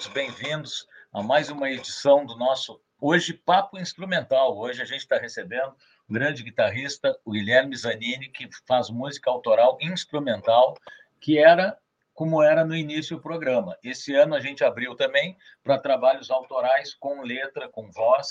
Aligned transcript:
Todos 0.00 0.14
bem-vindos 0.14 0.88
a 1.12 1.22
mais 1.22 1.50
uma 1.50 1.70
edição 1.70 2.24
do 2.24 2.34
nosso 2.34 2.80
hoje 2.98 3.34
Papo 3.34 3.78
Instrumental. 3.78 4.56
Hoje 4.56 4.80
a 4.80 4.86
gente 4.86 5.00
está 5.00 5.18
recebendo 5.18 5.76
um 6.08 6.14
grande 6.14 6.42
guitarrista, 6.42 7.14
o 7.22 7.32
Guilherme 7.32 7.76
Zanini, 7.76 8.30
que 8.30 8.48
faz 8.66 8.88
música 8.88 9.30
autoral 9.30 9.76
instrumental, 9.78 10.74
que 11.20 11.36
era 11.36 11.76
como 12.14 12.42
era 12.42 12.64
no 12.64 12.74
início 12.74 13.16
do 13.16 13.22
programa. 13.22 13.76
Esse 13.84 14.14
ano 14.14 14.34
a 14.34 14.40
gente 14.40 14.64
abriu 14.64 14.96
também 14.96 15.36
para 15.62 15.78
trabalhos 15.78 16.30
autorais 16.30 16.94
com 16.94 17.20
letra, 17.20 17.68
com 17.68 17.90
voz. 17.90 18.28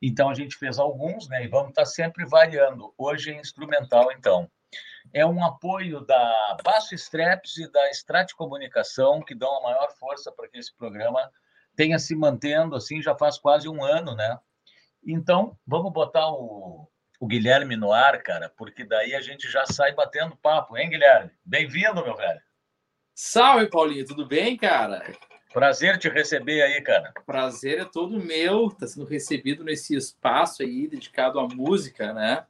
Então 0.00 0.30
a 0.30 0.34
gente 0.34 0.56
fez 0.56 0.78
alguns, 0.78 1.28
né? 1.28 1.44
E 1.44 1.48
vamos 1.48 1.70
estar 1.70 1.82
tá 1.82 1.86
sempre 1.86 2.24
variando. 2.24 2.94
Hoje 2.96 3.32
é 3.32 3.38
instrumental, 3.38 4.10
então. 4.12 4.50
É 5.12 5.26
um 5.26 5.44
apoio 5.44 6.00
da 6.00 6.56
Basso 6.64 6.94
Straps 6.94 7.58
e 7.58 7.70
da 7.70 7.90
Strat 7.90 8.32
Comunicação 8.32 9.20
que 9.20 9.34
dão 9.34 9.58
a 9.58 9.62
maior 9.62 9.92
força 9.98 10.32
para 10.32 10.48
que 10.48 10.58
esse 10.58 10.74
programa 10.74 11.30
tenha 11.76 11.98
se 11.98 12.14
mantendo 12.14 12.74
assim 12.74 13.02
já 13.02 13.14
faz 13.14 13.38
quase 13.38 13.68
um 13.68 13.84
ano, 13.84 14.14
né? 14.14 14.38
Então, 15.04 15.58
vamos 15.66 15.92
botar 15.92 16.30
o, 16.30 16.88
o 17.20 17.26
Guilherme 17.26 17.76
no 17.76 17.92
ar, 17.92 18.22
cara, 18.22 18.48
porque 18.56 18.84
daí 18.84 19.14
a 19.14 19.20
gente 19.20 19.50
já 19.50 19.66
sai 19.66 19.92
batendo 19.92 20.36
papo, 20.36 20.78
hein, 20.78 20.88
Guilherme? 20.88 21.30
Bem-vindo, 21.44 22.02
meu 22.02 22.16
velho. 22.16 22.40
Salve, 23.14 23.68
Paulinho, 23.68 24.06
tudo 24.06 24.26
bem, 24.26 24.56
cara? 24.56 25.04
Prazer 25.52 25.98
te 25.98 26.08
receber 26.08 26.62
aí, 26.62 26.80
cara. 26.80 27.12
Prazer 27.26 27.80
é 27.80 27.84
todo 27.84 28.18
meu, 28.18 28.70
tá 28.70 28.86
sendo 28.86 29.04
recebido 29.04 29.62
nesse 29.62 29.94
espaço 29.94 30.62
aí 30.62 30.88
dedicado 30.88 31.38
à 31.38 31.46
música, 31.46 32.14
né? 32.14 32.46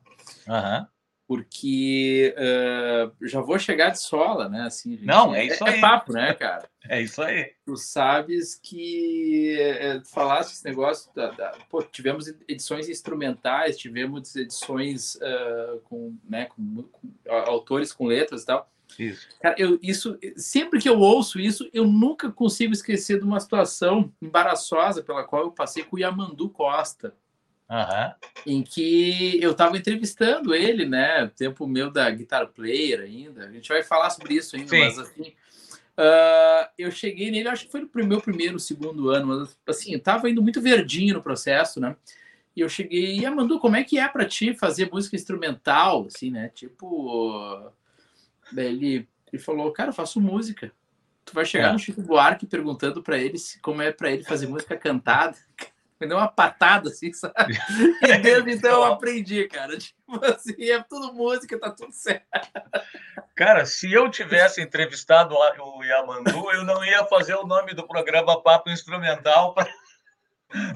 Aham. 0.48 0.78
Uhum. 0.78 0.86
Porque 1.26 2.34
uh, 2.36 3.26
já 3.26 3.40
vou 3.40 3.58
chegar 3.58 3.90
de 3.90 4.00
sola, 4.00 4.48
né? 4.48 4.62
Assim, 4.62 4.92
gente, 4.92 5.06
Não, 5.06 5.34
é 5.34 5.46
isso 5.46 5.64
é, 5.64 5.70
aí. 5.70 5.78
É 5.78 5.80
papo, 5.80 6.12
né, 6.12 6.34
cara? 6.34 6.68
é 6.88 7.00
isso 7.00 7.22
aí. 7.22 7.52
Tu 7.64 7.76
sabes 7.76 8.58
que 8.62 9.56
é, 9.58 10.02
falaste 10.04 10.52
esse 10.52 10.64
negócio 10.64 11.10
da, 11.14 11.30
da, 11.30 11.56
Pô, 11.70 11.82
tivemos 11.82 12.26
edições 12.48 12.88
instrumentais, 12.88 13.78
tivemos 13.78 14.34
edições 14.36 15.14
uh, 15.16 15.80
com, 15.84 16.16
né, 16.28 16.46
com, 16.46 16.82
com 16.90 17.10
autores 17.28 17.92
com 17.92 18.06
letras 18.06 18.42
e 18.42 18.46
tal. 18.46 18.72
Isso. 18.98 19.28
Cara, 19.40 19.54
eu, 19.58 19.78
isso, 19.82 20.18
sempre 20.36 20.80
que 20.80 20.88
eu 20.88 20.98
ouço 20.98 21.40
isso, 21.40 21.68
eu 21.72 21.86
nunca 21.86 22.30
consigo 22.30 22.72
esquecer 22.72 23.18
de 23.18 23.24
uma 23.24 23.40
situação 23.40 24.12
embaraçosa 24.20 25.02
pela 25.02 25.24
qual 25.24 25.42
eu 25.42 25.50
passei 25.50 25.82
com 25.82 25.96
o 25.96 25.98
Yamandu 25.98 26.50
Costa. 26.50 27.14
Uhum. 27.70 28.12
Em 28.46 28.62
que 28.62 29.42
eu 29.42 29.52
estava 29.52 29.76
entrevistando 29.76 30.54
ele, 30.54 30.84
né? 30.84 31.30
Tempo 31.36 31.66
meu 31.66 31.90
da 31.90 32.10
Guitar 32.10 32.46
Player 32.48 33.00
ainda. 33.00 33.46
A 33.46 33.50
gente 33.50 33.68
vai 33.68 33.82
falar 33.82 34.10
sobre 34.10 34.34
isso 34.34 34.56
ainda, 34.56 34.68
Sim. 34.68 34.80
mas 34.80 34.98
assim. 34.98 35.34
Uh, 35.92 36.68
eu 36.78 36.90
cheguei 36.90 37.30
nele, 37.30 37.48
acho 37.48 37.66
que 37.66 37.72
foi 37.72 37.82
no 37.82 38.06
meu 38.06 38.20
primeiro, 38.20 38.58
segundo 38.58 39.10
ano, 39.10 39.26
mas 39.26 39.56
assim, 39.66 39.94
estava 39.94 40.28
indo 40.28 40.42
muito 40.42 40.60
verdinho 40.60 41.14
no 41.14 41.22
processo, 41.22 41.80
né? 41.80 41.94
E 42.56 42.60
eu 42.60 42.68
cheguei, 42.68 43.18
e 43.18 43.26
Amandu, 43.26 43.58
como 43.58 43.76
é 43.76 43.84
que 43.84 43.98
é 43.98 44.08
para 44.08 44.26
ti 44.26 44.54
fazer 44.54 44.90
música 44.90 45.16
instrumental, 45.16 46.06
assim, 46.06 46.30
né? 46.30 46.50
Tipo, 46.54 47.70
ele, 48.56 49.08
ele 49.32 49.42
falou, 49.42 49.72
cara, 49.72 49.90
eu 49.90 49.94
faço 49.94 50.20
música. 50.20 50.72
Tu 51.24 51.32
vai 51.32 51.44
chegar 51.44 51.68
é. 51.68 51.72
no 51.72 51.78
Chico 51.78 52.02
Buarque 52.02 52.46
perguntando 52.46 53.02
para 53.02 53.16
ele 53.16 53.38
como 53.62 53.80
é 53.80 53.92
para 53.92 54.10
ele 54.10 54.24
fazer 54.24 54.46
música 54.46 54.76
cantada. 54.76 55.36
Me 56.02 56.08
deu 56.08 56.16
uma 56.16 56.26
patada, 56.26 56.88
assim, 56.88 57.12
sabe? 57.12 57.56
E 58.02 58.18
desde 58.18 58.50
então 58.50 58.72
eu 58.72 58.84
aprendi, 58.84 59.46
cara. 59.46 59.78
Tipo 59.78 60.24
assim, 60.24 60.68
é 60.68 60.82
tudo 60.82 61.14
música, 61.14 61.58
tá 61.60 61.70
tudo 61.70 61.92
certo. 61.92 62.26
Cara, 63.36 63.64
se 63.64 63.92
eu 63.92 64.10
tivesse 64.10 64.60
entrevistado 64.60 65.36
o 65.36 65.84
Yamandu, 65.84 66.50
eu 66.50 66.64
não 66.64 66.84
ia 66.84 67.04
fazer 67.04 67.36
o 67.36 67.46
nome 67.46 67.72
do 67.72 67.86
programa 67.86 68.42
Papo 68.42 68.68
Instrumental 68.68 69.54
para 69.54 69.70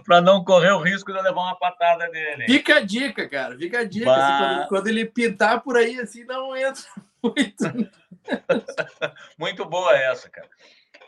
para 0.07 0.23
não 0.23 0.43
correr 0.43 0.71
o 0.71 0.81
risco 0.81 1.13
de 1.13 1.21
levar 1.21 1.43
uma 1.43 1.59
patada 1.59 2.09
dele. 2.09 2.47
Fica 2.47 2.77
a 2.77 2.81
dica, 2.81 3.29
cara. 3.29 3.57
Fica 3.59 3.81
a 3.81 3.85
dica. 3.85 4.11
Assim, 4.11 4.39
quando, 4.39 4.69
quando, 4.69 4.87
ele 4.87 5.05
pintar 5.05 5.61
por 5.61 5.77
aí, 5.77 6.01
assim, 6.01 6.25
não 6.25 6.57
entra 6.57 6.83
muito. 7.23 7.65
muito 9.39 9.65
boa 9.67 9.95
essa, 9.95 10.31
cara. 10.31 10.49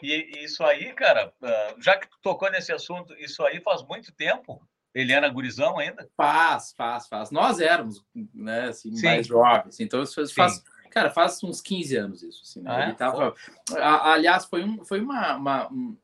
E 0.03 0.45
isso 0.45 0.63
aí, 0.65 0.93
cara, 0.93 1.33
ah, 1.43 1.75
já 1.79 1.97
que 1.97 2.09
tu 2.09 2.19
tocou 2.23 2.51
nesse 2.51 2.73
assunto, 2.73 3.15
isso 3.15 3.45
aí 3.45 3.61
faz 3.61 3.83
muito 3.83 4.13
tempo. 4.13 4.63
Ele 4.95 5.13
era 5.13 5.29
gurizão 5.29 5.79
ainda? 5.79 6.09
Faz, 6.17 6.73
faz, 6.77 7.07
faz. 7.07 7.31
Nós 7.31 7.61
éramos, 7.61 8.05
né, 8.35 8.69
assim, 8.69 8.95
Sim. 8.97 9.07
mais 9.07 9.27
jovens. 9.27 9.79
Então, 9.81 10.03
isso 10.03 10.27
faz, 10.35 10.63
cara, 10.91 11.11
faz 11.11 11.43
uns 11.45 11.61
15 11.61 11.97
anos 11.97 12.23
isso. 12.23 12.43
Assim, 12.43 12.63
né? 12.63 12.71
ah, 12.71 12.83
ele 12.83 12.93
é? 12.93 12.95
tava... 12.95 13.35
Aliás, 13.77 14.47
foi, 14.47 14.65
um, 14.65 14.85
foi 14.85 15.01
uma, 15.01 15.37
uma 15.37 15.73
um 15.73 15.97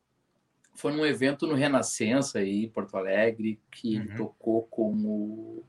foi 0.75 0.91
num 0.91 1.05
evento 1.05 1.47
no 1.47 1.55
Renascença 1.55 2.39
aí, 2.39 2.65
em 2.65 2.69
Porto 2.69 2.97
Alegre, 2.97 3.59
que 3.71 3.95
uhum. 3.95 4.03
ele 4.03 4.15
tocou 4.15 4.63
com 4.63 4.93
o, 4.93 5.65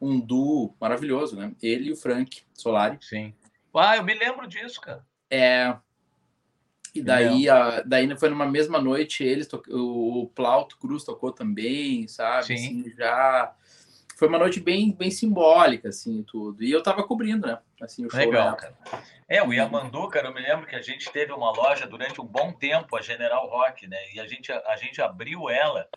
um 0.00 0.18
duo 0.18 0.74
maravilhoso, 0.80 1.36
né? 1.36 1.52
Ele 1.60 1.88
e 1.88 1.92
o 1.92 1.96
Frank 1.96 2.42
Solari. 2.54 2.98
Sim. 3.00 3.34
Ah, 3.74 3.96
eu 3.96 4.04
me 4.04 4.14
lembro 4.14 4.46
disso, 4.46 4.80
cara. 4.80 5.04
É. 5.30 5.76
E 6.94 7.02
daí, 7.02 7.48
a, 7.48 7.82
daí 7.82 8.16
foi 8.16 8.28
numa 8.28 8.46
mesma 8.46 8.80
noite, 8.80 9.22
eles 9.22 9.46
to... 9.46 9.62
o 9.68 10.30
Plauto 10.34 10.78
Cruz 10.78 11.04
tocou 11.04 11.32
também, 11.32 12.08
sabe? 12.08 12.46
Sim. 12.46 12.54
Assim, 12.54 12.94
já 12.96 13.54
foi 14.18 14.26
uma 14.26 14.38
noite 14.38 14.58
bem, 14.58 14.92
bem 14.92 15.12
simbólica, 15.12 15.90
assim, 15.90 16.24
tudo. 16.24 16.64
E 16.64 16.72
eu 16.72 16.82
tava 16.82 17.04
cobrindo, 17.04 17.46
né? 17.46 17.58
Assim, 17.80 18.04
o 18.04 18.10
show 18.10 18.18
Legal, 18.18 18.56
cara. 18.56 18.76
É, 19.28 19.40
o 19.40 19.52
Yamandu, 19.52 20.08
cara, 20.08 20.26
eu 20.26 20.34
me 20.34 20.40
lembro 20.40 20.66
que 20.66 20.74
a 20.74 20.82
gente 20.82 21.08
teve 21.12 21.32
uma 21.32 21.52
loja 21.52 21.86
durante 21.86 22.20
um 22.20 22.24
bom 22.24 22.52
tempo, 22.52 22.96
a 22.96 23.00
General 23.00 23.48
Rock, 23.48 23.86
né? 23.86 23.96
E 24.12 24.18
a 24.18 24.26
gente, 24.26 24.50
a 24.50 24.76
gente 24.76 25.00
abriu 25.00 25.48
ela 25.48 25.88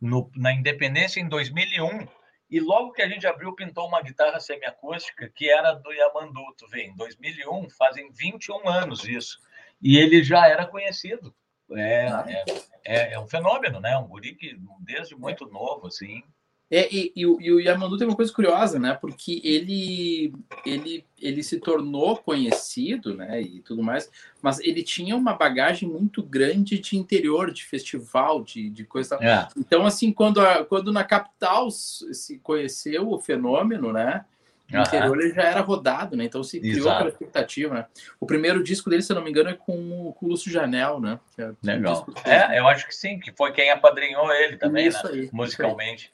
no, 0.00 0.30
na 0.34 0.50
Independência 0.52 1.20
em 1.20 1.28
2001. 1.28 2.08
E 2.50 2.58
logo 2.58 2.92
que 2.92 3.02
a 3.02 3.08
gente 3.08 3.26
abriu, 3.26 3.54
pintou 3.54 3.86
uma 3.86 4.00
guitarra 4.00 4.40
semiacústica 4.40 5.28
que 5.28 5.50
era 5.50 5.74
do 5.74 5.92
Yamandu, 5.92 6.54
tu 6.56 6.66
vê, 6.68 6.84
em 6.84 6.96
2001, 6.96 7.68
fazem 7.68 8.10
21 8.12 8.66
anos 8.66 9.04
isso. 9.04 9.38
E 9.80 9.96
ele 9.96 10.22
já 10.22 10.46
era 10.46 10.66
conhecido. 10.66 11.34
É, 11.72 12.08
ah. 12.08 12.24
é, 12.26 12.44
é, 12.84 13.12
é 13.14 13.20
um 13.20 13.26
fenômeno, 13.26 13.80
né? 13.80 13.96
Um 13.98 14.06
guri 14.06 14.34
que 14.34 14.58
desde 14.80 15.14
muito 15.14 15.46
novo, 15.46 15.86
assim, 15.86 16.22
é, 16.70 16.86
e, 16.94 17.12
e, 17.16 17.22
e, 17.22 17.52
o 17.52 17.58
Yamandu 17.58 17.96
tem 17.96 18.06
uma 18.06 18.16
coisa 18.16 18.32
curiosa, 18.32 18.78
né? 18.78 18.92
Porque 18.92 19.40
ele, 19.42 20.34
ele, 20.66 21.04
ele 21.18 21.42
se 21.42 21.58
tornou 21.58 22.18
conhecido, 22.18 23.14
né? 23.14 23.40
E 23.40 23.60
tudo 23.60 23.82
mais, 23.82 24.10
mas 24.42 24.60
ele 24.60 24.82
tinha 24.82 25.16
uma 25.16 25.32
bagagem 25.32 25.88
muito 25.88 26.22
grande 26.22 26.78
de 26.78 26.96
interior, 26.98 27.50
de 27.50 27.64
festival, 27.64 28.44
de, 28.44 28.68
de 28.68 28.84
coisa. 28.84 29.16
É. 29.16 29.48
Então, 29.56 29.86
assim, 29.86 30.12
quando, 30.12 30.42
a, 30.42 30.62
quando 30.62 30.92
na 30.92 31.04
capital 31.04 31.70
se 31.70 32.38
conheceu 32.40 33.10
o 33.10 33.18
fenômeno, 33.18 33.90
né? 33.90 34.26
O 34.72 34.80
interior 34.80 35.20
ele 35.20 35.32
já 35.32 35.42
era 35.44 35.60
rodado, 35.60 36.14
né? 36.16 36.24
Então 36.24 36.44
se 36.44 36.60
criou 36.60 36.76
Exato. 36.76 36.94
aquela 36.94 37.10
expectativa, 37.10 37.74
né? 37.74 37.86
O 38.20 38.26
primeiro 38.26 38.62
disco 38.62 38.90
dele, 38.90 39.02
se 39.02 39.10
eu 39.10 39.16
não 39.16 39.24
me 39.24 39.30
engano, 39.30 39.48
é 39.48 39.54
com, 39.54 40.12
com 40.12 40.26
o 40.26 40.28
Lúcio 40.28 40.52
Janel, 40.52 41.00
né? 41.00 41.18
É 41.38 41.52
Legal. 41.62 42.06
Um 42.06 42.30
é, 42.30 42.58
eu 42.58 42.68
acho 42.68 42.86
que 42.86 42.94
sim, 42.94 43.18
que 43.18 43.32
foi 43.32 43.52
quem 43.52 43.70
apadrinhou 43.70 44.30
ele 44.32 44.58
também, 44.58 44.86
isso 44.86 45.02
né? 45.06 45.12
Aí, 45.12 45.30
musicalmente. 45.32 46.12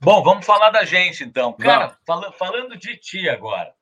Bom, 0.00 0.22
vamos 0.22 0.46
falar 0.46 0.70
da 0.70 0.84
gente 0.84 1.24
então. 1.24 1.52
Cara, 1.52 1.96
fala, 2.06 2.30
falando 2.32 2.76
de 2.76 2.96
ti 2.96 3.28
agora. 3.28 3.74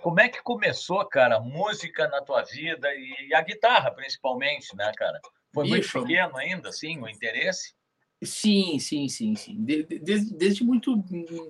Como 0.00 0.20
é 0.20 0.28
que 0.28 0.40
começou, 0.42 1.04
cara, 1.06 1.36
a 1.36 1.40
música 1.40 2.06
na 2.08 2.20
tua 2.22 2.42
vida 2.42 2.88
e 2.94 3.34
a 3.34 3.42
guitarra, 3.42 3.90
principalmente, 3.90 4.74
né, 4.76 4.92
cara? 4.96 5.20
Foi 5.52 5.66
muito 5.66 5.90
pequeno 5.90 6.36
ainda, 6.36 6.68
assim, 6.68 7.00
o 7.00 7.08
interesse? 7.08 7.74
Sim, 8.24 8.78
sim, 8.78 9.08
sim, 9.08 9.34
sim. 9.34 9.56
Desde, 9.58 10.34
desde 10.34 10.64
muito, 10.64 10.96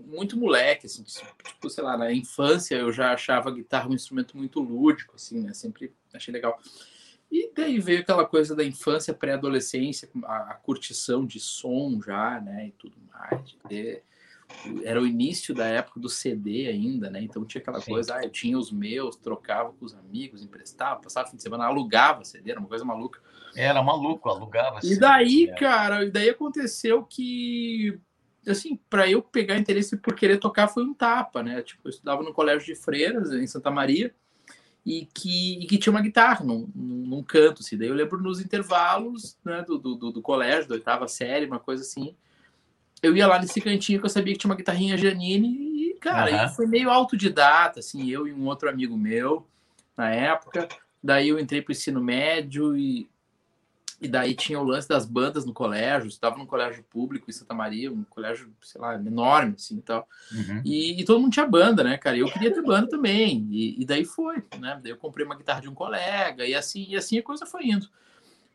muito 0.07 0.37
moleque, 0.37 0.87
assim, 0.87 1.03
tipo, 1.03 1.71
sei 1.71 1.85
lá, 1.85 1.97
na 1.97 2.13
infância 2.13 2.77
eu 2.77 2.93
já 2.93 3.13
achava 3.13 3.49
a 3.51 3.53
guitarra 3.53 3.89
um 3.89 3.95
instrumento 3.95 4.37
muito 4.37 4.61
lúdico, 4.61 5.15
assim, 5.17 5.41
né? 5.43 5.53
Sempre 5.55 5.93
achei 6.13 6.33
legal. 6.33 6.61
E 7.31 7.51
daí 7.55 7.81
veio 7.81 8.01
aquela 8.01 8.25
coisa 8.25 8.55
da 8.55 8.65
infância, 8.65 9.15
pré-adolescência, 9.15 10.09
a, 10.25 10.53
a 10.53 10.55
curtição 10.55 11.27
de 11.27 11.41
som 11.41 12.01
já, 12.01 12.41
né? 12.41 12.69
E 12.69 12.73
tudo 12.73 12.97
mais, 13.11 13.57
de 13.69 14.03
era 14.85 15.01
o 15.01 15.07
início 15.07 15.55
da 15.55 15.67
época 15.67 16.01
do 16.01 16.09
CD 16.09 16.69
ainda, 16.69 17.11
né? 17.11 17.23
Então 17.23 17.45
tinha 17.45 17.61
aquela 17.61 17.81
Sim. 17.81 17.93
coisa, 17.93 18.17
ah, 18.17 18.25
eu 18.25 18.31
tinha 18.31 18.59
os 18.59 18.73
meus, 18.73 19.17
trocava 19.17 19.73
com 19.73 19.85
os 19.85 19.95
amigos, 19.95 20.43
emprestava, 20.43 21.01
passava 21.01 21.29
fim 21.29 21.37
de 21.37 21.43
semana, 21.43 21.65
alugava 21.65 22.25
CD, 22.25 22.51
era 22.51 22.61
uma 22.61 22.69
coisa 22.69 22.85
maluca. 22.85 23.21
Era 23.57 23.83
maluco, 23.83 24.29
alugava. 24.29 24.81
E 24.83 24.99
daí, 24.99 25.49
é. 25.49 25.55
cara, 25.55 26.05
e 26.05 26.11
daí 26.11 26.31
aconteceu 26.31 27.05
que, 27.05 27.99
assim, 28.47 28.79
para 28.89 29.09
eu 29.09 29.23
pegar 29.23 29.59
interesse 29.59 29.97
por 29.97 30.15
querer 30.15 30.39
tocar 30.39 30.69
foi 30.69 30.83
um 30.83 30.95
tapa, 30.95 31.43
né? 31.43 31.63
Tipo, 31.63 31.83
eu 31.87 31.91
estudava 31.91 32.23
no 32.23 32.33
colégio 32.33 32.67
de 32.67 32.75
freiras 32.75 33.33
em 33.33 33.47
Santa 33.47 33.71
Maria 33.71 34.15
e 34.85 35.07
que, 35.15 35.61
e 35.63 35.67
que 35.67 35.79
tinha 35.79 35.93
uma 35.93 36.03
guitarra 36.03 36.45
num, 36.45 36.69
num 36.75 37.23
canto, 37.23 37.63
assim. 37.63 37.77
Daí 37.77 37.89
eu 37.89 37.95
lembro 37.95 38.21
nos 38.21 38.41
intervalos 38.41 39.39
né, 39.45 39.63
do, 39.63 39.79
do, 39.79 40.13
do 40.13 40.23
colégio, 40.23 40.69
da 40.69 40.75
oitava 40.75 41.07
série, 41.07 41.47
uma 41.47 41.61
coisa 41.61 41.83
assim 41.83 42.17
eu 43.05 43.17
ia 43.17 43.27
lá 43.27 43.39
nesse 43.39 43.61
cantinho 43.61 44.01
que 44.01 44.07
eu 44.07 44.11
sabia 44.11 44.33
que 44.33 44.39
tinha 44.39 44.51
uma 44.51 44.57
guitarrinha 44.57 44.97
Janine 44.97 45.49
e, 45.49 45.95
cara, 46.01 46.45
uhum. 46.45 46.49
foi 46.51 46.67
meio 46.67 46.91
autodidata, 46.91 47.81
assim, 47.81 48.11
eu 48.11 48.27
e 48.27 48.33
um 48.33 48.47
outro 48.47 48.69
amigo 48.69 48.97
meu 48.97 49.47
na 49.97 50.11
época. 50.11 50.69
Daí 51.03 51.29
eu 51.29 51.39
entrei 51.39 51.61
para 51.61 51.71
o 51.71 51.73
ensino 51.73 52.01
médio 52.01 52.77
e, 52.77 53.09
E 54.01 54.09
daí 54.09 54.35
tinha 54.35 54.59
o 54.59 54.65
lance 54.65 54.89
das 54.89 55.07
bandas 55.07 55.45
no 55.45 55.53
colégio, 55.53 56.09
estava 56.09 56.37
num 56.37 56.47
colégio 56.47 56.83
público 56.85 57.29
em 57.29 57.33
Santa 57.33 57.55
Maria, 57.55 57.93
um 57.93 58.05
colégio, 58.05 58.53
sei 58.63 58.81
lá, 58.81 58.95
enorme, 58.95 59.55
assim, 59.57 59.79
e 59.79 59.83
tal. 59.83 60.09
Uhum. 60.33 60.63
E, 60.65 61.01
e, 61.01 61.05
todo 61.05 61.21
mundo 61.21 61.33
tinha 61.33 61.47
banda, 61.47 61.85
né, 61.85 61.97
cara? 61.97 62.17
E 62.17 62.21
eu 62.21 62.31
queria 62.31 62.53
ter 62.53 62.63
banda 62.63 62.89
também. 62.89 63.47
E, 63.51 63.83
e, 63.83 63.85
daí 63.85 64.05
foi, 64.05 64.43
né? 64.59 64.81
Daí 64.83 64.93
eu 64.93 64.97
comprei 64.97 65.25
uma 65.25 65.37
guitarra 65.37 65.61
de 65.61 65.69
um 65.69 65.75
colega, 65.75 66.47
e 66.47 66.55
assim, 66.55 66.87
e 66.89 66.97
assim 66.97 67.19
a 67.19 67.23
coisa 67.23 67.47
foi 67.47 67.67
indo. 67.67 67.89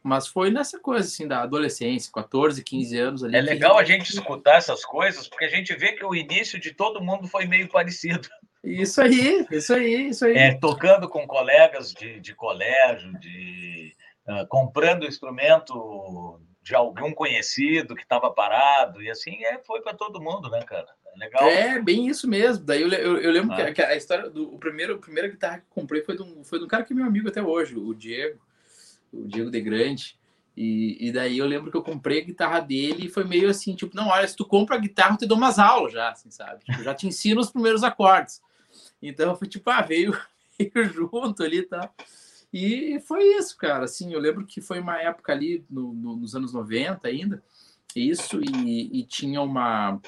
Mas 0.02 0.28
foi 0.28 0.50
nessa 0.50 0.80
coisa, 0.80 1.08
assim, 1.08 1.28
da 1.28 1.42
adolescência, 1.42 2.12
14, 2.14 2.64
15 2.64 2.98
anos 2.98 3.24
ali. 3.24 3.36
É 3.36 3.42
legal 3.42 3.78
a 3.78 3.84
gente 3.84 4.10
escutar 4.10 4.56
essas 4.56 4.86
coisas, 4.86 5.28
porque 5.28 5.46
a 5.46 5.50
gente 5.50 5.76
vê 5.76 5.92
que 5.92 6.06
o 6.06 6.16
início 6.16 6.60
de 6.60 6.74
todo 6.74 7.04
mundo 7.04 7.28
foi 7.28 7.46
meio 7.46 7.68
parecido. 7.68 8.28
Isso 8.64 9.02
aí, 9.02 9.46
isso 9.52 9.74
aí, 9.74 10.10
isso 10.10 10.26
aí. 10.26 10.38
É, 10.38 10.54
tocando 10.56 11.08
com 11.08 11.28
colegas 11.28 11.94
de, 11.94 12.20
de 12.20 12.34
colégio, 12.34 13.18
de 13.20 13.94
uh, 14.28 14.48
comprando 14.48 15.06
instrumento 15.06 16.42
de 16.62 16.76
algum 16.76 17.14
conhecido 17.14 17.96
que 17.96 18.04
estava 18.04 18.32
parado, 18.32 19.02
e 19.02 19.10
assim 19.10 19.44
é, 19.44 19.60
foi 19.60 19.82
para 19.82 19.94
todo 19.94 20.22
mundo, 20.22 20.50
né, 20.50 20.62
cara? 20.64 20.88
É 21.14 21.18
legal. 21.18 21.44
É, 21.44 21.82
bem 21.82 22.08
isso 22.08 22.28
mesmo. 22.28 22.66
Daí 22.66 22.82
eu, 22.82 22.90
eu, 22.90 23.18
eu 23.18 23.32
lembro 23.32 23.54
ah. 23.54 23.66
que, 23.66 23.74
que, 23.74 23.82
a 23.82 23.96
história 23.96 24.30
do 24.30 24.54
o 24.54 24.60
primeiro, 24.60 24.96
a 24.96 25.00
primeira 25.00 25.28
guitarra 25.28 25.60
que 25.60 25.66
comprei 25.70 26.04
foi 26.04 26.16
de, 26.16 26.24
um, 26.24 26.44
foi 26.44 26.60
de 26.60 26.66
um 26.66 26.68
cara 26.68 26.84
que 26.84 26.94
é 26.94 26.96
meu 26.96 27.06
amigo 27.06 27.28
até 27.28 27.42
hoje, 27.42 27.76
o 27.76 27.94
Diego 27.94 28.40
o 29.12 29.28
Diego 29.28 29.50
de 29.50 29.62
Grande. 29.62 30.18
E, 30.56 31.08
e, 31.08 31.12
daí 31.12 31.38
eu 31.38 31.46
lembro 31.46 31.72
que 31.72 31.78
eu 31.78 31.82
comprei 31.82 32.22
a 32.22 32.26
guitarra 32.26 32.60
dele 32.60 33.06
e 33.06 33.10
foi 33.10 33.24
meio 33.24 33.50
assim, 33.50 33.76
tipo, 33.76 33.96
não, 33.96 34.10
olha, 34.10 34.28
se 34.28 34.36
tu 34.36 34.46
compra 34.46 34.76
a 34.76 34.80
guitarra, 34.80 35.14
eu 35.14 35.18
te 35.18 35.26
dou 35.26 35.38
umas 35.38 35.58
aulas 35.58 35.94
já, 35.94 36.10
assim, 36.10 36.30
sabe? 36.30 36.66
Tipo, 36.66 36.84
já 36.84 36.94
te 36.94 37.08
ensino 37.08 37.40
os 37.40 37.50
primeiros 37.50 37.82
acordes. 37.84 38.42
Então 39.02 39.36
foi 39.36 39.48
tipo, 39.48 39.70
ah, 39.70 39.82
veio, 39.82 40.20
veio 40.60 40.86
junto 40.86 41.44
ali 41.44 41.64
tá? 41.64 41.90
E 42.52 43.00
foi 43.02 43.24
isso, 43.38 43.56
cara. 43.56 43.86
Assim, 43.86 44.14
eu 44.14 44.20
lembro 44.20 44.46
que 44.46 44.60
foi 44.60 44.80
uma 44.80 45.02
época 45.02 45.32
ali 45.32 45.64
no, 45.70 45.94
no, 45.94 46.18
nos 46.18 46.36
anos 46.36 46.52
90 46.52 47.08
ainda, 47.08 47.44
isso, 47.96 48.42
e, 48.42 49.00
e 49.00 49.04
tinha 49.04 49.42
uma, 49.42 50.00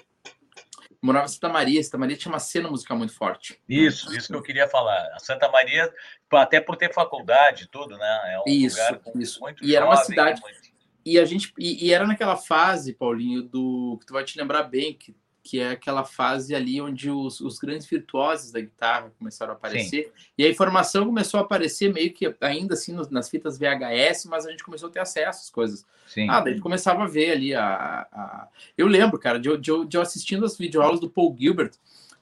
morava 1.01 1.25
em 1.25 1.30
Santa 1.30 1.50
Maria. 1.50 1.83
Santa 1.83 1.98
Maria 1.98 2.18
tinha 2.18 2.31
uma 2.31 2.39
cena 2.39 2.69
musical 2.69 2.98
muito 2.98 3.13
forte. 3.13 3.59
Isso, 3.68 4.15
isso 4.15 4.27
que 4.27 4.36
eu 4.36 4.44
queria 4.44 4.68
falar. 4.68 5.09
A 5.13 5.19
Santa 5.19 5.50
Maria, 5.50 5.92
até 6.31 6.62
por 6.62 6.77
ter 6.77 6.94
faculdade 6.94 7.68
tudo, 7.68 7.98
né? 7.98 8.33
É 8.33 8.39
um 8.39 8.44
isso, 8.48 8.77
lugar 8.77 9.01
isso. 9.15 9.39
muito 9.39 9.65
E 9.65 9.75
era 9.75 9.86
uma 9.86 9.98
cidade. 9.98 10.39
Muito... 10.42 10.71
E 11.03 11.18
a 11.18 11.25
gente 11.25 11.51
e, 11.57 11.88
e, 11.88 11.94
era 11.94 12.06
naquela 12.06 12.38
fase, 12.38 12.94
Paulinho, 12.94 13.42
do 13.42 13.98
que 14.00 14.06
tu 14.06 14.13
vai 14.13 14.24
te 14.24 14.38
lembrar 14.38 14.63
bem 14.63 14.94
que 14.94 15.15
que 15.43 15.59
é 15.59 15.71
aquela 15.71 16.03
fase 16.03 16.53
ali 16.53 16.79
onde 16.79 17.09
os, 17.09 17.39
os 17.39 17.57
grandes 17.57 17.88
virtuosos 17.88 18.51
da 18.51 18.61
guitarra 18.61 19.11
começaram 19.17 19.53
a 19.53 19.55
aparecer. 19.55 20.05
Sim. 20.05 20.25
E 20.38 20.45
a 20.45 20.49
informação 20.49 21.05
começou 21.05 21.39
a 21.39 21.43
aparecer 21.43 21.91
meio 21.91 22.13
que 22.13 22.33
ainda 22.39 22.75
assim 22.75 22.93
no, 22.93 23.09
nas 23.09 23.29
fitas 23.29 23.57
VHS, 23.57 24.25
mas 24.25 24.45
a 24.45 24.51
gente 24.51 24.63
começou 24.63 24.89
a 24.89 24.91
ter 24.91 24.99
acesso 24.99 25.41
às 25.41 25.49
coisas. 25.49 25.85
Sim. 26.07 26.29
Ah, 26.29 26.41
daí 26.41 26.51
a 26.51 26.55
gente 26.55 26.63
começava 26.63 27.03
a 27.03 27.07
ver 27.07 27.31
ali 27.31 27.55
a. 27.55 28.07
a... 28.11 28.47
Eu 28.77 28.88
lembro, 28.88 29.17
cara, 29.19 29.39
de, 29.39 29.49
de, 29.57 29.85
de 29.85 29.97
eu 29.97 30.01
assistindo 30.01 30.45
as 30.45 30.57
videoaulas 30.57 30.99
do 30.99 31.09
Paul 31.09 31.35
Gilbert 31.38 31.71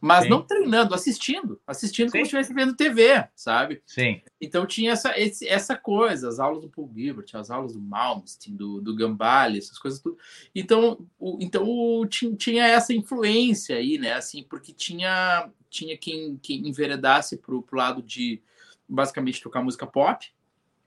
mas 0.02 0.24
Sim. 0.24 0.30
não 0.30 0.42
treinando, 0.42 0.96
assistindo, 0.96 1.60
assistindo 1.68 2.08
Sim. 2.08 2.12
como 2.12 2.26
se 2.26 2.36
estivesse 2.36 2.54
vendo 2.54 2.76
TV, 2.76 3.28
sabe? 3.36 3.82
Sim. 3.86 4.22
Então 4.40 4.66
tinha 4.66 4.92
essa, 4.92 5.18
esse, 5.20 5.48
essa 5.48 5.76
coisa, 5.76 6.30
as 6.30 6.40
aulas 6.40 6.62
do 6.62 6.70
Paul 6.70 6.92
Gilbert, 6.94 7.28
as 7.34 7.52
aulas 7.52 7.74
do 7.74 7.82
Malmsteen, 7.82 8.56
do, 8.56 8.80
do 8.80 8.96
Gambale, 8.96 9.58
essas 9.58 9.78
coisas 9.78 10.00
tudo. 10.00 10.18
Então, 10.56 11.06
o, 11.20 11.38
então 11.42 11.64
o, 11.68 12.06
tinha, 12.06 12.36
tinha 12.36 12.66
essa 12.66 12.94
influência 12.94 13.76
aí, 13.76 13.98
né? 13.98 14.14
Assim, 14.14 14.44
porque 14.44 14.72
tinha, 14.72 15.50
tinha 15.70 15.98
quem, 15.98 16.38
quem 16.38 16.68
enveredasse 16.68 17.38
pro, 17.38 17.62
pro 17.62 17.78
lado 17.78 18.02
de 18.02 18.42
basicamente 18.88 19.42
tocar 19.42 19.62
música 19.62 19.86
pop. 19.86 20.26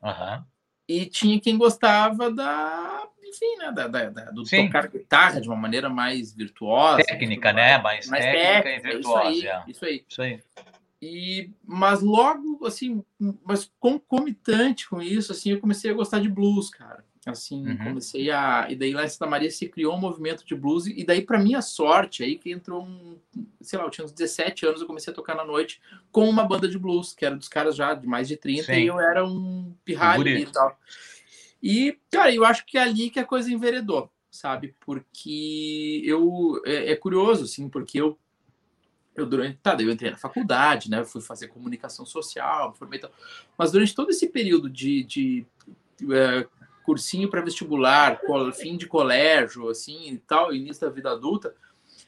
Uhum. 0.03 0.45
E 0.93 1.07
tinha 1.07 1.41
quem 1.41 1.57
gostava 1.57 2.31
da 2.31 3.09
enfim, 3.25 3.57
né, 3.57 3.73
da, 3.73 3.89
da, 3.89 4.11
da 4.11 4.25
do 4.31 4.45
Sim. 4.45 4.67
tocar 4.67 4.89
guitarra 4.89 5.41
de 5.41 5.49
uma 5.49 5.57
maneira 5.57 5.89
mais 5.89 6.35
virtuosa. 6.35 7.03
Técnica, 7.03 7.51
né? 7.51 7.79
Mais, 7.79 8.07
mais 8.07 8.23
técnica, 8.23 8.63
técnica, 8.63 8.89
e 8.89 8.93
virtuosa. 8.93 9.31
Isso 9.31 9.47
aí, 9.47 9.47
é. 9.47 9.65
isso 9.71 9.85
aí. 9.85 10.05
Isso 10.07 10.23
aí. 10.23 10.43
E, 11.01 11.51
mas 11.65 12.01
logo, 12.01 12.65
assim, 12.67 13.03
mas 13.45 13.71
concomitante 13.81 14.89
com 14.89 15.01
isso, 15.03 15.33
assim, 15.33 15.51
eu 15.51 15.61
comecei 15.61 15.91
a 15.91 15.95
gostar 15.95 16.21
de 16.21 16.29
blues, 16.29 16.71
cara. 16.71 17.05
Assim, 17.25 17.65
uhum. 17.65 17.79
comecei 17.79 18.33
a. 18.33 18.67
E 18.69 18.75
daí 18.75 18.93
lá 18.93 19.05
em 19.05 19.09
Santa 19.09 19.29
Maria 19.29 19.49
se 19.49 19.69
criou 19.69 19.95
um 19.95 20.01
movimento 20.01 20.45
de 20.45 20.57
blues, 20.57 20.87
e 20.89 21.05
daí, 21.05 21.23
para 21.23 21.39
minha 21.39 21.63
sorte, 21.63 22.25
aí 22.25 22.37
que 22.37 22.51
entrou 22.51 22.83
um. 22.83 23.17
Sei 23.61 23.79
lá, 23.79 23.85
eu 23.85 23.91
tinha 23.91 24.05
uns 24.05 24.11
17 24.11 24.67
anos, 24.67 24.81
eu 24.81 24.89
comecei 24.89 25.13
a 25.13 25.15
tocar 25.15 25.37
na 25.37 25.45
noite 25.45 25.81
com 26.11 26.29
uma 26.29 26.43
banda 26.43 26.69
de 26.69 26.77
blues, 26.77 27.15
que 27.15 27.25
era 27.25 27.37
dos 27.37 27.49
caras 27.49 27.77
já 27.77 27.95
de 27.95 28.09
mais 28.09 28.27
de 28.27 28.37
30, 28.37 28.65
Sim. 28.65 28.73
e 28.73 28.87
eu 28.89 28.99
era 28.99 29.25
um 29.25 29.73
pirralho 29.85 30.27
e 30.27 30.47
tal. 30.47 30.77
E, 31.63 31.97
cara, 32.11 32.35
eu 32.35 32.45
acho 32.45 32.67
que 32.67 32.77
é 32.77 32.83
ali 32.83 33.09
que 33.09 33.21
a 33.21 33.25
coisa 33.25 33.53
enveredou, 33.53 34.11
sabe? 34.29 34.75
Porque 34.81 36.03
eu. 36.05 36.61
É, 36.67 36.91
é 36.91 36.97
curioso, 36.97 37.45
assim, 37.45 37.69
porque 37.69 38.01
eu. 38.01 38.19
Eu 39.15 39.27
durante. 39.27 39.59
Tá, 39.59 39.77
daí 39.77 39.87
eu 39.87 39.93
entrei 39.93 40.11
na 40.11 40.17
faculdade, 40.17 40.91
né? 40.91 41.05
fui 41.05 41.21
fazer 41.21 41.47
comunicação 41.47 42.05
social, 42.05 42.75
formei 42.75 42.99
tal. 42.99 43.13
Mas 43.57 43.71
durante 43.71 43.95
todo 43.95 44.11
esse 44.11 44.27
período 44.27 44.69
de, 44.69 45.05
de 45.05 45.47
é, 46.11 46.49
cursinho 46.83 47.29
para 47.29 47.41
vestibular, 47.41 48.21
fim 48.55 48.77
de 48.77 48.87
colégio, 48.87 49.69
assim 49.69 50.13
e 50.13 50.19
tal, 50.19 50.55
início 50.55 50.87
da 50.87 50.93
vida 50.93 51.11
adulta, 51.11 51.55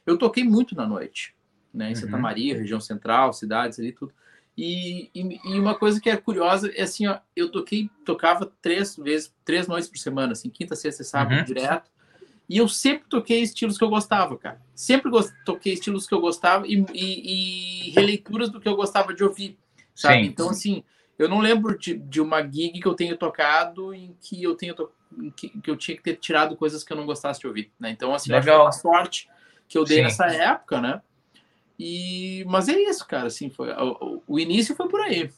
eu 0.06 0.18
toquei 0.18 0.44
muito 0.44 0.74
na 0.74 0.86
noite, 0.86 1.34
né? 1.72 1.90
Em 1.90 1.94
Santa 1.94 2.16
uhum. 2.16 2.22
Maria, 2.22 2.56
região 2.56 2.80
central, 2.80 3.32
cidades 3.32 3.78
ali, 3.78 3.92
tudo. 3.92 4.12
E, 4.56 5.10
e, 5.14 5.40
e, 5.44 5.58
uma 5.58 5.74
coisa 5.74 6.00
que 6.00 6.08
é 6.08 6.16
curiosa 6.16 6.70
é 6.76 6.82
assim, 6.82 7.06
ó, 7.08 7.18
eu 7.34 7.50
toquei, 7.50 7.90
tocava 8.04 8.52
três 8.62 8.96
vezes, 8.96 9.34
três 9.44 9.66
noites 9.66 9.88
por 9.88 9.98
semana, 9.98 10.32
assim, 10.32 10.48
quinta, 10.48 10.76
sexta 10.76 11.02
e 11.02 11.04
sábado 11.04 11.38
uhum. 11.38 11.44
direto. 11.44 11.90
E 12.48 12.58
eu 12.58 12.68
sempre 12.68 13.08
toquei 13.08 13.42
estilos 13.42 13.78
que 13.78 13.82
eu 13.82 13.88
gostava, 13.88 14.36
cara. 14.36 14.60
Sempre 14.74 15.10
toquei 15.44 15.72
estilos 15.72 16.06
que 16.06 16.14
eu 16.14 16.20
gostava 16.20 16.66
e, 16.66 16.84
e, 16.92 17.88
e, 17.88 17.90
releituras 17.92 18.50
do 18.50 18.60
que 18.60 18.68
eu 18.68 18.76
gostava 18.76 19.14
de 19.14 19.24
ouvir, 19.24 19.58
sabe? 19.94 20.22
Sim. 20.22 20.26
Então, 20.26 20.50
assim, 20.50 20.84
eu 21.18 21.28
não 21.28 21.40
lembro 21.40 21.78
de, 21.78 21.94
de 21.94 22.20
uma 22.20 22.42
gig 22.42 22.80
que 22.80 22.86
eu 22.86 22.94
tenha 22.94 23.16
tocado 23.16 23.94
em 23.94 24.16
que 24.20 24.42
eu 24.42 24.56
tenha 24.56 24.74
to... 24.74 24.90
que, 25.36 25.48
que, 25.48 25.70
eu 25.70 25.76
tinha 25.76 25.96
que 25.96 26.02
ter 26.02 26.16
tirado 26.16 26.56
coisas 26.56 26.82
que 26.82 26.92
eu 26.92 26.96
não 26.96 27.06
gostasse 27.06 27.40
de 27.40 27.46
ouvir, 27.46 27.72
né? 27.78 27.90
Então, 27.90 28.14
assim, 28.14 28.32
Legal. 28.32 28.62
uma 28.62 28.72
sorte 28.72 29.28
que 29.68 29.78
eu 29.78 29.84
dei 29.84 29.98
Sim. 29.98 30.02
nessa 30.04 30.26
época, 30.26 30.80
né? 30.80 31.00
E, 31.78 32.44
mas 32.48 32.68
é 32.68 32.72
isso, 32.72 33.06
cara. 33.06 33.26
Assim, 33.26 33.50
foi, 33.50 33.70
o, 33.72 34.22
o 34.26 34.38
início 34.38 34.74
foi 34.74 34.88
por 34.88 35.00
aí. 35.00 35.30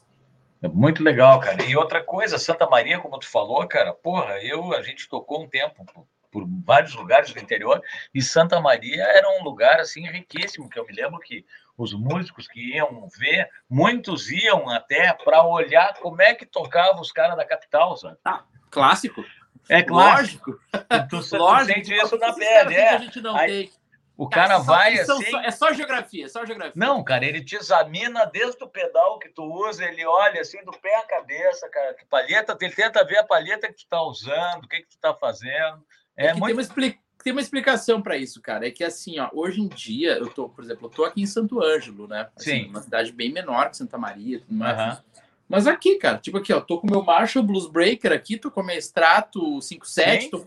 É 0.63 0.69
muito 0.69 1.03
legal, 1.03 1.39
cara. 1.41 1.63
E 1.65 1.77
outra 1.77 2.03
coisa, 2.03 2.39
Santa 2.39 2.67
Maria, 2.67 2.99
como 2.99 3.19
tu 3.19 3.29
falou, 3.29 3.67
cara, 3.67 3.93
porra, 3.93 4.39
eu 4.43 4.73
a 4.75 4.83
gente 4.83 5.09
tocou 5.09 5.43
um 5.43 5.49
tempo 5.49 5.85
por, 5.85 6.07
por 6.31 6.47
vários 6.65 6.95
lugares 6.95 7.33
do 7.33 7.39
interior 7.39 7.81
e 8.15 8.23
Santa 8.23 8.61
Maria 8.61 9.03
era 9.03 9.29
um 9.39 9.45
lugar 9.45 9.81
assim 9.81 10.07
riquíssimo, 10.09 10.69
que 10.69 10.79
eu 10.79 10.87
me 10.87 10.95
lembro 10.95 11.19
que 11.21 11.45
os 11.77 11.93
músicos 11.93 12.49
que 12.49 12.75
iam 12.75 13.09
ver, 13.19 13.49
muitos 13.69 14.31
iam 14.31 14.69
até 14.69 15.13
para 15.13 15.43
olhar 15.47 15.95
como 15.95 16.23
é 16.23 16.35
que 16.35 16.47
tocava 16.47 17.01
os 17.01 17.13
caras 17.13 17.37
da 17.37 17.45
capital, 17.45 17.97
sabe? 17.97 18.17
Ah, 18.25 18.45
clássico. 18.71 19.25
É 19.69 19.83
clássico. 19.83 20.51
Lógico. 20.51 21.11
Tu, 21.11 21.37
Lógico. 21.37 21.75
sente 21.75 21.95
isso 21.95 22.19
na 22.19 22.33
pele, 22.33 22.75
é. 22.75 22.91
A 22.91 22.99
gente 22.99 23.21
não 23.21 23.37
Aí, 23.37 23.69
tem. 23.69 23.87
O 24.17 24.29
cara, 24.29 24.49
cara 24.49 24.59
vai 24.61 24.97
só, 25.05 25.13
assim. 25.13 25.31
Só, 25.31 25.41
é 25.41 25.51
só 25.51 25.73
geografia, 25.75 26.25
é 26.25 26.29
só 26.29 26.47
geografia. 26.47 26.73
Não, 26.75 27.05
cara, 27.05 27.27
ele 27.27 27.45
te 27.45 27.57
examina 27.57 28.25
desde 28.25 28.65
o 28.65 28.69
pedal 28.69 29.19
que 29.19 29.29
tu 29.29 29.43
usa, 29.43 29.85
ele 29.85 30.07
olha 30.07 30.41
assim 30.41 30.63
do 30.65 30.73
pé 30.73 30.97
à 30.97 31.03
cabeça, 31.03 31.69
cara, 31.69 31.93
que 31.93 32.07
palheta, 32.07 32.57
ele 32.59 32.75
tenta 32.75 33.05
ver 33.05 33.19
a 33.19 33.25
palheta 33.25 33.69
que 33.69 33.75
tu 33.75 33.87
tá 33.89 34.01
usando, 34.03 34.65
o 34.65 34.69
que 34.69 34.81
que 34.81 34.89
tu 34.89 34.99
tá 34.99 35.13
fazendo. 35.13 35.85
É, 36.17 36.29
é 36.29 36.35
muito... 36.35 36.47
tem, 36.47 36.75
uma. 36.75 36.99
Tem 37.27 37.33
uma 37.33 37.43
explicação 37.43 38.01
para 38.01 38.17
isso, 38.17 38.41
cara. 38.41 38.69
É 38.69 38.71
que 38.71 38.85
assim, 38.85 39.19
ó, 39.19 39.29
hoje 39.33 39.61
em 39.61 39.67
dia, 39.67 40.13
eu 40.13 40.29
tô, 40.29 40.49
por 40.49 40.63
exemplo, 40.63 40.87
eu 40.87 40.91
tô 40.91 41.05
aqui 41.05 41.21
em 41.21 41.27
Santo 41.27 41.61
Ângelo, 41.61 42.07
né? 42.07 42.29
Assim, 42.37 42.51
Sim. 42.51 42.69
Uma 42.69 42.81
cidade 42.81 43.11
bem 43.11 43.33
menor 43.33 43.69
que 43.69 43.77
Santa 43.77 43.99
Maria, 43.99 44.39
tudo 44.39 44.55
mais. 44.55 44.95
Uhum. 44.95 45.05
Mas 45.49 45.67
aqui, 45.67 45.97
cara, 45.97 46.19
tipo 46.19 46.39
aqui, 46.39 46.53
ó, 46.53 46.61
tô 46.61 46.79
com 46.79 46.89
meu 46.89 47.03
Marshall 47.03 47.45
Blues 47.45 47.67
Breaker 47.67 48.13
aqui, 48.13 48.37
tô 48.37 48.49
com 48.49 48.63
meu 48.63 48.77
extrato 48.77 49.61
57, 49.61 50.31
tô... 50.31 50.47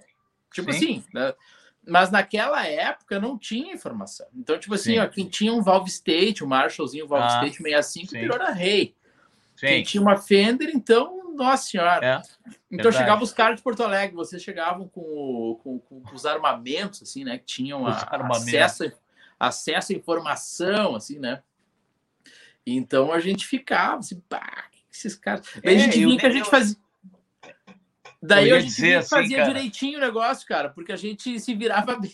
tipo 0.54 0.72
Sim. 0.72 0.78
assim, 0.78 1.04
né? 1.14 1.34
mas 1.86 2.12
naquela 2.12 2.66
época 2.66 3.20
não 3.20 3.38
tinha 3.38 3.74
informação. 3.74 4.28
Então, 4.34 4.58
tipo 4.58 4.76
assim, 4.76 5.00
ó, 5.00 5.08
quem 5.08 5.28
tinha 5.28 5.52
um 5.52 5.62
Valve 5.62 5.90
State, 5.90 6.46
um 6.46 6.48
Marshallzinho 6.48 7.10
Valve 7.10 7.26
ah, 7.26 7.46
State 7.46 7.58
65, 7.58 8.08
sim. 8.08 8.20
virou 8.22 8.38
era 8.38 8.52
rei. 8.54 8.96
Sim. 9.58 9.68
Quem 9.68 9.84
tinha 9.84 10.02
uma 10.02 10.16
Fender, 10.16 10.72
então, 10.74 11.29
nossa 11.40 11.64
senhora. 11.64 12.06
É, 12.06 12.22
então 12.72 12.84
verdade. 12.84 12.98
chegava 12.98 13.24
os 13.24 13.34
caras 13.34 13.58
de 13.58 13.64
Porto 13.64 13.84
Alegre, 13.84 14.16
vocês 14.16 14.42
chegavam 14.42 14.88
com, 14.88 15.02
o, 15.02 15.56
com, 15.64 15.80
com, 15.80 16.04
os 16.14 16.26
armamentos, 16.26 17.02
assim, 17.02 17.24
né? 17.24 17.38
Que 17.38 17.46
tinham 17.46 17.88
a, 17.88 17.94
acesso, 18.32 18.92
acesso 19.40 19.92
à 19.92 19.96
informação, 19.96 20.96
assim, 20.96 21.20
né? 21.20 21.42
Então 22.66 23.12
a 23.12 23.20
gente 23.20 23.48
ficava 23.48 23.98
assim, 23.98 24.20
pá, 24.30 24.66
esses 24.92 25.16
caras. 25.16 25.48
Daí 25.64 25.76
é, 25.76 25.78
a 25.78 25.80
gente 25.80 26.06
via 26.06 26.18
que 26.18 26.26
a 26.26 26.32
gente 26.32 26.50
fazia 26.50 26.78
Daí 28.22 28.52
a 28.52 28.60
gente 28.60 28.96
assim, 28.96 29.10
fazia 29.10 29.38
cara. 29.38 29.48
direitinho 29.48 29.98
o 29.98 30.02
negócio, 30.02 30.46
cara, 30.46 30.70
porque 30.70 30.92
a 30.92 30.98
gente 30.98 31.40
se 31.40 31.56
virava 31.56 31.96
bem. 32.00 32.12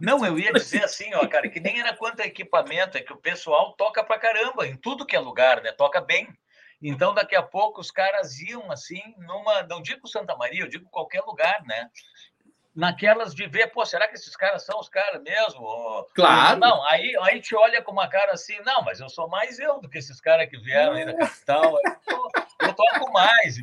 Não, 0.00 0.24
eu 0.24 0.38
ia 0.38 0.52
dizer 0.52 0.84
assim, 0.84 1.12
ó, 1.14 1.26
cara, 1.26 1.48
que 1.48 1.60
nem 1.60 1.80
era 1.80 1.94
quanto 1.94 2.20
equipamento, 2.20 2.96
é 2.96 3.00
que 3.00 3.12
o 3.12 3.16
pessoal 3.16 3.72
toca 3.72 4.02
pra 4.02 4.18
caramba, 4.18 4.66
em 4.66 4.76
tudo 4.76 5.04
que 5.04 5.16
é 5.16 5.18
lugar, 5.18 5.60
né? 5.62 5.72
Toca 5.72 6.00
bem. 6.00 6.28
Então, 6.82 7.14
daqui 7.14 7.34
a 7.34 7.42
pouco, 7.42 7.80
os 7.80 7.90
caras 7.90 8.38
iam 8.40 8.70
assim, 8.70 9.02
numa. 9.18 9.62
Não 9.62 9.80
digo 9.80 10.06
Santa 10.06 10.36
Maria, 10.36 10.62
eu 10.62 10.68
digo 10.68 10.88
qualquer 10.90 11.22
lugar, 11.22 11.62
né? 11.64 11.90
Naquelas 12.74 13.34
de 13.34 13.46
ver, 13.46 13.68
pô, 13.68 13.86
será 13.86 14.06
que 14.06 14.16
esses 14.16 14.36
caras 14.36 14.64
são 14.64 14.78
os 14.78 14.88
caras 14.88 15.22
mesmo? 15.22 16.06
Claro. 16.14 16.60
Não, 16.60 16.84
aí, 16.84 17.16
aí 17.22 17.40
te 17.40 17.56
olha 17.56 17.82
com 17.82 17.90
uma 17.90 18.06
cara 18.06 18.32
assim, 18.32 18.58
não, 18.66 18.82
mas 18.82 19.00
eu 19.00 19.08
sou 19.08 19.28
mais 19.28 19.58
eu 19.58 19.80
do 19.80 19.88
que 19.88 19.96
esses 19.96 20.20
caras 20.20 20.48
que 20.50 20.58
vieram 20.58 20.92
aí 20.92 21.06
da 21.06 21.16
capital. 21.16 21.74
Eu, 22.06 22.28
eu 22.68 22.74
toco 22.74 23.10
mais. 23.12 23.56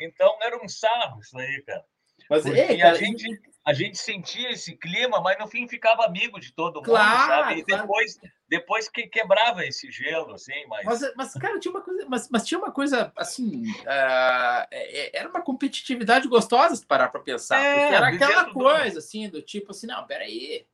Então, 0.00 0.36
era 0.42 0.60
um 0.60 0.68
sarro 0.68 1.20
isso 1.20 1.38
aí, 1.38 1.62
cara. 1.62 1.84
Mas, 2.28 2.42
Porque 2.42 2.60
é, 2.60 2.76
cara, 2.76 2.90
a 2.90 2.94
gente 2.94 3.40
a 3.68 3.74
gente 3.74 3.98
sentia 3.98 4.50
esse 4.50 4.74
clima, 4.74 5.20
mas 5.20 5.38
no 5.38 5.46
fim 5.46 5.68
ficava 5.68 6.06
amigo 6.06 6.40
de 6.40 6.54
todo 6.54 6.76
mundo, 6.76 6.86
claro, 6.86 7.44
sabe? 7.44 7.60
E 7.60 7.64
depois, 7.66 8.16
claro. 8.16 8.34
depois 8.48 8.88
que 8.88 9.06
quebrava 9.06 9.62
esse 9.62 9.90
gelo, 9.90 10.32
assim, 10.32 10.66
mas... 10.66 10.86
mas... 10.86 11.12
Mas, 11.14 11.34
cara, 11.34 11.60
tinha 11.60 11.70
uma 11.70 11.82
coisa, 11.82 12.06
mas, 12.08 12.30
mas 12.30 12.46
tinha 12.46 12.58
uma 12.58 12.72
coisa, 12.72 13.12
assim, 13.14 13.70
uh, 13.70 14.66
era 15.12 15.28
uma 15.28 15.42
competitividade 15.42 16.26
gostosa 16.28 16.76
se 16.76 16.86
parar 16.86 17.10
para 17.10 17.20
pensar, 17.20 17.62
é, 17.62 17.92
era 17.92 18.08
aquela 18.08 18.46
coisa, 18.50 18.94
do... 18.94 18.98
assim, 19.00 19.28
do 19.28 19.42
tipo 19.42 19.72
assim, 19.72 19.86
não, 19.86 20.06
peraí, 20.06 20.64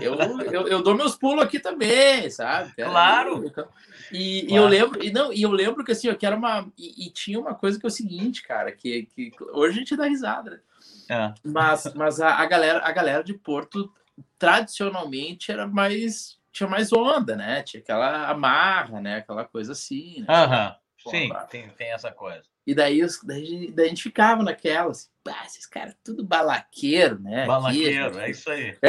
eu, 0.00 0.14
eu, 0.14 0.66
eu 0.66 0.82
dou 0.82 0.96
meus 0.96 1.14
pulos 1.14 1.44
aqui 1.44 1.60
também, 1.60 2.28
sabe? 2.28 2.74
Pera 2.74 2.90
claro. 2.90 3.36
Aí, 3.36 3.46
então. 3.46 3.68
e, 4.10 4.40
claro. 4.40 4.52
e, 4.52 4.56
eu 4.56 4.66
lembro, 4.66 5.04
e 5.04 5.12
não, 5.12 5.32
e 5.32 5.42
eu 5.42 5.52
lembro 5.52 5.84
que 5.84 5.92
assim, 5.92 6.12
que 6.12 6.26
era 6.26 6.34
uma. 6.34 6.66
E, 6.76 7.06
e, 7.06 7.10
tinha 7.10 7.38
uma 7.38 7.54
coisa 7.54 7.78
que 7.78 7.86
é 7.86 7.88
o 7.88 7.90
seguinte, 7.90 8.42
cara, 8.42 8.72
que, 8.72 9.06
que 9.14 9.32
hoje 9.52 9.76
a 9.76 9.78
gente 9.78 9.96
dá 9.96 10.06
risada, 10.06 10.50
né? 10.50 10.60
É. 11.08 11.32
Mas, 11.44 11.92
mas 11.94 12.20
a, 12.20 12.34
a, 12.36 12.46
galera, 12.46 12.80
a 12.84 12.92
galera 12.92 13.22
de 13.22 13.34
Porto 13.34 13.92
tradicionalmente 14.38 15.52
era 15.52 15.66
mais 15.66 16.36
tinha 16.56 16.68
mais 16.68 16.90
onda, 16.90 17.36
né? 17.36 17.62
Tinha 17.62 17.82
aquela 17.82 18.30
amarra, 18.30 19.00
né? 19.00 19.16
Aquela 19.16 19.44
coisa 19.44 19.72
assim. 19.72 20.20
Né? 20.20 20.26
Aham. 20.28 20.74
Sim, 21.10 21.30
tem, 21.50 21.68
tem 21.70 21.92
essa 21.92 22.10
coisa. 22.10 22.42
E 22.66 22.74
daí, 22.74 23.02
os, 23.04 23.20
daí, 23.22 23.70
daí 23.70 23.86
a 23.86 23.88
gente 23.88 24.02
ficava 24.02 24.42
naquela, 24.42 24.90
assim, 24.90 25.08
ah, 25.28 25.44
esses 25.46 25.66
caras 25.66 25.94
tudo 26.02 26.24
balaqueiro, 26.24 27.20
né? 27.20 27.46
Balaqueiro, 27.46 28.06
Aqui, 28.06 28.18
é 28.18 28.30
isso 28.30 28.50
aí. 28.50 28.76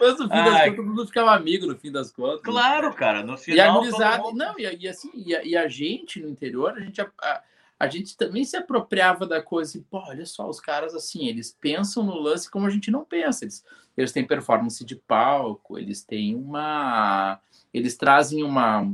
Mas 0.00 0.18
no 0.18 0.28
fim 0.28 0.34
Ai. 0.34 0.44
das 0.44 0.60
contas, 0.60 0.76
todo 0.76 0.86
mundo 0.86 1.06
ficava 1.06 1.34
amigo 1.34 1.66
no 1.66 1.76
fim 1.76 1.92
das 1.92 2.10
contas. 2.10 2.40
Claro, 2.42 2.94
cara, 2.94 3.22
no 3.22 3.36
final. 3.36 3.58
E 3.58 3.60
a 3.60 3.72
gurizada, 3.72 4.22
mundo... 4.22 4.36
não, 4.36 4.58
e, 4.58 4.62
e 4.62 4.88
assim, 4.88 5.10
e 5.14 5.36
a, 5.36 5.42
e 5.42 5.56
a, 5.56 5.68
gente 5.68 6.20
no 6.20 6.28
interior, 6.28 6.74
a 6.76 6.80
gente. 6.80 7.00
A, 7.00 7.10
a 7.20 7.42
gente 7.86 8.16
também 8.16 8.44
se 8.44 8.56
apropriava 8.56 9.24
da 9.24 9.40
coisa 9.40 9.70
assim, 9.70 9.82
pô, 9.88 9.98
olha 9.98 10.26
só, 10.26 10.48
os 10.48 10.60
caras 10.60 10.94
assim, 10.94 11.28
eles 11.28 11.56
pensam 11.60 12.02
no 12.02 12.18
lance 12.18 12.50
como 12.50 12.66
a 12.66 12.70
gente 12.70 12.90
não 12.90 13.04
pensa. 13.04 13.44
Eles, 13.44 13.64
eles 13.96 14.12
têm 14.12 14.26
performance 14.26 14.84
de 14.84 14.96
palco, 14.96 15.78
eles 15.78 16.02
têm 16.02 16.34
uma. 16.34 17.40
Eles 17.72 17.96
trazem 17.96 18.42
uma, 18.42 18.92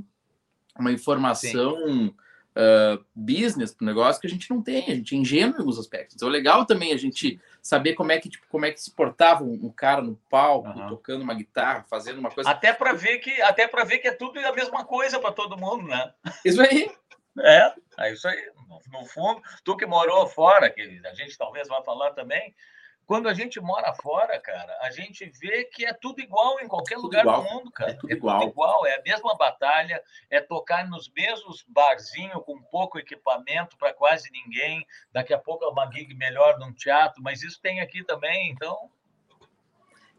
uma 0.79 0.93
informação 0.93 2.13
uh, 2.55 3.05
business 3.15 3.73
para 3.73 3.85
o 3.85 3.87
negócio 3.87 4.21
que 4.21 4.27
a 4.27 4.31
gente 4.31 4.51
não 4.51 4.63
tem, 4.63 4.85
a 4.85 4.95
gente 4.95 5.15
é 5.15 5.19
ingênuo 5.19 5.57
em 5.57 5.59
alguns 5.59 5.79
aspectos. 5.79 6.17
Então 6.17 6.29
é 6.29 6.33
legal 6.33 6.65
também 6.65 6.93
a 6.93 6.97
gente 6.97 7.41
saber 7.63 7.95
como 7.95 8.13
é 8.13 8.19
que, 8.19 8.29
tipo, 8.29 8.47
como 8.49 8.65
é 8.65 8.71
que 8.71 8.81
se 8.81 8.91
portava 8.91 9.43
um, 9.45 9.67
um 9.67 9.71
cara 9.71 10.03
no 10.03 10.17
palco, 10.31 10.69
uhum. 10.69 10.89
tocando 10.89 11.23
uma 11.23 11.35
guitarra, 11.35 11.85
fazendo 11.89 12.19
uma 12.19 12.31
coisa. 12.31 12.51
Até 12.51 12.73
para 12.73 12.93
ver 12.93 13.19
que 13.19 13.41
até 13.43 13.67
para 13.67 13.85
ver 13.85 13.99
que 13.99 14.09
é 14.09 14.13
tudo 14.13 14.39
a 14.39 14.53
mesma 14.53 14.85
coisa 14.85 15.19
para 15.19 15.33
todo 15.33 15.57
mundo, 15.57 15.89
né? 15.89 16.13
Isso 16.45 16.61
aí. 16.61 16.91
É, 17.41 17.75
é 17.99 18.13
isso 18.13 18.29
aí. 18.29 18.53
No, 18.91 19.05
fundo, 19.07 19.43
tu 19.65 19.77
que 19.77 19.87
morou 19.87 20.27
fora, 20.27 20.71
que 20.71 20.81
a 21.05 21.15
gente 21.15 21.37
talvez 21.37 21.69
vá 21.69 21.83
falar 21.83 22.13
também, 22.13 22.55
quando 23.07 23.29
a 23.29 23.35
gente 23.35 23.61
mora 23.61 23.93
fora, 23.95 24.41
cara, 24.41 24.79
a 24.81 24.91
gente 24.91 25.31
vê 25.39 25.65
que 25.65 25.85
é 25.85 25.93
tudo 25.93 26.21
igual 26.21 26.59
em 26.61 26.69
qualquer 26.69 26.95
tudo 26.95 27.05
lugar 27.05 27.21
igual. 27.21 27.43
do 27.43 27.51
mundo, 27.51 27.71
cara. 27.71 27.91
É 27.91 27.95
tudo, 27.95 28.11
é 28.13 28.17
igual. 28.17 28.41
tudo 28.41 28.51
igual. 28.51 28.87
É 28.87 28.99
a 28.99 29.03
mesma 29.03 29.37
batalha, 29.37 30.03
é 30.31 30.41
tocar 30.41 30.89
nos 30.89 31.11
mesmos 31.11 31.65
barzinhos 31.69 32.43
com 32.45 32.63
pouco 32.63 32.99
equipamento 32.99 33.77
para 33.77 33.93
quase 33.93 34.31
ninguém. 34.31 34.87
Daqui 35.13 35.35
a 35.35 35.39
pouco 35.39 35.65
é 35.65 35.69
uma 35.69 35.91
gig 35.91 36.15
melhor 36.15 36.59
num 36.59 36.73
teatro, 36.73 37.23
mas 37.23 37.43
isso 37.43 37.61
tem 37.61 37.81
aqui 37.81 38.03
também, 38.03 38.51
então. 38.51 38.91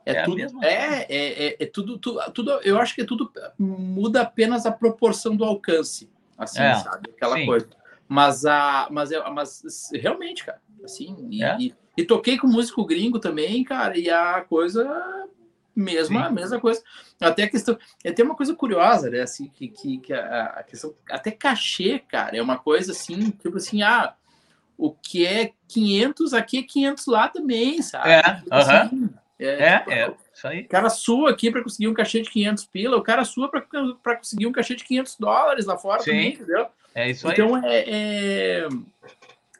É, 0.05 0.17
é 0.17 0.23
tudo, 0.23 0.63
é, 0.63 0.67
é, 0.69 1.05
é, 1.09 1.63
é, 1.63 1.65
tudo, 1.65 1.97
tudo, 1.97 2.31
tudo, 2.31 2.51
eu 2.61 2.79
acho 2.79 2.93
que 2.93 3.01
é 3.01 3.05
tudo 3.05 3.31
muda 3.57 4.21
apenas 4.21 4.67
a 4.67 4.71
proporção 4.71 5.35
do 5.35 5.43
alcance, 5.43 6.13
assim, 6.37 6.61
é, 6.61 6.75
sabe? 6.75 7.09
Aquela 7.15 7.35
sim. 7.35 7.45
coisa. 7.45 7.67
Mas, 8.07 8.45
a, 8.45 8.87
mas, 8.91 9.09
mas 9.33 9.89
realmente, 9.93 10.45
cara, 10.45 10.61
assim, 10.83 11.27
e, 11.31 11.43
é? 11.43 11.57
e, 11.59 11.75
e, 11.97 12.03
toquei 12.03 12.37
com 12.37 12.47
músico 12.47 12.85
gringo 12.85 13.19
também, 13.19 13.63
cara, 13.63 13.97
e 13.97 14.09
a 14.09 14.41
coisa 14.41 15.27
mesma, 15.75 16.29
mesma 16.29 16.59
coisa. 16.59 16.83
Até 17.19 17.43
a 17.43 17.49
questão, 17.49 17.77
até 18.05 18.23
uma 18.23 18.35
coisa 18.35 18.55
curiosa, 18.55 19.09
né, 19.09 19.21
assim, 19.21 19.47
que, 19.47 19.67
que, 19.67 19.97
que 19.97 20.13
a, 20.13 20.45
a, 20.57 20.63
questão, 20.63 20.93
até 21.09 21.31
cachê, 21.31 21.99
cara, 21.99 22.37
é 22.37 22.41
uma 22.41 22.57
coisa 22.57 22.91
assim, 22.91 23.31
tipo 23.31 23.57
assim, 23.57 23.81
ah, 23.81 24.13
o 24.77 24.91
que 24.91 25.25
é 25.25 25.51
500 25.67 26.33
aqui 26.33 26.59
é 26.59 26.63
500 26.63 27.05
lá 27.07 27.27
também, 27.27 27.81
sabe? 27.81 28.09
É, 28.09 28.21
tipo 28.21 28.47
uh 28.47 28.57
-huh. 28.57 28.81
assim, 28.81 29.09
é, 29.39 29.47
é, 29.47 29.79
tipo, 29.79 29.91
é, 29.91 30.15
isso 30.35 30.47
aí. 30.47 30.61
O 30.61 30.67
cara 30.67 30.89
sua 30.89 31.31
aqui 31.31 31.49
para 31.49 31.63
conseguir 31.63 31.87
um 31.87 31.93
cachê 31.93 32.21
de 32.21 32.29
500 32.29 32.65
pila, 32.65 32.97
o 32.97 33.03
cara 33.03 33.23
sua 33.23 33.49
para 33.49 34.15
conseguir 34.17 34.47
um 34.47 34.51
cachê 34.51 34.75
de 34.75 34.83
500 34.83 35.17
dólares 35.17 35.65
lá 35.65 35.77
fora 35.77 36.01
Sim. 36.01 36.11
também, 36.11 36.33
entendeu? 36.33 36.67
É 36.93 37.09
isso 37.09 37.27
aí. 37.27 37.33
Então 37.33 37.65
é, 37.65 37.83
é, 37.87 38.69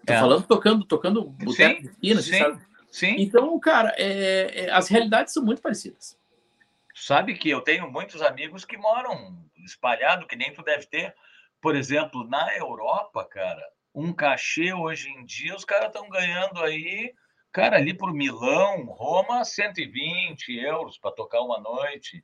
Tô 0.06 0.14
é. 0.14 0.20
falando 0.20 0.44
tocando, 0.44 0.86
tocando 0.86 1.24
boteco 1.24 1.82
de 1.82 1.88
esquina, 1.88 2.22
sim, 2.22 2.38
sabe? 2.38 2.62
Sim. 2.92 3.16
Então, 3.18 3.60
cara, 3.60 3.94
é, 3.98 4.66
é, 4.66 4.72
as 4.72 4.88
realidades 4.88 5.34
são 5.34 5.44
muito 5.44 5.62
parecidas. 5.62 6.18
Sabe 6.94 7.34
que 7.34 7.50
eu 7.50 7.60
tenho 7.60 7.92
muitos 7.92 8.22
amigos 8.22 8.64
que 8.64 8.78
moram 8.78 9.36
espalhado, 9.66 10.28
que 10.28 10.36
nem 10.36 10.54
tu 10.54 10.64
deve 10.64 10.86
ter. 10.86 11.14
Por 11.60 11.76
exemplo, 11.76 12.26
na 12.30 12.56
Europa, 12.56 13.26
cara, 13.26 13.62
um 13.94 14.14
cachê 14.14 14.74
hoje 14.74 15.10
em 15.10 15.26
dia, 15.26 15.56
os 15.56 15.66
caras 15.66 15.88
estão 15.88 16.08
ganhando 16.08 16.62
aí, 16.62 17.14
cara, 17.56 17.78
ali 17.78 17.94
por 17.94 18.14
Milão, 18.14 18.84
Roma, 18.88 19.46
120 19.46 20.60
euros 20.60 20.98
para 20.98 21.16
tocar 21.16 21.40
uma 21.40 21.58
noite. 21.58 22.22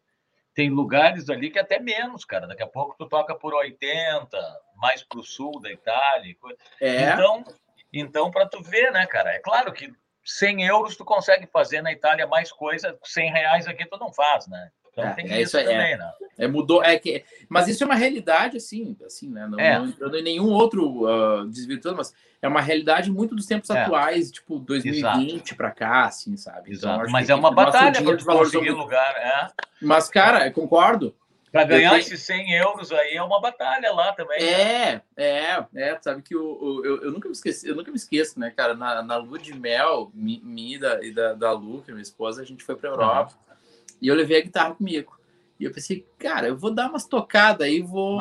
Tem 0.53 0.69
lugares 0.69 1.29
ali 1.29 1.49
que 1.49 1.57
até 1.57 1.79
menos, 1.79 2.25
cara. 2.25 2.45
Daqui 2.45 2.61
a 2.61 2.67
pouco 2.67 2.97
tu 2.97 3.07
toca 3.07 3.33
por 3.33 3.53
80, 3.53 4.37
mais 4.75 5.03
para 5.03 5.19
o 5.19 5.23
sul 5.23 5.61
da 5.61 5.71
Itália. 5.71 6.35
É. 6.81 7.13
Então, 7.13 7.45
então, 7.93 8.29
para 8.29 8.45
tu 8.45 8.61
ver, 8.61 8.91
né, 8.91 9.07
cara? 9.07 9.31
É 9.31 9.39
claro 9.39 9.71
que 9.71 9.93
100 10.25 10.65
euros 10.65 10.97
tu 10.97 11.05
consegue 11.05 11.47
fazer 11.47 11.81
na 11.81 11.93
Itália 11.93 12.27
mais 12.27 12.51
coisa, 12.51 12.99
100 13.01 13.31
reais 13.31 13.67
aqui 13.67 13.85
tu 13.85 13.97
não 13.97 14.11
faz, 14.11 14.47
né? 14.47 14.69
Então 14.91 15.05
é, 15.05 15.13
tem 15.13 15.31
é 15.31 15.41
isso, 15.41 15.57
isso 15.57 15.65
também, 15.69 15.93
é, 15.93 15.97
né? 15.97 16.11
É, 16.41 16.47
mudou, 16.47 16.83
é 16.83 16.97
que, 16.97 17.23
mas 17.47 17.67
isso 17.67 17.83
é 17.83 17.85
uma 17.85 17.95
realidade, 17.95 18.57
assim, 18.57 18.97
assim, 19.05 19.29
né? 19.29 19.47
Não, 19.47 19.59
é. 19.59 19.77
não 19.77 19.87
entrando 19.87 20.17
em 20.17 20.23
nenhum 20.23 20.49
outro 20.49 21.03
uh, 21.05 21.45
desvirtuando, 21.45 21.97
mas 21.97 22.13
é 22.41 22.47
uma 22.47 22.61
realidade 22.61 23.11
muito 23.11 23.35
dos 23.35 23.45
tempos 23.45 23.69
é. 23.69 23.83
atuais, 23.83 24.31
tipo 24.31 24.57
2020 24.57 25.53
para 25.55 25.69
cá, 25.69 26.05
assim, 26.05 26.35
sabe? 26.35 26.73
Então, 26.73 27.03
mas 27.09 27.29
é 27.29 27.35
uma 27.35 27.51
batalha 27.51 28.01
para 28.01 28.17
conseguir 28.17 28.71
lugar, 28.71 29.15
é. 29.17 29.47
Mas, 29.79 30.09
cara, 30.09 30.47
eu 30.47 30.51
concordo. 30.51 31.15
Para 31.51 31.65
ganhar 31.65 31.89
tenho... 31.89 31.99
esses 31.99 32.21
100 32.21 32.53
euros 32.53 32.91
aí 32.93 33.15
é 33.15 33.21
uma 33.21 33.39
batalha 33.41 33.91
lá 33.91 34.13
também. 34.13 34.41
É, 34.41 34.95
né? 34.95 35.01
é, 35.17 35.65
é. 35.75 35.99
Sabe 36.01 36.21
que 36.21 36.35
o, 36.35 36.81
eu, 36.85 37.03
eu, 37.03 37.11
nunca 37.11 37.27
me 37.27 37.33
esqueci, 37.33 37.67
eu 37.67 37.75
nunca 37.75 37.91
me 37.91 37.97
esqueço, 37.97 38.39
né, 38.39 38.49
cara? 38.49 38.73
Na, 38.73 39.03
na 39.03 39.17
lua 39.17 39.37
de 39.37 39.53
mel, 39.53 40.09
minha 40.15 40.79
e 41.03 41.11
da, 41.11 41.33
da 41.33 41.51
Lu, 41.51 41.81
que 41.81 41.91
é 41.91 41.93
minha 41.93 42.01
esposa, 42.01 42.41
a 42.41 42.45
gente 42.45 42.63
foi 42.63 42.75
para 42.75 42.89
Europa 42.89 43.33
uhum. 43.49 43.55
e 44.01 44.07
eu 44.07 44.15
levei 44.15 44.39
a 44.39 44.41
guitarra 44.41 44.73
comigo. 44.73 45.20
E 45.61 45.65
eu 45.65 45.71
pensei, 45.71 46.07
cara, 46.17 46.47
eu 46.47 46.57
vou 46.57 46.71
dar 46.71 46.89
umas 46.89 47.05
tocadas 47.05 47.67
aí, 47.67 47.83
vou. 47.83 48.19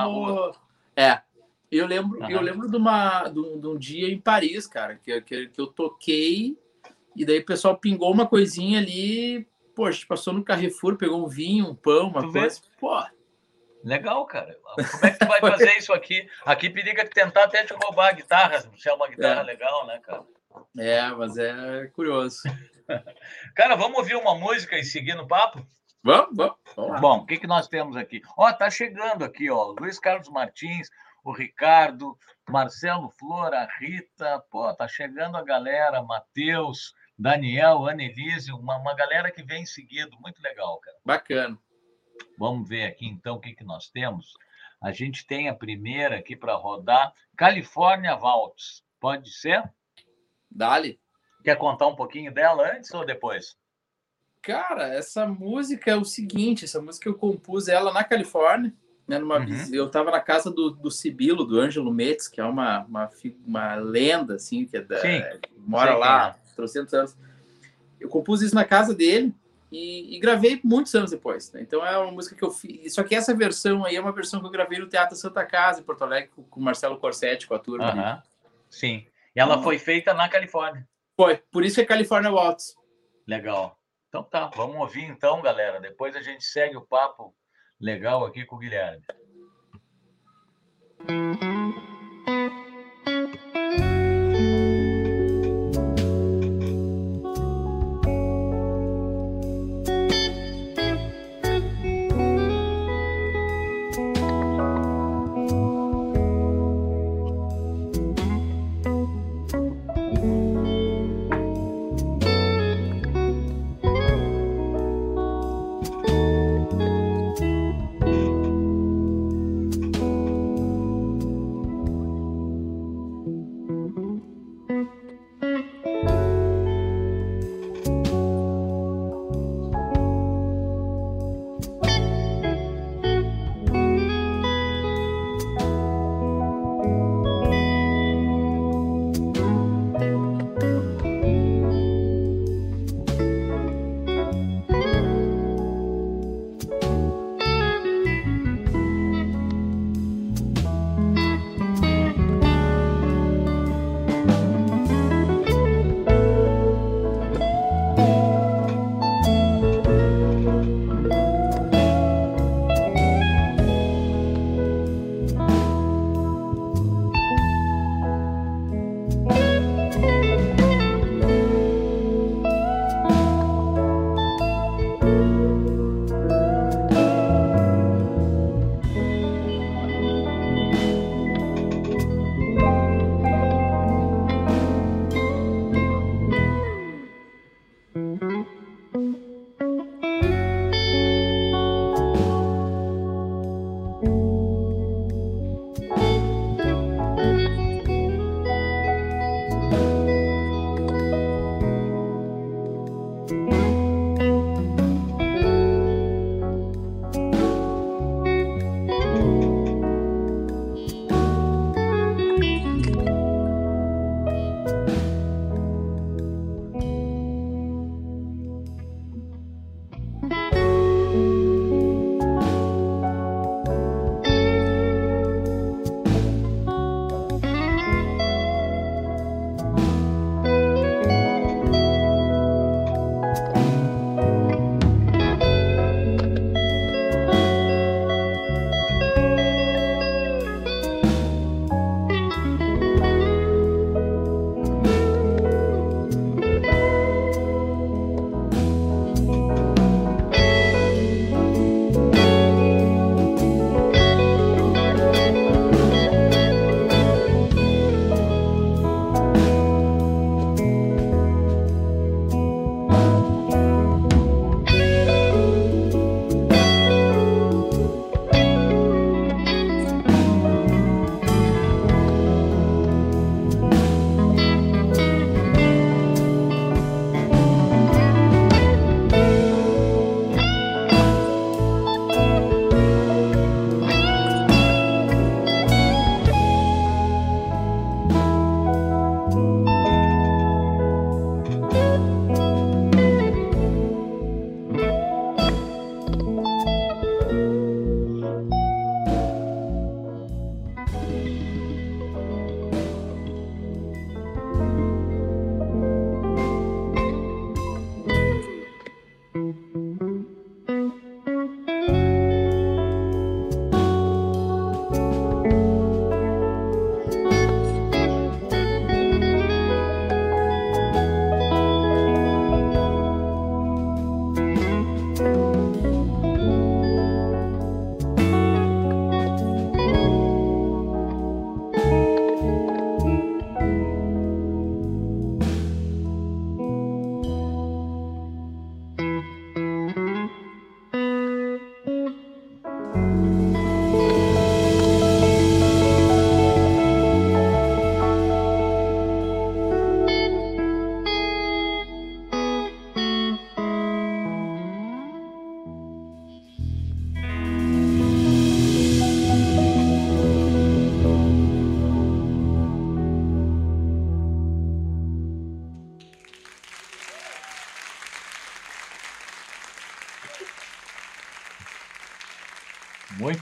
É. 0.94 1.22
Eu 1.70 1.86
lembro, 1.86 2.20
uhum. 2.20 2.30
eu 2.30 2.42
lembro 2.42 2.70
de, 2.70 2.76
uma, 2.76 3.28
de, 3.28 3.38
um, 3.38 3.58
de 3.58 3.66
um 3.66 3.78
dia 3.78 4.12
em 4.12 4.20
Paris, 4.20 4.66
cara, 4.66 4.96
que, 4.96 5.18
que, 5.22 5.48
que 5.48 5.58
eu 5.58 5.68
toquei 5.68 6.58
e 7.16 7.24
daí 7.24 7.38
o 7.38 7.46
pessoal 7.46 7.78
pingou 7.78 8.12
uma 8.12 8.26
coisinha 8.26 8.78
ali. 8.78 9.48
Pô, 9.74 9.86
a 9.86 9.90
gente 9.90 10.06
passou 10.06 10.34
no 10.34 10.44
Carrefour, 10.44 10.98
pegou 10.98 11.24
um 11.24 11.28
vinho, 11.28 11.70
um 11.70 11.74
pão, 11.74 12.08
uma 12.08 12.20
tu 12.20 12.30
coisa. 12.30 12.60
Vê? 12.60 12.66
Pô, 12.78 13.02
Legal, 13.82 14.26
cara. 14.26 14.58
Como 14.62 15.06
é 15.06 15.10
que 15.10 15.18
tu 15.18 15.26
vai 15.26 15.40
fazer 15.40 15.78
isso 15.78 15.94
aqui? 15.94 16.28
Aqui 16.44 16.68
periga 16.68 17.08
tentar 17.08 17.44
até 17.44 17.64
te 17.64 17.72
roubar 17.72 18.10
a 18.10 18.12
guitarra, 18.12 18.60
se 18.76 18.86
é 18.86 18.92
uma 18.92 19.08
guitarra 19.08 19.40
é. 19.40 19.44
legal, 19.44 19.86
né, 19.86 19.98
cara? 20.00 20.24
É, 20.76 21.08
mas 21.12 21.38
é 21.38 21.86
curioso. 21.94 22.42
cara, 23.56 23.76
vamos 23.76 23.96
ouvir 23.96 24.16
uma 24.16 24.34
música 24.34 24.76
e 24.76 24.84
seguir 24.84 25.14
no 25.14 25.26
papo? 25.26 25.66
Vamos, 26.02 26.34
vamos. 26.34 26.56
vamos 26.74 27.00
Bom, 27.00 27.18
o 27.18 27.26
que, 27.26 27.38
que 27.38 27.46
nós 27.46 27.68
temos 27.68 27.96
aqui? 27.96 28.22
Ó, 28.36 28.50
tá 28.52 28.70
chegando 28.70 29.24
aqui, 29.24 29.50
ó, 29.50 29.74
Luiz 29.78 29.98
Carlos 29.98 30.28
Martins, 30.30 30.88
o 31.22 31.32
Ricardo, 31.32 32.16
Marcelo 32.48 33.10
Flor, 33.10 33.52
a 33.52 33.68
Rita, 33.78 34.42
pô, 34.50 34.72
tá 34.74 34.88
chegando 34.88 35.36
a 35.36 35.44
galera, 35.44 36.02
Matheus, 36.02 36.94
Daniel, 37.18 37.86
Annelise, 37.86 38.50
uma, 38.50 38.78
uma 38.78 38.94
galera 38.94 39.30
que 39.30 39.42
vem 39.42 39.66
seguido, 39.66 40.16
muito 40.20 40.40
legal, 40.42 40.78
cara. 40.80 40.96
Bacana. 41.04 41.58
Vamos 42.38 42.66
ver 42.66 42.86
aqui 42.86 43.06
então 43.06 43.36
o 43.36 43.40
que, 43.40 43.54
que 43.54 43.64
nós 43.64 43.90
temos. 43.90 44.32
A 44.80 44.92
gente 44.92 45.26
tem 45.26 45.48
a 45.50 45.54
primeira 45.54 46.16
aqui 46.16 46.34
para 46.34 46.54
rodar, 46.54 47.12
California 47.36 48.16
Vaults. 48.16 48.82
Pode 48.98 49.30
ser? 49.30 49.62
Dali. 50.50 50.98
Quer 51.44 51.56
contar 51.56 51.86
um 51.86 51.96
pouquinho 51.96 52.32
dela 52.32 52.74
antes 52.74 52.92
ou 52.94 53.04
depois? 53.04 53.56
Cara, 54.42 54.88
essa 54.88 55.26
música 55.26 55.90
é 55.90 55.96
o 55.96 56.04
seguinte, 56.04 56.64
essa 56.64 56.80
música 56.80 57.08
eu 57.08 57.14
compus 57.14 57.68
ela 57.68 57.92
na 57.92 58.02
Califórnia, 58.02 58.72
né, 59.06 59.18
numa, 59.18 59.38
uhum. 59.38 59.68
Eu 59.72 59.86
estava 59.86 60.10
na 60.10 60.20
casa 60.20 60.50
do, 60.50 60.70
do 60.70 60.90
Sibilo, 60.90 61.44
do 61.44 61.58
Ângelo 61.58 61.92
Metz, 61.92 62.28
que 62.28 62.40
é 62.40 62.44
uma, 62.44 62.84
uma, 62.84 63.10
uma 63.44 63.74
lenda, 63.74 64.36
assim, 64.36 64.64
que 64.64 64.76
é 64.76 64.80
da, 64.80 65.00
mora 65.58 65.96
lá 65.96 66.28
há 66.28 66.54
300 66.54 66.94
anos. 66.94 67.16
Eu 67.98 68.08
compus 68.08 68.40
isso 68.40 68.54
na 68.54 68.64
casa 68.64 68.94
dele 68.94 69.34
e, 69.70 70.16
e 70.16 70.20
gravei 70.20 70.60
muitos 70.62 70.94
anos 70.94 71.10
depois. 71.10 71.52
Né? 71.52 71.60
Então 71.60 71.84
é 71.84 71.98
uma 71.98 72.12
música 72.12 72.36
que 72.36 72.42
eu 72.42 72.50
fiz. 72.50 72.94
Só 72.94 73.02
que 73.02 73.14
essa 73.14 73.34
versão 73.34 73.84
aí 73.84 73.96
é 73.96 74.00
uma 74.00 74.12
versão 74.12 74.40
que 74.40 74.46
eu 74.46 74.50
gravei 74.50 74.78
no 74.78 74.88
Teatro 74.88 75.16
Santa 75.16 75.44
Casa, 75.44 75.80
em 75.80 75.84
Porto 75.84 76.02
Alegre, 76.02 76.30
com 76.48 76.60
o 76.60 76.62
Marcelo 76.62 76.96
Corsetti, 76.96 77.46
com 77.46 77.54
a 77.54 77.58
turma. 77.58 77.92
Uhum. 77.92 78.22
Sim. 78.70 79.06
E 79.34 79.40
ela 79.40 79.62
foi 79.62 79.78
feita 79.78 80.14
na 80.14 80.28
Califórnia. 80.28 80.88
Foi, 81.16 81.36
por 81.36 81.64
isso 81.64 81.80
é 81.80 81.84
California 81.84 82.30
Waltz. 82.30 82.74
Legal. 83.26 83.76
Então 84.10 84.24
tá, 84.24 84.50
vamos 84.56 84.76
ouvir 84.76 85.04
então, 85.04 85.40
galera. 85.40 85.80
Depois 85.80 86.16
a 86.16 86.20
gente 86.20 86.44
segue 86.44 86.76
o 86.76 86.84
papo 86.84 87.32
legal 87.80 88.24
aqui 88.26 88.44
com 88.44 88.56
o 88.56 88.58
Guilherme. 88.58 89.04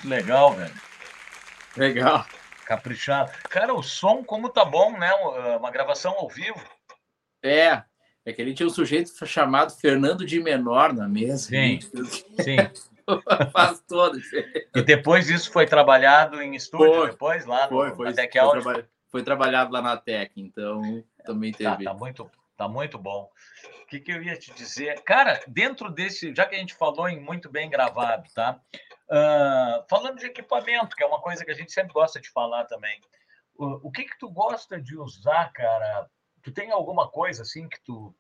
Muito 0.09 0.23
legal, 0.27 0.55
velho. 0.55 0.75
Legal. 1.77 2.27
Caprichado. 2.65 3.31
Cara, 3.51 3.75
o 3.75 3.83
som 3.83 4.25
como 4.25 4.49
tá 4.49 4.65
bom, 4.65 4.99
né? 4.99 5.13
Uma 5.59 5.71
gravação 5.71 6.13
ao 6.13 6.29
vivo. 6.29 6.61
É, 7.43 7.83
é 8.25 8.33
que 8.33 8.41
ele 8.41 8.55
tinha 8.55 8.67
um 8.67 8.71
sujeito 8.71 9.11
chamado 9.27 9.73
Fernando 9.77 10.25
de 10.25 10.41
Menor 10.41 10.93
na 10.95 11.07
mesa. 11.07 11.49
Sim, 11.49 11.79
sim. 12.43 12.57
Faz 13.53 13.81
todo. 13.87 14.19
E 14.75 14.83
depois 14.83 15.29
isso 15.31 15.53
foi 15.53 15.67
trabalhado 15.67 16.43
em 16.43 16.55
estúdio, 16.55 16.95
Foi. 16.95 17.11
depois 17.11 17.45
lá 17.47 17.63
no, 17.65 17.69
Foi, 17.69 17.95
foi, 17.95 18.13
Tech 18.13 18.39
foi, 18.39 18.51
traba- 18.61 18.89
foi 19.11 19.23
trabalhado 19.23 19.73
lá 19.73 19.81
na 19.81 19.97
Tech, 19.97 20.31
então 20.37 21.03
também 21.25 21.53
Tá, 21.53 21.73
teve. 21.73 21.85
tá 21.85 21.95
muito, 21.95 22.31
tá 22.57 22.69
muito 22.69 22.99
bom. 22.99 23.31
O 23.83 23.87
que, 23.87 24.01
que 24.01 24.13
eu 24.13 24.23
ia 24.23 24.37
te 24.37 24.53
dizer? 24.53 25.01
Cara, 25.05 25.41
dentro 25.47 25.91
desse, 25.91 26.35
já 26.35 26.45
que 26.45 26.55
a 26.55 26.59
gente 26.59 26.75
falou 26.75 27.09
em 27.09 27.19
muito 27.19 27.51
bem 27.51 27.71
gravado, 27.71 28.29
tá? 28.35 28.61
Ah, 29.11 29.85
falando 29.89 30.19
de 30.19 30.27
equipamento, 30.27 30.95
que 30.95 31.03
é 31.03 31.07
uma 31.07 31.21
coisa 31.21 31.45
que 31.45 31.51
a 31.51 31.55
gente 31.55 31.73
sempre 31.73 31.93
gosta 31.93 32.21
de 32.21 32.31
falar 32.31 32.65
também. 32.65 33.01
O, 33.57 33.89
o 33.89 33.91
que 33.91 34.05
que 34.05 34.19
tu 34.19 34.31
gosta 34.31 34.81
de 34.81 34.97
usar, 34.97 35.53
cara? 35.53 36.09
Tu 36.43 36.53
tem 36.53 36.71
alguma 36.71 37.09
coisa 37.09 37.43
assim 37.43 37.69
que 37.69 37.81
tu 37.83 38.15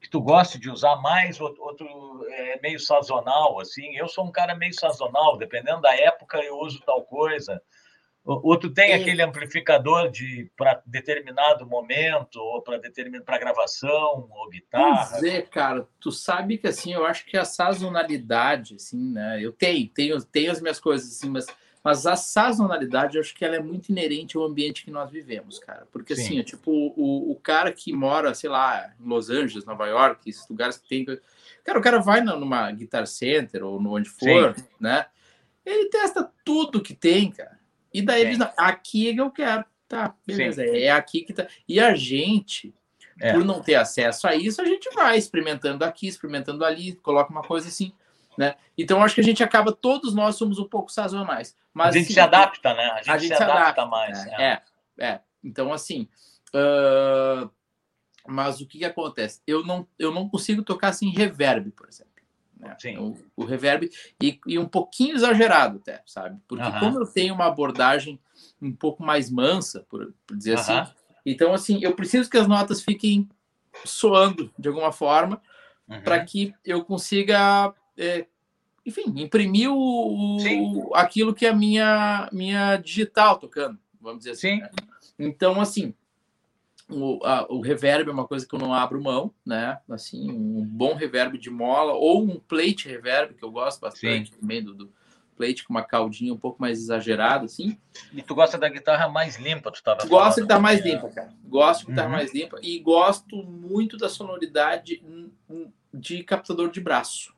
que 0.00 0.08
tu 0.08 0.20
gosta 0.20 0.56
de 0.56 0.70
usar 0.70 0.96
mais, 0.96 1.40
ou, 1.40 1.52
ou 1.58 1.74
tu 1.74 2.26
é 2.30 2.60
meio 2.60 2.78
sazonal, 2.78 3.58
assim? 3.58 3.96
Eu 3.96 4.06
sou 4.06 4.24
um 4.24 4.30
cara 4.30 4.54
meio 4.54 4.72
sazonal, 4.72 5.36
dependendo 5.36 5.80
da 5.80 5.92
época 5.96 6.38
eu 6.38 6.58
uso 6.60 6.80
tal 6.86 7.04
coisa. 7.04 7.60
Ou, 8.24 8.40
ou 8.42 8.56
tu 8.58 8.70
tem 8.70 8.92
É. 8.92 8.94
aquele 8.94 9.22
amplificador 9.22 10.10
de 10.10 10.50
para 10.56 10.82
determinado 10.86 11.66
momento, 11.66 12.36
ou 12.36 12.62
para 12.62 12.78
determinado 12.78 13.24
para 13.24 13.38
gravação, 13.38 14.28
ou 14.30 14.48
guitarra. 14.48 15.08
Pois 15.10 15.22
é, 15.22 15.42
cara, 15.42 15.86
tu 16.00 16.10
sabe 16.10 16.56
que 16.56 16.66
assim, 16.66 16.94
eu 16.94 17.04
acho 17.04 17.26
que 17.26 17.36
a 17.36 17.44
sazonalidade, 17.44 18.76
assim, 18.76 19.12
né? 19.12 19.38
Eu 19.42 19.52
tenho, 19.52 19.88
tenho, 19.88 20.22
tenho 20.22 20.50
as 20.50 20.60
minhas 20.60 20.80
coisas, 20.80 21.10
assim, 21.10 21.28
mas, 21.28 21.46
mas 21.82 22.06
a 22.06 22.16
sazonalidade, 22.16 23.16
eu 23.16 23.20
acho 23.20 23.34
que 23.34 23.44
ela 23.44 23.56
é 23.56 23.60
muito 23.60 23.90
inerente 23.90 24.38
ao 24.38 24.44
ambiente 24.44 24.84
que 24.84 24.90
nós 24.90 25.10
vivemos, 25.10 25.58
cara. 25.58 25.86
Porque 25.92 26.16
Sim. 26.16 26.22
assim, 26.22 26.38
é 26.38 26.42
tipo, 26.42 26.70
o, 26.70 27.30
o 27.30 27.36
cara 27.36 27.70
que 27.72 27.92
mora, 27.92 28.32
sei 28.32 28.48
lá, 28.48 28.90
em 28.98 29.06
Los 29.06 29.28
Angeles, 29.28 29.66
Nova 29.66 29.86
York, 29.86 30.28
esses 30.28 30.48
lugares 30.48 30.78
que 30.78 30.88
tem. 30.88 31.04
Cara, 31.62 31.78
o 31.78 31.82
cara 31.82 31.98
vai 31.98 32.22
numa 32.22 32.70
Guitar 32.72 33.06
Center 33.06 33.62
ou 33.64 33.78
no 33.78 33.94
onde 33.96 34.08
for, 34.08 34.56
né? 34.80 35.06
Ele 35.64 35.90
testa 35.90 36.30
tudo 36.42 36.82
que 36.82 36.94
tem, 36.94 37.30
cara. 37.30 37.58
E 37.94 38.02
daí 38.02 38.22
ele 38.22 38.32
Sim. 38.32 38.38
diz, 38.38 38.46
"Não, 38.46 38.52
aqui 38.56 39.08
é 39.08 39.14
que 39.14 39.20
eu 39.20 39.30
quero. 39.30 39.64
Tá, 39.88 40.14
beleza. 40.26 40.64
É 40.66 40.90
aqui 40.90 41.22
que 41.22 41.32
tá. 41.32 41.46
E 41.68 41.78
a 41.78 41.94
gente, 41.94 42.74
É. 43.20 43.32
por 43.32 43.44
não 43.44 43.62
ter 43.62 43.76
acesso 43.76 44.26
a 44.26 44.34
isso, 44.34 44.60
a 44.60 44.64
gente 44.64 44.90
vai 44.92 45.16
experimentando 45.16 45.84
aqui, 45.84 46.08
experimentando 46.08 46.64
ali, 46.64 46.94
coloca 46.96 47.30
uma 47.30 47.42
coisa 47.42 47.68
assim, 47.68 47.92
né? 48.36 48.56
Então 48.76 49.02
acho 49.02 49.14
que 49.14 49.20
a 49.20 49.24
gente 49.24 49.44
acaba, 49.44 49.70
todos 49.70 50.12
nós 50.14 50.34
somos 50.34 50.58
um 50.58 50.68
pouco 50.68 50.90
sazonais. 50.90 51.56
Mas 51.72 51.94
a 51.94 51.98
gente 51.98 52.08
sim, 52.08 52.14
se 52.14 52.20
adapta, 52.20 52.74
né? 52.74 52.90
A 53.06 53.18
gente, 53.18 53.28
se, 53.28 53.42
adapta, 53.42 53.86
mais. 53.86 54.26
É, 54.26 54.44
é, 54.98 55.06
é. 55.06 55.20
Então 55.44 55.72
assim, 55.72 56.08
ah, 56.54 57.48
mas 58.26 58.60
o 58.60 58.66
que, 58.66 58.78
que 58.78 58.84
acontece? 58.84 59.42
Eu 59.46 59.64
não, 59.64 59.86
eu 59.98 60.12
não 60.12 60.28
consigo 60.28 60.62
tocar 60.62 60.92
sem 60.92 61.10
reverb, 61.10 61.70
por 61.72 61.88
exemplo. 61.88 62.13
Né? 62.58 62.76
O, 62.98 63.16
o 63.36 63.44
reverb 63.44 63.90
e, 64.22 64.38
e 64.46 64.58
um 64.58 64.66
pouquinho 64.66 65.14
exagerado 65.14 65.78
até, 65.78 66.02
sabe? 66.06 66.40
Porque 66.48 66.68
Aham. 66.70 66.78
como 66.80 66.98
eu 67.00 67.06
tenho 67.06 67.34
uma 67.34 67.46
abordagem 67.46 68.18
um 68.60 68.72
pouco 68.72 69.02
mais 69.02 69.30
mansa, 69.30 69.84
por, 69.88 70.14
por 70.26 70.36
dizer 70.36 70.54
assim, 70.54 70.72
Aham. 70.74 70.90
então 71.26 71.52
assim, 71.52 71.78
eu 71.82 71.94
preciso 71.94 72.28
que 72.30 72.36
as 72.38 72.46
notas 72.48 72.82
fiquem 72.82 73.28
soando 73.84 74.52
de 74.58 74.68
alguma 74.68 74.92
forma 74.92 75.40
Uhum. 75.86 76.00
para 76.00 76.24
que 76.24 76.54
eu 76.64 76.82
consiga, 76.82 77.74
é, 77.98 78.26
enfim, 78.86 79.04
imprimir 79.16 79.70
o, 79.70 79.76
o- 80.88 80.94
aquilo 80.94 81.34
que 81.34 81.44
é 81.44 81.50
a 81.50 81.54
minha, 81.54 82.26
minha 82.32 82.76
digital 82.78 83.38
tocando, 83.38 83.78
vamos 84.00 84.20
dizer 84.20 84.30
assim. 84.30 84.56
Sim. 84.56 84.60
né? 84.62 84.70
Então, 85.18 85.60
assim, 85.60 85.94
o, 86.90 87.24
a- 87.24 87.46
o 87.50 87.60
reverb 87.60 88.08
é 88.08 88.12
uma 88.12 88.26
coisa 88.26 88.46
que 88.46 88.54
eu 88.54 88.58
não 88.58 88.72
abro 88.74 89.02
mão, 89.02 89.32
né? 89.44 89.78
Assim, 89.90 90.30
um 90.30 90.64
bom 90.64 90.94
reverb 90.94 91.38
de 91.38 91.50
mola 91.50 91.92
ou 91.92 92.22
um 92.22 92.38
plate 92.38 92.88
reverb, 92.88 93.34
que 93.34 93.44
eu 93.44 93.50
gosto 93.50 93.80
bastante 93.80 94.30
também 94.32 94.62
do, 94.62 94.74
do 94.74 94.92
plate 95.36 95.64
com 95.64 95.72
uma 95.72 95.82
caldinha 95.82 96.32
um 96.32 96.38
pouco 96.38 96.60
mais 96.60 96.78
exagerada, 96.78 97.46
assim. 97.46 97.76
E 98.12 98.22
tu 98.22 98.34
gosta 98.34 98.56
da 98.56 98.68
guitarra 98.68 99.08
mais 99.08 99.36
limpa, 99.36 99.70
tu 99.70 99.76
estava 99.76 100.06
Gosto 100.06 100.36
de 100.36 100.42
estar 100.42 100.60
mais 100.60 100.84
limpa, 100.84 101.08
cara. 101.08 101.32
Gosto 101.44 101.86
de 101.86 101.90
estar 101.92 102.04
Uhum. 102.04 102.10
mais 102.12 102.32
limpa 102.32 102.58
e 102.62 102.78
gosto 102.78 103.36
muito 103.42 103.96
da 103.96 104.08
sonoridade 104.08 105.02
de 105.92 106.22
captador 106.22 106.70
de 106.70 106.80
braço. 106.80 107.33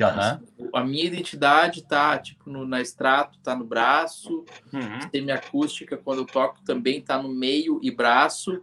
Aham. 0.00 0.42
A 0.72 0.84
minha 0.84 1.04
identidade 1.04 1.82
tá 1.82 2.18
tipo 2.18 2.48
no, 2.48 2.66
na 2.66 2.80
extrato, 2.80 3.38
tá 3.40 3.54
no 3.56 3.64
braço, 3.64 4.44
Uhum. 4.72 5.10
semiacústica 5.10 5.96
quando 5.96 6.20
eu 6.20 6.26
toco 6.26 6.60
também 6.64 7.00
tá 7.00 7.20
no 7.20 7.28
meio 7.28 7.80
e 7.82 7.90
braço 7.90 8.62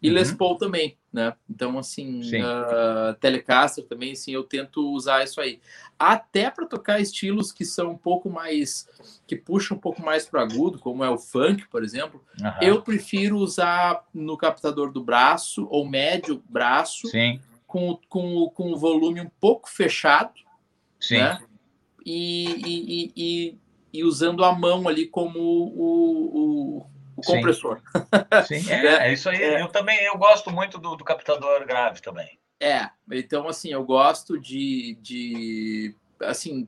e 0.00 0.08
Uhum. 0.08 0.14
Les 0.14 0.32
Paul 0.32 0.56
também, 0.56 0.96
né? 1.12 1.34
Então 1.50 1.76
assim, 1.76 2.22
Sim. 2.22 2.40
ah, 2.42 3.16
Telecaster 3.20 3.84
também, 3.84 4.14
sim, 4.14 4.30
eu 4.30 4.44
tento 4.44 4.92
usar 4.92 5.24
isso 5.24 5.40
aí. 5.40 5.60
Até 5.98 6.48
para 6.50 6.66
tocar 6.66 7.00
estilos 7.00 7.50
que 7.50 7.64
são 7.64 7.90
um 7.90 7.98
pouco 7.98 8.30
mais 8.30 8.86
que 9.26 9.34
puxam 9.34 9.76
um 9.76 9.80
pouco 9.80 10.00
mais 10.00 10.26
para 10.26 10.42
agudo, 10.42 10.78
como 10.78 11.02
é 11.02 11.10
o 11.10 11.18
funk, 11.18 11.66
por 11.68 11.82
exemplo. 11.82 12.24
Aham. 12.40 12.62
Eu 12.62 12.82
prefiro 12.82 13.36
usar 13.38 14.04
no 14.14 14.36
captador 14.36 14.92
do 14.92 15.02
braço 15.02 15.66
ou 15.68 15.84
médio 15.88 16.42
braço 16.48 17.08
Sim, 17.08 17.40
com, 17.66 17.98
com, 18.08 18.48
com 18.50 18.72
o 18.72 18.78
volume 18.78 19.20
um 19.20 19.30
pouco 19.40 19.68
fechado, 19.68 20.32
sim. 21.00 21.18
né? 21.18 21.40
E, 22.04 22.46
e, 22.46 23.12
e, 23.16 23.58
e- 23.92 24.04
usando 24.04 24.44
a 24.44 24.52
mão 24.52 24.88
ali 24.88 25.06
como 25.06 25.38
o, 25.38 26.78
o, 26.78 26.86
o 27.16 27.22
Sim. 27.22 27.32
compressor. 27.32 27.80
Sim, 28.46 28.64
é, 28.70 29.08
é 29.08 29.12
isso 29.12 29.28
aí. 29.28 29.42
É. 29.42 29.60
Eu 29.62 29.68
também 29.68 29.98
eu 30.04 30.16
gosto 30.16 30.50
muito 30.50 30.78
do, 30.78 30.96
do 30.96 31.04
captador 31.04 31.66
grave 31.66 32.00
também. 32.00 32.38
É, 32.60 32.88
então 33.12 33.46
assim, 33.48 33.70
eu 33.70 33.84
gosto 33.84 34.38
de, 34.38 34.96
de 35.00 35.94
assim, 36.20 36.66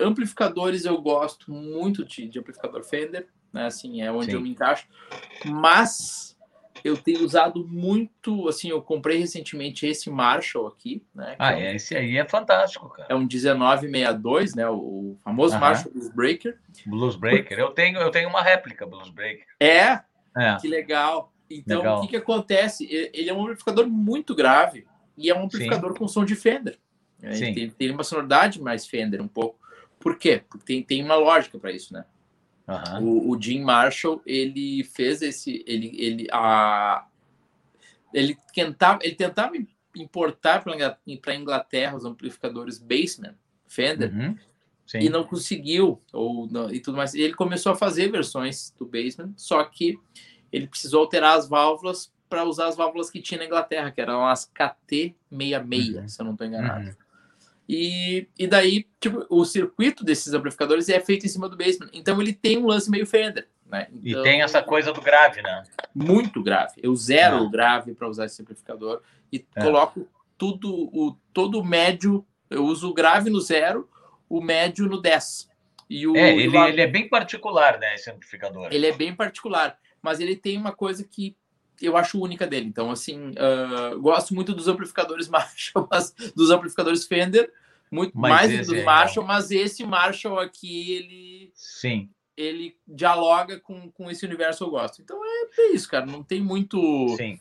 amplificadores 0.00 0.84
eu 0.84 1.00
gosto 1.00 1.50
muito 1.50 2.04
de, 2.04 2.28
de 2.28 2.38
amplificador 2.38 2.84
Fender, 2.84 3.28
né? 3.52 3.66
Assim, 3.66 4.02
é 4.02 4.10
onde 4.10 4.26
Sim. 4.26 4.32
eu 4.32 4.40
me 4.40 4.50
encaixo, 4.50 4.86
mas 5.44 6.35
eu 6.84 6.96
tenho 6.96 7.24
usado 7.24 7.66
muito, 7.66 8.48
assim, 8.48 8.68
eu 8.70 8.80
comprei 8.82 9.18
recentemente 9.18 9.86
esse 9.86 10.08
Marshall 10.10 10.66
aqui, 10.66 11.02
né? 11.14 11.34
Ah, 11.38 11.52
é 11.52 11.72
um- 11.72 11.74
esse 11.76 11.96
aí 11.96 12.16
é 12.16 12.24
fantástico, 12.28 12.88
cara. 12.88 13.08
é 13.10 13.14
um 13.14 13.26
1962, 13.26 14.54
né? 14.54 14.68
O 14.68 15.16
famoso 15.24 15.54
Aham. 15.54 15.60
Marshall 15.60 15.92
Blues 15.92 16.08
Breaker. 16.10 16.58
Blues 16.86 17.16
Breaker. 17.16 17.58
Eu 17.58 17.70
tenho, 17.70 17.98
eu 17.98 18.10
tenho 18.10 18.28
uma 18.28 18.42
réplica 18.42 18.86
Blues 18.86 19.10
Breaker. 19.10 19.46
É, 19.60 20.00
É. 20.36 20.56
que 20.60 20.68
legal. 20.68 21.32
Então, 21.48 21.78
Legal. 21.78 21.98
o 21.98 22.00
que, 22.02 22.08
que 22.08 22.16
acontece? 22.16 22.84
Ele 22.90 23.30
é 23.30 23.32
um 23.32 23.42
amplificador 23.42 23.86
muito 23.86 24.34
grave 24.34 24.84
e 25.16 25.30
é 25.30 25.34
um 25.34 25.44
amplificador 25.44 25.94
com 25.96 26.08
som 26.08 26.24
de 26.24 26.34
Fender. 26.34 26.76
É, 27.22 27.32
Sim. 27.32 27.54
Tem, 27.54 27.70
tem 27.70 27.90
uma 27.92 28.02
sonoridade 28.02 28.60
mais 28.60 28.84
Fender 28.86 29.22
um 29.22 29.28
pouco. 29.28 29.58
Por 30.00 30.18
quê? 30.18 30.42
Porque 30.48 30.64
tem, 30.66 30.82
tem 30.82 31.04
uma 31.04 31.14
lógica 31.14 31.56
para 31.58 31.70
isso, 31.70 31.92
né? 31.94 32.04
Aham. 32.68 33.00
O, 33.02 33.30
o 33.30 33.40
Jim 33.40 33.60
Marshall, 33.62 34.20
ele 34.26 34.82
fez 34.84 35.22
esse... 35.22 35.64
Ele, 35.66 35.92
ele, 35.98 36.26
a, 36.32 37.06
ele, 38.12 38.36
tentava, 38.54 38.98
ele 39.02 39.14
tentava 39.14 39.52
importar 39.94 40.62
para 40.62 40.74
a 40.74 41.34
Inglaterra 41.34 41.96
os 41.96 42.04
amplificadores 42.04 42.78
Bassman, 42.78 43.34
Fender, 43.66 44.12
Uhum. 44.14 44.36
E 44.94 45.08
não 45.08 45.24
conseguiu 45.24 46.00
ou 46.12 46.46
não- 46.48 46.70
e 46.72 46.78
tudo 46.78 46.96
mais. 46.96 47.12
Ele 47.12 47.34
começou 47.34 47.72
a 47.72 47.76
fazer 47.76 48.08
versões 48.08 48.72
do 48.78 48.86
Basement, 48.86 49.32
só 49.36 49.64
que 49.64 49.98
ele 50.52 50.68
precisou 50.68 51.00
alterar 51.00 51.36
as 51.36 51.48
válvulas 51.48 52.12
para 52.28 52.44
usar 52.44 52.68
as 52.68 52.76
válvulas 52.76 53.10
que 53.10 53.20
tinha 53.20 53.38
na 53.38 53.46
Inglaterra, 53.46 53.90
que 53.90 54.00
eram 54.00 54.24
as 54.24 54.48
KT66, 54.54 55.96
Uhum. 56.02 56.08
se 56.08 56.20
eu 56.20 56.24
não 56.24 56.32
estou 56.34 56.46
enganado. 56.46 56.86
Uhum. 56.88 56.94
E, 57.68 58.28
e 58.38 58.46
daí, 58.46 58.86
tipo, 59.00 59.26
o 59.28 59.44
circuito 59.44 60.04
desses 60.04 60.32
amplificadores 60.32 60.88
é 60.88 61.00
feito 61.00 61.26
em 61.26 61.28
cima 61.28 61.48
do 61.48 61.56
Basement. 61.56 61.90
Então 61.92 62.20
ele 62.20 62.32
tem 62.32 62.58
um 62.58 62.66
lance 62.66 62.90
meio 62.90 63.06
Fender, 63.06 63.48
né? 63.66 63.88
E 64.02 64.10
Então, 64.10 64.22
tem 64.22 64.42
essa 64.42 64.62
coisa 64.62 64.92
do 64.92 65.00
grave, 65.00 65.42
né? 65.42 65.62
muito 65.94 66.42
grave. 66.42 66.74
Eu 66.82 66.94
zero 66.94 67.36
É. 67.36 67.40
o 67.40 67.50
grave 67.50 67.94
para 67.94 68.08
usar 68.08 68.26
esse 68.26 68.40
amplificador 68.40 69.02
e 69.32 69.44
É. 69.56 69.62
coloco 69.62 70.06
tudo 70.38 70.70
o 70.92 71.16
todo 71.32 71.58
o 71.58 71.64
médio, 71.64 72.24
eu 72.50 72.64
uso 72.64 72.90
o 72.90 72.94
grave 72.94 73.30
no 73.30 73.40
zero, 73.40 73.88
o 74.28 74.40
médio 74.40 74.86
no 74.86 75.00
10. 75.00 75.48
E 75.88 76.06
o, 76.06 76.16
É, 76.16 76.32
e 76.32 76.36
o 76.36 76.40
ele, 76.40 76.48
la- 76.56 76.68
ele 76.68 76.80
é 76.80 76.86
bem 76.86 77.08
particular, 77.08 77.78
né, 77.78 77.94
esse 77.94 78.10
amplificador. 78.10 78.68
ele 78.72 78.86
é 78.86 78.92
bem 78.92 79.14
particular, 79.14 79.78
mas 80.02 80.20
ele 80.20 80.36
tem 80.36 80.56
uma 80.58 80.72
coisa 80.72 81.02
que 81.04 81.34
eu 81.80 81.96
acho 81.96 82.20
única 82.20 82.46
dele. 82.46 82.66
Então, 82.66 82.90
assim, 82.90 83.32
ah, 83.38 83.94
gosto 83.96 84.34
muito 84.34 84.54
dos 84.54 84.68
amplificadores 84.68 85.28
Marshall, 85.30 85.88
mas 85.90 86.12
dos 86.34 86.50
amplificadores 86.50 87.06
Fender, 87.06 87.52
muito 87.90 88.18
Mas 88.18 88.48
mais 88.50 88.66
dos 88.66 88.76
é- 88.78 88.84
Marshall, 88.84 89.26
mas 89.26 89.50
esse 89.50 89.84
Marshall 89.84 90.38
aqui, 90.38 90.92
ele, 90.92 91.50
Sim. 91.54 92.10
ele 92.36 92.76
dialoga 92.86 93.60
com, 93.60 93.90
com 93.90 94.10
esse 94.10 94.24
universo 94.26 94.64
eu 94.64 94.70
gosto. 94.70 95.00
Então 95.02 95.20
é, 95.24 95.48
é 95.58 95.72
isso, 95.72 95.88
cara. 95.88 96.04
Não 96.06 96.22
tem 96.22 96.40
muito. 96.40 96.78
Sim. 97.16 97.38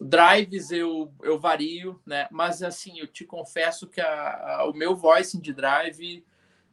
Drives 0.00 0.70
eu, 0.70 1.10
eu 1.22 1.38
vario, 1.38 1.98
né? 2.04 2.28
Mas 2.30 2.62
assim, 2.62 2.98
eu 2.98 3.06
te 3.06 3.24
confesso 3.24 3.86
que 3.86 4.00
a, 4.00 4.58
a- 4.58 4.68
o 4.68 4.74
meu 4.74 4.94
voicing 4.94 5.40
de 5.40 5.52
drive 5.54 6.24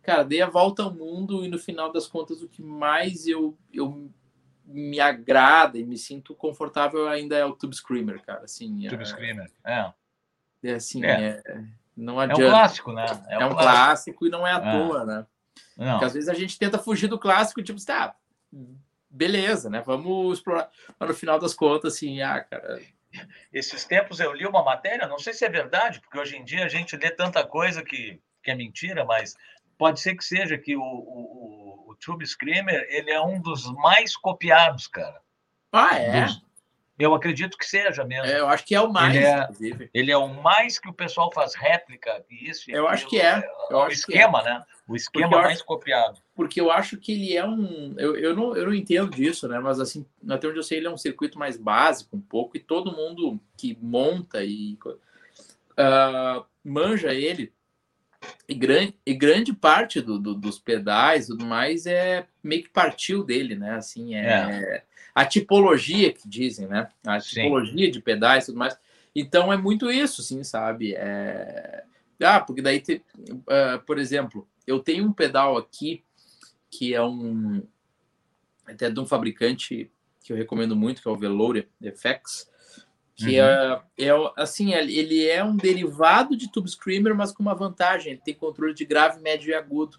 cara, 0.01 0.23
dei 0.23 0.41
a 0.41 0.49
volta 0.49 0.83
ao 0.83 0.93
mundo 0.93 1.45
e 1.45 1.47
no 1.47 1.57
final 1.57 1.89
das 1.89 2.05
contas 2.05 2.41
o 2.41 2.49
que 2.49 2.61
mais 2.61 3.25
eu, 3.25 3.57
eu 3.73 4.11
me 4.65 4.99
agrada 4.99 5.77
e 5.77 5.83
me 5.83 5.97
sinto 5.97 6.35
confortável 6.35 7.07
ainda 7.07 7.35
é 7.35 7.45
o 7.45 7.53
Tube 7.53 7.75
Screamer, 7.75 8.21
cara. 8.21 8.43
Assim, 8.45 8.87
Tube 8.87 9.03
é, 9.03 9.05
Screamer, 9.05 9.51
é. 9.65 9.93
É 10.63 10.73
assim, 10.73 11.03
é. 11.05 11.41
é 11.45 11.63
não 11.95 12.19
adianta. 12.19 12.41
É 12.41 12.47
um 12.47 12.49
clássico, 12.49 12.93
né? 12.93 13.05
É, 13.27 13.33
é 13.33 13.37
um, 13.37 13.49
clássico. 13.49 13.61
clássico. 13.61 14.25
e 14.25 14.29
não 14.29 14.47
é 14.47 14.51
à 14.51 14.57
é. 14.57 14.71
toa, 14.71 15.05
né? 15.05 15.25
Não. 15.77 15.91
Porque 15.91 16.05
às 16.05 16.13
vezes 16.13 16.29
a 16.29 16.33
gente 16.33 16.57
tenta 16.57 16.77
fugir 16.77 17.07
do 17.07 17.19
clássico, 17.19 17.61
tipo, 17.61 17.83
tá, 17.85 18.15
beleza, 19.09 19.69
né? 19.69 19.81
Vamos 19.85 20.37
explorar. 20.37 20.69
Mas 20.99 21.09
no 21.09 21.15
final 21.15 21.39
das 21.39 21.53
contas, 21.53 21.93
assim, 21.93 22.21
ah, 22.21 22.43
cara. 22.43 22.81
Esses 23.53 23.85
tempos 23.85 24.19
eu 24.19 24.33
li 24.33 24.43
uma 24.43 24.63
matéria, 24.63 25.07
não 25.07 25.19
sei 25.19 25.33
se 25.33 25.45
é 25.45 25.49
verdade, 25.49 25.99
porque 25.99 26.17
hoje 26.17 26.35
em 26.35 26.43
dia 26.43 26.65
a 26.65 26.67
gente 26.67 26.97
lê 26.97 27.11
tanta 27.11 27.45
coisa 27.45 27.83
que, 27.83 28.19
que 28.41 28.49
é 28.49 28.55
mentira, 28.55 29.05
mas 29.05 29.35
pode 29.77 29.99
ser 29.99 30.15
que 30.15 30.25
seja 30.25 30.57
que 30.57 30.75
o, 30.75 30.81
o, 30.81 31.82
o 31.82 31.82
Tube 31.95 32.25
Screamer 32.25 32.85
ele 32.89 33.11
é 33.11 33.21
um 33.21 33.41
dos 33.41 33.71
mais 33.73 34.15
copiados, 34.15 34.87
cara. 34.87 35.21
Ah, 35.71 35.97
é? 35.97 36.25
Dos, 36.25 36.43
eu 36.97 37.13
acredito 37.15 37.57
que 37.57 37.65
seja 37.65 38.03
mesmo. 38.03 38.25
É, 38.25 38.39
eu 38.39 38.47
acho 38.47 38.63
que 38.65 38.75
é 38.75 38.81
o 38.81 38.91
mais, 38.91 39.15
ele 39.15 39.25
é, 39.25 39.89
ele 39.93 40.11
é, 40.11 40.17
o 40.17 40.27
mais 40.27 40.77
que 40.77 40.87
o 40.87 40.93
pessoal 40.93 41.31
faz 41.33 41.55
réplica. 41.55 42.23
Isso, 42.29 42.69
eu 42.69 42.87
acho 42.87 43.07
que 43.07 43.19
é. 43.19 43.43
Eu 43.69 43.79
o 43.79 43.87
esquema, 43.87 44.41
é. 44.41 44.43
né? 44.43 44.63
O 44.87 44.95
esquema 44.95 45.41
mais 45.41 45.57
acho, 45.57 45.65
copiado. 45.65 46.19
Porque 46.35 46.61
eu 46.61 46.71
acho 46.71 46.97
que 46.97 47.13
ele 47.13 47.35
é 47.35 47.45
um. 47.45 47.95
Eu, 47.97 48.15
eu, 48.15 48.35
não, 48.35 48.55
eu 48.55 48.67
não 48.67 48.73
entendo 48.73 49.09
disso, 49.09 49.47
né? 49.47 49.59
Mas 49.59 49.79
assim, 49.79 50.05
até 50.29 50.47
onde 50.47 50.57
eu 50.57 50.63
sei, 50.63 50.77
ele 50.77 50.87
é 50.87 50.91
um 50.91 50.97
circuito 50.97 51.39
mais 51.39 51.57
básico, 51.57 52.15
um 52.15 52.21
pouco, 52.21 52.55
e 52.55 52.59
todo 52.59 52.95
mundo 52.95 53.39
que 53.57 53.75
monta 53.81 54.43
e 54.43 54.77
uh, 54.85 56.45
manja 56.63 57.11
ele. 57.11 57.51
E 58.47 58.53
grande, 58.53 58.95
e 59.05 59.13
grande 59.13 59.53
parte 59.53 60.01
do, 60.01 60.19
do, 60.19 60.35
dos 60.35 60.59
pedais 60.59 61.25
e 61.25 61.27
tudo 61.29 61.45
mais 61.45 61.85
é 61.85 62.25
meio 62.43 62.63
que 62.63 62.69
partiu 62.69 63.23
dele, 63.23 63.55
né? 63.55 63.75
Assim, 63.75 64.15
é. 64.15 64.27
é 64.27 64.83
a 65.15 65.25
tipologia 65.25 66.11
que 66.11 66.27
dizem, 66.27 66.67
né? 66.67 66.89
A 67.05 67.19
tipologia 67.19 67.85
Sim. 67.85 67.91
de 67.91 68.01
pedais 68.01 68.43
e 68.43 68.45
tudo 68.47 68.57
mais. 68.57 68.77
Então 69.15 69.53
é 69.53 69.57
muito 69.57 69.91
isso, 69.91 70.23
sim, 70.23 70.43
sabe? 70.43 70.95
É... 70.95 71.83
Ah, 72.21 72.39
porque 72.39 72.61
daí, 72.61 72.79
te... 72.79 73.01
uh, 73.29 73.79
por 73.85 73.99
exemplo, 73.99 74.47
eu 74.65 74.79
tenho 74.79 75.05
um 75.05 75.13
pedal 75.13 75.57
aqui 75.57 76.03
que 76.71 76.93
é 76.95 77.01
um 77.01 77.61
até 78.65 78.89
de 78.89 78.99
um 78.99 79.05
fabricante 79.05 79.91
que 80.23 80.31
eu 80.31 80.37
recomendo 80.37 80.75
muito, 80.75 81.01
que 81.01 81.07
é 81.07 81.11
o 81.11 81.17
Velour 81.17 81.63
FX, 81.81 82.49
que 83.15 83.39
uhum. 83.39 83.45
é, 83.45 83.81
é 83.99 84.11
assim, 84.35 84.73
ele 84.73 85.27
é 85.27 85.43
um 85.43 85.55
derivado 85.55 86.35
de 86.35 86.51
Tube 86.51 86.69
Screamer, 86.69 87.15
mas 87.15 87.31
com 87.31 87.43
uma 87.43 87.53
vantagem, 87.53 88.13
ele 88.13 88.21
tem 88.23 88.33
controle 88.33 88.73
de 88.73 88.85
grave, 88.85 89.21
médio 89.21 89.51
e 89.51 89.53
agudo. 89.53 89.97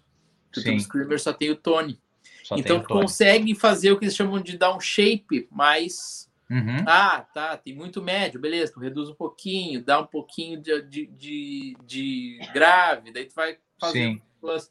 O 0.49 0.61
Tube 0.61 0.79
Screamer 0.81 1.19
só 1.19 1.31
tem 1.31 1.49
o 1.49 1.55
tone. 1.55 1.99
Só 2.43 2.55
então 2.57 2.79
tu 2.79 2.87
consegue 2.87 3.55
fazer 3.55 3.91
o 3.91 3.97
que 3.97 4.05
eles 4.05 4.15
chamam 4.15 4.41
de 4.41 4.57
dar 4.57 4.75
um 4.75 4.79
shape 4.79 5.47
mais. 5.49 6.29
Uhum. 6.49 6.77
Ah, 6.85 7.25
tá, 7.33 7.57
tem 7.57 7.73
muito 7.73 8.03
médio, 8.03 8.39
beleza, 8.39 8.73
tu 8.73 8.79
reduz 8.79 9.09
um 9.09 9.15
pouquinho, 9.15 9.83
dá 9.83 9.99
um 9.99 10.05
pouquinho 10.05 10.61
de, 10.61 10.81
de, 10.83 11.07
de, 11.07 11.77
de 11.83 12.39
grave, 12.53 13.11
daí 13.11 13.25
tu 13.25 13.33
vai 13.33 13.57
fazer 13.79 14.21
plus. 14.39 14.69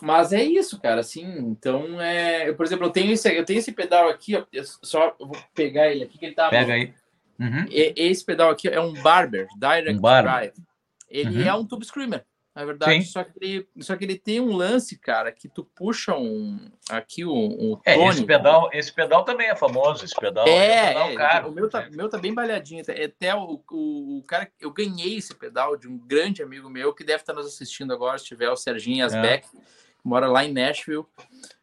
Mas 0.00 0.32
é 0.32 0.44
isso, 0.44 0.80
cara, 0.80 1.00
assim, 1.00 1.26
então 1.38 2.00
é. 2.00 2.48
Eu, 2.48 2.54
por 2.54 2.64
exemplo, 2.64 2.86
eu 2.86 2.90
tenho 2.90 3.10
esse, 3.12 3.28
eu 3.34 3.44
tenho 3.44 3.58
esse 3.58 3.72
pedal 3.72 4.08
aqui, 4.08 4.36
ó, 4.36 4.44
só 4.62 5.16
eu 5.18 5.26
vou 5.26 5.36
pegar 5.54 5.90
ele 5.90 6.04
aqui, 6.04 6.16
que 6.16 6.26
ele 6.26 6.34
tá. 6.34 6.48
Pega 6.48 6.74
aí. 6.74 6.94
Uhum. 7.38 7.66
esse 7.70 8.24
pedal 8.24 8.50
aqui 8.50 8.68
é 8.68 8.80
um 8.80 8.92
Barber, 8.94 9.46
Direct 9.56 9.98
um 9.98 10.00
Barber. 10.00 10.32
Drive. 10.32 10.54
Ele 11.08 11.42
uhum. 11.42 11.48
é 11.48 11.54
um 11.54 11.64
Tube 11.64 11.86
Screamer. 11.86 12.24
Na 12.58 12.64
verdade, 12.64 13.04
só 13.04 13.22
que, 13.22 13.30
ele, 13.40 13.68
só 13.78 13.94
que 13.94 14.04
ele 14.04 14.18
tem 14.18 14.40
um 14.40 14.52
lance, 14.52 14.98
cara, 14.98 15.30
que 15.30 15.48
tu 15.48 15.62
puxa 15.62 16.16
um 16.16 16.58
aqui 16.90 17.24
o 17.24 17.32
um, 17.32 17.74
um 17.74 17.80
é, 17.86 17.96
esse 18.08 18.26
pedal, 18.26 18.68
esse 18.72 18.92
pedal 18.92 19.24
também 19.24 19.48
é 19.48 19.54
famoso, 19.54 20.04
esse 20.04 20.16
pedal 20.16 20.44
é, 20.48 20.66
é, 20.66 20.82
um 20.82 20.88
pedal 20.88 21.08
é 21.10 21.14
caro. 21.14 21.48
O 21.50 21.52
meu 21.52 21.70
tá, 21.70 21.88
meu 21.88 22.08
tá 22.08 22.18
bem 22.18 22.34
balhadinho, 22.34 22.82
é 22.88 23.04
até 23.04 23.32
o, 23.32 23.62
o, 23.70 24.18
o, 24.18 24.24
cara, 24.24 24.50
eu 24.58 24.72
ganhei 24.72 25.18
esse 25.18 25.32
pedal 25.36 25.76
de 25.76 25.86
um 25.86 25.96
grande 25.96 26.42
amigo 26.42 26.68
meu 26.68 26.92
que 26.92 27.04
deve 27.04 27.22
estar 27.22 27.32
nos 27.32 27.46
assistindo 27.46 27.92
agora, 27.92 28.18
se 28.18 28.24
tiver 28.24 28.50
o 28.50 28.56
Serginho 28.56 29.06
Asbeck, 29.06 29.46
é. 29.46 29.50
que 29.60 30.04
mora 30.04 30.26
lá 30.26 30.44
em 30.44 30.52
Nashville. 30.52 31.06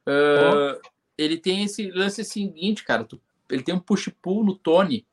Uh, 0.07 0.79
ele 1.17 1.37
tem 1.37 1.65
esse 1.65 1.91
lance 1.91 2.23
seguinte, 2.23 2.85
cara, 2.85 3.03
tu, 3.03 3.21
ele 3.49 3.63
tem 3.63 3.75
um 3.75 3.79
push-pull 3.79 4.45
no 4.45 4.55
Tony. 4.55 5.05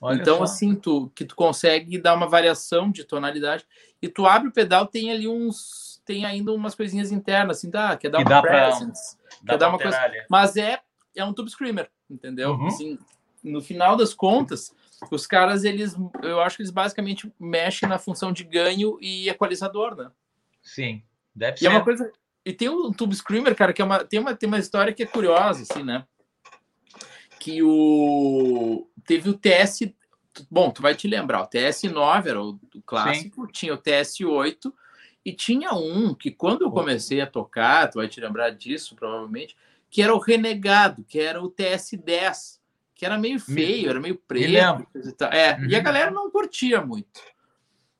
Olha 0.00 0.20
então, 0.20 0.38
só. 0.38 0.44
assim, 0.44 0.74
tu, 0.74 1.10
que 1.14 1.24
tu 1.24 1.36
consegue 1.36 1.98
dar 1.98 2.14
uma 2.14 2.26
variação 2.26 2.90
de 2.90 3.04
tonalidade 3.04 3.66
e 4.00 4.08
tu 4.08 4.26
abre 4.26 4.48
o 4.48 4.52
pedal, 4.52 4.86
tem 4.86 5.10
ali 5.10 5.28
uns. 5.28 6.00
Tem 6.06 6.24
ainda 6.24 6.52
umas 6.52 6.74
coisinhas 6.74 7.12
internas, 7.12 7.58
assim, 7.58 7.70
dá, 7.70 7.96
quer 7.96 8.08
dar 8.08 8.24
que 8.24 8.32
uma 8.32 8.42
presence, 8.42 9.16
pra, 9.44 9.52
quer 9.52 9.58
dar 9.58 9.68
uma 9.68 9.78
coisa. 9.78 9.98
Mas 10.28 10.56
é, 10.56 10.80
é 11.14 11.24
um 11.24 11.32
tube 11.32 11.50
screamer, 11.50 11.88
entendeu? 12.10 12.52
Uhum. 12.52 12.66
Assim, 12.66 12.98
no 13.44 13.60
final 13.60 13.96
das 13.96 14.12
contas, 14.12 14.74
os 15.10 15.26
caras, 15.26 15.62
eles, 15.62 15.94
eu 16.22 16.40
acho 16.40 16.56
que 16.56 16.62
eles 16.62 16.72
basicamente 16.72 17.32
mexem 17.38 17.88
na 17.88 17.98
função 17.98 18.32
de 18.32 18.42
ganho 18.42 18.98
e 19.00 19.28
equalizador, 19.28 19.94
né? 19.94 20.10
Sim, 20.62 21.02
deve 21.34 21.56
e 21.56 21.58
ser. 21.60 21.66
É 21.66 21.70
uma 21.70 21.84
coisa, 21.84 22.10
e 22.44 22.52
tem 22.52 22.68
um 22.68 22.92
Tube 22.92 23.14
Screamer, 23.14 23.54
cara, 23.54 23.72
que 23.72 23.82
é 23.82 23.84
uma, 23.84 24.04
tem, 24.04 24.18
uma, 24.18 24.34
tem 24.34 24.46
uma 24.48 24.58
história 24.58 24.92
que 24.92 25.02
é 25.02 25.06
curiosa, 25.06 25.62
assim, 25.62 25.82
né? 25.82 26.04
Que 27.40 27.60
o. 27.62 28.86
Teve 29.04 29.30
o 29.30 29.34
TS 29.34 29.92
bom, 30.50 30.70
tu 30.70 30.80
vai 30.80 30.94
te 30.94 31.08
lembrar, 31.08 31.42
o 31.42 31.48
TS9 31.48 32.26
era 32.26 32.40
o, 32.40 32.58
o 32.74 32.82
clássico, 32.82 33.46
Sim. 33.46 33.52
tinha 33.52 33.74
o 33.74 33.78
TS8 33.78 34.72
e 35.24 35.32
tinha 35.32 35.72
um 35.72 36.14
que 36.14 36.30
quando 36.30 36.62
eu 36.62 36.70
comecei 36.70 37.20
a 37.20 37.26
tocar, 37.26 37.90
tu 37.90 37.96
vai 37.96 38.08
te 38.08 38.20
lembrar 38.20 38.50
disso 38.50 38.94
provavelmente, 38.94 39.56
que 39.90 40.02
era 40.02 40.14
o 40.14 40.18
Renegado, 40.18 41.04
que 41.04 41.18
era 41.18 41.42
o 41.42 41.50
TS10, 41.50 42.60
que 42.94 43.04
era 43.04 43.18
meio 43.18 43.40
feio, 43.40 43.82
Me... 43.82 43.88
era 43.88 44.00
meio 44.00 44.16
preto. 44.16 44.48
E 44.48 44.56
é, 44.56 44.70
uhum. 44.70 44.84
e 45.68 45.74
a 45.74 45.78
uhum. 45.78 45.84
galera 45.84 46.10
não 46.10 46.30
curtia 46.30 46.80
muito. 46.80 47.20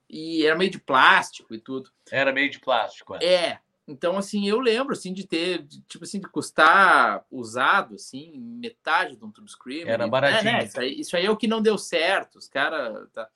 E 0.08 0.44
era 0.44 0.56
meio 0.56 0.70
de 0.70 0.78
plástico 0.78 1.54
e 1.54 1.58
tudo. 1.58 1.90
Era 2.10 2.32
meio 2.32 2.50
de 2.50 2.58
plástico, 2.58 3.14
é. 3.16 3.24
É, 3.24 3.58
então, 3.86 4.16
assim, 4.16 4.48
eu 4.48 4.60
lembro, 4.60 4.92
assim, 4.92 5.12
de 5.12 5.26
ter, 5.26 5.62
de, 5.62 5.80
tipo 5.82 6.04
assim, 6.04 6.20
de 6.20 6.28
custar 6.28 7.24
usado, 7.30 7.96
assim, 7.96 8.38
metade 8.38 9.16
de 9.16 9.24
um 9.24 9.30
Tube 9.30 9.50
Screamer. 9.50 9.88
Era 9.88 10.06
baratinho. 10.06 10.48
É, 10.48 10.52
né? 10.52 10.64
isso, 10.64 10.80
aí, 10.80 11.00
isso 11.00 11.16
aí 11.16 11.26
é 11.26 11.30
o 11.30 11.36
que 11.36 11.48
não 11.48 11.60
deu 11.60 11.76
certo, 11.76 12.38
os 12.38 12.48
caras... 12.48 13.08
Tá... 13.12 13.28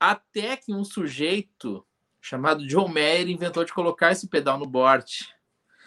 Até 0.00 0.56
que 0.56 0.72
um 0.72 0.84
sujeito 0.84 1.84
chamado 2.20 2.66
John 2.66 2.88
Mayer 2.88 3.28
inventou 3.28 3.64
de 3.64 3.72
colocar 3.72 4.12
esse 4.12 4.28
pedal 4.28 4.58
no 4.58 4.66
board. 4.66 5.28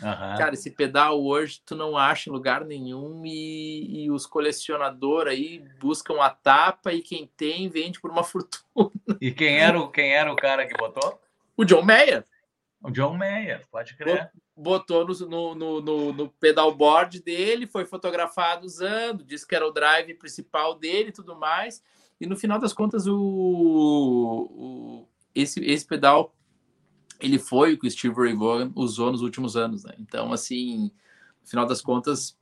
Uhum. 0.02 0.38
Cara, 0.38 0.54
esse 0.54 0.72
pedal 0.72 1.24
hoje 1.24 1.62
tu 1.63 1.76
não 1.76 1.96
acha 1.96 2.30
em 2.30 2.34
lugar 2.34 2.65
nenhum 2.65 3.24
e, 3.24 4.06
e 4.06 4.12
os 4.12 4.26
colecionadores 4.26 5.34
aí 5.34 5.63
buscam 5.80 6.20
a 6.20 6.30
tapa 6.30 6.91
e 6.91 7.02
quem 7.02 7.30
tem 7.38 7.70
vende 7.70 8.00
por 8.00 8.10
uma 8.10 8.24
fortuna. 8.26 8.91
E 9.20 9.32
quem 9.32 9.60
era 9.60 9.80
o, 9.80 9.89
quem 9.89 10.12
era 10.12 10.32
o 10.32 10.36
cara 10.36 10.65
que 10.65 10.76
botou? 10.76 11.22
O 11.56 11.63
John 11.63 11.84
Mayer. 11.84 12.26
O 12.84 12.89
John 12.89 13.15
Mayer, 13.15 13.65
pode 13.72 13.96
crer. 13.96 14.32
Botou 14.56 15.06
no, 15.06 15.56
no, 15.56 15.82
no, 15.82 16.13
no 16.13 16.30
pedalboard 16.30 17.22
dele, 17.22 17.67
foi 17.67 17.86
fotografado 17.86 18.65
usando, 18.65 19.24
disse 19.24 19.48
que 19.48 19.56
era 19.56 19.67
o 19.67 19.72
drive 19.72 20.13
principal 20.15 20.76
dele 20.76 21.10
e 21.10 21.13
tudo 21.13 21.36
mais. 21.36 21.84
E 22.20 22.26
no 22.26 22.36
final 22.36 22.60
das 22.60 22.74
contas, 22.74 23.08
o, 23.08 23.15
o, 23.15 25.08
esse, 25.34 25.60
esse 25.63 25.86
pedal 25.86 26.36
ele 27.20 27.38
foi 27.38 27.74
o 27.74 27.80
que 27.80 27.88
o 27.88 27.91
Steve 27.91 28.15
Ray 28.15 28.36
Vaughan 28.36 28.72
usou 28.76 29.12
nos 29.12 29.22
últimos 29.22 29.56
anos, 29.56 29.84
né? 29.84 29.94
Então, 30.00 30.34
assim, 30.34 30.91
no 31.41 31.48
final 31.48 31.65
das 31.67 31.82
contas, 31.82 32.36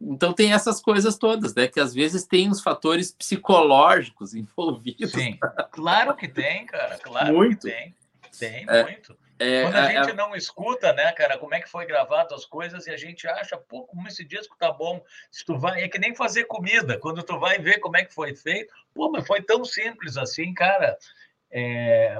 então 0.00 0.32
tem 0.32 0.52
essas 0.52 0.80
coisas 0.82 1.16
todas, 1.16 1.54
né? 1.54 1.68
Que 1.68 1.78
às 1.78 1.94
vezes 1.94 2.24
tem 2.24 2.50
uns 2.50 2.60
fatores 2.60 3.12
psicológicos 3.12 4.34
envolvidos. 4.36 5.12
Sim, 5.12 5.38
claro 5.70 6.14
que 6.16 6.26
tem, 6.26 6.66
cara. 6.66 6.98
Claro 6.98 7.34
muito. 7.34 7.60
que 7.60 7.72
tem. 7.72 7.94
Tem 8.38 8.66
é, 8.68 8.82
muito. 8.82 9.18
É, 9.38 9.62
Quando 9.62 9.76
a, 9.76 9.86
gente 9.90 10.12
não 10.12 10.34
escuta, 10.34 10.92
né, 10.92 11.10
cara, 11.12 11.38
como 11.38 11.54
é 11.54 11.60
que 11.60 11.68
foi 11.68 11.86
gravado 11.86 12.34
as 12.34 12.44
coisas 12.44 12.86
e 12.86 12.90
a 12.90 12.96
gente 12.96 13.26
acha, 13.26 13.56
pô, 13.56 13.84
como 13.84 14.06
esse 14.06 14.24
disco 14.24 14.56
tá 14.58 14.70
bom. 14.70 15.02
Se 15.30 15.44
tu 15.44 15.58
vai, 15.58 15.82
é 15.82 15.88
que 15.88 15.98
nem 15.98 16.14
fazer 16.14 16.44
comida. 16.44 16.98
Quando 16.98 17.22
tu 17.22 17.38
vai 17.38 17.58
ver 17.58 17.80
como 17.80 17.96
é 17.96 18.04
que 18.04 18.14
foi 18.14 18.34
feito, 18.34 18.72
pô, 18.94 19.10
mas 19.10 19.26
foi 19.26 19.42
tão 19.42 19.64
simples 19.64 20.16
assim, 20.16 20.54
cara. 20.54 20.96
É, 21.50 22.16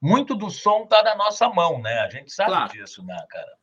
muito 0.00 0.34
do 0.34 0.50
som 0.50 0.86
tá 0.86 1.02
na 1.02 1.14
nossa 1.14 1.48
mão, 1.48 1.80
né? 1.80 2.00
A 2.00 2.08
gente 2.08 2.32
sabe 2.32 2.50
claro. 2.50 2.72
disso, 2.72 3.04
né, 3.04 3.26
cara? 3.28 3.60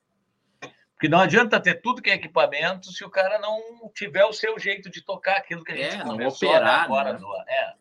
Porque 0.93 1.07
não 1.07 1.19
adianta 1.19 1.59
ter 1.59 1.75
tudo 1.75 2.01
que 2.01 2.09
é 2.09 2.15
equipamento 2.15 2.91
se 2.91 3.05
o 3.05 3.09
cara 3.09 3.37
não 3.37 3.61
tiver 3.93 4.25
o 4.25 4.33
seu 4.33 4.57
jeito 4.57 4.89
de 4.89 5.03
tocar 5.03 5.37
aquilo 5.37 5.63
que 5.63 5.71
a 5.71 5.75
gente 5.75 6.01
é, 6.01 6.03
não 6.03 6.27
operar, 6.27 6.83
agora. 6.85 7.13
Né? 7.13 7.19
É. 7.47 7.73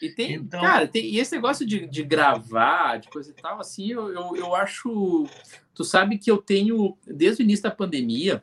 E 0.00 0.10
tem, 0.10 0.34
então... 0.34 0.60
cara, 0.60 0.86
tem, 0.86 1.04
e 1.06 1.18
esse 1.18 1.34
negócio 1.34 1.66
de, 1.66 1.86
de 1.86 2.02
gravar, 2.02 2.98
de 2.98 3.08
coisa 3.08 3.30
e 3.30 3.34
tal, 3.34 3.60
assim, 3.60 3.90
eu, 3.90 4.12
eu, 4.12 4.36
eu 4.36 4.54
acho. 4.54 5.26
Tu 5.74 5.84
sabe 5.84 6.18
que 6.18 6.30
eu 6.30 6.38
tenho, 6.38 6.96
desde 7.06 7.42
o 7.42 7.44
início 7.44 7.62
da 7.62 7.70
pandemia, 7.70 8.42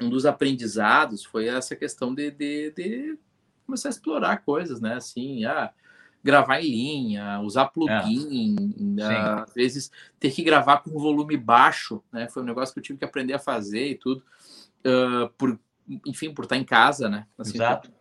um 0.00 0.08
dos 0.08 0.26
aprendizados 0.26 1.24
foi 1.24 1.48
essa 1.48 1.76
questão 1.76 2.14
de, 2.14 2.30
de, 2.30 2.70
de 2.72 3.18
começar 3.66 3.88
a 3.88 3.90
explorar 3.90 4.38
coisas, 4.38 4.80
né? 4.80 4.94
Assim, 4.94 5.44
ah, 5.44 5.72
gravar 6.22 6.60
em 6.60 6.70
linha, 6.70 7.40
usar 7.40 7.66
plugin, 7.66 8.56
é. 8.98 9.04
às 9.04 9.52
vezes 9.54 9.90
ter 10.18 10.30
que 10.30 10.42
gravar 10.42 10.78
com 10.78 10.98
volume 10.98 11.36
baixo, 11.36 12.02
né? 12.12 12.28
Foi 12.28 12.42
um 12.42 12.46
negócio 12.46 12.72
que 12.72 12.80
eu 12.80 12.84
tive 12.84 12.98
que 12.98 13.04
aprender 13.04 13.34
a 13.34 13.38
fazer 13.38 13.90
e 13.90 13.94
tudo, 13.94 14.22
uh, 14.86 15.28
por, 15.36 15.58
enfim, 16.06 16.32
por 16.32 16.44
estar 16.44 16.56
em 16.56 16.64
casa, 16.64 17.08
né? 17.08 17.26
Assim, 17.38 17.54
Exato. 17.54 17.92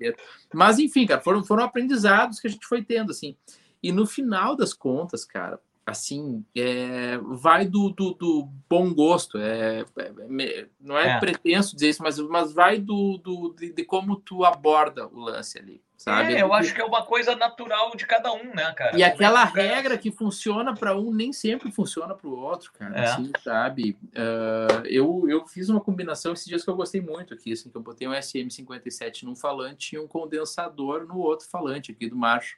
Mas, 0.54 0.80
enfim, 0.80 1.06
cara, 1.06 1.22
foram, 1.22 1.44
foram 1.44 1.64
aprendizados 1.64 2.40
que 2.40 2.48
a 2.48 2.50
gente 2.50 2.66
foi 2.66 2.84
tendo, 2.84 3.12
assim. 3.12 3.36
E 3.82 3.92
no 3.92 4.06
final 4.06 4.56
das 4.56 4.74
contas, 4.74 5.26
cara, 5.26 5.60
assim, 5.86 6.46
é, 6.56 7.18
vai 7.18 7.66
do, 7.66 7.90
do, 7.90 8.14
do, 8.14 8.50
bom 8.70 8.94
gosto. 8.94 9.38
É, 9.38 9.82
é 9.98 10.68
não 10.80 10.98
é, 10.98 11.12
é, 11.12 11.20
pretenso 11.20 11.76
dizer 11.76 11.90
isso, 11.90 12.04
mas, 12.04 12.18
mas 12.20 12.54
vai 12.54 12.80
do, 12.80 13.18
do 13.18 13.54
de, 13.58 13.74
de, 13.74 13.84
como 13.84 14.16
tu 14.16 14.46
aborda 14.46 15.08
o 15.08 15.20
lance 15.20 15.60
ali. 15.60 15.82
Sabe? 15.98 16.34
É, 16.34 16.42
eu 16.42 16.54
acho 16.54 16.74
que 16.74 16.82
é 16.82 16.86
uma 16.86 17.06
coisa 17.06 17.36
natural 17.36 17.96
de 17.96 18.06
cada 18.06 18.34
um, 18.34 18.54
né, 18.54 18.74
cara? 18.74 18.98
E 18.98 19.04
aquela 19.04 19.46
regra 19.46 19.98
que 19.98 20.12
funciona 20.12 20.74
para 20.74 20.98
um 20.98 21.14
nem 21.14 21.32
sempre 21.32 21.72
funciona 21.72 22.14
para 22.14 22.28
o 22.28 22.38
outro, 22.38 22.74
cara. 22.74 22.98
É. 22.98 23.06
Assim, 23.06 23.32
sabe? 23.42 23.98
Uh, 24.08 24.86
eu, 24.86 25.26
eu 25.30 25.46
fiz 25.46 25.70
uma 25.70 25.80
combinação 25.80 26.34
esses 26.34 26.46
dias 26.46 26.64
que 26.64 26.70
eu 26.70 26.76
gostei 26.76 27.00
muito 27.00 27.34
aqui, 27.34 27.54
assim, 27.54 27.70
que 27.70 27.78
eu 27.78 27.82
botei 27.82 28.06
um 28.08 28.12
SM57 28.12 29.24
num 29.24 29.36
falante 29.36 29.96
e 29.96 30.00
um 30.00 30.08
condensador 30.08 31.06
no 31.08 31.20
outro 31.20 31.48
falante 31.48 31.92
aqui 31.92 32.10
do 32.10 32.18
macho. 32.18 32.58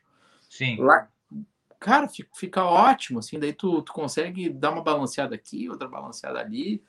Sim. 0.49 0.77
Lá, 0.77 1.07
cara, 1.85 2.07
fica, 2.07 2.29
fica 2.33 2.63
ótimo, 2.63 3.19
assim, 3.19 3.39
daí 3.39 3.53
tu, 3.53 3.79
tu 3.83 3.93
consegue 3.93 4.49
dar 4.49 4.71
uma 4.71 4.81
balanceada 4.81 5.35
aqui, 5.35 5.69
outra 5.69 5.87
balanceada 5.87 6.39
ali, 6.39 6.81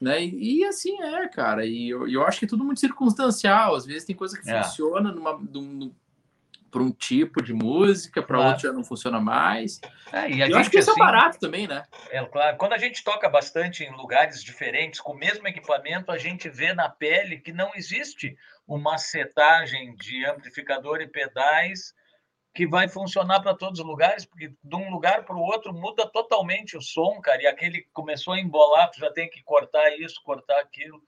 né? 0.00 0.22
E, 0.22 0.60
e 0.60 0.64
assim 0.64 1.02
é, 1.02 1.26
cara. 1.26 1.66
E 1.66 1.90
eu, 1.90 2.06
eu 2.06 2.24
acho 2.24 2.38
que 2.38 2.44
é 2.44 2.48
tudo 2.48 2.62
muito 2.64 2.78
circunstancial. 2.78 3.74
Às 3.74 3.84
vezes 3.84 4.04
tem 4.04 4.14
coisa 4.14 4.40
que 4.40 4.48
é. 4.48 4.62
funciona 4.62 5.10
numa, 5.10 5.36
num, 5.36 5.92
para 6.70 6.82
um 6.82 6.92
tipo 6.92 7.42
de 7.42 7.52
música, 7.52 8.22
para 8.22 8.36
claro. 8.36 8.50
outro 8.50 8.68
já 8.68 8.72
não 8.72 8.84
funciona 8.84 9.18
mais. 9.18 9.80
É, 10.12 10.30
e 10.30 10.40
a 10.40 10.46
eu 10.46 10.52
gente, 10.52 10.54
acho 10.54 10.70
que 10.70 10.78
isso 10.78 10.90
é 10.90 10.92
assim, 10.92 11.02
é 11.02 11.04
barato 11.04 11.40
também, 11.40 11.66
né? 11.66 11.82
É 12.10 12.24
claro. 12.24 12.56
Quando 12.56 12.74
a 12.74 12.78
gente 12.78 13.02
toca 13.02 13.28
bastante 13.28 13.82
em 13.82 13.90
lugares 13.96 14.40
diferentes, 14.40 15.00
com 15.00 15.14
o 15.14 15.18
mesmo 15.18 15.48
equipamento, 15.48 16.12
a 16.12 16.18
gente 16.18 16.48
vê 16.48 16.72
na 16.72 16.88
pele 16.88 17.38
que 17.38 17.52
não 17.52 17.72
existe 17.74 18.36
uma 18.68 18.98
setagem 18.98 19.96
de 19.96 20.24
amplificador 20.24 21.00
e 21.00 21.08
pedais 21.08 21.92
que 22.54 22.66
vai 22.66 22.86
funcionar 22.88 23.40
para 23.40 23.54
todos 23.54 23.80
os 23.80 23.86
lugares, 23.86 24.24
porque 24.24 24.54
de 24.62 24.76
um 24.76 24.88
lugar 24.90 25.24
para 25.24 25.34
o 25.34 25.42
outro 25.42 25.74
muda 25.74 26.06
totalmente 26.06 26.76
o 26.76 26.80
som, 26.80 27.20
cara. 27.20 27.42
E 27.42 27.46
aquele 27.46 27.82
começou 27.92 28.34
a 28.34 28.40
embolar, 28.40 28.90
tu 28.92 29.00
já 29.00 29.10
tem 29.10 29.28
que 29.28 29.42
cortar 29.42 29.90
isso, 29.98 30.22
cortar 30.22 30.60
aquilo. 30.60 31.02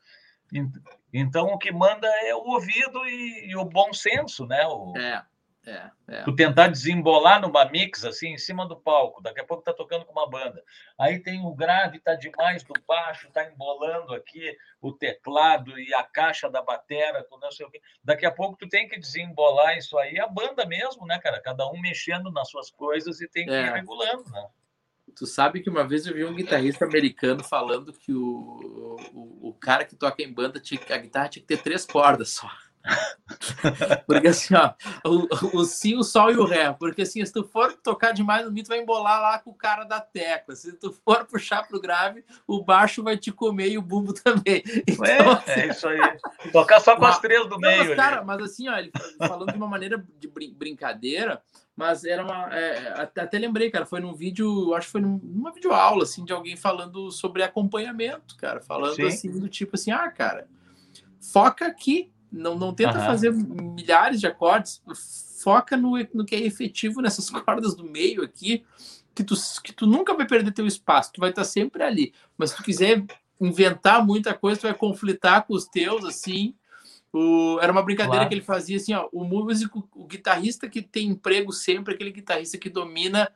Então, 1.13 1.47
o 1.47 1.59
que 1.59 1.71
manda 1.71 2.09
é 2.25 2.35
o 2.35 2.41
ouvido 2.41 3.07
e, 3.07 3.51
e 3.51 3.57
o 3.57 3.65
bom 3.65 3.93
senso, 3.93 4.45
né? 4.45 4.67
O... 4.67 4.93
É. 4.97 5.25
É, 5.67 5.91
é. 6.07 6.23
Tu 6.23 6.37
tentar 6.37 6.69
desembolar 6.69 7.41
numa 7.41 7.65
mix 7.65 8.05
assim 8.05 8.29
em 8.29 8.39
cima 8.39 8.69
do 8.69 8.77
palco, 8.77 9.21
daqui 9.21 9.41
a 9.41 9.45
pouco 9.45 9.65
tá 9.65 9.73
tocando 9.73 10.05
com 10.05 10.13
uma 10.13 10.31
banda. 10.31 10.63
Aí 10.97 11.19
tem 11.19 11.45
o 11.45 11.53
grave, 11.53 11.99
tá 11.99 12.15
demais 12.15 12.63
do 12.63 12.73
baixo, 12.87 13.29
tá 13.33 13.45
embolando 13.51 14.15
aqui 14.15 14.57
o 14.81 14.93
teclado 14.93 15.77
e 15.79 15.93
a 15.93 16.05
caixa 16.05 16.49
da 16.49 16.63
batera, 16.63 17.25
com 17.25 17.37
não 17.39 17.51
sei 17.51 17.67
o 17.67 17.71
quê. 17.71 17.81
Daqui 18.05 18.25
a 18.25 18.31
pouco 18.31 18.57
tu 18.57 18.69
tem 18.69 18.89
que 18.89 18.97
desembolar 18.97 19.77
isso 19.77 19.99
aí, 19.99 20.21
a 20.21 20.29
banda 20.29 20.65
mesmo, 20.65 21.05
né, 21.05 21.19
cara? 21.19 21.41
Cada 21.41 21.69
um 21.69 21.81
mexendo 21.81 22.31
nas 22.31 22.49
suas 22.49 22.71
coisas 22.71 23.21
e 23.21 23.29
tem 23.29 23.47
que 23.47 23.53
é. 23.53 23.67
ir 23.67 23.73
regulando, 23.73 24.31
né? 24.31 24.47
Tu 25.17 25.27
sabe 25.27 25.61
que 25.61 25.71
uma 25.71 25.87
vez 25.87 26.07
eu 26.07 26.15
vi 26.15 26.25
um 26.25 26.35
guitarrista 26.35 26.85
americano 26.85 27.43
falando 27.43 27.93
que 27.93 28.13
o, 28.13 28.97
o, 29.13 29.49
o 29.49 29.55
cara 29.55 29.85
que 29.85 29.97
toca 29.97 30.23
em 30.23 30.33
banda, 30.33 30.61
tinha, 30.61 30.81
a 30.91 30.99
guitarra 30.99 31.29
tinha 31.29 31.43
que 31.43 31.49
ter 31.49 31.63
três 31.63 31.85
cordas 31.85 32.31
só. 32.31 32.51
Porque 34.07 34.29
assim, 34.29 34.55
ó, 34.55 34.73
o, 35.05 35.59
o 35.59 35.65
si, 35.65 35.95
o 35.95 36.03
sol 36.03 36.31
e 36.31 36.37
o 36.37 36.45
ré. 36.45 36.73
Porque 36.73 37.03
assim, 37.03 37.25
se 37.25 37.33
tu 37.33 37.45
for 37.45 37.73
tocar 37.75 38.13
demais 38.13 38.45
no 38.45 38.53
mito, 38.53 38.69
vai 38.69 38.81
embolar 38.81 39.21
lá 39.21 39.39
com 39.39 39.51
o 39.51 39.55
cara 39.55 39.85
da 39.85 40.01
tecla. 40.01 40.55
Se 40.55 40.73
tu 40.73 40.93
for 40.93 41.25
puxar 41.25 41.67
pro 41.67 41.81
grave, 41.81 42.25
o 42.47 42.63
baixo 42.63 43.03
vai 43.03 43.17
te 43.17 43.33
comer 43.33 43.69
e 43.69 43.79
o 43.79 43.83
bumbo 43.83 44.13
também. 44.23 44.63
Então, 44.87 45.05
é, 45.05 45.19
assim... 45.19 45.61
é 45.61 45.69
isso 45.69 45.89
aí. 45.89 46.01
Tocar 46.53 46.81
só 46.81 46.97
com 46.97 47.05
as 47.05 47.19
três 47.19 47.49
do 47.49 47.59
meio. 47.59 47.87
Mas, 47.87 47.97
cara, 47.97 48.25
mas 48.25 48.43
assim, 48.43 48.69
ó, 48.69 48.77
ele 48.77 48.91
falando 49.19 49.51
de 49.51 49.57
uma 49.57 49.69
maneira 49.69 50.05
de 50.19 50.29
brin 50.29 50.55
brincadeira, 50.55 51.43
mas 51.77 52.05
era 52.05 52.25
uma. 52.25 52.55
É, 52.55 53.03
até, 53.03 53.21
até, 53.23 53.39
lembrei, 53.39 53.71
cara, 53.71 53.85
foi 53.85 54.01
num 54.01 54.15
vídeo, 54.15 54.75
acho 54.75 54.87
que 54.87 54.93
foi 54.93 55.01
numa 55.01 55.53
videoaula, 55.53 56.05
assim, 56.05 56.25
de 56.25 56.33
alguém 56.33 56.57
falando 56.57 57.11
sobre 57.11 57.43
acompanhamento, 57.43 58.37
cara. 58.37 58.61
Falando 58.61 58.95
Sim. 58.95 59.07
assim, 59.07 59.31
do 59.31 59.49
tipo 59.49 59.77
assim, 59.77 59.91
ah, 59.91 60.11
cara, 60.11 60.49
foca 61.21 61.67
aqui 61.67 62.11
não, 62.31 62.57
não 62.57 62.75
tenta 62.75 62.99
uhum. 62.99 63.05
fazer 63.05 63.33
milhares 63.33 64.21
de 64.21 64.27
acordes, 64.27 64.83
foca 65.43 65.77
no, 65.77 65.93
no 66.13 66.25
que 66.25 66.35
é 66.35 66.41
efetivo 66.41 67.01
nessas 67.03 67.31
cordas 67.31 67.75
do 67.75 67.85
meio 67.85 68.23
aqui, 68.23 68.65
que 69.15 69.25
tu, 69.25 69.35
que 69.63 69.73
tu 69.73 69.87
nunca 69.87 70.15
vai 70.15 70.27
perder 70.27 70.53
teu 70.53 70.67
espaço, 70.67 71.13
tu 71.13 71.21
vai 71.21 71.31
estar 71.31 71.45
sempre 71.45 71.83
ali. 71.83 72.13
Mas 72.37 72.51
se 72.51 72.57
tu 72.57 72.63
quiser 72.63 73.05
inventar 73.41 74.05
muita 74.05 74.35
coisa, 74.35 74.61
tu 74.61 74.67
vai 74.67 74.75
conflitar 74.75 75.47
com 75.47 75.55
os 75.55 75.67
teus, 75.67 76.05
assim. 76.05 76.55
O, 77.13 77.59
era 77.63 77.73
uma 77.73 77.83
brincadeira 77.83 78.17
claro. 78.17 78.29
que 78.29 78.35
ele 78.35 78.43
fazia 78.43 78.77
assim, 78.77 78.93
ó, 78.93 79.09
o 79.11 79.25
músico, 79.25 79.89
o 79.95 80.05
guitarrista 80.05 80.69
que 80.69 80.83
tem 80.83 81.09
emprego 81.09 81.53
sempre, 81.53 81.95
aquele 81.95 82.11
guitarrista 82.11 82.59
que 82.59 82.69
domina 82.69 83.31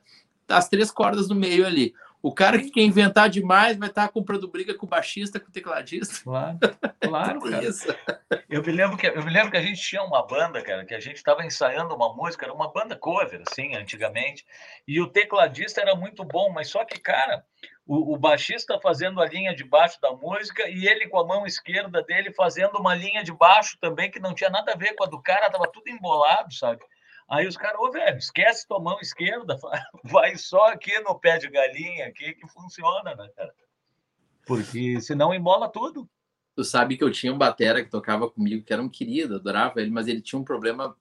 as 0.46 0.68
três 0.68 0.90
cordas 0.90 1.29
do 1.29 1.35
meio 1.35 1.66
ali. 1.66 1.94
O 2.22 2.35
cara 2.35 2.59
que 2.59 2.70
quer 2.70 2.83
inventar 2.83 3.30
demais 3.30 3.78
vai 3.78 3.88
estar 3.88 4.09
comprando 4.09 4.46
briga 4.46 4.74
com 4.74 4.85
o 4.85 4.88
baixista, 4.88 5.40
com 5.40 5.48
o 5.48 5.52
tecladista. 5.52 6.22
Claro, 6.22 6.59
claro, 7.00 7.40
cara. 7.40 7.64
Isso. 7.64 7.88
Eu 8.48 8.62
me 8.62 8.72
lembro 8.72 8.96
que 8.96 9.06
eu 9.06 9.24
me 9.24 9.30
lembro 9.30 9.50
que 9.50 9.56
a 9.56 9.62
gente 9.62 9.80
tinha 9.80 10.02
uma 10.02 10.26
banda, 10.26 10.61
cara, 10.62 10.85
que 10.85 10.94
a 10.94 11.00
gente 11.00 11.16
estava 11.16 11.44
ensaiando 11.44 11.94
uma 11.94 12.14
música, 12.14 12.44
era 12.44 12.52
uma 12.52 12.71
banda 12.71 12.94
cover, 12.94 13.42
assim, 13.48 13.75
antigamente, 13.75 14.44
e 14.87 15.00
o 15.00 15.06
tecladista 15.06 15.81
era 15.81 15.94
muito 15.94 16.23
bom, 16.23 16.52
mas 16.52 16.68
só 16.68 16.85
que, 16.85 16.98
cara, 17.00 17.42
o, 17.87 18.14
o 18.14 18.18
baixista 18.18 18.79
fazendo 18.81 19.21
a 19.21 19.27
linha 19.27 19.54
de 19.54 19.64
baixo 19.64 19.98
da 20.00 20.12
música 20.12 20.68
e 20.68 20.87
ele 20.87 21.08
com 21.08 21.18
a 21.18 21.27
mão 21.27 21.46
esquerda 21.46 22.02
dele 22.02 22.33
fazendo 22.33 22.79
uma 22.79 22.94
linha 22.94 23.25
de 23.25 23.33
baixo 23.33 23.79
também 23.81 24.10
que 24.10 24.21
não 24.21 24.35
tinha 24.35 24.50
nada 24.50 24.73
a 24.73 24.77
ver 24.77 24.94
com 24.94 25.04
a 25.04 25.06
do 25.06 25.21
cara, 25.23 25.50
tava 25.50 25.66
tudo 25.73 25.88
embolado, 25.88 26.52
sabe? 26.52 26.81
Aí 27.31 27.46
os 27.46 27.56
caras, 27.56 27.81
ô 27.81 27.92
velho, 27.92 28.18
esquece 28.18 28.66
tua 28.66 28.81
mão 28.81 28.98
esquerda, 29.00 29.56
vai 30.02 30.37
só 30.37 30.66
aqui 30.66 30.98
no 31.00 31.16
pé 31.16 31.38
de 31.38 31.48
galinha 31.48 32.08
aqui 32.08 32.35
que 32.35 32.48
funciona, 32.48 33.14
né, 33.14 33.28
cara? 33.37 33.54
Porque 34.44 35.00
senão 35.00 35.33
embola 35.33 35.68
tudo. 35.68 36.10
Tu 36.56 36.64
sabe 36.64 36.96
que 36.96 37.04
eu 37.04 37.12
tinha 37.12 37.33
um 37.33 37.38
batera 37.38 37.85
que 37.85 37.90
tocava 37.90 38.28
comigo, 38.28 38.64
que 38.64 38.72
era 38.72 38.83
um 38.83 38.88
querido, 38.88 39.37
adorava 39.37 39.81
ele, 39.81 39.90
mas 39.90 40.08
ele 40.08 40.20
tinha 40.20 40.40
um 40.40 40.44
problema 40.44 40.96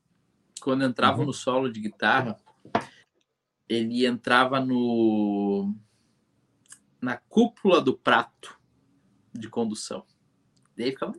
quando 0.61 0.85
entrava 0.85 1.19
uhum. 1.19 1.25
no 1.25 1.33
solo 1.33 1.71
de 1.71 1.79
guitarra, 1.79 2.37
ele 3.67 4.05
entrava 4.05 4.59
no 4.59 5.73
na 7.01 7.17
cúpula 7.17 7.81
do 7.81 7.97
prato 7.97 8.59
de 9.33 9.49
condução. 9.49 10.05
Daí 10.77 10.91
ficava. 10.91 11.13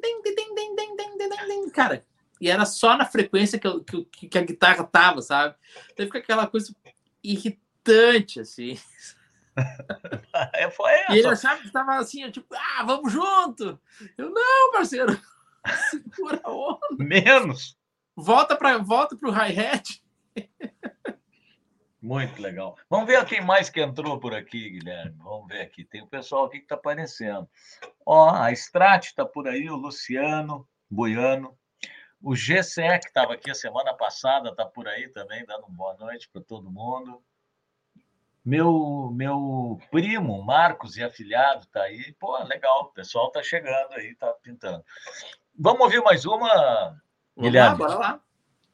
Cara, 1.72 2.06
e 2.40 2.48
era 2.48 2.64
só 2.64 2.96
na 2.96 3.04
frequência 3.04 3.58
que, 3.58 3.68
que, 4.10 4.28
que 4.28 4.38
a 4.38 4.42
guitarra 4.42 4.84
tava, 4.84 5.20
sabe? 5.20 5.54
Então 5.92 6.06
fica 6.06 6.18
aquela 6.18 6.46
coisa 6.46 6.74
irritante, 7.22 8.40
assim. 8.40 8.78
É, 10.54 10.70
foi 10.70 10.90
essa. 10.90 11.12
E 11.12 11.18
ele 11.18 11.28
achava 11.28 11.60
que 11.60 11.66
estava 11.66 11.96
assim, 11.96 12.30
tipo, 12.30 12.46
ah, 12.54 12.84
vamos 12.84 13.12
junto. 13.12 13.78
Eu, 14.16 14.30
não, 14.30 14.72
parceiro, 14.72 15.20
segura 15.90 16.40
a 16.42 16.50
onda. 16.50 16.78
Menos. 16.98 17.76
Volta 18.16 18.56
para 18.56 18.78
volta 18.78 19.18
o 19.20 19.30
hi-hat. 19.30 20.00
Muito 22.00 22.40
legal. 22.40 22.76
Vamos 22.88 23.06
ver 23.06 23.22
quem 23.26 23.42
mais 23.42 23.68
que 23.68 23.80
entrou 23.80 24.18
por 24.18 24.32
aqui, 24.32 24.70
Guilherme. 24.70 25.16
Vamos 25.18 25.48
ver 25.48 25.60
aqui. 25.60 25.84
Tem 25.84 26.00
o 26.00 26.06
pessoal 26.06 26.46
aqui 26.46 26.58
que 26.58 26.64
está 26.64 26.76
aparecendo. 26.76 27.46
Ó, 28.06 28.30
a 28.30 28.50
Strat 28.52 29.06
está 29.06 29.26
por 29.26 29.46
aí, 29.46 29.68
o 29.68 29.76
Luciano 29.76 30.66
Buiano. 30.90 31.58
O 32.22 32.34
GCE, 32.34 32.98
que 33.00 33.08
estava 33.08 33.34
aqui 33.34 33.50
a 33.50 33.54
semana 33.54 33.94
passada, 33.94 34.50
está 34.50 34.66
por 34.66 34.86
aí 34.86 35.08
também, 35.08 35.44
dando 35.46 35.66
uma 35.66 35.76
boa 35.76 35.94
noite 35.94 36.28
para 36.28 36.42
todo 36.42 36.70
mundo. 36.70 37.22
Meu, 38.44 39.10
meu 39.12 39.78
primo, 39.90 40.42
Marcos 40.42 40.96
e 40.96 41.02
afilhado, 41.02 41.64
está 41.64 41.82
aí. 41.82 42.12
Pô, 42.18 42.36
legal, 42.44 42.82
o 42.82 42.92
pessoal 42.92 43.28
está 43.28 43.42
chegando 43.42 43.92
aí, 43.94 44.12
está 44.12 44.32
pintando. 44.42 44.84
Vamos 45.58 45.80
ouvir 45.80 46.02
mais 46.02 46.24
uma, 46.24 47.00
Guilherme? 47.38 47.78
Bora 47.78 47.94
lá. 47.94 48.20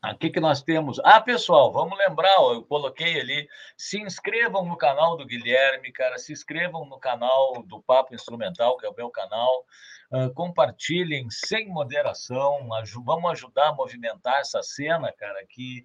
Aqui 0.02 0.30
que 0.30 0.40
nós 0.40 0.62
temos. 0.62 1.00
Ah, 1.02 1.20
pessoal, 1.20 1.72
vamos 1.72 1.98
lembrar, 1.98 2.36
ó, 2.38 2.54
eu 2.54 2.62
coloquei 2.62 3.20
ali. 3.20 3.48
Se 3.76 4.00
inscrevam 4.00 4.64
no 4.64 4.76
canal 4.76 5.16
do 5.16 5.26
Guilherme, 5.26 5.90
cara. 5.92 6.18
Se 6.18 6.32
inscrevam 6.32 6.84
no 6.86 6.98
canal 6.98 7.62
do 7.66 7.82
Papo 7.82 8.14
Instrumental, 8.14 8.76
que 8.76 8.86
é 8.86 8.88
o 8.88 8.94
meu 8.94 9.10
canal. 9.10 9.64
Uh, 10.12 10.32
compartilhem 10.34 11.28
sem 11.30 11.68
moderação. 11.68 12.68
vamos 13.04 13.30
ajudar 13.32 13.70
a 13.70 13.74
movimentar 13.74 14.40
essa 14.40 14.62
cena, 14.62 15.12
cara. 15.12 15.44
Que, 15.48 15.84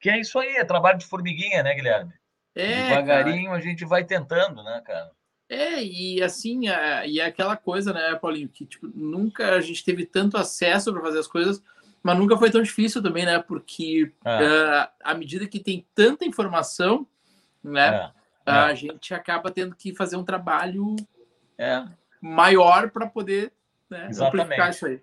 que 0.00 0.10
é 0.10 0.18
isso 0.18 0.38
aí, 0.38 0.56
é 0.56 0.64
trabalho 0.64 0.98
de 0.98 1.06
formiguinha, 1.06 1.62
né, 1.62 1.74
Guilherme? 1.74 2.12
É, 2.54 2.88
Devagarinho 2.88 3.50
cara. 3.50 3.58
a 3.58 3.60
gente 3.60 3.84
vai 3.84 4.04
tentando, 4.04 4.62
né, 4.62 4.82
cara? 4.84 5.10
É, 5.48 5.82
e 5.82 6.22
assim, 6.22 6.68
é, 6.68 7.06
e 7.06 7.20
é 7.20 7.26
aquela 7.26 7.56
coisa, 7.56 7.92
né, 7.92 8.16
Paulinho, 8.16 8.48
que 8.48 8.64
tipo, 8.64 8.90
nunca 8.94 9.54
a 9.54 9.60
gente 9.60 9.84
teve 9.84 10.06
tanto 10.06 10.36
acesso 10.36 10.92
para 10.92 11.02
fazer 11.02 11.18
as 11.18 11.26
coisas 11.26 11.62
Mas 12.04 12.18
nunca 12.18 12.36
foi 12.36 12.50
tão 12.50 12.62
difícil 12.62 13.02
também, 13.02 13.24
né? 13.24 13.38
Porque 13.38 14.12
uh, 14.20 14.92
à 15.02 15.14
medida 15.14 15.48
que 15.48 15.58
tem 15.58 15.86
tanta 15.94 16.26
informação, 16.26 17.06
né? 17.62 18.12
É. 18.46 18.50
A 18.50 18.72
é. 18.72 18.76
gente 18.76 19.14
acaba 19.14 19.50
tendo 19.50 19.74
que 19.74 19.94
fazer 19.94 20.16
um 20.16 20.22
trabalho 20.22 20.96
é. 21.56 21.82
maior 22.20 22.90
para 22.90 23.06
poder 23.06 23.54
né, 23.88 24.10
amplificar 24.20 24.68
isso 24.68 24.84
aí. 24.84 25.00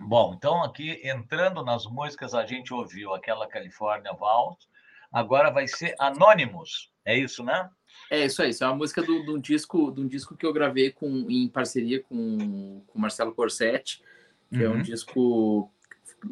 Bom, 0.00 0.34
então 0.36 0.64
aqui 0.64 1.00
entrando 1.04 1.64
nas 1.64 1.86
músicas, 1.86 2.34
a 2.34 2.44
gente 2.44 2.74
ouviu 2.74 3.14
aquela 3.14 3.46
California 3.46 4.12
Vault, 4.12 4.68
agora 5.12 5.48
vai 5.48 5.68
ser 5.68 5.94
Anonymous, 5.96 6.92
é 7.04 7.16
isso, 7.16 7.44
né? 7.44 7.70
É 8.10 8.26
isso 8.26 8.42
aí, 8.42 8.50
isso 8.50 8.64
é 8.64 8.66
uma 8.66 8.74
música 8.74 9.00
de 9.00 9.10
um 9.10 9.38
disco, 9.38 9.92
de 9.92 10.00
um 10.00 10.08
disco 10.08 10.36
que 10.36 10.44
eu 10.44 10.52
gravei 10.52 10.90
com, 10.90 11.30
em 11.30 11.48
parceria 11.48 12.02
com 12.02 12.82
o 12.92 12.98
Marcelo 12.98 13.32
Corsetti, 13.32 14.02
que 14.50 14.58
uhum. 14.58 14.64
é 14.64 14.68
um 14.68 14.72
uhum. 14.74 14.82
disco 14.82 15.72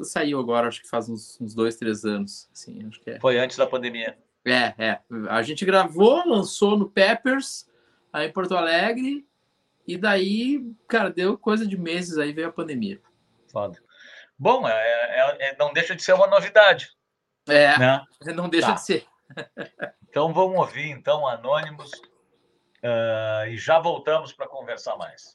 saiu 0.03 0.39
agora, 0.39 0.68
acho 0.68 0.82
que 0.82 0.89
faz 0.89 1.09
uns, 1.09 1.41
uns, 1.41 1.55
dois, 1.55 1.76
três 1.76 2.05
anos. 2.05 2.49
Assim, 2.53 2.87
acho 2.89 3.01
que 3.01 3.11
é. 3.11 3.20
Foi 3.20 3.39
antes 3.39 3.57
da 3.57 3.66
pandemia. 3.66 4.16
É, 4.45 4.74
é. 4.78 5.01
A 5.28 5.43
gente 5.43 5.64
gravou, 5.64 6.22
lançou 6.26 6.76
no 6.76 6.89
Peppers, 6.89 7.66
aí 8.12 8.28
em 8.28 8.32
Porto 8.32 8.57
Alegre, 8.57 9.26
e 9.87 9.97
daí, 9.97 10.64
cara, 10.89 11.11
deu 11.11 11.37
coisa 11.39 11.66
de 11.66 11.76
meses, 11.76 12.18
aí 12.18 12.32
veio 12.32 12.49
a 12.49 12.53
pandemia. 12.53 13.01
Foda. 13.51 13.78
Bom, 14.39 14.66
é, 14.68 14.72
é, 14.72 15.51
é 15.51 15.57
não 15.57 15.72
deixa 15.72 15.95
de 15.95 16.03
ser 16.03 16.12
uma 16.12 16.26
novidade. 16.26 16.91
É, 17.49 17.78
né? 17.78 18.03
não 18.35 18.49
deixa 18.49 18.68
tá. 18.68 18.74
de 18.74 18.82
ser. 18.82 19.07
então 20.09 20.32
vamos 20.32 20.59
ouvir, 20.59 20.91
então, 20.91 21.26
Anônimos, 21.26 21.91
uh, 22.82 23.47
e 23.49 23.57
já 23.57 23.78
voltamos 23.78 24.32
para 24.32 24.49
conversar 24.49 24.97
mais. 24.97 25.32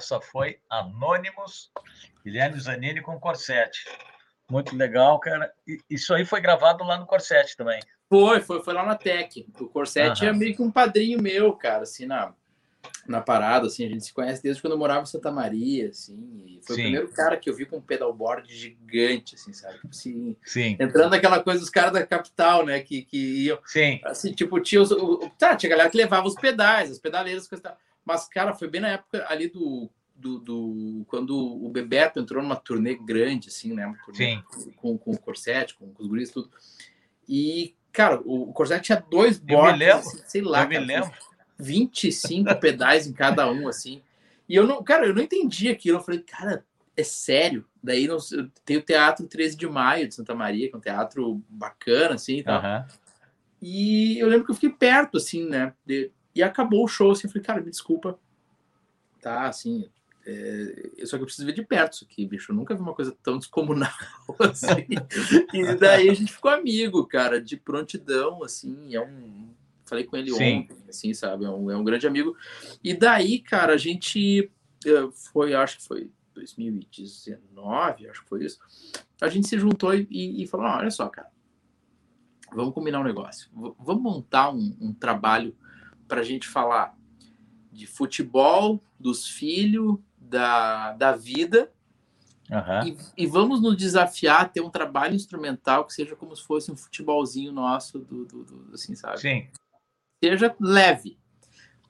Essa 0.00 0.20
foi 0.20 0.58
Anônimos, 0.68 1.70
Guilherme 2.24 2.58
Zanini 2.58 3.02
com 3.02 3.20
Corsete. 3.20 3.84
Muito 4.50 4.74
legal, 4.74 5.20
cara. 5.20 5.52
E 5.68 5.78
isso 5.88 6.12
aí 6.12 6.24
foi 6.24 6.40
gravado 6.40 6.82
lá 6.82 6.98
no 6.98 7.06
Corsete 7.06 7.56
também. 7.56 7.80
Foi, 8.08 8.40
foi, 8.40 8.62
foi 8.64 8.74
lá 8.74 8.84
na 8.84 8.96
Tech. 8.96 9.46
O 9.60 9.68
Corsete 9.68 10.24
uhum. 10.24 10.30
é 10.30 10.32
meio 10.32 10.56
que 10.56 10.62
um 10.62 10.70
padrinho 10.70 11.22
meu, 11.22 11.52
cara, 11.52 11.84
assim, 11.84 12.06
na, 12.06 12.34
na 13.06 13.20
parada, 13.20 13.66
assim, 13.66 13.84
a 13.84 13.88
gente 13.88 14.04
se 14.04 14.12
conhece 14.12 14.42
desde 14.42 14.60
quando 14.60 14.72
eu 14.72 14.78
morava 14.78 15.02
em 15.02 15.06
Santa 15.06 15.30
Maria, 15.30 15.90
assim, 15.90 16.60
foi 16.64 16.76
Sim. 16.76 16.82
o 16.82 16.84
primeiro 16.84 17.08
cara 17.12 17.36
que 17.36 17.48
eu 17.48 17.54
vi 17.54 17.66
com 17.66 17.76
um 17.76 17.82
pedalboard 17.82 18.52
gigante, 18.52 19.36
assim, 19.36 19.52
sabe? 19.52 19.74
Tipo 19.74 19.88
assim, 19.88 20.36
Sim. 20.44 20.76
Entrando 20.80 21.10
naquela 21.10 21.40
coisa 21.40 21.60
dos 21.60 21.70
caras 21.70 21.92
da 21.92 22.04
capital, 22.04 22.64
né, 22.64 22.80
que, 22.80 23.02
que 23.02 23.44
iam, 23.44 23.58
Sim. 23.64 24.00
assim, 24.04 24.32
tipo, 24.32 24.58
tinha 24.60 24.82
os, 24.82 24.90
o, 24.90 25.30
tá, 25.38 25.54
tinha 25.54 25.70
galera 25.70 25.90
que 25.90 25.96
levava 25.96 26.26
os 26.26 26.34
pedais, 26.34 26.90
as 26.90 26.98
pedaleiras, 26.98 27.46
coisa 27.46 27.76
mas, 28.10 28.28
cara, 28.28 28.54
foi 28.54 28.68
bem 28.68 28.80
na 28.80 28.88
época 28.88 29.24
ali 29.28 29.48
do, 29.48 29.90
do, 30.16 30.38
do, 30.38 31.04
quando 31.06 31.36
o 31.36 31.68
Bebeto 31.68 32.18
entrou 32.18 32.42
numa 32.42 32.56
turnê 32.56 32.94
grande, 32.94 33.48
assim, 33.48 33.72
né, 33.72 33.92
Sim. 34.12 34.42
Com, 34.76 34.98
com 34.98 35.12
o 35.12 35.18
Corsete, 35.18 35.74
com, 35.74 35.92
com 35.92 36.02
os 36.02 36.08
guris 36.08 36.30
tudo, 36.30 36.50
e, 37.28 37.74
cara, 37.92 38.20
o, 38.24 38.50
o 38.50 38.52
Corsete 38.52 38.86
tinha 38.86 39.04
dois 39.08 39.38
boards, 39.38 39.88
assim, 39.88 40.22
sei 40.26 40.42
lá, 40.42 40.64
eu 40.64 40.68
me 40.68 40.78
lembro 40.80 41.12
25 41.56 42.54
pedais 42.58 43.06
em 43.06 43.12
cada 43.12 43.50
um, 43.50 43.68
assim. 43.68 44.02
E 44.48 44.56
eu 44.56 44.66
não, 44.66 44.82
cara, 44.82 45.06
eu 45.06 45.14
não 45.14 45.22
entendi 45.22 45.68
aquilo. 45.68 45.98
Eu 45.98 46.02
falei, 46.02 46.20
cara, 46.22 46.64
é 46.96 47.04
sério. 47.04 47.64
Daí 47.80 48.08
não, 48.08 48.18
tem 48.64 48.78
o 48.78 48.82
Teatro 48.82 49.28
13 49.28 49.56
de 49.56 49.68
Maio 49.68 50.08
de 50.08 50.14
Santa 50.14 50.34
Maria, 50.34 50.68
que 50.68 50.74
é 50.74 50.78
um 50.78 50.80
teatro 50.80 51.40
bacana, 51.48 52.16
assim 52.16 52.38
e 52.38 52.42
tal. 52.42 52.60
Uhum. 52.60 52.84
E 53.62 54.18
eu 54.18 54.26
lembro 54.26 54.44
que 54.44 54.50
eu 54.50 54.54
fiquei 54.56 54.70
perto, 54.70 55.18
assim, 55.18 55.48
né? 55.48 55.72
De, 55.86 56.10
e 56.34 56.42
acabou 56.42 56.84
o 56.84 56.88
show, 56.88 57.10
assim. 57.10 57.26
Eu 57.26 57.32
falei, 57.32 57.44
cara, 57.44 57.60
me 57.60 57.70
desculpa. 57.70 58.18
Tá, 59.20 59.46
assim. 59.46 59.88
É, 60.26 61.04
só 61.06 61.16
que 61.16 61.22
eu 61.22 61.26
preciso 61.26 61.46
ver 61.46 61.54
de 61.54 61.64
perto 61.64 61.94
isso 61.94 62.04
aqui, 62.04 62.26
bicho. 62.26 62.52
Eu 62.52 62.56
nunca 62.56 62.74
vi 62.74 62.80
uma 62.80 62.94
coisa 62.94 63.16
tão 63.22 63.38
descomunal 63.38 63.90
assim. 64.38 64.86
e 65.52 65.74
daí 65.76 66.10
a 66.10 66.14
gente 66.14 66.32
ficou 66.32 66.50
amigo, 66.50 67.06
cara, 67.06 67.40
de 67.40 67.56
prontidão, 67.56 68.42
assim. 68.44 68.94
É 68.94 69.00
um 69.00 69.50
falei 69.90 70.04
com 70.04 70.16
ele 70.16 70.30
Sim. 70.30 70.60
ontem, 70.60 70.76
assim, 70.88 71.12
sabe? 71.12 71.44
É 71.44 71.50
um, 71.50 71.68
é 71.68 71.76
um 71.76 71.82
grande 71.82 72.06
amigo. 72.06 72.36
E 72.82 72.94
daí, 72.94 73.40
cara, 73.40 73.74
a 73.74 73.76
gente 73.76 74.48
eh, 74.86 75.08
foi, 75.12 75.52
acho 75.52 75.78
que 75.78 75.84
foi 75.84 76.10
2019, 76.32 78.08
acho 78.08 78.22
que 78.22 78.28
foi 78.28 78.44
isso. 78.44 78.58
A 79.20 79.28
gente 79.28 79.48
se 79.48 79.58
juntou 79.58 79.92
e, 79.92 80.06
e 80.10 80.46
falou: 80.46 80.66
ah, 80.66 80.78
olha 80.78 80.90
só, 80.92 81.08
cara, 81.08 81.28
vamos 82.54 82.72
combinar 82.72 83.00
um 83.00 83.04
negócio. 83.04 83.50
Vamos 83.52 84.02
montar 84.02 84.50
um, 84.50 84.76
um 84.80 84.94
trabalho 84.94 85.56
para 86.10 86.20
a 86.20 86.24
gente 86.24 86.46
falar 86.46 86.94
de 87.72 87.86
futebol, 87.86 88.82
dos 88.98 89.26
filhos, 89.26 89.98
da, 90.18 90.92
da 90.92 91.16
vida. 91.16 91.72
Uhum. 92.50 92.88
E, 93.16 93.24
e, 93.24 93.26
vamos 93.26 93.62
nos 93.62 93.76
desafiar 93.76 94.42
a 94.42 94.44
ter 94.44 94.60
um 94.60 94.68
trabalho 94.68 95.14
instrumental 95.14 95.86
que 95.86 95.94
seja 95.94 96.16
como 96.16 96.36
se 96.36 96.42
fosse 96.42 96.70
um 96.70 96.76
futebolzinho 96.76 97.52
nosso, 97.52 98.00
do, 98.00 98.24
do, 98.24 98.44
do 98.44 98.74
assim, 98.74 98.94
sabe? 98.94 99.20
Sim 99.20 99.48
seja 100.22 100.54
leve. 100.60 101.18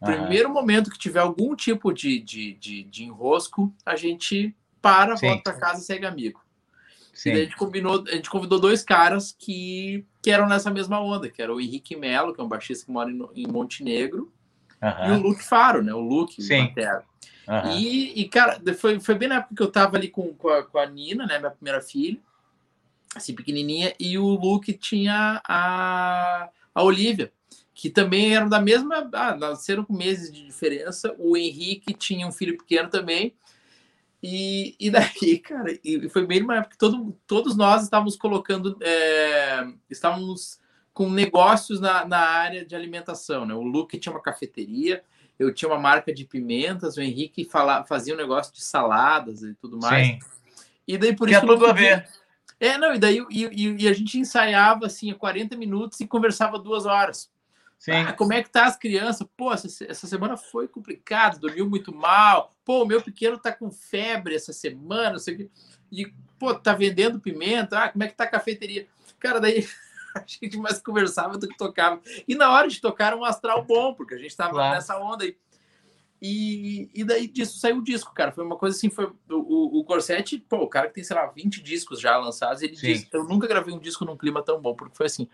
Primeiro 0.01 0.49
momento 0.49 0.91
que 0.91 0.99
tiver 0.99 1.21
algum 1.21 1.55
tipo 1.55 1.93
de, 1.93 2.19
de, 2.21 2.55
de, 2.55 2.85
de 2.85 3.05
enrosco, 3.05 3.75
a 3.85 3.97
gente 3.97 4.57
para, 4.81 5.15
Sim. 5.17 5.27
volta 5.27 5.43
para 5.43 5.61
casa 5.61 5.81
e 5.81 5.85
segue 5.85 6.07
amigo. 6.07 6.43
Sim. 7.13 7.31
E 7.31 7.33
daí 7.33 7.41
a 7.43 7.45
gente, 7.45 7.57
combinou, 7.57 8.05
a 8.07 8.15
gente 8.15 8.31
convidou 8.31 8.59
dois 8.59 8.83
caras 8.83 9.35
que, 9.39 10.05
que 10.23 10.31
eram 10.31 10.49
nessa 10.49 10.71
mesma 10.71 11.01
onda, 11.01 11.29
que 11.29 11.43
era 11.43 11.55
o 11.55 11.61
Henrique 11.61 11.97
Melo, 11.97 12.35
que 12.35 12.41
é 12.41 12.45
um 12.45 12.49
baixista 12.49 12.87
que 12.87 12.93
mora 12.93 13.11
em, 13.11 13.21
em 13.35 13.47
Montenegro, 13.47 14.33
uhum. 14.83 15.09
e 15.09 15.19
o 15.19 15.23
Luke 15.23 15.45
Faro, 15.45 15.83
né? 15.83 15.93
O 15.93 16.01
Luke, 16.01 16.43
Sim. 16.43 16.73
Uhum. 17.49 17.77
E, 17.77 18.21
e, 18.21 18.29
cara, 18.29 18.61
foi, 18.79 19.01
foi 19.01 19.15
bem 19.17 19.29
na 19.29 19.37
época 19.37 19.55
que 19.57 19.63
eu 19.63 19.71
tava 19.71 19.97
ali 19.97 20.09
com, 20.09 20.33
com, 20.35 20.49
a, 20.49 20.63
com 20.63 20.79
a 20.79 20.87
Nina, 20.87 21.27
né? 21.27 21.39
Minha 21.39 21.51
primeira 21.51 21.81
filha, 21.81 22.19
assim, 23.15 23.35
pequenininha, 23.35 23.93
e 23.99 24.17
o 24.19 24.27
Luke 24.27 24.73
tinha 24.75 25.43
a, 25.47 26.49
a 26.75 26.83
Olivia 26.83 27.33
que 27.81 27.89
também 27.89 28.37
eram 28.37 28.47
da 28.47 28.61
mesma. 28.61 29.09
Ah, 29.15 29.35
nasceram 29.35 29.87
com 29.87 29.97
meses 29.97 30.31
de 30.31 30.45
diferença. 30.45 31.15
O 31.19 31.35
Henrique 31.35 31.95
tinha 31.95 32.27
um 32.27 32.33
filho 32.33 32.59
pequeno 32.59 32.91
também. 32.91 33.33
E, 34.23 34.77
e 34.79 34.91
daí, 34.91 35.39
cara, 35.43 35.79
e 35.83 36.09
foi 36.09 36.27
bem 36.27 36.41
numa 36.41 36.57
época 36.57 36.73
que 36.73 36.79
todo, 36.79 37.17
todos 37.27 37.57
nós 37.57 37.83
estávamos 37.83 38.17
colocando, 38.17 38.77
é, 38.83 39.67
estávamos 39.89 40.61
com 40.93 41.09
negócios 41.09 41.81
na, 41.81 42.05
na 42.05 42.19
área 42.19 42.65
de 42.65 42.75
alimentação, 42.75 43.47
né? 43.47 43.55
O 43.55 43.63
Luke 43.63 43.99
tinha 43.99 44.13
uma 44.13 44.23
cafeteria, 44.23 45.03
eu 45.39 45.55
tinha 45.55 45.71
uma 45.71 45.79
marca 45.79 46.13
de 46.13 46.25
pimentas, 46.25 46.97
o 46.97 47.01
Henrique 47.01 47.45
fala, 47.45 47.85
fazia 47.85 48.13
um 48.13 48.19
negócio 48.19 48.53
de 48.53 48.63
saladas 48.63 49.43
e 49.43 49.55
tudo 49.55 49.79
mais. 49.79 50.09
Sim. 50.09 50.19
E 50.87 50.99
daí 50.99 51.17
por 51.17 51.27
que 51.27 51.35
isso. 51.35 51.45
É 51.45 51.47
tudo 51.47 51.67
a 51.67 51.73
ver. 51.73 52.07
É, 52.59 52.77
não, 52.77 52.95
e 52.95 52.99
daí 52.99 53.25
e, 53.31 53.45
e, 53.47 53.85
e, 53.85 53.89
a 53.89 53.93
gente 53.95 54.19
ensaiava 54.19 54.85
assim 54.85 55.15
40 55.15 55.57
minutos 55.57 55.99
e 56.01 56.07
conversava 56.07 56.59
duas 56.59 56.85
horas. 56.85 57.31
Sim. 57.79 57.93
Ah, 57.93 58.13
como 58.13 58.35
é 58.35 58.43
que 58.43 58.51
tá 58.51 58.67
as 58.67 58.77
crianças? 58.77 59.27
Pô, 59.35 59.51
essa, 59.51 59.67
essa 59.87 60.07
semana 60.07 60.37
foi 60.37 60.69
complicado, 60.69 61.41
dormiu 61.41 61.67
muito 61.67 61.95
mal. 61.95 62.53
Pô, 62.71 62.85
o 62.85 62.87
meu 62.87 63.03
pequeno 63.03 63.37
tá 63.37 63.53
com 63.53 63.69
febre 63.69 64.33
essa 64.33 64.53
semana, 64.53 65.19
sei 65.19 65.35
que. 65.35 65.51
E, 65.91 66.15
pô, 66.39 66.55
tá 66.55 66.73
vendendo 66.73 67.19
pimenta. 67.19 67.77
Ah, 67.77 67.89
como 67.89 68.05
é 68.05 68.07
que 68.07 68.15
tá 68.15 68.23
a 68.23 68.29
cafeteria? 68.29 68.87
Cara, 69.19 69.41
daí 69.41 69.67
a 70.15 70.23
gente 70.25 70.57
mais 70.57 70.81
conversava 70.81 71.37
do 71.37 71.49
que 71.49 71.57
tocava. 71.57 72.01
E 72.29 72.37
na 72.37 72.49
hora 72.49 72.69
de 72.69 72.81
tocar 72.81 73.13
um 73.13 73.25
astral 73.25 73.65
bom, 73.65 73.93
porque 73.93 74.15
a 74.15 74.19
gente 74.19 74.37
tava 74.37 74.53
claro. 74.53 74.77
nessa 74.77 74.97
onda 75.01 75.25
aí. 75.25 75.37
E, 76.23 76.89
e 76.95 77.03
daí 77.03 77.27
disso 77.27 77.59
saiu 77.59 77.79
o 77.79 77.83
disco, 77.83 78.15
cara. 78.15 78.31
Foi 78.31 78.45
uma 78.45 78.57
coisa 78.57 78.77
assim, 78.77 78.89
foi 78.89 79.13
o, 79.29 79.81
o 79.81 79.85
Corsetti, 79.85 80.39
pô, 80.39 80.59
o 80.59 80.69
cara 80.69 80.87
que 80.87 80.95
tem, 80.95 81.03
sei 81.03 81.17
lá, 81.17 81.27
20 81.27 81.61
discos 81.61 81.99
já 81.99 82.17
lançados, 82.19 82.63
ele 82.63 82.77
Sim. 82.77 82.87
disse, 82.87 83.09
eu 83.13 83.25
nunca 83.25 83.49
gravei 83.49 83.75
um 83.75 83.81
disco 83.81 84.05
num 84.05 84.17
clima 84.17 84.45
tão 84.45 84.61
bom, 84.61 84.77
porque 84.77 84.97
foi 84.97 85.07
assim, 85.07 85.29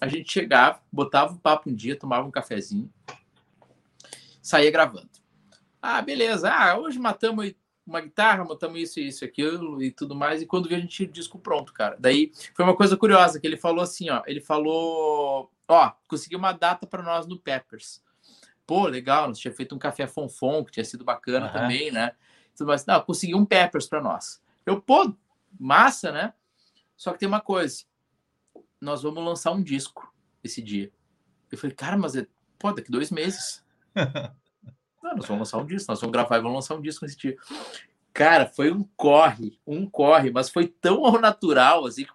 a 0.00 0.08
gente 0.08 0.32
chegava, 0.32 0.80
botava 0.90 1.30
o 1.30 1.36
um 1.36 1.38
papo 1.38 1.70
um 1.70 1.74
dia, 1.74 1.96
tomava 1.96 2.26
um 2.26 2.32
cafezinho, 2.32 2.92
saía 4.42 4.72
gravando. 4.72 5.19
Ah, 5.80 6.02
beleza. 6.02 6.50
Ah, 6.52 6.78
hoje 6.78 6.98
matamos 6.98 7.54
uma 7.86 8.00
guitarra, 8.00 8.44
matamos 8.44 8.80
isso, 8.80 9.00
isso, 9.00 9.24
aquilo 9.24 9.82
e 9.82 9.90
tudo 9.90 10.14
mais, 10.14 10.42
e 10.42 10.46
quando 10.46 10.68
vi 10.68 10.76
a 10.76 10.78
gente 10.78 10.94
tinha 10.94 11.08
o 11.08 11.12
disco 11.12 11.38
pronto, 11.38 11.72
cara. 11.72 11.96
Daí 11.98 12.30
foi 12.54 12.64
uma 12.64 12.76
coisa 12.76 12.96
curiosa, 12.96 13.40
que 13.40 13.46
ele 13.46 13.56
falou 13.56 13.82
assim, 13.82 14.10
ó, 14.10 14.22
ele 14.26 14.40
falou, 14.40 15.50
ó, 15.66 15.92
consegui 16.06 16.36
uma 16.36 16.52
data 16.52 16.86
para 16.86 17.02
nós 17.02 17.26
no 17.26 17.38
Peppers 17.38 18.02
pô, 18.70 18.86
legal, 18.86 19.26
nós 19.26 19.40
tinha 19.40 19.52
feito 19.52 19.74
um 19.74 19.80
café 19.80 20.06
fonfon, 20.06 20.64
que 20.64 20.70
tinha 20.70 20.84
sido 20.84 21.02
bacana 21.02 21.46
uhum. 21.46 21.52
também, 21.52 21.90
né? 21.90 22.12
Mas, 22.60 22.86
não, 22.86 23.00
consegui 23.00 23.34
um 23.34 23.44
Peppers 23.44 23.88
para 23.88 24.00
nós. 24.00 24.40
Eu, 24.64 24.80
pô, 24.80 25.12
massa, 25.58 26.12
né? 26.12 26.32
Só 26.96 27.12
que 27.12 27.18
tem 27.18 27.26
uma 27.26 27.40
coisa, 27.40 27.82
nós 28.80 29.02
vamos 29.02 29.24
lançar 29.24 29.50
um 29.50 29.60
disco 29.60 30.14
esse 30.44 30.62
dia. 30.62 30.88
Eu 31.50 31.58
falei, 31.58 31.74
cara, 31.74 31.96
mas 31.96 32.14
é, 32.14 32.28
pô, 32.60 32.70
daqui 32.70 32.92
dois 32.92 33.10
meses. 33.10 33.64
nós 35.14 35.26
vamos 35.26 35.40
lançar 35.40 35.58
um 35.58 35.66
disco, 35.66 35.90
nós 35.90 36.00
vamos 36.00 36.12
gravar 36.12 36.38
e 36.38 36.40
vamos 36.40 36.56
lançar 36.56 36.74
um 36.74 36.80
disco 36.80 37.04
nesse 37.04 37.16
dia. 37.16 37.36
Cara, 38.12 38.46
foi 38.46 38.72
um 38.72 38.84
corre, 38.96 39.58
um 39.66 39.88
corre, 39.88 40.30
mas 40.30 40.50
foi 40.50 40.66
tão 40.66 41.04
ao 41.04 41.20
natural, 41.20 41.86
assim, 41.86 42.06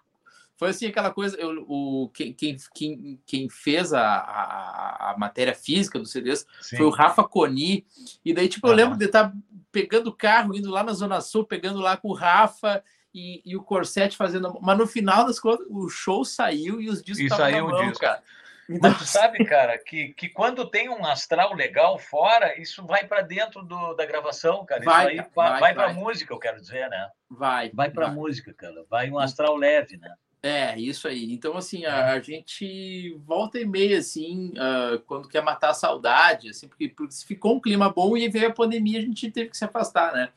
foi 0.56 0.70
assim 0.70 0.86
aquela 0.86 1.10
coisa, 1.10 1.36
eu, 1.36 1.64
o, 1.68 2.10
quem, 2.14 2.32
quem, 2.32 3.20
quem 3.26 3.48
fez 3.48 3.92
a, 3.92 4.02
a, 4.02 5.10
a 5.12 5.18
matéria 5.18 5.54
física 5.54 5.98
do 5.98 6.06
CDs 6.06 6.46
Sim. 6.62 6.78
foi 6.78 6.86
o 6.86 6.90
Rafa 6.90 7.22
Coni. 7.24 7.86
E 8.24 8.32
daí, 8.32 8.48
tipo, 8.48 8.66
eu 8.66 8.72
lembro 8.72 8.96
de 8.96 9.04
estar 9.04 9.28
tá 9.28 9.36
pegando 9.70 10.08
o 10.08 10.16
carro, 10.16 10.56
indo 10.56 10.70
lá 10.70 10.82
na 10.82 10.94
Zona 10.94 11.20
Sul, 11.20 11.44
pegando 11.44 11.78
lá 11.78 11.96
com 11.98 12.08
o 12.08 12.14
Rafa 12.14 12.82
e, 13.12 13.42
e 13.44 13.54
o 13.54 13.62
Corsete 13.62 14.16
fazendo. 14.16 14.58
Mas 14.62 14.78
no 14.78 14.86
final 14.86 15.26
das 15.26 15.38
contas, 15.38 15.66
o 15.68 15.90
show 15.90 16.24
saiu 16.24 16.80
e 16.80 16.88
os 16.88 17.02
discos 17.02 17.30
estavam 17.30 17.68
na 17.68 17.72
mão, 17.72 17.88
disco. 17.88 18.00
cara. 18.00 18.22
Então... 18.68 18.90
Mas 18.90 18.98
tu 18.98 19.06
sabe, 19.06 19.44
cara, 19.44 19.78
que, 19.78 20.08
que 20.14 20.28
quando 20.28 20.68
tem 20.68 20.88
um 20.88 21.04
astral 21.04 21.54
legal 21.54 21.98
fora, 21.98 22.60
isso 22.60 22.84
vai 22.84 23.06
para 23.06 23.22
dentro 23.22 23.62
do, 23.62 23.94
da 23.94 24.04
gravação, 24.04 24.64
cara. 24.66 24.84
Vai, 24.84 25.14
isso 25.14 25.22
aí 25.22 25.30
vai, 25.34 25.50
vai, 25.50 25.60
vai 25.60 25.74
para 25.74 25.92
música, 25.92 26.34
eu 26.34 26.38
quero 26.38 26.60
dizer, 26.60 26.88
né? 26.88 27.08
Vai. 27.30 27.70
Vai 27.72 27.90
para 27.90 28.08
música, 28.08 28.52
cara. 28.52 28.84
Vai 28.90 29.10
um 29.10 29.18
astral 29.18 29.56
leve, 29.56 29.96
né? 29.96 30.12
É, 30.42 30.78
isso 30.78 31.08
aí. 31.08 31.32
Então, 31.32 31.56
assim, 31.56 31.84
a, 31.86 32.12
a 32.12 32.20
gente 32.20 33.16
volta 33.24 33.58
e 33.58 33.64
meia, 33.64 33.98
assim, 33.98 34.52
uh, 34.52 35.00
quando 35.00 35.28
quer 35.28 35.42
matar 35.42 35.70
a 35.70 35.74
saudade, 35.74 36.50
assim, 36.50 36.68
porque, 36.68 36.88
porque 36.88 37.14
ficou 37.26 37.56
um 37.56 37.60
clima 37.60 37.90
bom 37.90 38.16
e 38.16 38.28
veio 38.28 38.48
a 38.48 38.52
pandemia, 38.52 39.00
a 39.00 39.02
gente 39.02 39.30
teve 39.30 39.50
que 39.50 39.56
se 39.56 39.64
afastar, 39.64 40.12
né? 40.12 40.28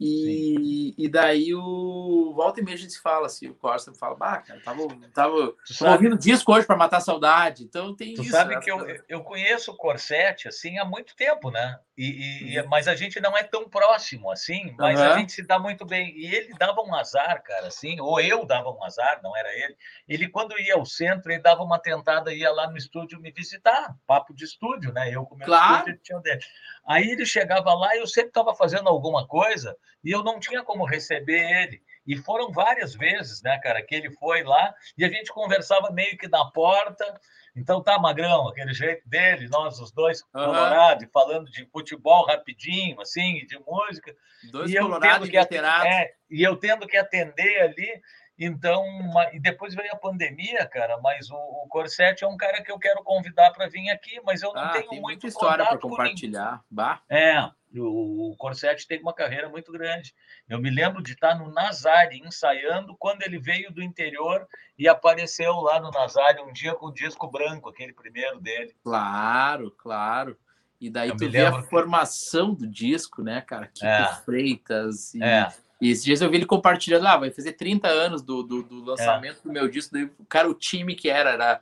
E, 0.00 0.94
e 0.98 1.08
daí 1.08 1.54
o 1.54 2.32
volta 2.34 2.60
e 2.60 2.64
meia 2.64 2.74
a 2.74 2.80
gente 2.80 2.98
fala 2.98 3.26
assim, 3.26 3.48
o 3.48 3.54
Costa 3.54 3.92
fala, 3.94 4.16
bah, 4.16 4.38
cara, 4.38 4.60
tava, 4.60 4.88
tava, 5.14 5.54
ouvindo 5.92 6.18
disco 6.18 6.52
hoje 6.52 6.66
para 6.66 6.76
matar 6.76 7.00
saudade. 7.00 7.62
Então 7.62 7.94
tem 7.94 8.14
tu 8.14 8.22
isso. 8.22 8.32
sabe 8.32 8.56
né? 8.56 8.60
que 8.60 8.70
eu, 8.70 8.84
eu 9.08 9.22
conheço 9.22 9.70
o 9.70 9.76
Corset 9.76 10.48
assim 10.48 10.78
há 10.78 10.84
muito 10.84 11.14
tempo, 11.14 11.50
né? 11.50 11.78
E, 11.96 12.54
e 12.54 12.60
uhum. 12.60 12.68
mas 12.68 12.88
a 12.88 12.96
gente 12.96 13.20
não 13.20 13.36
é 13.36 13.44
tão 13.44 13.68
próximo 13.68 14.28
assim, 14.30 14.74
mas 14.76 14.98
uhum. 14.98 15.06
a 15.06 15.18
gente 15.18 15.32
se 15.32 15.46
dá 15.46 15.60
muito 15.60 15.86
bem. 15.86 16.12
E 16.16 16.26
ele 16.26 16.52
dava 16.58 16.80
um 16.82 16.92
azar, 16.92 17.40
cara, 17.44 17.68
assim, 17.68 18.00
ou 18.00 18.20
eu 18.20 18.44
dava 18.44 18.70
um 18.70 18.82
azar, 18.82 19.20
não 19.22 19.36
era 19.36 19.48
ele. 19.54 19.76
Ele, 20.08 20.28
quando 20.28 20.58
ia 20.58 20.74
ao 20.74 20.84
centro, 20.84 21.30
ele 21.30 21.40
dava 21.40 21.62
uma 21.62 21.78
tentada, 21.78 22.34
ia 22.34 22.50
lá 22.50 22.68
no 22.68 22.76
estúdio 22.76 23.20
me 23.20 23.30
visitar, 23.30 23.96
papo 24.08 24.34
de 24.34 24.44
estúdio, 24.44 24.92
né? 24.92 25.08
Eu 25.08 25.24
com 25.24 25.36
meu 25.36 25.46
claro. 25.46 25.88
estúdio 25.88 26.20
dele. 26.20 26.40
Aí 26.86 27.10
ele 27.10 27.24
chegava 27.24 27.72
lá 27.72 27.96
e 27.96 28.00
eu 28.00 28.06
sempre 28.06 28.28
estava 28.28 28.54
fazendo 28.54 28.88
alguma 28.88 29.26
coisa 29.26 29.76
e 30.02 30.10
eu 30.10 30.22
não 30.22 30.38
tinha 30.38 30.62
como 30.62 30.84
receber 30.84 31.62
ele. 31.62 31.82
E 32.06 32.16
foram 32.16 32.52
várias 32.52 32.94
vezes, 32.94 33.42
né, 33.42 33.58
cara, 33.58 33.82
que 33.82 33.94
ele 33.94 34.10
foi 34.10 34.42
lá 34.42 34.74
e 34.96 35.04
a 35.04 35.08
gente 35.08 35.32
conversava 35.32 35.90
meio 35.90 36.18
que 36.18 36.28
na 36.28 36.44
porta. 36.50 37.18
Então 37.56 37.82
tá, 37.82 37.98
Magrão, 37.98 38.48
aquele 38.48 38.74
jeito 38.74 39.08
dele, 39.08 39.48
nós 39.48 39.80
os 39.80 39.90
dois 39.90 40.20
uhum. 40.34 40.44
colorados, 40.44 41.08
falando 41.12 41.50
de 41.50 41.64
futebol 41.66 42.26
rapidinho, 42.26 43.00
assim, 43.00 43.46
de 43.46 43.58
música. 43.66 44.14
Dois 44.50 44.70
e 44.70 44.74
eu 44.74 45.00
tendo 45.00 45.28
que 45.28 45.38
é, 45.38 46.14
E 46.30 46.42
eu 46.42 46.56
tendo 46.56 46.86
que 46.86 46.96
atender 46.96 47.62
ali. 47.62 48.02
Então, 48.38 48.84
e 49.32 49.38
depois 49.38 49.74
veio 49.74 49.92
a 49.92 49.96
pandemia, 49.96 50.66
cara, 50.66 50.98
mas 51.00 51.30
o, 51.30 51.36
o 51.36 51.66
Corset 51.68 52.24
é 52.24 52.26
um 52.26 52.36
cara 52.36 52.62
que 52.62 52.72
eu 52.72 52.78
quero 52.78 53.02
convidar 53.04 53.52
para 53.52 53.68
vir 53.68 53.88
aqui, 53.90 54.20
mas 54.24 54.42
eu 54.42 54.52
não 54.52 54.62
ah, 54.62 54.70
tenho 54.70 55.00
muita 55.00 55.28
história 55.28 55.64
para 55.64 55.78
compartilhar. 55.78 56.60
Bah. 56.68 57.00
É, 57.08 57.48
o, 57.80 58.32
o 58.32 58.36
Corset 58.36 58.86
tem 58.88 59.00
uma 59.00 59.12
carreira 59.12 59.48
muito 59.48 59.70
grande. 59.70 60.12
Eu 60.48 60.58
me 60.58 60.68
lembro 60.68 61.00
de 61.00 61.12
estar 61.12 61.36
no 61.38 61.52
Nazare 61.52 62.20
ensaiando 62.24 62.96
quando 62.98 63.22
ele 63.22 63.38
veio 63.38 63.72
do 63.72 63.82
interior 63.82 64.46
e 64.76 64.88
apareceu 64.88 65.54
lá 65.60 65.80
no 65.80 65.92
Nazare 65.92 66.42
um 66.42 66.52
dia 66.52 66.74
com 66.74 66.86
o 66.86 66.92
disco 66.92 67.28
branco, 67.28 67.68
aquele 67.68 67.92
primeiro 67.92 68.40
dele. 68.40 68.74
Claro, 68.82 69.70
claro. 69.70 70.36
E 70.80 70.90
daí 70.90 71.08
eu 71.08 71.16
tu 71.16 71.30
vê 71.30 71.46
a 71.46 71.62
formação 71.62 72.52
do 72.52 72.66
disco, 72.66 73.22
né, 73.22 73.40
cara? 73.40 73.68
Kiko 73.68 73.86
é. 73.86 74.14
Freitas 74.24 75.14
e 75.14 75.22
é. 75.22 75.48
E 75.80 75.90
esses 75.90 76.04
dias 76.04 76.20
eu 76.20 76.30
vi 76.30 76.36
ele 76.36 76.46
compartilhando, 76.46 77.06
ah, 77.06 77.16
vai 77.16 77.30
fazer 77.30 77.52
30 77.52 77.88
anos 77.88 78.22
do, 78.22 78.42
do, 78.42 78.62
do 78.62 78.84
lançamento 78.84 79.38
é. 79.40 79.42
do 79.42 79.52
meu 79.52 79.68
disco. 79.68 79.92
Daí, 79.92 80.08
cara, 80.28 80.48
o 80.48 80.54
time 80.54 80.94
que 80.94 81.10
era, 81.10 81.30
era, 81.30 81.60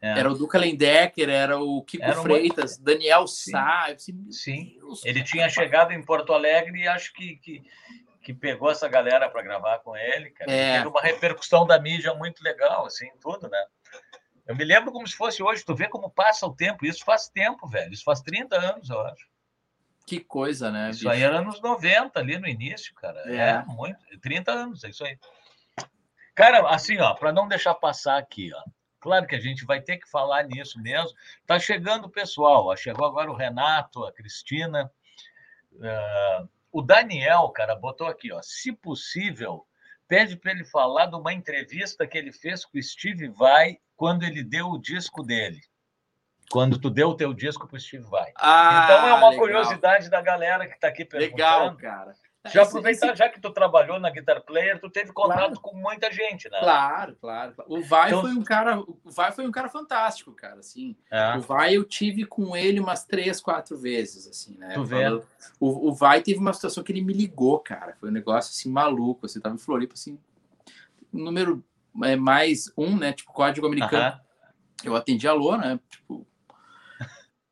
é. 0.00 0.18
era 0.18 0.30
o 0.30 0.34
Duca 0.34 0.58
Lendecker, 0.58 1.28
era 1.28 1.58
o 1.58 1.82
Kiko 1.82 2.04
era 2.04 2.20
Freitas. 2.22 2.76
Daniel 2.76 3.26
Sá. 3.26 3.94
Sim, 3.96 4.26
Sim. 4.30 4.76
ele 5.04 5.22
tinha 5.22 5.48
chegado 5.48 5.92
em 5.92 6.02
Porto 6.02 6.32
Alegre 6.32 6.80
e 6.80 6.88
acho 6.88 7.12
que, 7.12 7.36
que, 7.36 7.62
que 8.20 8.34
pegou 8.34 8.70
essa 8.70 8.88
galera 8.88 9.28
para 9.28 9.42
gravar 9.42 9.78
com 9.78 9.96
ele, 9.96 10.30
cara. 10.30 10.50
É. 10.50 10.76
Teve 10.78 10.88
uma 10.88 11.00
repercussão 11.00 11.66
da 11.66 11.78
mídia 11.80 12.12
muito 12.14 12.42
legal, 12.42 12.86
assim, 12.86 13.08
tudo, 13.20 13.48
né? 13.48 13.64
Eu 14.46 14.56
me 14.56 14.64
lembro 14.64 14.90
como 14.90 15.06
se 15.06 15.16
fosse 15.16 15.42
hoje, 15.42 15.64
tu 15.64 15.74
vê 15.74 15.88
como 15.88 16.10
passa 16.10 16.46
o 16.46 16.54
tempo, 16.54 16.84
isso 16.84 17.04
faz 17.04 17.28
tempo, 17.28 17.68
velho, 17.68 17.92
isso 17.92 18.02
faz 18.02 18.20
30 18.20 18.56
anos, 18.58 18.90
eu 18.90 19.00
acho. 19.00 19.31
Que 20.06 20.20
coisa, 20.20 20.70
né? 20.70 20.90
Isso 20.90 21.00
bicho? 21.00 21.10
aí 21.10 21.22
era 21.22 21.40
nos 21.40 21.60
90, 21.60 22.18
ali 22.18 22.38
no 22.38 22.48
início, 22.48 22.94
cara. 22.94 23.20
É, 23.26 23.50
é 23.50 23.64
muito. 23.64 23.98
30 24.20 24.52
anos, 24.52 24.84
é 24.84 24.90
isso 24.90 25.04
aí. 25.04 25.18
Cara, 26.34 26.68
assim, 26.68 26.98
ó, 26.98 27.14
para 27.14 27.32
não 27.32 27.46
deixar 27.46 27.74
passar 27.74 28.18
aqui, 28.18 28.50
ó. 28.54 28.62
Claro 29.00 29.26
que 29.26 29.34
a 29.34 29.40
gente 29.40 29.64
vai 29.64 29.80
ter 29.80 29.98
que 29.98 30.08
falar 30.08 30.44
nisso 30.44 30.80
mesmo. 30.80 31.10
Tá 31.46 31.58
chegando 31.58 32.04
o 32.06 32.10
pessoal, 32.10 32.66
ó. 32.66 32.76
Chegou 32.76 33.06
agora 33.06 33.30
o 33.30 33.36
Renato, 33.36 34.04
a 34.04 34.12
Cristina. 34.12 34.90
Uh, 35.72 36.48
o 36.70 36.80
Daniel, 36.80 37.48
cara, 37.50 37.74
botou 37.74 38.06
aqui, 38.06 38.32
ó. 38.32 38.40
Se 38.42 38.72
possível, 38.72 39.66
pede 40.06 40.36
para 40.36 40.52
ele 40.52 40.64
falar 40.64 41.06
de 41.06 41.16
uma 41.16 41.32
entrevista 41.32 42.06
que 42.06 42.16
ele 42.16 42.32
fez 42.32 42.64
com 42.64 42.78
o 42.78 42.82
Steve 42.82 43.28
Vai 43.28 43.78
quando 43.96 44.22
ele 44.22 44.42
deu 44.42 44.68
o 44.68 44.80
disco 44.80 45.22
dele 45.22 45.60
quando 46.50 46.78
tu 46.78 46.90
deu 46.90 47.08
o 47.08 47.16
teu 47.16 47.32
disco 47.32 47.66
para 47.66 47.76
o 47.76 47.80
Steve 47.80 48.04
Vai. 48.04 48.32
Ah, 48.36 48.82
então 48.84 49.08
é 49.08 49.14
uma 49.14 49.30
legal. 49.30 49.44
curiosidade 49.44 50.10
da 50.10 50.20
galera 50.20 50.66
que 50.66 50.74
está 50.74 50.88
aqui 50.88 51.04
perguntando. 51.04 51.36
Legal, 51.36 51.76
cara. 51.76 52.14
Já 52.50 52.64
aproveitar, 52.64 53.06
esse... 53.08 53.16
já 53.16 53.28
que 53.28 53.40
tu 53.40 53.50
trabalhou 53.50 54.00
na 54.00 54.10
Guitar 54.10 54.40
Player, 54.42 54.80
tu 54.80 54.90
teve 54.90 55.12
contato 55.12 55.38
claro. 55.38 55.60
com 55.60 55.76
muita 55.76 56.10
gente, 56.10 56.50
né? 56.50 56.58
Claro, 56.58 57.16
claro. 57.20 57.54
O 57.68 57.84
Vai 57.84 58.08
então... 58.08 58.22
foi 58.22 58.32
um 58.32 58.42
cara, 58.42 58.80
o 58.80 58.98
Vai 59.04 59.30
foi 59.30 59.46
um 59.46 59.50
cara 59.52 59.68
fantástico, 59.68 60.32
cara. 60.32 60.58
Assim, 60.58 60.96
é. 61.08 61.36
o 61.36 61.40
Vai 61.40 61.76
eu 61.76 61.84
tive 61.84 62.24
com 62.26 62.56
ele 62.56 62.80
umas 62.80 63.04
três, 63.04 63.40
quatro 63.40 63.76
vezes, 63.76 64.26
assim, 64.26 64.56
né? 64.58 64.74
Tu 64.74 64.84
vê? 64.84 65.08
O, 65.60 65.88
o 65.88 65.94
Vai 65.94 66.20
teve 66.20 66.40
uma 66.40 66.52
situação 66.52 66.82
que 66.82 66.90
ele 66.90 67.02
me 67.02 67.12
ligou, 67.12 67.60
cara. 67.60 67.94
Foi 68.00 68.08
um 68.08 68.12
negócio 68.12 68.50
assim 68.50 68.68
maluco. 68.68 69.20
Você 69.20 69.38
assim, 69.38 69.40
tava 69.40 69.54
em 69.54 69.58
Floripa, 69.58 69.94
assim, 69.94 70.18
número 71.12 71.64
é, 72.02 72.16
mais 72.16 72.72
um, 72.76 72.96
né? 72.96 73.12
Tipo 73.12 73.32
código 73.32 73.68
americano. 73.68 74.16
Uh 74.16 74.18
-huh. 74.18 74.22
Eu 74.84 74.96
atendi 74.96 75.28
alô, 75.28 75.56
né? 75.56 75.78
Tipo, 75.88 76.26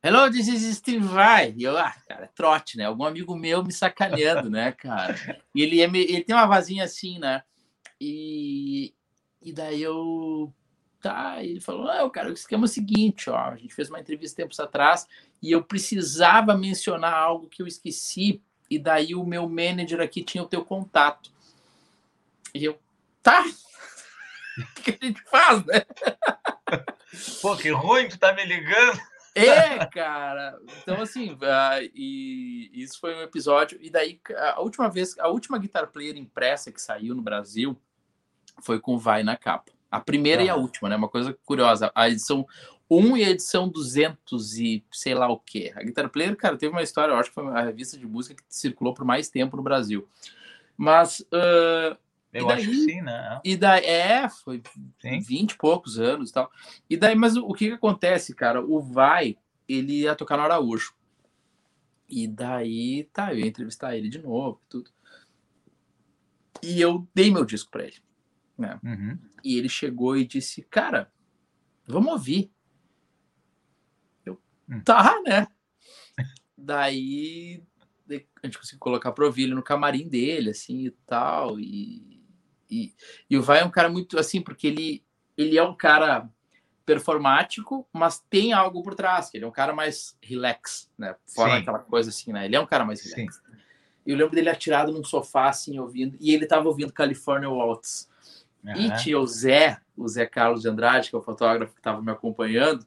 Hello, 0.02 0.30
this 0.30 0.48
is 0.48 0.78
Steve 0.78 1.06
Vai. 1.06 1.54
E 1.58 1.62
eu, 1.62 1.76
ah, 1.76 1.94
cara, 2.08 2.24
é 2.24 2.28
trote, 2.28 2.78
né? 2.78 2.86
Algum 2.86 3.04
amigo 3.04 3.36
meu 3.36 3.62
me 3.62 3.70
sacaneando, 3.70 4.48
né, 4.48 4.72
cara? 4.72 5.14
E 5.54 5.60
ele, 5.60 5.78
ele 5.78 6.24
tem 6.24 6.34
uma 6.34 6.46
vazinha 6.46 6.84
assim, 6.84 7.18
né? 7.18 7.42
E, 8.00 8.94
e 9.42 9.52
daí 9.52 9.82
eu. 9.82 10.50
Tá, 11.02 11.44
ele 11.44 11.60
falou: 11.60 11.86
ah, 11.90 12.10
cara, 12.10 12.30
o 12.30 12.32
esquema 12.32 12.64
é 12.64 12.66
o 12.66 12.68
seguinte, 12.68 13.28
ó. 13.28 13.36
A 13.36 13.56
gente 13.56 13.74
fez 13.74 13.90
uma 13.90 14.00
entrevista 14.00 14.42
tempos 14.42 14.58
atrás 14.58 15.06
e 15.42 15.52
eu 15.52 15.62
precisava 15.62 16.56
mencionar 16.56 17.12
algo 17.12 17.46
que 17.46 17.60
eu 17.60 17.66
esqueci. 17.66 18.42
E 18.70 18.78
daí 18.78 19.14
o 19.14 19.26
meu 19.26 19.46
manager 19.50 20.00
aqui 20.00 20.24
tinha 20.24 20.42
o 20.42 20.48
teu 20.48 20.64
contato. 20.64 21.30
E 22.54 22.64
eu, 22.64 22.80
tá. 23.22 23.44
O 24.58 24.82
que 24.82 24.98
a 25.00 25.06
gente 25.06 25.22
faz, 25.22 25.64
né? 25.64 25.82
Pô, 27.40 27.56
que 27.56 27.70
ruim 27.70 28.08
tu 28.08 28.18
tá 28.18 28.34
me 28.34 28.44
ligando. 28.44 29.00
É, 29.34 29.84
cara. 29.92 30.58
Então, 30.82 31.00
assim, 31.00 31.32
uh, 31.32 31.90
e 31.94 32.70
isso 32.72 32.98
foi 33.00 33.14
um 33.14 33.22
episódio. 33.22 33.78
E 33.80 33.90
daí, 33.90 34.20
a 34.36 34.60
última 34.60 34.88
vez, 34.88 35.18
a 35.18 35.28
última 35.28 35.58
Guitar 35.58 35.88
Player 35.88 36.16
impressa 36.16 36.72
que 36.72 36.80
saiu 36.80 37.14
no 37.14 37.22
Brasil 37.22 37.76
foi 38.60 38.80
com 38.80 38.98
Vai 38.98 39.22
na 39.22 39.36
capa. 39.36 39.72
A 39.90 40.00
primeira 40.00 40.42
ah. 40.42 40.44
e 40.44 40.48
a 40.48 40.56
última, 40.56 40.88
né? 40.88 40.96
Uma 40.96 41.08
coisa 41.08 41.36
curiosa. 41.44 41.90
A 41.94 42.08
edição 42.08 42.46
1 42.88 43.16
e 43.16 43.24
a 43.24 43.30
edição 43.30 43.68
200 43.68 44.58
e 44.58 44.84
sei 44.90 45.14
lá 45.14 45.28
o 45.28 45.38
quê. 45.38 45.72
A 45.76 45.82
Guitar 45.82 46.08
Player, 46.08 46.36
cara, 46.36 46.56
teve 46.56 46.72
uma 46.72 46.82
história, 46.82 47.12
eu 47.12 47.16
acho 47.16 47.30
que 47.30 47.34
foi 47.34 47.46
a 47.48 47.62
revista 47.62 47.96
de 47.96 48.06
música 48.06 48.34
que 48.34 48.42
circulou 48.48 48.94
por 48.94 49.04
mais 49.04 49.28
tempo 49.28 49.56
no 49.56 49.62
Brasil. 49.62 50.08
Mas. 50.76 51.20
Uh, 51.20 51.96
eu 52.32 52.46
daí, 52.46 52.58
acho 52.58 52.70
que 52.70 52.76
sim, 52.76 53.00
né? 53.02 53.40
E 53.44 53.56
daí, 53.56 53.84
é, 53.84 54.28
foi 54.28 54.62
sim. 55.00 55.20
20 55.20 55.52
e 55.52 55.56
poucos 55.56 55.98
anos 55.98 56.30
e 56.30 56.32
tal. 56.32 56.50
E 56.88 56.96
daí, 56.96 57.14
mas 57.14 57.36
o, 57.36 57.52
que 57.52 57.68
que 57.68 57.74
acontece, 57.74 58.34
cara? 58.34 58.64
O 58.64 58.80
Vai, 58.80 59.36
ele 59.68 60.02
ia 60.02 60.14
tocar 60.14 60.36
no 60.36 60.44
Araújo. 60.44 60.94
E 62.08 62.28
daí, 62.28 63.04
tá, 63.12 63.32
eu 63.32 63.40
ia 63.40 63.46
entrevistar 63.46 63.96
ele 63.96 64.08
de 64.08 64.18
novo 64.18 64.60
tudo. 64.68 64.90
E 66.62 66.80
eu 66.80 67.08
dei 67.14 67.30
meu 67.30 67.44
disco 67.44 67.70
para 67.70 67.84
ele. 67.84 67.98
Né? 68.56 68.78
Uhum. 68.84 69.18
E 69.42 69.56
ele 69.56 69.68
chegou 69.68 70.16
e 70.16 70.26
disse, 70.26 70.62
cara, 70.62 71.10
vamos 71.86 72.12
ouvir. 72.12 72.52
Eu, 74.24 74.40
hum. 74.68 74.80
tá, 74.82 75.20
né? 75.22 75.46
daí 76.56 77.62
a 78.42 78.46
gente 78.46 78.58
conseguiu 78.58 78.80
colocar 78.80 79.12
pro 79.12 79.26
ouvir 79.26 79.44
ele 79.44 79.54
no 79.54 79.62
camarim 79.62 80.08
dele, 80.08 80.50
assim, 80.50 80.86
e 80.86 80.90
tal. 80.90 81.58
E 81.58 82.19
e, 82.70 82.94
e 83.28 83.36
o 83.36 83.42
Vai 83.42 83.60
é 83.60 83.64
um 83.64 83.70
cara 83.70 83.88
muito 83.88 84.18
assim, 84.18 84.40
porque 84.40 84.66
ele, 84.66 85.04
ele 85.36 85.58
é 85.58 85.62
um 85.62 85.74
cara 85.74 86.28
performático, 86.86 87.86
mas 87.92 88.18
tem 88.28 88.52
algo 88.52 88.82
por 88.82 88.94
trás, 88.94 89.30
que 89.30 89.38
ele 89.38 89.44
é 89.44 89.48
um 89.48 89.52
cara 89.52 89.72
mais 89.72 90.16
relax, 90.20 90.90
né? 90.98 91.14
Fora 91.26 91.52
Sim. 91.52 91.58
aquela 91.58 91.78
coisa 91.78 92.10
assim, 92.10 92.32
né? 92.32 92.46
Ele 92.46 92.56
é 92.56 92.60
um 92.60 92.66
cara 92.66 92.84
mais 92.84 93.00
relax. 93.02 93.36
Sim. 93.36 93.42
Eu 94.06 94.16
lembro 94.16 94.34
dele 94.34 94.48
atirado 94.48 94.90
num 94.90 95.04
sofá, 95.04 95.48
assim, 95.48 95.78
ouvindo, 95.78 96.16
e 96.20 96.34
ele 96.34 96.46
tava 96.46 96.68
ouvindo 96.68 96.92
California 96.92 97.48
Waltz. 97.48 98.08
Uhum. 98.64 98.72
E 98.74 98.96
tinha 98.96 99.18
o 99.18 99.26
Zé, 99.26 99.80
o 99.96 100.08
Zé 100.08 100.26
Carlos 100.26 100.62
de 100.62 100.68
Andrade, 100.68 101.10
que 101.10 101.16
é 101.16 101.18
o 101.18 101.22
fotógrafo 101.22 101.72
que 101.72 101.80
estava 101.80 102.02
me 102.02 102.10
acompanhando, 102.10 102.84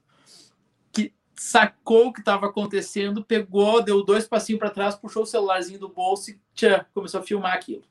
que 0.92 1.12
sacou 1.34 2.08
o 2.08 2.12
que 2.12 2.20
estava 2.20 2.46
acontecendo, 2.46 3.24
pegou, 3.24 3.82
deu 3.82 4.04
dois 4.04 4.26
passinhos 4.26 4.58
para 4.58 4.70
trás, 4.70 4.94
puxou 4.94 5.22
o 5.22 5.26
celularzinho 5.26 5.78
do 5.78 5.88
bolso 5.88 6.30
e 6.30 6.40
tchã, 6.54 6.84
começou 6.92 7.20
a 7.20 7.24
filmar 7.24 7.54
aquilo. 7.54 7.84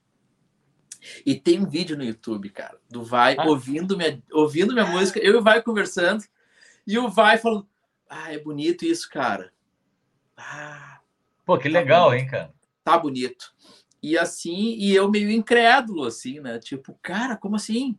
E 1.25 1.35
tem 1.35 1.59
um 1.59 1.69
vídeo 1.69 1.97
no 1.97 2.03
YouTube, 2.03 2.49
cara, 2.49 2.77
do 2.89 3.03
Vai 3.03 3.35
ah. 3.37 3.45
ouvindo, 3.45 3.97
minha, 3.97 4.21
ouvindo 4.31 4.73
minha 4.73 4.85
música, 4.85 5.19
eu 5.19 5.33
e 5.33 5.37
o 5.37 5.43
Vai 5.43 5.61
conversando, 5.61 6.23
e 6.85 6.97
o 6.97 7.09
Vai 7.09 7.37
falando: 7.37 7.67
Ah, 8.09 8.33
é 8.33 8.39
bonito 8.39 8.85
isso, 8.85 9.09
cara. 9.09 9.51
Ah, 10.37 10.99
Pô, 11.45 11.57
que 11.57 11.69
tá 11.69 11.79
legal, 11.79 12.09
bonito. 12.09 12.23
hein, 12.23 12.29
cara? 12.29 12.53
Tá 12.83 12.97
bonito. 12.97 13.53
E 14.01 14.17
assim, 14.17 14.75
e 14.77 14.93
eu 14.93 15.09
meio 15.09 15.31
incrédulo, 15.31 16.03
assim, 16.03 16.39
né? 16.39 16.59
Tipo, 16.59 16.97
cara, 17.01 17.37
como 17.37 17.55
assim? 17.55 17.97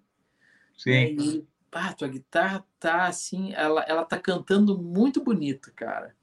Sim. 0.76 1.16
E, 1.18 1.46
ah, 1.72 1.92
tua 1.92 2.08
guitarra 2.08 2.64
tá 2.78 3.06
assim, 3.06 3.52
ela, 3.54 3.82
ela 3.82 4.04
tá 4.04 4.18
cantando 4.18 4.78
muito 4.78 5.22
bonito, 5.22 5.72
cara. 5.74 6.14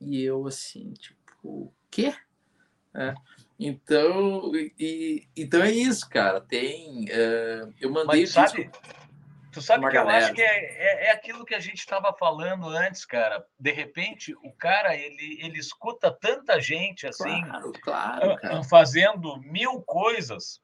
E 0.00 0.22
eu, 0.22 0.46
assim, 0.46 0.92
tipo, 0.92 1.16
o 1.42 1.72
quê? 1.90 2.14
É. 2.94 3.14
Então, 3.64 4.52
e, 4.78 5.28
então 5.36 5.62
é 5.62 5.70
isso, 5.70 6.08
cara. 6.08 6.40
Tem. 6.40 7.04
Uh, 7.04 7.72
eu 7.80 7.90
mandei. 7.90 8.22
Mas, 8.22 8.30
sabe, 8.30 8.70
Tu 9.52 9.60
sabe 9.60 9.86
que 9.86 9.92
galera. 9.92 10.18
eu 10.18 10.24
acho 10.24 10.34
que 10.34 10.40
é, 10.40 10.46
é, 10.46 11.06
é 11.08 11.10
aquilo 11.12 11.44
que 11.44 11.54
a 11.54 11.60
gente 11.60 11.78
estava 11.78 12.10
falando 12.14 12.66
antes, 12.68 13.04
cara. 13.04 13.44
De 13.60 13.70
repente, 13.70 14.34
o 14.42 14.50
cara 14.50 14.96
ele, 14.96 15.38
ele 15.42 15.58
escuta 15.58 16.10
tanta 16.10 16.58
gente 16.58 17.06
assim, 17.06 17.44
claro, 17.44 17.72
claro, 17.82 18.36
cara. 18.36 18.64
fazendo 18.64 19.38
mil 19.42 19.82
coisas. 19.82 20.58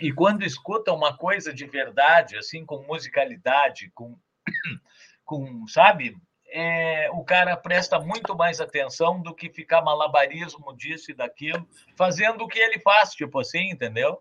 E 0.00 0.12
quando 0.12 0.42
escuta 0.42 0.92
uma 0.92 1.16
coisa 1.16 1.54
de 1.54 1.66
verdade, 1.66 2.36
assim, 2.36 2.66
com 2.66 2.82
musicalidade, 2.82 3.92
com, 3.94 4.18
com 5.24 5.68
sabe, 5.68 6.16
é, 6.52 7.08
o 7.12 7.24
cara 7.24 7.56
presta 7.56 7.98
muito 7.98 8.36
mais 8.36 8.60
atenção 8.60 9.20
do 9.20 9.34
que 9.34 9.48
ficar 9.48 9.82
malabarismo 9.82 10.74
disso 10.76 11.10
e 11.10 11.14
daquilo, 11.14 11.66
fazendo 11.96 12.42
o 12.42 12.48
que 12.48 12.58
ele 12.58 12.78
faz, 12.80 13.12
tipo 13.12 13.38
assim, 13.38 13.70
entendeu? 13.70 14.18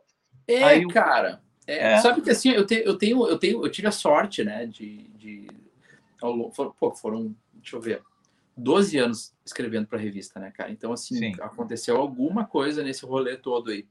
É, 0.48 0.64
Aí, 0.64 0.88
cara. 0.88 1.42
É, 1.68 1.94
é. 1.94 1.98
Sabe 2.00 2.22
que 2.22 2.30
assim, 2.30 2.50
eu, 2.50 2.66
te, 2.66 2.82
eu 2.84 2.98
tenho, 2.98 3.28
eu 3.28 3.38
tenho, 3.38 3.66
eu 3.66 3.72
tive 3.72 3.88
a 3.88 3.92
sorte, 3.92 4.44
né, 4.44 4.66
de. 4.66 5.08
de 5.10 5.48
pô, 6.20 6.92
foram, 6.96 7.36
deixa 7.54 7.76
eu 7.76 7.82
ver, 7.82 8.02
12 8.58 8.98
anos 8.98 9.34
escrevendo 9.46 9.88
para 9.88 10.00
revista, 10.00 10.40
né, 10.40 10.52
cara? 10.52 10.72
Então, 10.72 10.92
assim, 10.92 11.16
Sim. 11.16 11.34
aconteceu 11.42 11.98
alguma 11.98 12.46
coisa 12.46 12.84
nesse 12.84 13.06
rolê 13.06 13.38
todo 13.38 13.72
aí. 13.72 13.86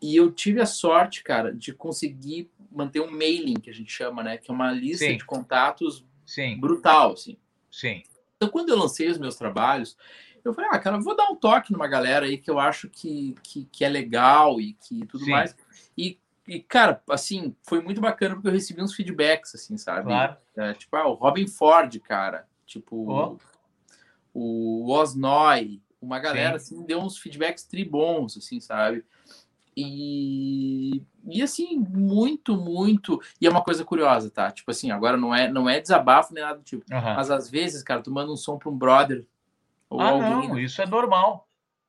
E 0.00 0.14
eu 0.14 0.30
tive 0.30 0.60
a 0.60 0.66
sorte, 0.66 1.22
cara, 1.22 1.52
de 1.52 1.72
conseguir 1.72 2.50
manter 2.70 3.00
um 3.00 3.10
mailing, 3.10 3.54
que 3.54 3.70
a 3.70 3.74
gente 3.74 3.90
chama, 3.90 4.22
né? 4.22 4.36
Que 4.36 4.50
é 4.50 4.54
uma 4.54 4.70
lista 4.70 5.06
Sim. 5.06 5.16
de 5.16 5.24
contatos 5.24 6.04
Sim. 6.24 6.58
brutal, 6.58 7.12
assim. 7.12 7.36
Sim. 7.76 8.02
Então, 8.36 8.48
quando 8.48 8.70
eu 8.70 8.78
lancei 8.78 9.08
os 9.08 9.18
meus 9.18 9.36
trabalhos, 9.36 9.96
eu 10.44 10.54
falei, 10.54 10.70
ah, 10.72 10.78
cara, 10.78 10.98
vou 10.98 11.16
dar 11.16 11.28
um 11.28 11.36
toque 11.36 11.72
numa 11.72 11.88
galera 11.88 12.26
aí 12.26 12.38
que 12.38 12.50
eu 12.50 12.58
acho 12.58 12.88
que, 12.88 13.34
que, 13.42 13.64
que 13.66 13.84
é 13.84 13.88
legal 13.88 14.60
e 14.60 14.74
que 14.74 15.04
tudo 15.06 15.24
Sim. 15.24 15.30
mais. 15.30 15.56
E 15.96 16.18
e, 16.48 16.60
cara, 16.60 17.02
assim, 17.10 17.56
foi 17.62 17.82
muito 17.82 18.00
bacana 18.00 18.36
porque 18.36 18.46
eu 18.46 18.52
recebi 18.52 18.80
uns 18.80 18.94
feedbacks, 18.94 19.54
assim, 19.54 19.76
sabe? 19.76 20.04
Claro. 20.04 20.36
É, 20.56 20.74
tipo, 20.74 20.94
ah, 20.96 21.08
o 21.08 21.14
Robin 21.14 21.48
Ford, 21.48 21.98
cara. 22.00 22.46
Tipo, 22.64 23.10
oh. 23.10 23.38
o 24.32 24.92
Osnoy. 24.92 25.82
Uma 26.00 26.20
galera, 26.20 26.58
Sim. 26.58 26.76
assim, 26.76 26.86
deu 26.86 27.00
uns 27.00 27.18
feedbacks 27.18 27.64
tribons, 27.64 28.36
assim, 28.36 28.60
sabe? 28.60 29.04
E, 29.76 31.02
e 31.28 31.42
assim, 31.42 31.76
muito, 31.76 32.56
muito. 32.56 33.20
E 33.40 33.46
é 33.46 33.50
uma 33.50 33.62
coisa 33.62 33.84
curiosa, 33.84 34.30
tá? 34.30 34.50
Tipo 34.50 34.70
assim, 34.70 34.90
agora 34.90 35.16
não 35.16 35.34
é, 35.34 35.50
não 35.50 35.68
é 35.68 35.80
desabafo 35.80 36.32
nem 36.32 36.42
nada 36.42 36.58
do 36.58 36.64
tipo. 36.64 36.84
Uhum. 36.90 37.00
Mas 37.00 37.30
às 37.30 37.50
vezes, 37.50 37.82
cara, 37.82 38.00
tu 38.00 38.10
manda 38.10 38.32
um 38.32 38.36
som 38.36 38.56
para 38.56 38.70
um 38.70 38.76
brother. 38.76 39.26
Ou 39.90 40.00
ah, 40.00 40.10
alguém, 40.10 40.48
não, 40.48 40.58
isso 40.58 40.80
é 40.80 40.86
normal. 40.86 41.46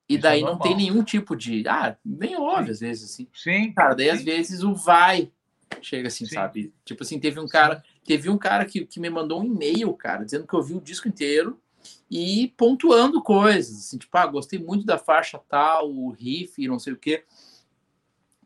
E 0.10 0.16
Isso 0.16 0.20
é 0.20 0.30
daí 0.30 0.42
é 0.42 0.46
não 0.46 0.58
tem 0.58 0.76
nenhum 0.76 1.02
tipo 1.04 1.36
de. 1.36 1.68
Ah, 1.68 1.96
nem 2.06 2.36
ouve 2.36 2.72
às 2.72 2.82
vezes, 2.82 3.12
assim. 3.12 3.28
Sim. 3.34 3.72
Cara, 3.74 3.96
daí 3.96 4.08
sim. 4.08 4.12
às 4.12 4.24
vezes 4.24 4.64
o 4.64 4.76
vai 4.76 5.32
chega 5.82 6.08
assim, 6.08 6.26
sim. 6.26 6.36
sabe? 6.36 6.74
Tipo 6.86 7.04
assim, 7.04 7.20
teve 7.20 7.40
um 7.40 7.48
cara, 7.48 7.84
teve 8.06 8.30
um 8.30 8.38
cara 8.38 8.66
que, 8.66 8.86
que 8.86 9.00
me 9.00 9.10
mandou 9.10 9.42
um 9.42 9.46
e-mail, 9.46 9.94
cara, 9.94 10.24
dizendo 10.24 10.48
que 10.48 10.54
eu 10.54 10.62
vi 10.62 10.74
o 10.74 10.82
disco 10.82 11.08
inteiro 11.08 11.60
e 12.10 12.54
pontuando 12.58 13.22
coisas, 13.22 13.78
assim, 13.78 13.98
tipo, 13.98 14.16
ah, 14.18 14.26
gostei 14.26 14.60
muito 14.60 14.86
da 14.86 14.98
faixa 14.98 15.40
tal, 15.50 15.92
o 15.92 16.10
riff, 16.12 16.66
não 16.68 16.80
sei 16.80 16.94
o 16.94 16.98
quê, 16.98 17.24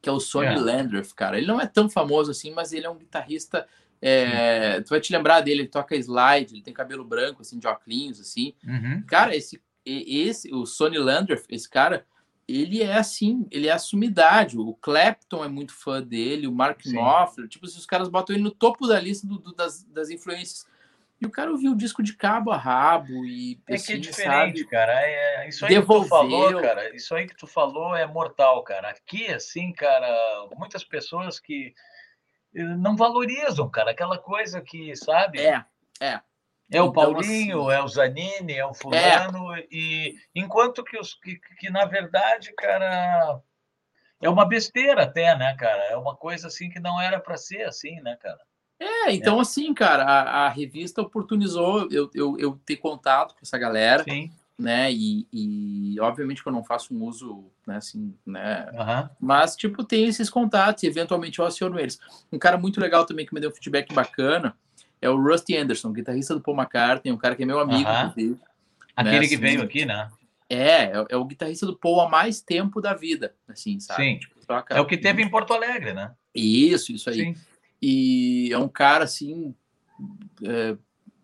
que 0.01 0.09
é 0.09 0.11
o 0.11 0.19
Sonny 0.19 0.47
é. 0.47 0.57
Landreth, 0.57 1.13
cara. 1.15 1.37
Ele 1.37 1.47
não 1.47 1.61
é 1.61 1.67
tão 1.67 1.89
famoso 1.89 2.31
assim, 2.31 2.51
mas 2.51 2.73
ele 2.73 2.85
é 2.85 2.89
um 2.89 2.97
guitarrista. 2.97 3.67
É, 4.01 4.81
tu 4.81 4.89
vai 4.89 4.99
te 4.99 5.13
lembrar 5.13 5.41
dele, 5.41 5.61
ele 5.61 5.67
toca 5.69 5.95
slide, 5.95 6.55
ele 6.55 6.63
tem 6.63 6.73
cabelo 6.73 7.05
branco, 7.05 7.41
assim, 7.41 7.59
de 7.59 7.67
óculos, 7.67 8.19
assim. 8.19 8.53
Uhum. 8.65 9.03
Cara, 9.05 9.35
esse 9.35 9.61
esse, 9.85 10.53
o 10.53 10.65
Sonny 10.65 10.97
Landreth, 10.97 11.43
esse 11.49 11.69
cara, 11.69 12.05
ele 12.47 12.81
é 12.81 12.97
assim, 12.97 13.47
ele 13.51 13.67
é 13.67 13.71
a 13.71 13.79
sumidade. 13.79 14.57
O 14.57 14.73
Clapton 14.75 15.43
é 15.43 15.47
muito 15.47 15.73
fã 15.73 16.01
dele, 16.01 16.47
o 16.47 16.51
Mark 16.51 16.81
Knopfler, 16.85 17.47
tipo, 17.47 17.65
os 17.65 17.85
caras 17.85 18.09
botam 18.09 18.35
ele 18.35 18.43
no 18.43 18.51
topo 18.51 18.87
da 18.87 18.99
lista 18.99 19.25
do, 19.27 19.37
do, 19.37 19.53
das, 19.53 19.83
das 19.83 20.09
influências. 20.09 20.65
E 21.21 21.25
o 21.27 21.29
cara 21.29 21.51
ouviu 21.51 21.73
o 21.73 21.77
disco 21.77 22.01
de 22.01 22.15
cabo 22.17 22.51
a 22.51 22.57
rabo 22.57 23.23
e 23.25 23.61
é 23.69 23.75
assim, 23.75 23.85
que 23.85 23.91
é 23.91 23.95
assim, 23.95 23.99
diferente, 24.01 24.59
sabe, 24.59 24.69
cara. 24.71 24.93
É, 25.01 25.47
isso 25.47 25.63
aí 25.63 25.75
devolveu. 25.75 26.01
que 26.01 26.07
tu 26.07 26.09
falou, 26.09 26.61
cara. 26.61 26.95
Isso 26.95 27.15
aí 27.15 27.27
que 27.27 27.35
tu 27.35 27.47
falou 27.47 27.95
é 27.95 28.07
mortal, 28.07 28.63
cara. 28.63 28.89
Aqui, 28.89 29.27
assim, 29.27 29.71
cara, 29.71 30.09
muitas 30.57 30.83
pessoas 30.83 31.39
que 31.39 31.75
eh, 32.55 32.63
não 32.63 32.95
valorizam, 32.95 33.69
cara, 33.69 33.91
aquela 33.91 34.17
coisa 34.17 34.61
que, 34.61 34.95
sabe? 34.95 35.39
É, 35.39 35.63
é. 36.01 36.19
É 36.73 36.81
o 36.81 36.85
então, 36.85 36.93
Paulinho, 36.93 37.67
assim, 37.67 37.77
é 37.77 37.83
o 37.83 37.87
Zanini, 37.87 38.53
é 38.53 38.65
o 38.65 38.73
fulano, 38.73 39.53
é. 39.53 39.67
e 39.69 40.15
enquanto 40.33 40.83
que, 40.85 40.97
os, 40.97 41.13
que, 41.15 41.37
que, 41.59 41.69
na 41.69 41.83
verdade, 41.83 42.53
cara, 42.53 43.41
é 44.21 44.29
uma 44.29 44.45
besteira 44.45 45.03
até, 45.03 45.37
né, 45.37 45.53
cara? 45.55 45.83
É 45.83 45.97
uma 45.97 46.15
coisa 46.15 46.47
assim 46.47 46.69
que 46.69 46.79
não 46.79 46.99
era 46.99 47.19
para 47.19 47.35
ser 47.35 47.63
assim, 47.63 47.99
né, 48.01 48.17
cara? 48.21 48.39
É, 48.81 49.13
então 49.13 49.37
é. 49.37 49.41
assim, 49.41 49.71
cara, 49.75 50.03
a, 50.03 50.45
a, 50.47 50.49
revista 50.49 51.03
oportunizou 51.03 51.87
eu, 51.91 52.09
eu, 52.15 52.35
eu, 52.39 52.59
ter 52.65 52.77
contato 52.77 53.35
com 53.35 53.41
essa 53.43 53.55
galera, 53.55 54.03
Sim. 54.03 54.31
né? 54.57 54.91
E, 54.91 55.27
e, 55.31 55.99
obviamente 55.99 56.41
que 56.41 56.49
eu 56.49 56.53
não 56.53 56.63
faço 56.63 56.91
um 56.91 57.03
uso, 57.03 57.45
né, 57.67 57.75
assim, 57.75 58.11
né? 58.25 58.65
Uhum. 58.73 59.09
Mas, 59.19 59.55
tipo, 59.55 59.83
tem 59.83 60.07
esses 60.07 60.31
contatos 60.31 60.81
e 60.81 60.87
eventualmente 60.87 61.37
eu 61.37 61.45
aciono 61.45 61.79
eles. 61.79 61.99
Um 62.31 62.39
cara 62.39 62.57
muito 62.57 62.81
legal 62.81 63.05
também 63.05 63.23
que 63.23 63.35
me 63.35 63.39
deu 63.39 63.51
um 63.51 63.53
feedback 63.53 63.93
bacana 63.93 64.57
é 64.99 65.07
o 65.07 65.21
Rusty 65.21 65.55
Anderson, 65.55 65.91
guitarrista 65.91 66.33
do 66.33 66.41
Paul 66.41 66.57
McCartney, 66.57 67.13
um 67.13 67.17
cara 67.17 67.35
que 67.35 67.43
é 67.43 67.45
meu 67.45 67.59
amigo. 67.59 67.87
Uh 67.87 67.93
-huh. 67.93 68.39
Aquele 68.95 69.19
né, 69.19 69.27
que 69.27 69.35
assim, 69.35 69.37
veio 69.37 69.61
aqui, 69.61 69.85
né? 69.85 70.09
É, 70.49 70.85
é, 70.85 71.05
é, 71.09 71.17
o 71.17 71.23
guitarrista 71.23 71.67
do 71.67 71.77
Paul 71.77 72.01
há 72.01 72.09
mais 72.09 72.41
tempo 72.41 72.81
da 72.81 72.95
vida, 72.95 73.35
assim, 73.47 73.79
sabe? 73.79 74.03
Sim. 74.03 74.19
Tipo. 74.19 74.41
É 74.69 74.81
o 74.81 74.85
que 74.85 74.97
teve 74.97 75.21
em 75.21 75.29
Porto 75.29 75.53
Alegre, 75.53 75.93
né? 75.93 76.11
Isso, 76.35 76.91
isso 76.91 77.09
aí. 77.09 77.15
Sim. 77.15 77.35
E 77.81 78.49
é 78.51 78.57
um 78.57 78.67
cara, 78.67 79.03
assim, 79.05 79.55
é, 80.43 80.77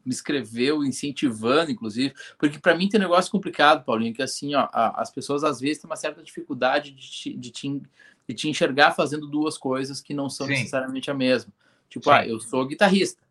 me 0.07 0.13
escreveu 0.13 0.83
incentivando, 0.83 1.69
inclusive, 1.69 2.13
porque 2.37 2.57
para 2.57 2.75
mim 2.75 2.87
tem 2.87 2.99
um 2.99 3.03
negócio 3.03 3.31
complicado, 3.31 3.83
Paulinho, 3.83 4.13
que 4.13 4.21
assim, 4.21 4.55
ó, 4.55 4.67
as 4.71 5.11
pessoas 5.11 5.43
às 5.43 5.59
vezes 5.59 5.79
têm 5.79 5.89
uma 5.89 5.97
certa 5.97 6.23
dificuldade 6.23 6.91
de 6.91 7.11
te, 7.11 7.33
de 7.33 7.51
te, 7.51 7.81
de 8.27 8.33
te 8.33 8.49
enxergar 8.49 8.91
fazendo 8.91 9.27
duas 9.27 9.57
coisas 9.57 9.99
que 9.99 10.13
não 10.13 10.29
são 10.29 10.47
Sim. 10.47 10.53
necessariamente 10.53 11.11
a 11.11 11.13
mesma. 11.13 11.51
Tipo, 11.89 12.05
Sim. 12.05 12.11
ah, 12.11 12.25
eu 12.25 12.39
sou 12.39 12.65
guitarrista. 12.65 13.21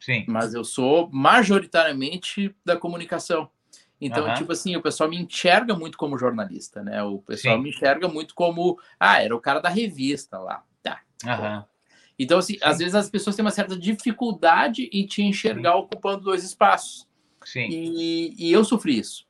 Sim. 0.00 0.24
Mas 0.26 0.52
eu 0.52 0.64
sou 0.64 1.08
majoritariamente 1.12 2.54
da 2.64 2.76
comunicação. 2.76 3.48
Então, 4.00 4.26
uhum. 4.26 4.34
tipo 4.34 4.50
assim, 4.50 4.74
o 4.74 4.82
pessoal 4.82 5.10
me 5.10 5.16
enxerga 5.20 5.76
muito 5.76 5.98
como 5.98 6.18
jornalista, 6.18 6.82
né? 6.82 7.02
O 7.02 7.18
pessoal 7.18 7.56
Sim. 7.56 7.62
me 7.62 7.68
enxerga 7.68 8.08
muito 8.08 8.34
como, 8.34 8.80
ah, 8.98 9.22
era 9.22 9.36
o 9.36 9.40
cara 9.40 9.60
da 9.60 9.68
revista 9.68 10.38
lá. 10.38 10.64
Tá. 10.82 11.02
Uhum. 11.24 11.64
Então, 12.22 12.38
assim, 12.38 12.52
Sim. 12.52 12.60
às 12.62 12.76
vezes 12.76 12.94
as 12.94 13.08
pessoas 13.08 13.34
têm 13.34 13.42
uma 13.42 13.50
certa 13.50 13.74
dificuldade 13.74 14.90
em 14.92 15.06
te 15.06 15.22
enxergar 15.22 15.72
Sim. 15.72 15.78
ocupando 15.78 16.24
dois 16.24 16.44
espaços. 16.44 17.08
Sim. 17.42 17.66
E, 17.70 18.34
e 18.36 18.52
eu 18.52 18.62
sofri 18.62 18.98
isso. 18.98 19.26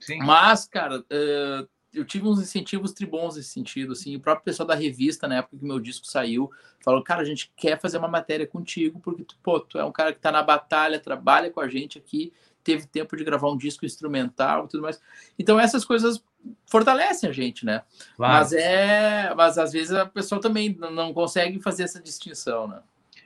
Sim. 0.00 0.18
Mas, 0.18 0.66
cara, 0.66 0.98
uh, 0.98 1.68
eu 1.94 2.04
tive 2.04 2.26
uns 2.26 2.40
incentivos 2.40 2.92
tribons 2.92 3.36
nesse 3.36 3.50
sentido, 3.50 3.92
assim, 3.92 4.16
o 4.16 4.20
próprio 4.20 4.44
pessoal 4.44 4.66
da 4.66 4.74
revista, 4.74 5.28
na 5.28 5.36
época 5.36 5.56
que 5.56 5.64
meu 5.64 5.78
disco 5.78 6.04
saiu, 6.04 6.50
falou, 6.80 7.00
cara, 7.00 7.22
a 7.22 7.24
gente 7.24 7.52
quer 7.56 7.80
fazer 7.80 7.96
uma 7.96 8.08
matéria 8.08 8.44
contigo, 8.44 8.98
porque 8.98 9.22
tu, 9.22 9.38
pô, 9.40 9.60
tu 9.60 9.78
é 9.78 9.84
um 9.84 9.92
cara 9.92 10.12
que 10.12 10.18
tá 10.18 10.32
na 10.32 10.42
batalha, 10.42 10.98
trabalha 10.98 11.48
com 11.48 11.60
a 11.60 11.68
gente 11.68 11.96
aqui, 11.96 12.32
teve 12.66 12.86
tempo 12.86 13.16
de 13.16 13.22
gravar 13.22 13.48
um 13.48 13.56
disco 13.56 13.86
instrumental 13.86 14.64
e 14.64 14.68
tudo 14.68 14.82
mais. 14.82 15.00
Então 15.38 15.58
essas 15.58 15.84
coisas 15.84 16.22
fortalecem 16.66 17.30
a 17.30 17.32
gente, 17.32 17.64
né? 17.64 17.82
Claro. 18.16 18.34
Mas 18.34 18.52
é, 18.52 19.32
mas 19.34 19.56
às 19.56 19.72
vezes 19.72 19.92
a 19.92 20.04
pessoa 20.04 20.40
também 20.40 20.76
não 20.76 21.14
consegue 21.14 21.60
fazer 21.60 21.84
essa 21.84 22.02
distinção, 22.02 22.66
né? 22.66 22.82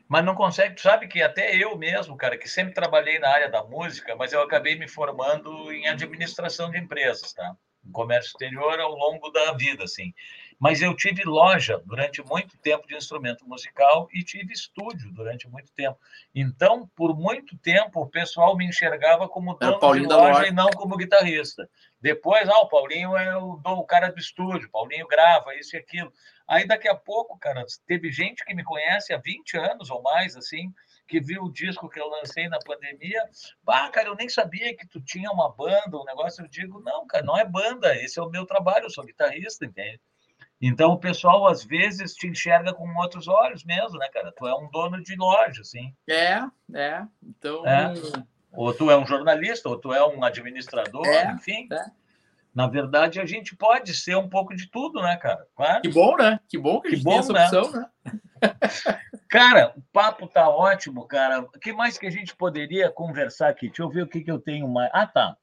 Mas 0.07 0.25
não 0.25 0.35
consegue, 0.35 0.75
tu 0.75 0.83
sabe 0.83 1.07
que 1.07 1.23
até 1.23 1.55
eu 1.55 1.79
mesmo, 1.79 2.17
cara, 2.17 2.37
que 2.37 2.49
sempre 2.49 2.75
trabalhei 2.75 3.19
na 3.21 3.29
área 3.29 3.49
da 3.49 3.63
música, 3.63 4.17
mas 4.17 4.33
eu 4.33 4.43
acabei 4.43 4.77
me 4.77 4.89
formando 4.89 5.73
em 5.73 5.87
administração 5.87 6.69
de 6.69 6.79
empresas, 6.79 7.33
tá? 7.33 7.57
no 7.85 7.93
comércio 7.93 8.31
exterior 8.31 8.79
ao 8.79 8.95
longo 8.95 9.31
da 9.31 9.53
vida, 9.53 9.85
assim. 9.85 10.13
Mas 10.61 10.83
eu 10.83 10.95
tive 10.95 11.25
loja 11.25 11.83
durante 11.87 12.23
muito 12.23 12.59
tempo 12.59 12.87
de 12.87 12.95
instrumento 12.95 13.49
musical 13.49 14.07
e 14.13 14.23
tive 14.23 14.53
estúdio 14.53 15.11
durante 15.11 15.49
muito 15.49 15.73
tempo. 15.73 15.99
Então, 16.35 16.87
por 16.95 17.17
muito 17.17 17.57
tempo, 17.57 18.03
o 18.03 18.07
pessoal 18.07 18.55
me 18.55 18.67
enxergava 18.67 19.27
como 19.27 19.55
dono 19.55 19.95
de 19.95 20.07
loja, 20.07 20.47
e 20.47 20.53
não 20.53 20.69
como 20.69 20.99
guitarrista. 20.99 21.67
Depois, 21.99 22.47
ah, 22.47 22.59
o 22.59 22.69
Paulinho 22.69 23.17
é 23.17 23.39
o, 23.39 23.59
o 23.65 23.85
cara 23.85 24.13
do 24.13 24.19
estúdio, 24.19 24.71
Paulinho 24.71 25.09
grava 25.09 25.55
isso 25.55 25.77
e 25.77 25.79
aquilo. 25.79 26.13
Aí, 26.47 26.67
daqui 26.67 26.89
a 26.89 26.95
pouco, 26.95 27.39
cara, 27.39 27.65
teve 27.87 28.13
gente 28.13 28.45
que 28.45 28.55
me 28.55 28.63
conhece 28.63 29.15
há 29.15 29.19
20 29.19 29.57
anos 29.57 29.89
ou 29.89 30.03
mais, 30.03 30.37
assim, 30.37 30.71
que 31.09 31.21
viu 31.21 31.45
o 31.45 31.53
disco 31.53 31.89
que 31.89 31.99
eu 31.99 32.09
lancei 32.09 32.49
na 32.49 32.59
pandemia. 32.59 33.23
Bah, 33.63 33.89
cara, 33.89 34.09
eu 34.09 34.15
nem 34.15 34.29
sabia 34.29 34.77
que 34.77 34.87
tu 34.87 35.01
tinha 35.01 35.31
uma 35.31 35.51
banda, 35.51 35.97
um 35.97 36.05
negócio. 36.05 36.45
Eu 36.45 36.49
digo, 36.49 36.81
não, 36.81 37.07
cara, 37.07 37.25
não 37.25 37.39
é 37.39 37.47
banda, 37.47 37.97
esse 37.97 38.19
é 38.19 38.23
o 38.23 38.29
meu 38.29 38.45
trabalho, 38.45 38.85
eu 38.85 38.91
sou 38.91 39.05
guitarrista, 39.05 39.65
entende? 39.65 40.01
Então 40.61 40.93
o 40.93 40.99
pessoal 40.99 41.47
às 41.47 41.65
vezes 41.65 42.15
te 42.15 42.27
enxerga 42.27 42.75
com 42.75 42.87
outros 42.97 43.27
olhos 43.27 43.65
mesmo, 43.65 43.99
né, 43.99 44.09
cara? 44.13 44.33
Tu 44.37 44.47
é 44.47 44.55
um 44.55 44.69
dono 44.71 45.03
de 45.03 45.17
loja, 45.17 45.63
assim. 45.63 45.95
É, 46.09 46.43
é. 46.75 47.03
Então. 47.23 47.67
É. 47.67 47.95
Ou 48.53 48.75
tu 48.75 48.91
é 48.91 48.97
um 48.97 49.07
jornalista, 49.07 49.69
ou 49.69 49.79
tu 49.79 49.93
é 49.93 50.07
um 50.07 50.23
administrador, 50.23 51.07
é, 51.07 51.33
enfim. 51.33 51.69
É. 51.73 51.85
na 52.55 52.67
verdade, 52.67 53.21
a 53.21 53.25
gente 53.25 53.57
pode 53.57 53.95
ser 53.95 54.17
um 54.17 54.29
pouco 54.29 54.55
de 54.55 54.69
tudo, 54.69 55.01
né, 55.01 55.17
cara? 55.17 55.47
Claro. 55.55 55.81
Que 55.81 55.89
bom, 55.89 56.17
né? 56.17 56.41
Que 56.49 56.59
bom 56.59 56.81
que 56.81 56.89
a 56.89 56.91
gente 56.91 57.05
bom, 57.05 57.11
tem 57.11 57.19
essa 57.21 57.33
né? 57.33 57.47
opção, 57.47 57.73
né? 57.73 57.87
cara, 59.31 59.73
o 59.77 59.83
papo 59.93 60.27
tá 60.27 60.49
ótimo, 60.49 61.07
cara. 61.07 61.41
O 61.41 61.49
que 61.59 61.73
mais 61.73 61.97
que 61.97 62.07
a 62.07 62.11
gente 62.11 62.35
poderia 62.35 62.91
conversar 62.91 63.49
aqui? 63.49 63.69
Deixa 63.69 63.83
eu 63.83 63.89
ver 63.89 64.03
o 64.03 64.09
que, 64.09 64.21
que 64.21 64.31
eu 64.31 64.41
tenho 64.41 64.69
mais. 64.69 64.91
Ah, 64.93 65.07
tá. 65.07 65.37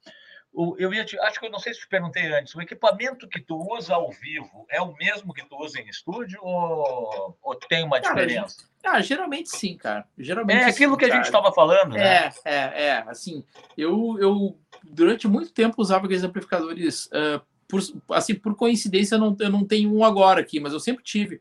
Eu 0.77 0.91
ia 0.91 1.05
te, 1.05 1.19
acho 1.19 1.39
que 1.39 1.45
eu 1.45 1.51
não 1.51 1.59
sei 1.59 1.73
se 1.73 1.81
te 1.81 1.87
perguntei 1.87 2.25
antes. 2.33 2.55
O 2.55 2.61
equipamento 2.61 3.27
que 3.27 3.39
tu 3.39 3.55
usa 3.75 3.93
ao 3.93 4.11
vivo 4.11 4.65
é 4.69 4.81
o 4.81 4.95
mesmo 4.95 5.31
que 5.31 5.47
tu 5.47 5.55
usa 5.55 5.79
em 5.79 5.87
estúdio 5.87 6.39
ou, 6.41 7.37
ou 7.43 7.55
tem 7.55 7.83
uma 7.83 8.01
cara, 8.01 8.25
diferença? 8.25 8.67
Ah, 8.83 8.99
geralmente 8.99 9.49
sim, 9.49 9.77
cara. 9.77 10.07
Geralmente 10.17 10.63
é 10.63 10.65
aquilo 10.65 10.93
sim, 10.93 10.99
que 10.99 11.05
a 11.05 11.15
gente 11.15 11.25
estava 11.25 11.51
falando, 11.51 11.93
né? 11.93 12.31
É, 12.43 12.51
é, 12.51 12.83
é. 12.85 13.05
Assim, 13.07 13.43
eu, 13.77 14.17
eu 14.19 14.57
durante 14.83 15.27
muito 15.27 15.51
tempo 15.51 15.79
usava 15.79 16.05
aqueles 16.05 16.23
amplificadores. 16.23 17.05
Uh, 17.07 17.39
por, 17.67 17.81
assim, 18.15 18.33
por 18.33 18.55
coincidência, 18.55 19.15
eu 19.15 19.19
não, 19.19 19.35
eu 19.39 19.49
não 19.51 19.63
tenho 19.63 19.93
um 19.93 20.03
agora 20.03 20.41
aqui, 20.41 20.59
mas 20.59 20.73
eu 20.73 20.79
sempre 20.79 21.03
tive 21.03 21.39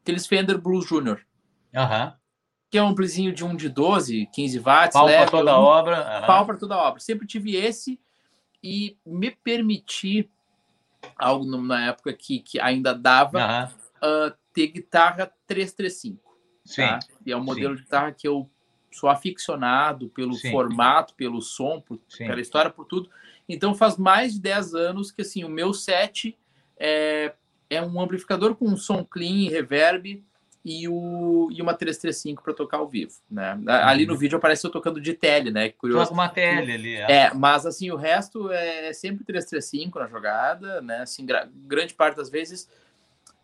aqueles 0.00 0.26
Fender 0.26 0.56
Blues 0.56 0.86
Junior. 0.86 1.20
Aham. 1.74 2.14
Que 2.70 2.78
é 2.78 2.82
um 2.82 2.88
amplizinho 2.88 3.32
de 3.32 3.44
um 3.44 3.54
de 3.54 3.68
12, 3.68 4.26
15 4.32 4.58
watts. 4.60 4.94
Pau 4.94 5.06
para 5.06 5.26
toda 5.26 5.52
a 5.52 5.58
obra. 5.58 6.20
Uhum. 6.20 6.26
Pau 6.26 6.46
para 6.46 6.56
toda 6.56 6.76
obra. 6.78 7.00
Sempre 7.00 7.26
tive 7.26 7.56
esse 7.56 8.00
e 8.64 8.96
me 9.04 9.30
permitir 9.30 10.30
algo 11.18 11.44
na 11.60 11.88
época 11.88 12.14
que, 12.14 12.40
que 12.40 12.58
ainda 12.58 12.94
dava 12.94 13.70
uhum. 14.02 14.28
uh, 14.28 14.34
ter 14.54 14.68
guitarra 14.68 15.30
335. 15.46 16.34
Sim. 16.64 16.80
Tá? 16.80 16.98
E 17.26 17.30
é 17.30 17.36
um 17.36 17.44
modelo 17.44 17.74
Sim. 17.74 17.76
de 17.76 17.82
guitarra 17.82 18.12
que 18.12 18.26
eu 18.26 18.50
sou 18.90 19.10
aficionado 19.10 20.08
pelo 20.08 20.32
Sim. 20.32 20.50
formato, 20.50 21.14
pelo 21.14 21.42
som, 21.42 21.78
por, 21.78 22.00
pela 22.16 22.40
história, 22.40 22.70
por 22.70 22.86
tudo. 22.86 23.10
Então 23.46 23.74
faz 23.74 23.98
mais 23.98 24.32
de 24.32 24.40
10 24.40 24.74
anos 24.74 25.12
que 25.12 25.20
assim 25.20 25.44
o 25.44 25.48
meu 25.50 25.74
set 25.74 26.34
é, 26.78 27.34
é 27.68 27.82
um 27.82 28.00
amplificador 28.00 28.54
com 28.54 28.66
um 28.66 28.78
som 28.78 29.04
clean, 29.04 29.50
reverb 29.50 30.24
e, 30.64 30.88
o, 30.88 31.48
e 31.52 31.60
uma 31.60 31.74
335 31.74 32.42
para 32.42 32.54
tocar 32.54 32.78
ao 32.78 32.88
vivo, 32.88 33.12
né? 33.30 33.60
Ali 33.66 34.06
no 34.06 34.14
uhum. 34.14 34.18
vídeo 34.18 34.38
aparece 34.38 34.66
eu 34.66 34.70
tocando 34.70 34.98
de 34.98 35.12
tele, 35.12 35.50
né? 35.50 35.68
Curioso. 35.68 36.04
Toca 36.04 36.14
uma 36.14 36.28
tele 36.28 36.72
ali. 36.72 36.96
É. 36.96 37.12
é. 37.12 37.34
mas 37.34 37.66
assim, 37.66 37.90
o 37.90 37.96
resto 37.96 38.50
é 38.50 38.90
sempre 38.94 39.24
335 39.24 39.98
na 39.98 40.06
jogada, 40.06 40.80
né? 40.80 41.00
Assim, 41.00 41.26
grande 41.66 41.92
parte 41.92 42.16
das 42.16 42.30
vezes. 42.30 42.66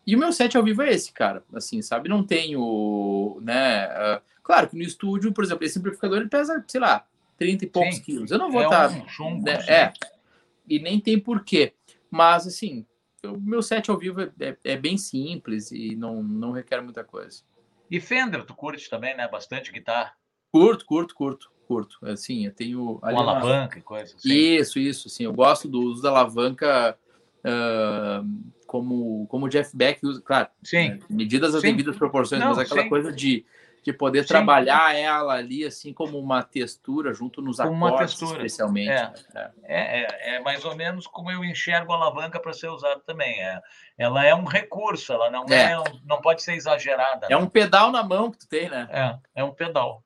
E 0.05 0.15
o 0.15 0.19
meu 0.19 0.33
set 0.33 0.57
ao 0.57 0.63
vivo 0.63 0.81
é 0.81 0.91
esse, 0.91 1.11
cara. 1.11 1.43
Assim, 1.53 1.79
sabe? 1.83 2.09
Não 2.09 2.23
tenho, 2.23 3.39
né? 3.43 3.87
Uh, 3.87 4.21
claro 4.41 4.67
que 4.67 4.75
no 4.75 4.81
estúdio, 4.81 5.31
por 5.31 5.43
exemplo, 5.43 5.63
esse 5.63 5.77
amplificador 5.77 6.17
ele 6.17 6.29
pesa, 6.29 6.63
sei 6.67 6.81
lá, 6.81 7.05
30 7.37 7.65
e 7.65 7.67
poucos 7.67 7.95
Sim. 7.97 8.01
quilos. 8.01 8.31
Eu 8.31 8.39
não 8.39 8.51
vou 8.51 8.61
é 8.61 8.65
estar. 8.65 8.89
Tá, 8.89 9.23
um 9.23 9.41
né? 9.41 9.59
É. 9.67 9.93
E 10.67 10.79
nem 10.79 10.99
tem 10.99 11.19
porquê. 11.19 11.73
Mas, 12.09 12.47
assim, 12.47 12.83
o 13.25 13.39
meu 13.39 13.61
set 13.61 13.89
ao 13.89 13.97
vivo 13.97 14.21
é, 14.21 14.31
é, 14.39 14.57
é, 14.63 14.77
bem 14.77 14.97
simples 14.97 15.71
e 15.71 15.95
não, 15.95 16.23
não 16.23 16.51
requer 16.51 16.81
muita 16.81 17.03
coisa. 17.03 17.43
E 17.89 17.99
Fender, 17.99 18.43
tu 18.45 18.55
curte 18.55 18.89
também, 18.89 19.15
né? 19.15 19.27
Bastante 19.27 19.71
guitarra. 19.71 20.13
Curto, 20.51 20.85
curto, 20.85 21.15
curto, 21.15 21.51
curto. 21.67 21.97
Assim, 22.03 22.45
eu 22.45 22.53
tenho. 22.53 22.99
Com 22.99 23.05
alavanca 23.05 23.77
e 23.77 23.81
coisa 23.81 24.15
assim. 24.15 24.29
Isso, 24.29 24.79
isso. 24.79 25.07
Assim, 25.07 25.23
eu 25.25 25.33
gosto 25.33 25.67
do 25.67 25.81
uso 25.81 26.01
da 26.01 26.09
alavanca 26.09 26.97
uh, 27.39 28.51
como, 28.65 29.27
como 29.27 29.45
o 29.45 29.49
Jeff 29.49 29.75
Beck 29.75 30.05
usa, 30.05 30.21
claro. 30.21 30.47
Sim. 30.63 30.89
Né, 30.89 30.99
medidas 31.09 31.53
as 31.53 31.61
devidas 31.61 31.97
proporções, 31.97 32.41
não, 32.41 32.49
mas 32.49 32.59
aquela 32.59 32.83
sim. 32.83 32.89
coisa 32.89 33.11
de 33.11 33.45
de 33.83 33.91
poder 33.91 34.23
Sim. 34.23 34.29
trabalhar 34.29 34.95
ela 34.95 35.33
ali 35.33 35.65
assim 35.65 35.91
como 35.93 36.19
uma 36.19 36.43
textura 36.43 37.13
junto 37.13 37.41
nos 37.41 37.57
como 37.57 37.87
acordes, 37.87 38.21
especialmente. 38.21 38.91
É. 38.91 39.13
Né? 39.33 39.51
É, 39.63 40.01
é, 40.01 40.35
é, 40.35 40.39
mais 40.39 40.63
ou 40.63 40.75
menos 40.75 41.07
como 41.07 41.31
eu 41.31 41.43
enxergo 41.43 41.91
a 41.91 41.95
alavanca 41.95 42.39
para 42.39 42.53
ser 42.53 42.69
usada 42.69 43.01
também. 43.01 43.41
É, 43.41 43.59
ela 43.97 44.25
é 44.25 44.35
um 44.35 44.45
recurso, 44.45 45.13
ela 45.13 45.31
não 45.31 45.45
é, 45.49 45.73
é 45.73 45.83
não 46.05 46.21
pode 46.21 46.43
ser 46.43 46.53
exagerada. 46.53 47.27
É 47.27 47.29
né? 47.29 47.37
um 47.37 47.47
pedal 47.47 47.91
na 47.91 48.03
mão 48.03 48.29
que 48.31 48.39
tu 48.39 48.47
tem, 48.47 48.69
né? 48.69 48.87
É, 48.91 49.41
é 49.41 49.43
um 49.43 49.53
pedal. 49.53 50.03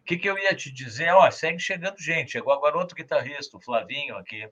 O 0.00 0.04
que, 0.04 0.18
que 0.18 0.28
eu 0.28 0.38
ia 0.38 0.54
te 0.54 0.70
dizer? 0.70 1.10
Ó, 1.12 1.28
segue 1.30 1.58
chegando 1.58 1.98
gente. 1.98 2.32
Chegou 2.32 2.52
agora 2.52 2.76
outro 2.76 2.94
guitarrista, 2.94 3.56
o 3.56 3.60
Flavinho 3.60 4.16
aqui 4.16 4.48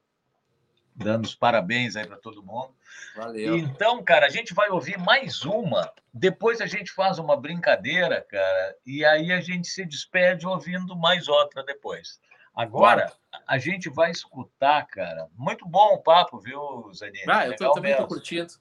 dando 0.95 1.25
os 1.25 1.35
parabéns 1.35 1.97
aí 1.97 2.07
para 2.07 2.17
todo 2.17 2.43
mundo. 2.43 2.75
Valeu. 3.17 3.57
Então, 3.57 4.03
cara, 4.03 4.27
a 4.27 4.31
gente 4.31 4.55
vai 4.55 4.71
ouvir 4.71 4.99
mais 4.99 5.45
uma. 5.45 5.93
Depois 6.13 6.61
a 6.61 6.67
gente 6.67 6.91
faz 6.91 7.19
uma 7.19 7.37
brincadeira, 7.37 8.21
cara, 8.23 8.77
e 8.87 9.05
aí 9.05 9.33
a 9.33 9.41
gente 9.41 9.69
se 9.69 9.85
despede 9.85 10.47
ouvindo 10.47 10.97
mais 10.97 11.29
outra 11.29 11.63
depois. 11.63 12.21
Agora, 12.55 13.11
a 13.47 13.57
gente 13.57 13.89
vai 13.89 14.11
escutar, 14.11 14.87
cara. 14.87 15.27
Muito 15.37 15.67
bom 15.67 15.95
o 15.95 16.03
papo, 16.03 16.39
viu, 16.39 16.93
Zaninho? 16.95 17.25
Ah, 17.27 17.47
eu 17.47 17.57
tô, 17.57 17.73
também 17.73 17.93
estou 17.93 18.07
curtindo. 18.07 18.53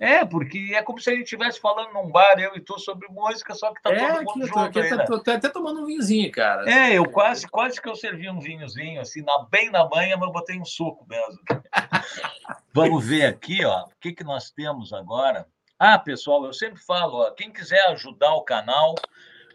É, 0.00 0.24
porque 0.24 0.72
é 0.72 0.82
como 0.82 0.98
se 0.98 1.10
a 1.10 1.12
gente 1.12 1.24
estivesse 1.24 1.60
falando 1.60 1.92
num 1.92 2.10
bar, 2.10 2.40
eu 2.40 2.56
e 2.56 2.60
tu, 2.60 2.78
sobre 2.78 3.06
música, 3.08 3.54
só 3.54 3.70
que 3.74 3.82
tá 3.82 3.92
é, 3.92 3.98
todo 3.98 4.24
mundo 4.24 4.46
junto. 4.46 4.54
Tô, 4.54 4.60
aqui, 4.60 4.80
aí, 4.80 4.90
né? 4.96 5.04
tô, 5.04 5.22
tô, 5.22 5.30
até 5.30 5.50
tomando 5.50 5.82
um 5.82 5.84
vinhozinho, 5.84 6.32
cara. 6.32 6.64
É, 6.70 6.96
eu 6.96 7.04
quase, 7.04 7.46
quase 7.46 7.78
que 7.78 7.86
eu 7.86 7.94
servi 7.94 8.30
um 8.30 8.40
vinhozinho, 8.40 8.98
assim, 8.98 9.20
na, 9.20 9.46
bem 9.50 9.70
na 9.70 9.86
manhã, 9.86 10.16
mas 10.16 10.26
eu 10.26 10.32
botei 10.32 10.58
um 10.58 10.64
suco 10.64 11.06
mesmo. 11.06 11.38
Vamos 12.72 13.06
ver 13.06 13.26
aqui, 13.26 13.62
ó, 13.62 13.82
o 13.82 13.90
que, 14.00 14.14
que 14.14 14.24
nós 14.24 14.50
temos 14.50 14.94
agora. 14.94 15.46
Ah, 15.78 15.98
pessoal, 15.98 16.46
eu 16.46 16.54
sempre 16.54 16.80
falo, 16.80 17.18
ó, 17.18 17.30
quem 17.32 17.52
quiser 17.52 17.86
ajudar 17.88 18.32
o 18.36 18.42
canal, 18.42 18.94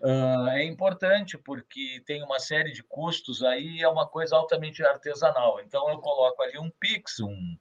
uh, 0.03 0.47
é 0.49 0.63
importante, 0.63 1.39
porque 1.39 2.03
tem 2.05 2.21
uma 2.21 2.37
série 2.37 2.71
de 2.71 2.83
custos 2.83 3.41
aí, 3.43 3.81
é 3.81 3.89
uma 3.89 4.07
coisa 4.07 4.35
altamente 4.35 4.83
artesanal. 4.83 5.59
Então, 5.59 5.89
eu 5.89 5.97
coloco 5.97 6.43
ali 6.43 6.59
um 6.59 6.69
Pix, 6.79 7.19
um 7.19 7.57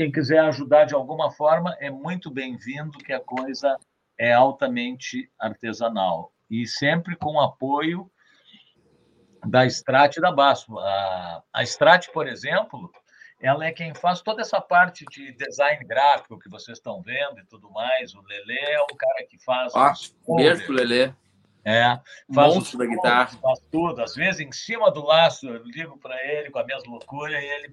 quem 0.00 0.10
quiser 0.10 0.38
ajudar 0.38 0.86
de 0.86 0.94
alguma 0.94 1.30
forma 1.30 1.76
é 1.78 1.90
muito 1.90 2.30
bem-vindo, 2.30 2.96
que 3.00 3.12
a 3.12 3.20
coisa 3.20 3.76
é 4.18 4.32
altamente 4.32 5.30
artesanal. 5.38 6.32
E 6.48 6.66
sempre 6.66 7.14
com 7.14 7.38
apoio 7.38 8.10
da 9.46 9.66
Strat 9.66 10.16
e 10.16 10.20
da 10.22 10.32
Basso. 10.32 10.78
A, 10.78 11.42
a 11.52 11.62
Strat, 11.64 12.08
por 12.12 12.26
exemplo, 12.26 12.90
ela 13.42 13.66
é 13.66 13.72
quem 13.72 13.94
faz 13.94 14.22
toda 14.22 14.40
essa 14.40 14.58
parte 14.58 15.04
de 15.10 15.32
design 15.32 15.84
gráfico 15.84 16.38
que 16.38 16.48
vocês 16.48 16.78
estão 16.78 17.02
vendo 17.02 17.38
e 17.38 17.44
tudo 17.44 17.70
mais. 17.70 18.14
O 18.14 18.22
Lelê 18.22 18.72
é 18.72 18.80
o 18.80 18.96
cara 18.96 19.26
que 19.28 19.38
faz. 19.44 19.76
Ah, 19.76 19.92
beijo 20.34 20.64
pro 20.64 20.76
Lelê. 20.76 21.12
É, 21.62 22.00
faz 22.34 22.54
Monstro 22.54 22.78
da 22.78 22.86
guitarra. 22.86 23.38
Faz 23.38 23.60
tudo. 23.70 24.00
Às 24.00 24.14
vezes, 24.14 24.40
em 24.40 24.50
cima 24.50 24.90
do 24.90 25.04
laço, 25.04 25.46
eu 25.46 25.62
ligo 25.62 25.98
para 25.98 26.16
ele 26.24 26.50
com 26.50 26.58
a 26.58 26.64
mesma 26.64 26.90
loucura 26.90 27.38
e 27.38 27.44
ele. 27.44 27.70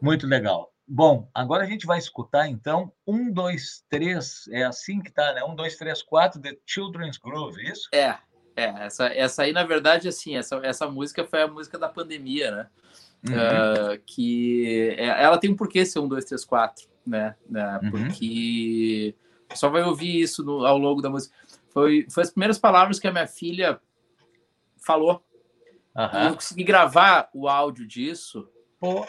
Muito 0.00 0.28
legal. 0.28 0.75
Bom, 0.88 1.28
agora 1.34 1.64
a 1.64 1.66
gente 1.66 1.84
vai 1.84 1.98
escutar 1.98 2.48
então 2.48 2.92
um, 3.04 3.32
dois, 3.32 3.84
três, 3.88 4.46
é 4.50 4.62
assim 4.62 5.00
que 5.00 5.10
tá, 5.10 5.32
né? 5.34 5.42
Um, 5.42 5.54
dois, 5.54 5.76
três, 5.76 6.00
quatro, 6.00 6.40
The 6.40 6.56
Children's 6.64 7.18
Groove, 7.18 7.60
isso? 7.68 7.88
É, 7.92 8.16
é. 8.54 8.86
Essa, 8.86 9.06
essa 9.06 9.42
aí, 9.42 9.52
na 9.52 9.64
verdade, 9.64 10.06
assim, 10.06 10.36
essa, 10.36 10.56
essa 10.62 10.88
música 10.88 11.24
foi 11.24 11.42
a 11.42 11.48
música 11.48 11.76
da 11.76 11.88
pandemia, 11.88 12.50
né? 12.52 12.66
Uhum. 13.28 13.34
Uh, 13.34 14.02
que 14.06 14.94
é, 14.96 15.06
ela 15.06 15.38
tem 15.38 15.50
um 15.50 15.56
porquê 15.56 15.84
ser 15.84 15.98
um, 15.98 16.06
dois, 16.06 16.24
três, 16.24 16.44
quatro, 16.44 16.86
né? 17.04 17.34
né? 17.50 17.80
Uhum. 17.82 17.90
Porque 17.90 19.16
só 19.54 19.68
vai 19.68 19.82
ouvir 19.82 20.20
isso 20.20 20.44
no, 20.44 20.64
ao 20.64 20.78
longo 20.78 21.02
da 21.02 21.10
música. 21.10 21.34
Foi, 21.70 22.06
foi 22.08 22.22
as 22.22 22.30
primeiras 22.30 22.58
palavras 22.58 23.00
que 23.00 23.08
a 23.08 23.12
minha 23.12 23.26
filha 23.26 23.80
falou. 24.76 25.20
Uhum. 25.96 26.28
Eu 26.28 26.34
consegui 26.34 26.62
gravar 26.62 27.28
o 27.34 27.48
áudio 27.48 27.84
disso. 27.88 28.48
Pô 28.78 29.04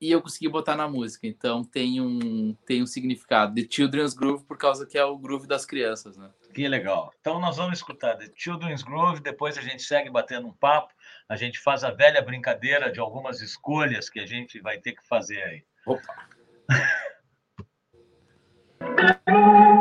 e 0.00 0.10
eu 0.10 0.20
consegui 0.20 0.48
botar 0.48 0.76
na 0.76 0.88
música. 0.88 1.26
Então 1.26 1.64
tem 1.64 2.00
um, 2.00 2.54
tem 2.66 2.82
um 2.82 2.86
significado. 2.86 3.54
The 3.54 3.66
Children's 3.70 4.14
Groove, 4.14 4.44
por 4.44 4.58
causa 4.58 4.86
que 4.86 4.98
é 4.98 5.04
o 5.04 5.18
groove 5.18 5.46
das 5.46 5.64
crianças, 5.64 6.16
né? 6.16 6.30
Que 6.52 6.68
legal. 6.68 7.12
Então 7.20 7.40
nós 7.40 7.56
vamos 7.56 7.78
escutar 7.78 8.16
The 8.16 8.30
Children's 8.34 8.82
Groove, 8.82 9.20
depois 9.20 9.58
a 9.58 9.62
gente 9.62 9.82
segue 9.82 10.10
batendo 10.10 10.48
um 10.48 10.52
papo, 10.52 10.92
a 11.28 11.36
gente 11.36 11.58
faz 11.58 11.84
a 11.84 11.90
velha 11.90 12.22
brincadeira 12.22 12.92
de 12.92 13.00
algumas 13.00 13.40
escolhas 13.40 14.08
que 14.08 14.20
a 14.20 14.26
gente 14.26 14.60
vai 14.60 14.78
ter 14.78 14.92
que 14.92 15.06
fazer 15.06 15.42
aí. 15.42 15.64
Opa! 15.86 16.28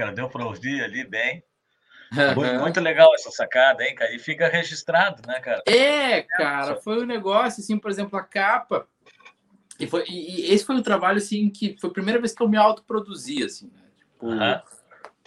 cara. 0.00 0.12
Deu 0.12 0.28
para 0.28 0.46
ouvir 0.46 0.82
ali 0.82 1.04
bem. 1.04 1.42
Muito, 2.34 2.60
muito, 2.60 2.80
legal 2.80 3.14
essa 3.14 3.30
sacada, 3.30 3.84
hein, 3.84 3.94
cara? 3.94 4.12
E 4.12 4.18
fica 4.18 4.48
registrado, 4.48 5.22
né, 5.28 5.38
cara? 5.38 5.62
É, 5.64 6.22
cara, 6.22 6.74
foi 6.74 7.02
um 7.02 7.06
negócio, 7.06 7.62
assim, 7.62 7.78
por 7.78 7.88
exemplo, 7.88 8.18
a 8.18 8.22
capa. 8.22 8.88
E, 9.78 9.86
foi, 9.86 10.04
e, 10.08 10.40
e 10.40 10.52
esse 10.52 10.64
foi 10.64 10.74
um 10.74 10.82
trabalho, 10.82 11.18
assim, 11.18 11.48
que 11.48 11.76
foi 11.78 11.88
a 11.88 11.92
primeira 11.92 12.18
vez 12.18 12.32
que 12.32 12.42
eu 12.42 12.48
me 12.48 12.56
autoproduzi, 12.56 13.44
assim, 13.44 13.70
né? 13.72 13.82
Tipo, 13.96 14.26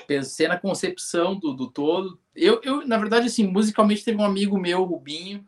pensei 0.05 0.47
na 0.49 0.59
concepção 0.59 1.39
do, 1.39 1.53
do 1.53 1.71
todo. 1.71 2.19
Eu, 2.35 2.59
eu, 2.63 2.85
na 2.85 2.97
verdade, 2.97 3.27
assim, 3.27 3.47
musicalmente 3.47 4.03
teve 4.03 4.17
um 4.17 4.25
amigo 4.25 4.59
meu, 4.59 4.83
Rubinho, 4.83 5.45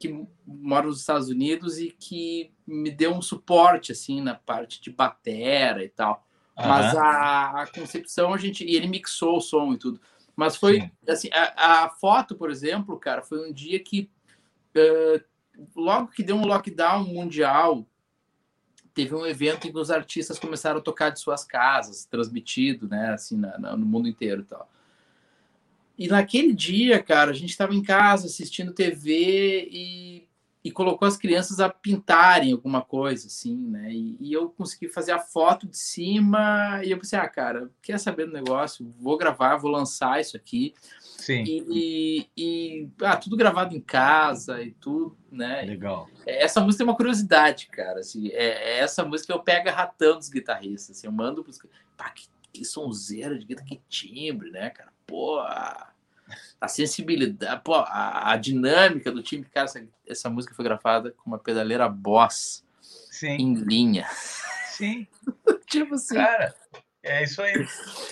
que 0.00 0.26
mora 0.44 0.86
nos 0.86 0.98
Estados 0.98 1.28
Unidos 1.28 1.78
e 1.78 1.90
que 1.90 2.52
me 2.66 2.90
deu 2.90 3.14
um 3.14 3.22
suporte, 3.22 3.92
assim, 3.92 4.20
na 4.20 4.34
parte 4.34 4.80
de 4.80 4.90
batera 4.90 5.84
e 5.84 5.88
tal. 5.88 6.26
Mas 6.56 6.96
a, 6.96 7.62
a, 7.62 7.66
concepção 7.66 8.34
a 8.34 8.38
gente. 8.38 8.64
E 8.64 8.76
ele 8.76 8.86
mixou 8.86 9.38
o 9.38 9.40
som 9.40 9.72
e 9.72 9.78
tudo. 9.78 10.00
Mas 10.36 10.56
foi 10.56 10.80
Sim. 10.80 10.90
assim, 11.08 11.30
a, 11.32 11.84
a, 11.84 11.90
foto, 11.90 12.34
por 12.34 12.50
exemplo, 12.50 12.98
cara, 12.98 13.22
foi 13.22 13.48
um 13.48 13.52
dia 13.52 13.78
que 13.80 14.10
uh, 14.76 15.24
logo 15.74 16.08
que 16.08 16.22
deu 16.22 16.36
um 16.36 16.46
lockdown 16.46 17.04
mundial, 17.04 17.86
teve 18.94 19.14
um 19.14 19.26
evento 19.26 19.66
em 19.66 19.72
que 19.72 19.78
os 19.78 19.90
artistas 19.90 20.38
começaram 20.38 20.78
a 20.78 20.82
tocar 20.82 21.10
de 21.10 21.20
suas 21.20 21.44
casas, 21.44 22.04
transmitido, 22.04 22.88
né, 22.88 23.12
assim, 23.12 23.36
na, 23.36 23.58
na, 23.58 23.76
no 23.76 23.86
mundo 23.86 24.08
inteiro 24.08 24.42
e 24.42 24.44
tal. 24.44 24.70
E 25.98 26.08
naquele 26.08 26.52
dia, 26.54 27.02
cara, 27.02 27.30
a 27.30 27.34
gente 27.34 27.50
estava 27.50 27.74
em 27.74 27.82
casa 27.82 28.26
assistindo 28.26 28.72
TV 28.72 29.68
e 29.70 30.28
e 30.64 30.70
colocou 30.70 31.08
as 31.08 31.16
crianças 31.16 31.58
a 31.58 31.68
pintarem 31.68 32.52
alguma 32.52 32.82
coisa, 32.82 33.26
assim, 33.26 33.56
né? 33.56 33.90
E, 33.90 34.16
e, 34.20 34.32
eu 34.32 34.48
consegui 34.48 34.88
fazer 34.88 35.10
a 35.10 35.18
foto 35.18 35.66
de 35.66 35.76
cima 35.76 36.80
e 36.84 36.90
eu 36.92 36.98
pensei, 36.98 37.18
ah, 37.18 37.28
cara, 37.28 37.68
quer 37.82 37.98
saber 37.98 38.26
do 38.26 38.32
negócio? 38.32 38.88
Vou 39.00 39.16
gravar, 39.16 39.56
vou 39.56 39.70
lançar 39.70 40.20
isso 40.20 40.36
aqui. 40.36 40.72
Sim. 41.00 41.42
E, 41.44 41.66
e, 41.68 42.28
e 42.36 42.88
ah, 43.02 43.16
tudo 43.16 43.36
gravado 43.36 43.74
em 43.74 43.80
casa 43.80 44.62
e 44.62 44.70
tudo, 44.72 45.16
né? 45.30 45.62
Legal. 45.62 46.08
Essa 46.24 46.60
música 46.60 46.84
tem 46.84 46.90
uma 46.90 46.96
curiosidade, 46.96 47.66
cara. 47.66 47.98
Assim, 47.98 48.28
é, 48.28 48.76
é 48.76 48.78
essa 48.78 49.04
música 49.04 49.32
eu 49.32 49.40
pego 49.40 49.68
ratando 49.68 50.20
os 50.20 50.28
guitarristas. 50.28 50.96
Assim, 50.96 51.08
eu 51.08 51.12
mando 51.12 51.42
pros. 51.42 51.58
Pá, 51.96 52.10
que, 52.10 52.28
que 52.52 52.64
sonzeira 52.64 53.36
de 53.36 53.44
guitarra, 53.44 53.66
que 53.66 53.80
timbre, 53.88 54.50
né, 54.50 54.70
cara? 54.70 54.92
Pô 55.06 55.40
a 56.60 56.68
sensibilidade, 56.68 57.62
pô, 57.62 57.74
a, 57.74 58.32
a, 58.32 58.36
dinâmica 58.36 59.10
do 59.10 59.22
time. 59.22 59.44
Cara, 59.44 59.64
essa, 59.64 59.86
essa, 60.06 60.30
música 60.30 60.54
foi 60.54 60.64
gravada 60.64 61.12
com 61.12 61.30
uma 61.30 61.38
pedaleira 61.38 61.88
Boss 61.88 62.64
Sim. 62.80 63.36
em 63.36 63.54
linha. 63.54 64.06
Sim. 64.66 65.06
tipo 65.66 65.94
assim. 65.94 66.14
Cara, 66.14 66.54
é 67.02 67.24
isso 67.24 67.42
aí. 67.42 67.66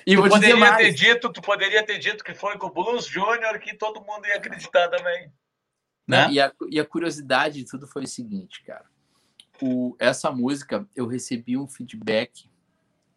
E 0.06 0.16
tu 0.16 0.28
poderia 0.28 0.76
ter 0.76 0.92
dito, 0.92 1.32
tu 1.32 1.42
poderia 1.42 1.82
ter 1.84 1.98
dito 1.98 2.24
que 2.24 2.34
foi 2.34 2.58
com 2.58 2.66
o 2.66 2.70
Blues 2.70 3.06
Júnior 3.06 3.58
que 3.60 3.74
todo 3.74 4.00
mundo 4.00 4.26
ia 4.26 4.36
acreditar 4.36 4.88
também. 4.88 5.32
Né? 6.06 6.28
E, 6.32 6.40
a, 6.40 6.52
e 6.68 6.80
a 6.80 6.84
curiosidade 6.84 7.62
de 7.62 7.70
tudo 7.70 7.86
foi 7.86 8.02
o 8.02 8.08
seguinte, 8.08 8.64
cara. 8.64 8.84
O, 9.62 9.94
essa 9.98 10.30
música 10.32 10.88
eu 10.96 11.06
recebi 11.06 11.56
um 11.56 11.68
feedback 11.68 12.50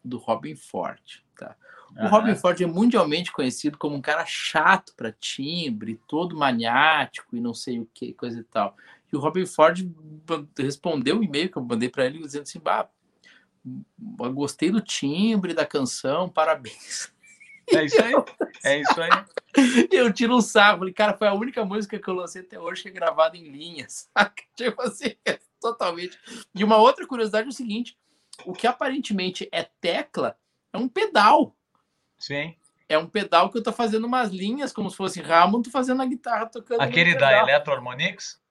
do 0.04 0.18
Robin 0.18 0.56
Ford, 0.56 1.24
tá? 1.36 1.56
O 2.00 2.08
Robin 2.08 2.36
Ford 2.36 2.60
é 2.60 2.66
mundialmente 2.66 3.32
conhecido 3.32 3.78
como 3.78 3.96
um 3.96 4.02
cara 4.02 4.26
chato 4.26 4.94
para 4.96 5.12
timbre, 5.12 6.00
todo 6.08 6.36
maniático 6.36 7.36
e 7.36 7.40
não 7.40 7.54
sei 7.54 7.80
o 7.80 7.90
que, 7.94 8.14
coisa 8.14 8.40
e 8.40 8.44
tal. 8.44 8.76
E 9.12 9.16
o 9.16 9.20
Robin 9.20 9.46
Ford 9.46 9.80
respondeu 10.58 11.20
um 11.20 11.24
e-mail 11.24 11.52
que 11.52 11.58
eu 11.58 11.64
mandei 11.64 11.90
para 11.90 12.06
ele 12.06 12.20
dizendo 12.20 12.44
assim: 12.44 12.60
bah, 12.60 12.90
gostei 14.34 14.72
do 14.72 14.82
timbre 14.82 15.54
da 15.54 15.66
canção, 15.66 16.28
parabéns. 16.28 17.14
É 17.72 17.86
isso 17.86 18.02
aí. 18.02 18.14
É 18.64 18.82
isso 18.82 19.02
aí. 19.02 19.10
Eu 19.92 20.12
tiro 20.12 20.36
um 20.36 20.42
sarro. 20.42 20.80
Falei, 20.80 20.94
cara, 20.94 21.18
foi 21.18 21.28
a 21.28 21.34
única 21.34 21.64
música 21.64 22.00
que 22.00 22.08
eu 22.08 22.14
lancei 22.14 22.42
até 22.42 22.60
hoje 22.60 22.82
que 22.82 22.90
é 22.90 22.92
gravada 22.92 23.38
em 23.38 23.44
linhas. 23.44 24.10
Tipo 24.58 24.82
assim, 24.82 25.16
é 25.26 25.40
totalmente. 25.62 26.18
E 26.56 26.64
uma 26.64 26.78
outra 26.78 27.06
curiosidade 27.06 27.46
é 27.48 27.50
o 27.50 27.54
seguinte: 27.54 27.98
o 28.46 28.54
que 28.54 28.68
aparentemente 28.68 29.48
é 29.52 29.64
tecla 29.64 30.36
é 30.74 30.78
um 30.78 30.88
pedal. 30.88 31.56
Sim. 32.18 32.56
É 32.88 32.98
um 32.98 33.08
pedal 33.08 33.50
que 33.50 33.58
eu 33.58 33.64
tô 33.64 33.72
fazendo 33.72 34.06
umas 34.06 34.30
linhas, 34.30 34.72
como 34.72 34.90
se 34.90 34.98
fosse 34.98 35.22
Ramon, 35.22 35.62
tô 35.62 35.70
fazendo 35.70 36.02
a 36.02 36.06
guitarra 36.06 36.46
tocando. 36.46 36.82
Aquele 36.82 37.16
da 37.16 37.40
Electro 37.40 37.74
Harmonix? 37.74 38.42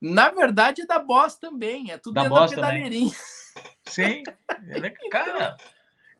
Na 0.00 0.30
verdade, 0.30 0.82
é 0.82 0.86
da 0.86 0.98
Boss 0.98 1.36
também. 1.36 1.90
É 1.90 1.98
tudo 1.98 2.14
da 2.14 2.28
Boss 2.28 2.50
da 2.50 2.56
pedaleirinha. 2.56 3.14
Sim. 3.86 4.22
Cara, 5.10 5.56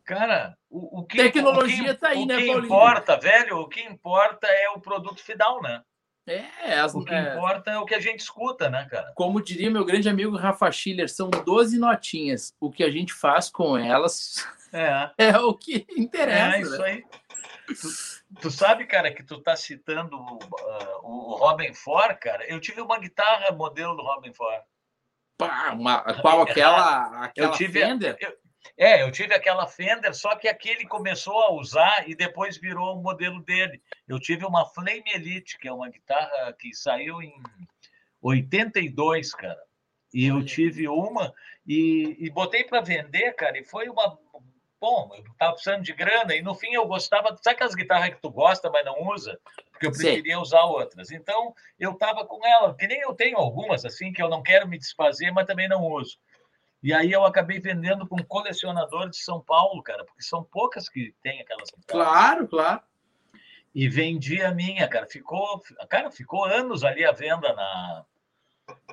cara, 0.04 0.58
o, 0.68 1.00
o 1.00 1.06
que. 1.06 1.18
Tecnologia 1.18 1.92
o 1.92 1.94
que, 1.94 2.00
tá 2.00 2.08
aí, 2.08 2.22
o 2.22 2.26
né, 2.26 2.34
O 2.34 2.38
que 2.38 2.46
Paulinho? 2.46 2.64
importa, 2.64 3.16
velho, 3.16 3.58
o 3.58 3.68
que 3.68 3.80
importa 3.82 4.46
é 4.48 4.68
o 4.70 4.80
produto 4.80 5.22
final, 5.22 5.62
né? 5.62 5.82
É, 6.26 6.78
as, 6.78 6.94
o 6.94 7.04
que 7.04 7.12
é... 7.12 7.34
importa 7.34 7.70
é 7.70 7.78
o 7.78 7.84
que 7.84 7.94
a 7.94 8.00
gente 8.00 8.20
escuta, 8.20 8.68
né, 8.70 8.86
cara? 8.90 9.12
Como 9.14 9.42
diria 9.42 9.70
meu 9.70 9.84
grande 9.84 10.08
amigo 10.08 10.36
Rafa 10.36 10.70
Schiller, 10.70 11.08
são 11.08 11.28
12 11.28 11.78
notinhas. 11.78 12.54
O 12.60 12.70
que 12.70 12.84
a 12.84 12.90
gente 12.90 13.12
faz 13.12 13.50
com 13.50 13.76
elas 13.76 14.46
é, 14.72 15.10
é 15.18 15.38
o 15.38 15.54
que 15.54 15.86
interessa. 15.96 16.56
É 16.56 16.60
isso 16.60 16.78
né? 16.78 16.88
aí. 16.88 17.04
Tu, 17.66 18.40
tu, 18.40 18.50
sabe, 18.50 18.84
cara, 18.86 19.12
que 19.12 19.22
tu 19.22 19.40
tá 19.40 19.54
citando 19.54 20.16
uh, 20.16 21.00
o 21.02 21.36
Robin 21.36 21.72
Ford, 21.72 22.16
cara? 22.18 22.44
Eu 22.46 22.60
tive 22.60 22.80
uma 22.80 22.98
guitarra 22.98 23.54
modelo 23.54 23.96
do 23.96 24.02
Robin 24.02 24.32
Ford. 24.32 24.62
Pá, 25.38 25.72
uma, 25.72 26.02
qual 26.20 26.42
aquela, 26.42 27.06
aquela 27.24 27.48
eu 27.48 27.52
tive, 27.52 27.80
Fender? 27.80 28.16
Eu, 28.20 28.36
é, 28.76 29.02
eu 29.02 29.10
tive 29.10 29.34
aquela 29.34 29.66
Fender, 29.66 30.14
só 30.14 30.36
que 30.36 30.48
aquele 30.48 30.86
começou 30.86 31.38
a 31.42 31.52
usar 31.52 32.08
e 32.08 32.14
depois 32.14 32.56
virou 32.56 32.96
o 32.96 33.02
modelo 33.02 33.40
dele. 33.42 33.82
Eu 34.08 34.18
tive 34.18 34.44
uma 34.44 34.66
Flame 34.66 35.04
Elite, 35.14 35.58
que 35.58 35.68
é 35.68 35.72
uma 35.72 35.88
guitarra 35.88 36.52
que 36.58 36.74
saiu 36.74 37.22
em 37.22 37.34
82, 38.22 39.34
cara. 39.34 39.60
E 40.12 40.26
eu 40.26 40.44
tive 40.44 40.88
uma 40.88 41.32
e, 41.66 42.16
e 42.18 42.30
botei 42.30 42.64
para 42.64 42.80
vender, 42.80 43.32
cara, 43.34 43.58
e 43.58 43.64
foi 43.64 43.88
uma 43.88 44.18
bom, 44.80 45.10
eu 45.14 45.22
estava 45.32 45.52
precisando 45.52 45.82
de 45.82 45.92
grana 45.92 46.34
e 46.34 46.40
no 46.40 46.54
fim 46.54 46.72
eu 46.72 46.86
gostava, 46.86 47.36
sabe 47.42 47.54
aquelas 47.56 47.74
guitarras 47.74 48.14
que 48.14 48.22
tu 48.22 48.30
gosta, 48.30 48.70
mas 48.70 48.84
não 48.84 49.08
usa? 49.08 49.38
Porque 49.70 49.86
eu 49.86 49.92
preferia 49.92 50.36
Sim. 50.36 50.40
usar 50.40 50.62
outras. 50.64 51.10
Então 51.10 51.54
eu 51.78 51.92
estava 51.92 52.24
com 52.24 52.44
ela, 52.44 52.74
que 52.74 52.86
nem 52.86 53.00
eu 53.00 53.14
tenho 53.14 53.36
algumas 53.36 53.84
assim 53.84 54.10
que 54.10 54.22
eu 54.22 54.28
não 54.28 54.42
quero 54.42 54.66
me 54.66 54.78
desfazer, 54.78 55.30
mas 55.30 55.46
também 55.46 55.68
não 55.68 55.84
uso. 55.84 56.18
E 56.82 56.92
aí 56.94 57.12
eu 57.12 57.24
acabei 57.24 57.60
vendendo 57.60 58.06
para 58.06 58.20
um 58.20 58.24
colecionador 58.24 59.10
de 59.10 59.18
São 59.18 59.40
Paulo, 59.40 59.82
cara, 59.82 60.04
porque 60.04 60.22
são 60.22 60.42
poucas 60.42 60.88
que 60.88 61.14
tem 61.22 61.40
aquelas. 61.40 61.70
Claro, 61.86 62.48
claro. 62.48 62.80
E 63.74 63.88
vendi 63.88 64.42
a 64.42 64.52
minha, 64.52 64.88
cara. 64.88 65.06
Ficou, 65.06 65.62
cara, 65.88 66.10
ficou 66.10 66.44
anos 66.44 66.82
ali 66.82 67.04
a 67.04 67.12
venda 67.12 67.52
na, 67.52 68.04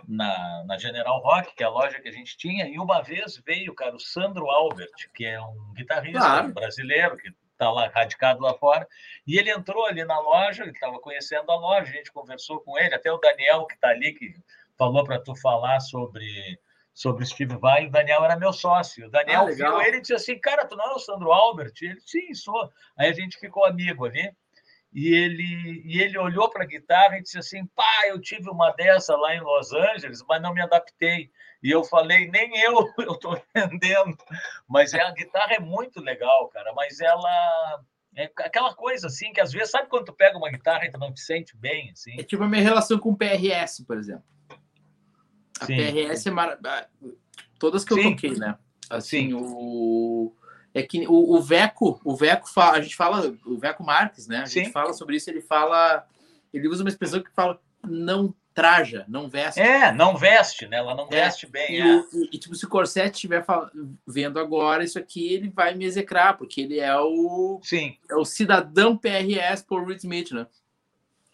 na, 0.07 0.63
na 0.65 0.77
General 0.77 1.19
Rock, 1.19 1.55
que 1.55 1.63
é 1.63 1.65
a 1.65 1.69
loja 1.69 1.99
que 1.99 2.07
a 2.07 2.11
gente 2.11 2.37
tinha, 2.37 2.67
e 2.67 2.77
uma 2.77 3.01
vez 3.01 3.41
veio, 3.45 3.73
cara, 3.73 3.95
o 3.95 3.99
Sandro 3.99 4.49
Albert, 4.49 5.09
que 5.13 5.25
é 5.25 5.39
um 5.41 5.73
guitarrista 5.73 6.19
claro. 6.19 6.53
brasileiro, 6.53 7.17
que 7.17 7.29
está 7.51 7.71
lá 7.71 7.87
radicado 7.87 8.41
lá 8.41 8.53
fora, 8.53 8.87
e 9.25 9.37
ele 9.37 9.49
entrou 9.49 9.85
ali 9.85 10.03
na 10.03 10.19
loja, 10.19 10.63
ele 10.63 10.71
estava 10.71 10.99
conhecendo 10.99 11.51
a 11.51 11.55
loja, 11.55 11.89
a 11.89 11.95
gente 11.95 12.11
conversou 12.11 12.59
com 12.61 12.77
ele, 12.77 12.93
até 12.93 13.11
o 13.11 13.17
Daniel, 13.17 13.65
que 13.65 13.73
está 13.73 13.89
ali, 13.89 14.13
que 14.13 14.35
falou 14.77 15.03
para 15.03 15.19
tu 15.19 15.35
falar 15.35 15.79
sobre 15.79 16.59
sobre 16.97 17.23
Steve 17.27 17.55
Vai, 17.57 17.85
o 17.85 17.91
Daniel 17.91 18.25
era 18.25 18.35
meu 18.35 18.51
sócio. 18.51 19.05
O 19.05 19.11
Daniel 19.11 19.43
ah, 19.43 19.51
viu 19.51 19.81
ele 19.81 19.97
e 19.97 20.01
disse 20.01 20.15
assim, 20.15 20.39
cara, 20.39 20.65
tu 20.65 20.75
não 20.75 20.83
é 20.83 20.93
o 20.95 20.99
Sandro 20.99 21.31
Albert? 21.31 21.73
Ele, 21.79 21.99
sim, 22.01 22.33
sou. 22.33 22.71
Aí 22.97 23.07
a 23.07 23.13
gente 23.13 23.37
ficou 23.37 23.65
amigo 23.65 24.03
ali, 24.03 24.31
e 24.91 25.13
ele, 25.13 25.83
e 25.85 26.01
ele 26.01 26.17
olhou 26.17 26.49
para 26.49 26.63
a 26.63 26.67
guitarra 26.67 27.19
e 27.19 27.21
disse 27.21 27.37
assim: 27.37 27.67
pá, 27.67 28.07
eu 28.07 28.19
tive 28.19 28.49
uma 28.49 28.71
dessa 28.71 29.15
lá 29.15 29.35
em 29.35 29.41
Los 29.41 29.71
Angeles, 29.71 30.23
mas 30.27 30.41
não 30.41 30.55
me 30.55 30.61
adaptei. 30.61 31.29
E 31.61 31.69
eu 31.69 31.83
falei: 31.83 32.31
nem 32.31 32.59
eu, 32.61 32.73
eu 32.97 33.11
estou 33.11 33.39
vendendo. 33.53 34.17
Mas 34.67 34.95
é, 34.95 35.01
a 35.01 35.11
guitarra 35.11 35.53
é 35.53 35.59
muito 35.59 36.01
legal, 36.01 36.49
cara, 36.49 36.73
mas 36.73 36.99
ela. 36.99 37.83
É 38.15 38.23
aquela 38.39 38.73
coisa 38.73 39.05
assim 39.05 39.31
que 39.31 39.39
às 39.39 39.51
vezes, 39.51 39.69
sabe 39.69 39.87
quando 39.87 40.05
tu 40.05 40.13
pega 40.13 40.35
uma 40.35 40.49
guitarra 40.49 40.85
e 40.85 40.91
tu 40.91 40.97
não 40.97 41.13
te 41.13 41.19
sente 41.19 41.55
bem? 41.55 41.91
Assim? 41.91 42.19
É 42.19 42.23
tipo 42.23 42.43
a 42.43 42.47
minha 42.47 42.63
relação 42.63 42.97
com 42.97 43.11
o 43.11 43.15
PRS, 43.15 43.85
por 43.85 43.99
exemplo. 43.99 44.25
A 45.59 45.65
Sim. 45.65 45.75
PRS 45.75 46.27
é 46.27 46.31
maravilhosa. 46.31 46.87
Todas 47.59 47.83
que 47.83 47.93
eu 47.93 47.97
Sim. 47.97 48.11
toquei, 48.11 48.35
né? 48.35 48.57
Assim, 48.89 49.29
Sim. 49.29 49.33
o 49.33 50.33
é 50.73 50.83
que 50.83 51.07
o, 51.07 51.35
o 51.35 51.41
Veco, 51.41 51.99
o 52.03 52.15
Veco 52.15 52.47
fala, 52.47 52.77
a 52.77 52.81
gente 52.81 52.95
fala, 52.95 53.35
o 53.45 53.57
Veco 53.57 53.83
Marques, 53.83 54.27
né? 54.27 54.41
A 54.41 54.45
gente 54.45 54.71
fala 54.71 54.93
sobre 54.93 55.15
isso, 55.15 55.29
ele 55.29 55.41
fala, 55.41 56.05
ele 56.53 56.67
usa 56.67 56.83
uma 56.83 56.89
expressão 56.89 57.21
que 57.21 57.31
fala 57.31 57.59
não 57.83 58.33
traja, 58.53 59.05
não 59.07 59.29
veste. 59.29 59.59
É, 59.59 59.91
não 59.91 60.17
veste, 60.17 60.67
né? 60.67 60.77
Ela 60.77 60.95
não 60.95 61.05
é, 61.05 61.25
veste 61.25 61.45
bem. 61.45 61.75
E, 61.75 61.79
é. 61.79 61.95
o, 61.95 62.05
e, 62.31 62.37
tipo, 62.37 62.55
se 62.55 62.65
o 62.65 62.69
Corset 62.69 63.13
estiver 63.13 63.45
vendo 64.05 64.39
agora 64.39 64.83
isso 64.83 64.97
aqui, 64.97 65.31
ele 65.31 65.49
vai 65.49 65.75
me 65.75 65.85
execrar, 65.85 66.37
porque 66.37 66.61
ele 66.61 66.79
é 66.79 66.95
o, 66.95 67.59
Sim. 67.63 67.95
É 68.09 68.15
o 68.15 68.25
cidadão 68.25 68.97
PRS 68.97 69.61
por 69.61 69.85
Reed 69.85 69.99
Smith, 69.99 70.31
né? 70.31 70.47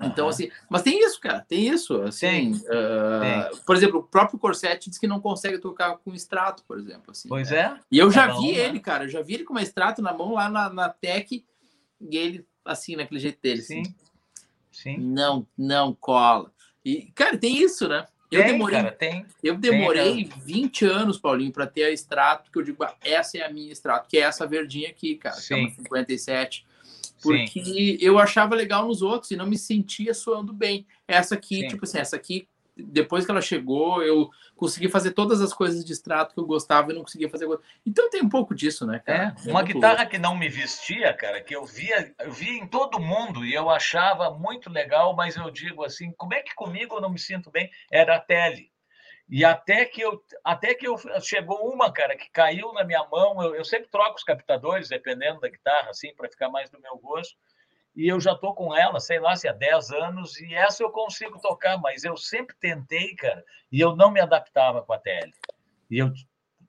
Então, 0.05 0.25
uhum. 0.25 0.29
assim, 0.29 0.51
mas 0.69 0.81
tem 0.81 0.99
isso, 1.03 1.19
cara, 1.19 1.41
tem 1.41 1.67
isso. 1.67 2.01
Assim, 2.01 2.27
tem. 2.27 2.51
Uh, 2.51 3.19
tem. 3.21 3.61
Por 3.65 3.75
exemplo, 3.75 3.99
o 3.99 4.03
próprio 4.03 4.39
Corset 4.39 4.89
diz 4.89 4.97
que 4.97 5.07
não 5.07 5.19
consegue 5.19 5.57
tocar 5.57 5.97
com 5.97 6.13
extrato, 6.13 6.63
por 6.67 6.77
exemplo. 6.77 7.11
Assim, 7.11 7.27
pois 7.27 7.51
né? 7.51 7.57
é. 7.57 7.79
E 7.91 7.99
eu 7.99 8.11
já 8.11 8.27
vi 8.27 8.53
né? 8.53 8.59
ele, 8.59 8.79
cara, 8.79 9.05
eu 9.05 9.09
já 9.09 9.21
vi 9.21 9.35
ele 9.35 9.43
com 9.43 9.53
uma 9.53 9.61
extrato 9.61 10.01
na 10.01 10.13
mão 10.13 10.33
lá 10.33 10.49
na, 10.49 10.69
na 10.69 10.89
Tech 10.89 11.43
e 12.01 12.17
ele, 12.17 12.45
assim, 12.65 12.95
naquele 12.95 13.19
jeito 13.19 13.39
dele. 13.41 13.61
Sim. 13.61 13.81
Assim, 13.81 13.95
Sim. 14.71 14.97
Não, 14.97 15.45
não 15.57 15.93
cola. 15.93 16.51
E, 16.83 17.11
cara, 17.13 17.37
tem 17.37 17.57
isso, 17.57 17.87
né? 17.87 18.05
Eu 18.31 18.41
tem, 18.41 18.51
demorei, 18.53 18.81
cara, 18.81 18.91
tem. 18.91 19.25
Eu 19.43 19.55
demorei 19.55 20.25
tem, 20.25 20.29
20 20.43 20.85
anos, 20.85 21.19
Paulinho, 21.19 21.51
para 21.51 21.67
ter 21.67 21.83
a 21.83 21.91
extrato, 21.91 22.51
que 22.51 22.57
eu 22.57 22.63
digo, 22.63 22.83
essa 23.03 23.37
é 23.37 23.43
a 23.43 23.53
minha 23.53 23.71
extrato, 23.71 24.09
que 24.09 24.17
é 24.17 24.21
essa 24.21 24.47
verdinha 24.47 24.89
aqui, 24.89 25.15
cara, 25.15 25.35
Sim. 25.35 25.47
que 25.47 25.53
é 25.53 25.57
uma 25.57 25.69
57 25.69 26.65
porque 27.23 27.63
Sim. 27.63 27.97
eu 27.99 28.19
achava 28.19 28.55
legal 28.55 28.87
nos 28.87 29.01
outros 29.01 29.31
e 29.31 29.35
não 29.35 29.45
me 29.45 29.57
sentia 29.57 30.13
soando 30.13 30.53
bem. 30.53 30.85
Essa 31.07 31.35
aqui, 31.35 31.61
Sim. 31.61 31.67
tipo 31.67 31.85
assim, 31.85 31.97
essa 31.97 32.15
aqui, 32.15 32.47
depois 32.75 33.25
que 33.25 33.31
ela 33.31 33.41
chegou, 33.41 34.01
eu 34.03 34.29
consegui 34.55 34.89
fazer 34.89 35.11
todas 35.11 35.41
as 35.41 35.53
coisas 35.53 35.83
de 35.85 35.93
extrato 35.93 36.33
que 36.33 36.39
eu 36.39 36.45
gostava 36.45 36.91
e 36.91 36.95
não 36.95 37.03
conseguia 37.03 37.29
fazer. 37.29 37.47
Então 37.85 38.09
tem 38.09 38.21
um 38.21 38.29
pouco 38.29 38.55
disso, 38.55 38.85
né, 38.85 38.99
cara? 38.99 39.35
É, 39.45 39.49
uma 39.49 39.61
é 39.61 39.63
guitarra 39.63 39.95
louco. 39.97 40.11
que 40.11 40.17
não 40.17 40.37
me 40.37 40.49
vestia, 40.49 41.13
cara, 41.13 41.41
que 41.41 41.55
eu 41.55 41.65
via, 41.65 42.13
eu 42.19 42.31
via 42.31 42.53
em 42.53 42.67
todo 42.67 42.99
mundo 42.99 43.45
e 43.45 43.53
eu 43.53 43.69
achava 43.69 44.31
muito 44.31 44.69
legal, 44.69 45.15
mas 45.15 45.35
eu 45.35 45.49
digo 45.51 45.83
assim, 45.83 46.11
como 46.17 46.33
é 46.33 46.41
que 46.41 46.55
comigo 46.55 46.95
eu 46.95 47.01
não 47.01 47.09
me 47.09 47.19
sinto 47.19 47.51
bem? 47.51 47.69
Era 47.91 48.15
a 48.15 48.19
Tele. 48.19 48.72
E 49.29 49.43
até 49.43 49.85
que 49.85 50.01
eu, 50.01 50.21
até 50.43 50.73
que 50.73 50.87
eu 50.87 50.97
chegou 51.21 51.73
uma, 51.73 51.91
cara, 51.91 52.15
que 52.15 52.29
caiu 52.31 52.73
na 52.73 52.83
minha 52.83 53.03
mão. 53.05 53.41
Eu, 53.41 53.55
eu 53.55 53.65
sempre 53.65 53.89
troco 53.89 54.15
os 54.15 54.23
captadores, 54.23 54.89
dependendo 54.89 55.39
da 55.39 55.49
guitarra, 55.49 55.89
assim, 55.89 56.13
para 56.13 56.29
ficar 56.29 56.49
mais 56.49 56.69
do 56.69 56.79
meu 56.79 56.97
gosto. 56.97 57.35
E 57.95 58.07
eu 58.07 58.19
já 58.19 58.35
tô 58.35 58.53
com 58.53 58.75
ela, 58.75 58.99
sei 58.99 59.19
lá, 59.19 59.35
se 59.35 59.47
há 59.47 59.53
10 59.53 59.91
anos, 59.91 60.39
e 60.39 60.53
essa 60.53 60.83
eu 60.83 60.89
consigo 60.89 61.39
tocar, 61.39 61.77
mas 61.77 62.03
eu 62.03 62.17
sempre 62.17 62.55
tentei, 62.59 63.15
cara, 63.15 63.43
e 63.71 63.79
eu 63.79 63.95
não 63.95 64.11
me 64.11 64.19
adaptava 64.19 64.81
com 64.81 64.93
a 64.93 64.97
tele. 64.97 65.31
E 65.91 65.99
eu 65.99 66.11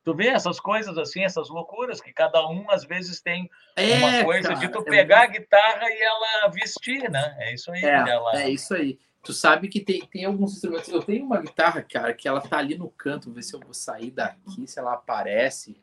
Tu 0.05 0.15
vê 0.15 0.29
essas 0.29 0.61
coisas 0.61 0.99
assim, 0.99 1.25
essas 1.25 1.49
loucuras, 1.49 1.99
que 1.99 2.13
cada 2.13 2.47
um 2.47 2.71
às 2.71 2.85
vezes 2.85 3.23
tem 3.23 3.49
é, 3.75 3.95
uma 3.95 4.23
coisa 4.23 4.49
cara, 4.49 4.61
de 4.61 4.69
tu 4.69 4.81
é 4.81 4.85
pegar 4.85 5.23
a 5.23 5.27
guitarra 5.27 5.87
e 5.89 6.03
ela 6.03 6.49
vestir, 6.49 7.11
né? 7.11 7.35
É 7.39 7.55
isso 7.55 7.73
aí. 7.73 7.83
É, 7.83 8.11
ela... 8.11 8.43
é 8.43 8.51
isso 8.51 8.75
aí. 8.75 8.99
Tu 9.25 9.33
sabe 9.33 9.69
que 9.69 9.81
tem, 9.81 10.05
tem 10.07 10.27
alguns 10.27 10.53
instrumentos. 10.53 10.89
Eu 10.89 11.03
tenho 11.03 11.25
uma 11.25 11.41
guitarra, 11.41 11.83
cara, 11.83 12.13
que 12.13 12.29
ela 12.29 12.43
tá 12.43 12.59
ali 12.59 12.77
no 12.77 12.91
canto. 12.91 13.25
Vou 13.25 13.35
ver 13.35 13.43
se 13.43 13.55
eu 13.55 13.61
vou 13.61 13.73
sair 13.73 14.11
daqui, 14.11 14.67
se 14.67 14.79
ela 14.79 14.93
aparece. 14.93 15.81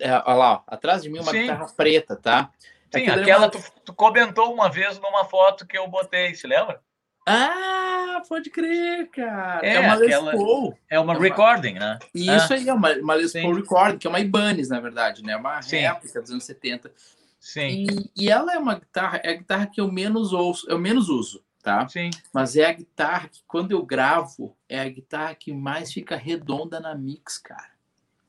É, 0.00 0.12
olha 0.26 0.34
lá, 0.34 0.52
ó, 0.54 0.62
atrás 0.66 1.02
de 1.02 1.08
mim 1.08 1.20
uma 1.20 1.30
Sim. 1.30 1.42
guitarra 1.42 1.66
preta, 1.76 2.16
tá? 2.16 2.50
Sim, 2.92 3.02
Aquilo 3.02 3.20
aquela 3.22 3.46
uma... 3.46 3.50
tu, 3.50 3.62
tu, 3.84 3.94
comentou 3.94 4.52
uma 4.52 4.68
vez 4.68 4.98
numa 4.98 5.24
foto 5.24 5.66
que 5.66 5.78
eu 5.78 5.86
botei, 5.86 6.34
se 6.34 6.48
lembra? 6.48 6.80
Ah, 7.24 8.22
pode 8.28 8.50
crer, 8.50 9.08
cara. 9.10 9.64
É, 9.64 9.74
é 9.74 9.80
uma 9.80 9.94
Les 9.94 10.18
Paul. 10.18 10.78
É 10.88 10.98
uma, 10.98 11.12
é 11.12 11.16
uma 11.16 11.22
recording, 11.22 11.74
né? 11.74 11.98
Isso 12.12 12.52
ah. 12.52 12.56
aí, 12.56 12.68
é 12.68 12.74
uma, 12.74 12.92
uma 12.94 13.14
Les 13.14 13.32
Paul 13.34 13.54
recording, 13.54 13.98
que 13.98 14.06
é 14.06 14.10
uma 14.10 14.20
Ibanez, 14.20 14.68
na 14.68 14.80
verdade, 14.80 15.22
né? 15.22 15.36
Uma 15.36 15.62
Sim. 15.62 15.78
réplica 15.78 16.20
dos 16.20 16.30
anos 16.32 16.44
70. 16.44 16.90
Sim. 17.38 17.86
E, 18.16 18.24
e, 18.24 18.30
ela 18.30 18.52
é 18.52 18.58
uma 18.58 18.74
guitarra, 18.74 19.20
é 19.22 19.30
a 19.30 19.34
guitarra 19.34 19.66
que 19.66 19.80
eu 19.80 19.92
menos 19.92 20.32
ouço, 20.32 20.68
eu 20.68 20.78
menos 20.78 21.08
uso 21.08 21.44
tá? 21.68 21.86
Sim. 21.86 22.08
Mas 22.32 22.56
é 22.56 22.64
a 22.64 22.72
guitarra 22.72 23.28
que, 23.28 23.42
quando 23.46 23.72
eu 23.72 23.84
gravo, 23.84 24.56
é 24.68 24.80
a 24.80 24.88
guitarra 24.88 25.34
que 25.34 25.52
mais 25.52 25.92
fica 25.92 26.16
redonda 26.16 26.80
na 26.80 26.94
mix, 26.94 27.36
cara. 27.36 27.70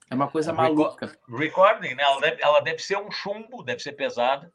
É 0.09 0.15
uma 0.15 0.27
coisa 0.27 0.51
maluca. 0.51 1.17
Recording, 1.29 1.95
né? 1.95 2.03
Ela 2.03 2.19
deve, 2.19 2.41
ela 2.41 2.59
deve 2.59 2.79
ser 2.79 2.97
um 2.97 3.09
chumbo, 3.09 3.63
deve 3.63 3.79
ser 3.79 3.93
pesada. 3.93 4.51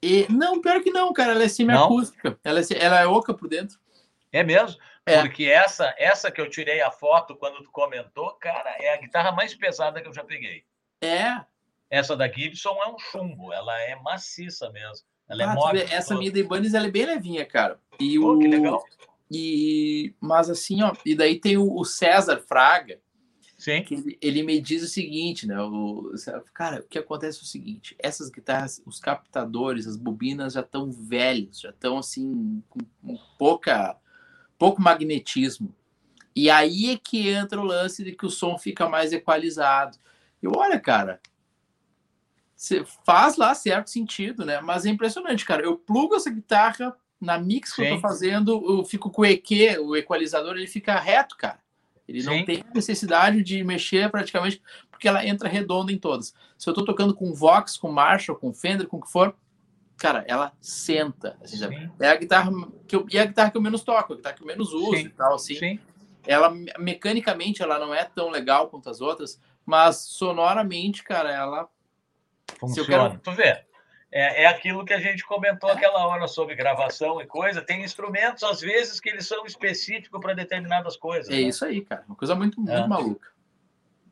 E, 0.00 0.26
não, 0.30 0.60
pior 0.60 0.80
que 0.82 0.90
não, 0.90 1.12
cara. 1.12 1.32
Ela 1.32 1.44
é 1.44 1.48
semiacústica. 1.48 2.38
Ela 2.44 2.60
é, 2.60 2.64
ela 2.78 3.00
é 3.00 3.06
oca 3.06 3.34
por 3.34 3.48
dentro. 3.48 3.78
É 4.30 4.44
mesmo? 4.44 4.78
É. 5.06 5.20
Porque 5.20 5.46
essa, 5.46 5.92
essa 5.98 6.30
que 6.30 6.40
eu 6.40 6.48
tirei 6.48 6.82
a 6.82 6.90
foto 6.90 7.34
quando 7.34 7.62
tu 7.62 7.70
comentou, 7.70 8.32
cara, 8.34 8.76
é 8.78 8.94
a 8.94 9.00
guitarra 9.00 9.32
mais 9.32 9.54
pesada 9.54 10.00
que 10.00 10.08
eu 10.08 10.14
já 10.14 10.22
peguei. 10.22 10.64
É. 11.02 11.42
Essa 11.90 12.16
da 12.16 12.28
Gibson 12.28 12.76
é 12.82 12.88
um 12.88 12.98
chumbo, 12.98 13.52
ela 13.52 13.76
é 13.80 13.96
maciça 13.96 14.70
mesmo. 14.70 15.06
Ela 15.28 15.42
é 15.42 15.46
ah, 15.46 15.54
móvel. 15.54 15.86
Essa 15.90 16.16
minha 16.16 16.30
da 16.30 16.38
Ibanez 16.38 16.74
ela 16.74 16.86
é 16.86 16.90
bem 16.90 17.06
levinha, 17.06 17.44
cara. 17.44 17.78
E 17.98 18.18
Pô, 18.18 18.34
o... 18.34 18.38
que 18.38 18.48
legal. 18.48 18.84
E... 19.30 20.14
Mas 20.20 20.50
assim, 20.50 20.82
ó, 20.82 20.92
e 21.04 21.14
daí 21.14 21.38
tem 21.40 21.56
o 21.56 21.84
César 21.84 22.42
Fraga, 22.46 22.98
Sim. 23.64 23.82
Que 23.82 23.94
ele, 23.94 24.18
ele, 24.20 24.42
me 24.42 24.60
diz 24.60 24.82
o 24.82 24.86
seguinte, 24.86 25.46
né? 25.46 25.58
O, 25.58 26.12
cara, 26.52 26.80
o 26.80 26.82
que 26.82 26.98
acontece 26.98 27.38
é 27.38 27.42
o 27.42 27.46
seguinte: 27.46 27.96
essas 27.98 28.28
guitarras, 28.28 28.82
os 28.84 29.00
captadores, 29.00 29.86
as 29.86 29.96
bobinas 29.96 30.52
já 30.52 30.60
estão 30.60 30.92
velhos, 30.92 31.60
já 31.60 31.70
estão 31.70 31.96
assim, 31.96 32.62
com, 32.68 32.80
com 33.02 33.18
pouca, 33.38 33.96
pouco 34.58 34.82
magnetismo. 34.82 35.74
E 36.36 36.50
aí 36.50 36.90
é 36.90 36.98
que 36.98 37.30
entra 37.30 37.58
o 37.58 37.64
lance 37.64 38.04
de 38.04 38.12
que 38.12 38.26
o 38.26 38.30
som 38.30 38.58
fica 38.58 38.86
mais 38.86 39.14
equalizado. 39.14 39.96
E 40.42 40.46
olha, 40.46 40.78
cara, 40.78 41.18
faz 43.04 43.36
lá 43.36 43.54
certo 43.54 43.90
sentido, 43.90 44.44
né? 44.44 44.60
Mas 44.60 44.86
é 44.86 44.90
impressionante, 44.90 45.44
cara. 45.44 45.62
Eu 45.62 45.76
plugo 45.76 46.14
essa 46.14 46.30
guitarra 46.30 46.96
na 47.20 47.38
mix 47.38 47.72
que 47.72 47.82
Sim. 47.82 47.88
eu 47.88 47.94
tô 47.96 48.00
fazendo, 48.00 48.64
eu 48.66 48.84
fico 48.84 49.10
com 49.10 49.22
o 49.22 49.24
EQ, 49.24 49.78
o 49.80 49.96
equalizador, 49.96 50.56
ele 50.56 50.66
fica 50.66 50.98
reto, 50.98 51.36
cara. 51.36 51.58
Ele 52.06 52.20
Sim. 52.20 52.26
não 52.26 52.44
tem 52.44 52.64
necessidade 52.74 53.42
de 53.42 53.64
mexer 53.64 54.10
praticamente, 54.10 54.62
porque 54.90 55.08
ela 55.08 55.26
entra 55.26 55.48
redonda 55.48 55.90
em 55.90 55.98
todas. 55.98 56.34
Se 56.58 56.68
eu 56.68 56.74
tô 56.74 56.84
tocando 56.84 57.14
com 57.14 57.32
Vox, 57.32 57.76
com 57.76 57.90
Marshall, 57.90 58.38
com 58.38 58.52
Fender, 58.52 58.86
com 58.86 58.98
o 58.98 59.00
que 59.00 59.10
for, 59.10 59.34
cara, 59.96 60.24
ela 60.28 60.52
senta. 60.60 61.36
Assim, 61.42 61.58
é 61.98 62.08
a 62.08 62.16
guitarra 62.16 62.52
que 62.86 62.94
eu, 62.94 63.06
e 63.10 63.16
é 63.16 63.22
a 63.22 63.26
guitarra 63.26 63.50
que 63.50 63.56
eu 63.56 63.62
menos 63.62 63.82
toco, 63.82 64.12
a 64.12 64.16
guitarra 64.16 64.36
que 64.36 64.42
eu 64.42 64.46
menos 64.46 64.72
uso 64.72 64.96
Sim. 64.96 65.06
e 65.06 65.08
tal, 65.08 65.34
assim. 65.34 65.54
Sim. 65.54 65.80
Ela, 66.26 66.50
mecanicamente, 66.78 67.62
ela 67.62 67.78
não 67.78 67.94
é 67.94 68.04
tão 68.04 68.30
legal 68.30 68.68
quanto 68.68 68.88
as 68.88 69.00
outras, 69.00 69.40
mas 69.64 69.96
sonoramente, 69.96 71.02
cara, 71.02 71.30
ela 71.30 71.68
Funciona. 72.58 73.10
Quero... 73.10 73.18
Tu 73.20 73.32
vê. 73.32 73.64
É, 74.12 74.44
é 74.44 74.46
aquilo 74.46 74.84
que 74.84 74.94
a 74.94 75.00
gente 75.00 75.24
comentou 75.24 75.68
aquela 75.68 76.06
hora 76.06 76.28
sobre 76.28 76.54
gravação 76.54 77.20
e 77.20 77.26
coisa. 77.26 77.60
Tem 77.60 77.82
instrumentos, 77.82 78.44
às 78.44 78.60
vezes, 78.60 79.00
que 79.00 79.08
eles 79.08 79.26
são 79.26 79.44
específicos 79.44 80.20
para 80.20 80.34
determinadas 80.34 80.96
coisas. 80.96 81.28
É 81.28 81.32
né? 81.32 81.40
isso 81.40 81.64
aí, 81.64 81.84
cara. 81.84 82.04
Uma 82.06 82.14
coisa 82.14 82.34
muito, 82.34 82.60
muito 82.60 82.72
é. 82.72 82.86
maluca. 82.86 83.28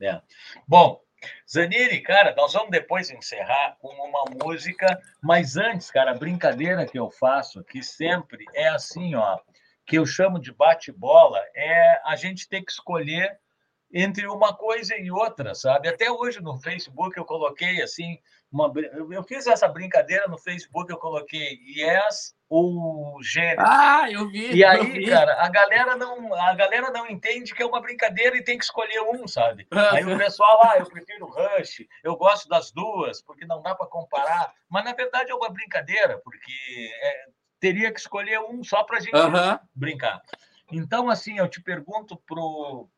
É. 0.00 0.20
Bom, 0.66 1.00
Zanini, 1.48 2.00
cara, 2.00 2.34
nós 2.36 2.52
vamos 2.52 2.70
depois 2.70 3.10
encerrar 3.10 3.76
com 3.80 3.88
uma 3.88 4.24
música, 4.44 5.00
mas 5.22 5.56
antes, 5.56 5.90
cara, 5.90 6.10
a 6.10 6.18
brincadeira 6.18 6.84
que 6.84 6.98
eu 6.98 7.10
faço 7.10 7.60
aqui 7.60 7.82
sempre 7.82 8.44
é 8.54 8.68
assim, 8.68 9.14
ó, 9.14 9.38
que 9.86 9.96
eu 9.96 10.06
chamo 10.06 10.40
de 10.40 10.52
bate-bola, 10.52 11.40
é 11.54 12.00
a 12.04 12.16
gente 12.16 12.48
ter 12.48 12.62
que 12.62 12.72
escolher 12.72 13.38
entre 13.93 14.27
uma 14.27 14.55
coisa 14.55 14.97
e 14.97 15.10
outra, 15.10 15.55
sabe? 15.55 15.89
Até 15.89 16.10
hoje 16.10 16.40
no 16.40 16.56
Facebook 16.56 17.16
eu 17.16 17.24
coloquei 17.24 17.82
assim, 17.82 18.19
uma, 18.51 18.73
eu 19.10 19.23
fiz 19.23 19.47
essa 19.47 19.69
brincadeira 19.69 20.27
no 20.28 20.39
Facebook, 20.39 20.90
eu 20.90 20.98
coloquei 20.98 21.59
yes 21.66 22.35
ou 22.48 23.23
gênero. 23.23 23.62
Ah, 23.64 24.10
eu 24.10 24.28
vi. 24.28 24.55
E 24.55 24.64
aí, 24.64 24.93
vi. 24.93 25.06
cara, 25.09 25.43
a 25.43 25.48
galera 25.48 25.97
não, 25.97 26.35
a 26.35 26.55
galera 26.55 26.90
não 26.90 27.06
entende 27.06 27.55
que 27.55 27.62
é 27.62 27.66
uma 27.66 27.81
brincadeira 27.81 28.36
e 28.36 28.44
tem 28.44 28.59
que 28.59 28.64
escolher 28.64 29.01
um, 29.02 29.27
sabe? 29.27 29.66
Aí 29.90 30.05
o 30.05 30.19
pessoal, 30.19 30.60
ah, 30.64 30.78
eu 30.78 30.86
prefiro 30.86 31.27
Rush, 31.27 31.86
eu 32.02 32.16
gosto 32.16 32.48
das 32.48 32.70
duas, 32.70 33.23
porque 33.23 33.47
não 33.47 33.62
dá 33.62 33.74
para 33.74 33.86
comparar. 33.86 34.52
Mas 34.69 34.85
na 34.85 34.93
verdade 34.93 35.31
é 35.31 35.35
uma 35.35 35.51
brincadeira, 35.51 36.19
porque 36.19 36.52
é, 37.02 37.24
teria 37.60 37.93
que 37.93 38.01
escolher 38.01 38.40
um 38.40 38.62
só 38.64 38.85
para 38.85 38.98
a 38.98 39.01
gente 39.01 39.12
brincar. 39.74 40.20
Então, 40.70 41.10
assim, 41.10 41.39
eu 41.39 41.48
te 41.48 41.60
pergunto 41.62 42.16
pro 42.27 42.89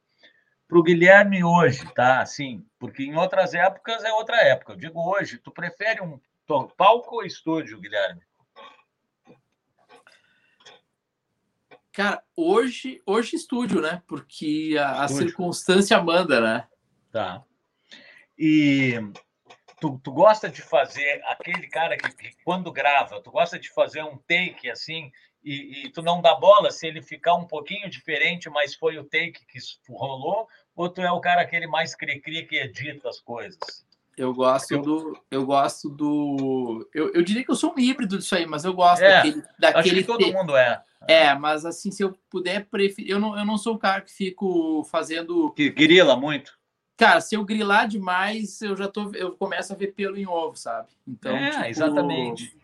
para 0.66 0.78
o 0.78 0.82
Guilherme 0.82 1.45
hoje, 1.45 1.85
tá? 1.95 2.20
Assim, 2.20 2.65
porque 2.78 3.05
em 3.05 3.16
outras 3.16 3.55
épocas 3.55 4.03
é 4.05 4.12
outra 4.12 4.36
época. 4.36 4.73
Eu 4.73 4.77
digo 4.77 5.01
hoje, 5.01 5.39
tu 5.39 5.51
prefere 5.51 6.01
um 6.03 6.19
palco 6.77 7.16
ou 7.16 7.24
estúdio, 7.24 7.81
Guilherme? 7.81 8.23
Cara, 11.93 12.23
hoje, 12.36 13.01
hoje 13.07 13.36
estúdio, 13.36 13.81
né? 13.81 14.03
Porque 14.09 14.74
a, 14.81 15.05
a 15.05 15.09
circunstância 15.09 16.01
manda, 16.03 16.41
né? 16.41 16.66
Tá. 17.12 17.45
E 18.36 18.95
tu, 19.81 20.01
tu 20.03 20.11
gosta 20.11 20.49
de 20.49 20.61
fazer 20.61 21.23
aquele 21.27 21.69
cara 21.69 21.97
que, 21.97 22.11
que, 22.16 22.36
quando 22.43 22.73
grava, 22.73 23.23
tu 23.23 23.31
gosta 23.31 23.61
de 23.61 23.70
fazer 23.70 24.03
um 24.03 24.16
take 24.16 24.69
assim 24.69 25.12
e, 25.45 25.85
e, 25.85 25.91
tu 25.91 26.03
não 26.03 26.23
dá 26.23 26.35
bola 26.35 26.71
se 26.71 26.87
ele 26.87 27.03
ficar 27.03 27.35
um 27.35 27.45
pouquinho 27.45 27.89
diferente, 27.91 28.49
mas 28.49 28.75
foi 28.75 28.97
o 28.99 29.05
take 29.05 29.45
que 29.47 29.59
rolou, 29.89 30.49
ou 30.75 30.89
tu 30.89 31.03
é 31.03 31.12
o 31.12 31.21
cara 31.21 31.43
aquele 31.43 31.66
mais 31.66 31.95
cri-cri 31.95 32.47
que 32.47 32.57
edita 32.57 33.09
as 33.09 33.21
coisas? 33.21 33.59
Eu 34.16 34.33
gosto 34.33 34.73
eu... 34.73 34.83
do. 34.83 35.19
Eu 35.31 35.45
gosto 35.45 35.89
do. 35.89 36.89
Eu, 36.95 37.12
eu 37.12 37.23
diria 37.23 37.45
que 37.45 37.51
eu 37.51 37.57
sou 37.57 37.75
um 37.77 37.79
híbrido 37.79 38.16
disso 38.16 38.35
aí, 38.35 38.47
mas 38.47 38.65
eu 38.65 38.73
gosto 38.73 39.03
é, 39.03 39.16
daquele. 39.16 39.43
daquele 39.59 39.79
acho 39.79 39.95
que 39.95 40.05
todo 40.05 40.33
mundo 40.33 40.57
é. 40.57 40.83
É, 41.07 41.35
mas 41.35 41.65
assim, 41.65 41.91
se 41.91 42.03
eu 42.03 42.16
puder 42.31 42.65
preferir. 42.66 43.11
Eu 43.11 43.19
não, 43.19 43.37
eu 43.37 43.45
não 43.45 43.59
sou 43.59 43.75
o 43.75 43.79
cara 43.79 44.01
que 44.01 44.12
fico 44.12 44.85
fazendo. 44.85 45.51
Que 45.53 45.69
grila 45.69 46.16
muito. 46.16 46.57
Cara, 46.97 47.21
se 47.21 47.35
eu 47.35 47.45
grilar 47.45 47.89
demais, 47.89 48.62
eu 48.62 48.77
já 48.77 48.87
tô. 48.87 49.11
Eu 49.15 49.33
começo 49.33 49.73
a 49.73 49.77
ver 49.77 49.89
pelo 49.89 50.16
em 50.16 50.27
ovo, 50.27 50.57
sabe? 50.57 50.89
Então. 51.07 51.35
É, 51.35 51.51
tipo... 51.51 51.65
exatamente. 51.66 52.57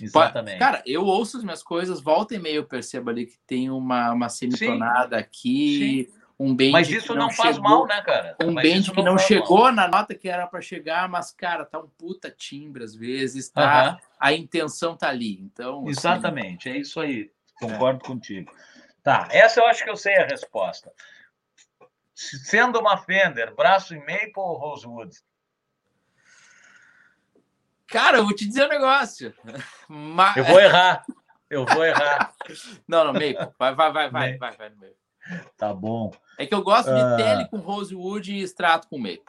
Exatamente. 0.00 0.58
Cara, 0.58 0.82
eu 0.86 1.04
ouço 1.04 1.36
as 1.36 1.44
minhas 1.44 1.62
coisas, 1.62 2.00
volta 2.00 2.34
e 2.34 2.38
meia 2.38 2.56
eu 2.56 2.64
percebo 2.64 3.10
ali 3.10 3.26
que 3.26 3.38
tem 3.46 3.70
uma, 3.70 4.12
uma 4.12 4.28
semitonada 4.28 5.16
Sim. 5.18 5.22
aqui. 5.22 6.06
Sim 6.08 6.22
um 6.42 6.56
bend 6.56 6.72
mas 6.72 6.88
isso 6.90 7.14
não, 7.14 7.26
não 7.26 7.30
faz 7.30 7.54
chegou, 7.54 7.70
mal, 7.70 7.86
né, 7.86 8.02
cara? 8.02 8.36
Um 8.42 8.52
mas 8.52 8.62
bend 8.64 8.90
que 8.90 9.02
não, 9.02 9.16
chegou 9.16 9.62
mal. 9.64 9.72
na 9.72 9.86
nota 9.86 10.12
que 10.12 10.28
era 10.28 10.44
para 10.46 10.60
chegar, 10.60 11.08
mas, 11.08 11.30
cara, 11.30 11.64
tá 11.64 11.78
um 11.78 11.88
puta 11.88 12.30
timbre 12.30 12.82
às 12.82 12.96
vezes, 12.96 13.48
tá? 13.48 14.00
A 14.18 14.32
intenção 14.32 14.96
tá 14.96 15.08
ali. 15.08 15.40
Então, 15.40 15.82
assim, 15.82 15.90
Exatamente, 15.90 16.68
assim... 16.68 16.78
é 16.78 16.80
isso 16.80 17.00
aí. 17.00 17.30
Concordo 17.60 18.00
é. 18.02 18.06
contigo. 18.06 18.52
Tá, 19.04 19.28
essa 19.30 19.60
eu 19.60 19.66
acho 19.66 19.84
que 19.84 19.90
eu 19.90 19.96
sei 19.96 20.16
a 20.16 20.26
resposta. 20.26 20.92
Sendo 22.14 22.80
uma 22.80 22.98
Fender, 22.98 23.54
braço 23.54 23.94
em 23.94 24.00
Maple 24.00 24.32
ou 24.36 24.56
Rosewood? 24.56 25.16
Cara, 27.92 28.16
eu 28.16 28.24
vou 28.24 28.34
te 28.34 28.46
dizer 28.46 28.64
um 28.64 28.70
negócio. 28.70 29.34
Mas... 29.86 30.36
Eu 30.36 30.44
vou 30.44 30.58
errar. 30.58 31.04
Eu 31.50 31.66
vou 31.66 31.84
errar. 31.84 32.32
Não, 32.88 33.04
não, 33.04 33.12
Maple. 33.12 33.36
Vai, 33.58 33.74
vai, 33.74 33.92
vai, 33.92 34.10
vai, 34.10 34.38
vai, 34.38 34.56
vai 34.56 34.70
no 34.70 34.76
meio. 34.78 34.94
Tá 35.56 35.72
bom. 35.72 36.10
É 36.38 36.46
que 36.46 36.54
eu 36.54 36.62
gosto 36.62 36.88
de 36.92 37.00
uh... 37.00 37.16
tele 37.16 37.48
com 37.48 37.58
rosewood 37.58 38.32
e 38.32 38.42
extrato 38.42 38.88
com 38.88 38.98
maple. 38.98 39.22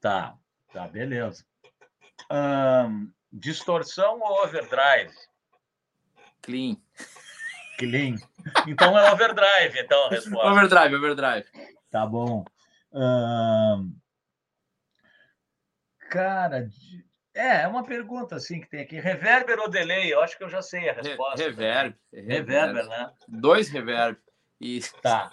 Tá, 0.00 0.36
tá, 0.72 0.86
beleza. 0.86 1.44
Um, 2.30 3.10
distorção 3.32 4.20
ou 4.20 4.44
overdrive? 4.44 5.12
Clean. 6.42 6.76
Clean. 7.78 8.16
Então 8.66 8.96
é 8.96 9.10
overdrive, 9.10 9.78
então 9.78 10.06
a 10.06 10.10
resposta. 10.10 10.50
Overdrive, 10.50 10.94
overdrive. 10.94 11.46
Tá 11.90 12.06
bom. 12.06 12.44
Um... 12.92 13.96
Cara, 16.10 16.68
é, 17.38 17.62
é 17.62 17.68
uma 17.68 17.84
pergunta 17.84 18.34
assim 18.34 18.60
que 18.60 18.68
tem 18.68 18.80
aqui. 18.80 18.98
Reverber 18.98 19.58
ou 19.60 19.70
delay? 19.70 20.12
Eu 20.12 20.20
acho 20.20 20.36
que 20.36 20.42
eu 20.42 20.48
já 20.48 20.60
sei 20.60 20.88
a 20.88 20.92
resposta. 20.92 21.42
Reverb. 21.42 21.94
Reverber, 22.12 22.86
né? 22.88 23.12
Dois 23.28 23.68
reverb. 23.68 24.18
Isso. 24.60 24.94
Tá. 25.00 25.30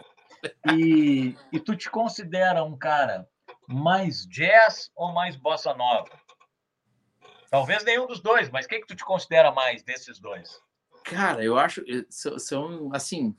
E, 0.71 1.35
e 1.51 1.59
tu 1.59 1.75
te 1.75 1.89
considera 1.89 2.63
um 2.63 2.77
cara 2.77 3.27
mais 3.67 4.27
jazz 4.27 4.91
ou 4.95 5.11
mais 5.11 5.35
bossa 5.35 5.73
nova? 5.73 6.11
Talvez 7.49 7.83
nenhum 7.83 8.05
dos 8.05 8.19
dois, 8.19 8.49
mas 8.51 8.67
quem 8.67 8.79
que 8.79 8.85
tu 8.85 8.95
te 8.95 9.03
considera 9.03 9.51
mais 9.51 9.81
desses 9.81 10.19
dois? 10.19 10.61
Cara, 11.03 11.43
eu 11.43 11.57
acho 11.57 11.83
são 12.09 12.91
assim. 12.93 13.35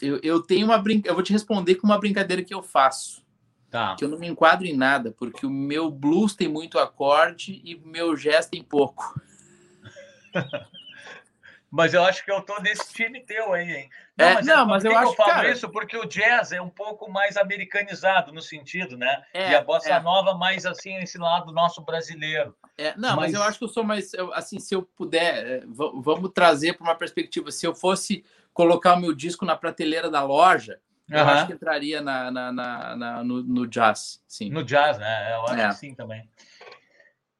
Eu, 0.00 0.18
eu 0.22 0.42
tenho 0.42 0.66
uma 0.66 0.78
brinca, 0.78 1.08
eu 1.08 1.14
vou 1.14 1.22
te 1.22 1.32
responder 1.32 1.76
com 1.76 1.86
uma 1.86 1.98
brincadeira 1.98 2.42
que 2.42 2.54
eu 2.54 2.62
faço. 2.62 3.25
Tá. 3.76 3.94
Que 3.94 4.04
eu 4.04 4.08
não 4.08 4.18
me 4.18 4.26
enquadro 4.26 4.66
em 4.66 4.74
nada, 4.74 5.12
porque 5.12 5.44
o 5.44 5.50
meu 5.50 5.90
blues 5.90 6.34
tem 6.34 6.48
muito 6.48 6.78
acorde 6.78 7.60
e 7.62 7.74
o 7.74 7.86
meu 7.86 8.14
jazz 8.16 8.46
tem 8.46 8.62
pouco. 8.62 9.20
Mas 11.70 11.92
eu 11.92 12.02
acho 12.02 12.24
que 12.24 12.32
eu 12.32 12.40
tô 12.40 12.58
nesse 12.62 12.90
time 12.94 13.20
teu 13.20 13.52
aí, 13.52 13.70
hein? 13.70 13.90
Não, 14.16 14.26
é, 14.26 14.34
mas, 14.34 14.46
não, 14.46 14.66
mas 14.66 14.84
eu, 14.84 14.92
eu 14.92 14.96
acho 14.96 15.14
que 15.14 15.20
eu 15.20 15.26
falo 15.26 15.36
cara... 15.36 15.50
isso 15.50 15.68
porque 15.68 15.94
o 15.94 16.06
jazz 16.06 16.52
é 16.52 16.62
um 16.62 16.70
pouco 16.70 17.10
mais 17.10 17.36
americanizado 17.36 18.32
no 18.32 18.40
sentido, 18.40 18.96
né? 18.96 19.22
É, 19.34 19.50
e 19.50 19.54
a 19.54 19.62
bossa 19.62 19.90
é. 19.90 20.00
nova 20.00 20.32
mais 20.32 20.64
assim 20.64 20.96
esse 20.96 21.18
lado 21.18 21.52
nosso 21.52 21.82
brasileiro. 21.82 22.56
É, 22.78 22.96
não, 22.96 23.16
mas... 23.16 23.32
mas... 23.32 23.34
eu 23.34 23.42
acho 23.42 23.58
que 23.58 23.64
eu 23.64 23.68
sou 23.68 23.84
mais 23.84 24.12
assim, 24.32 24.58
se 24.58 24.74
eu 24.74 24.84
puder, 24.84 25.46
é, 25.46 25.62
vamos 25.66 26.30
trazer 26.32 26.78
para 26.78 26.84
uma 26.84 26.94
perspectiva. 26.94 27.50
Se 27.50 27.66
eu 27.66 27.74
fosse 27.74 28.24
colocar 28.54 28.94
o 28.94 29.00
meu 29.00 29.12
disco 29.12 29.44
na 29.44 29.54
prateleira 29.54 30.08
da 30.08 30.22
loja, 30.22 30.80
eu 31.08 31.22
uhum. 31.22 31.28
acho 31.28 31.46
que 31.46 31.52
entraria 31.52 32.00
na, 32.00 32.30
na, 32.30 32.52
na, 32.52 32.96
na 32.96 33.24
no, 33.24 33.42
no, 33.42 33.66
jazz, 33.66 34.22
sim. 34.26 34.50
No 34.50 34.64
jazz, 34.64 34.98
né? 34.98 35.34
Eu 35.34 35.42
acho 35.46 35.60
é. 35.60 35.68
que 35.68 35.74
sim 35.74 35.94
também. 35.94 36.28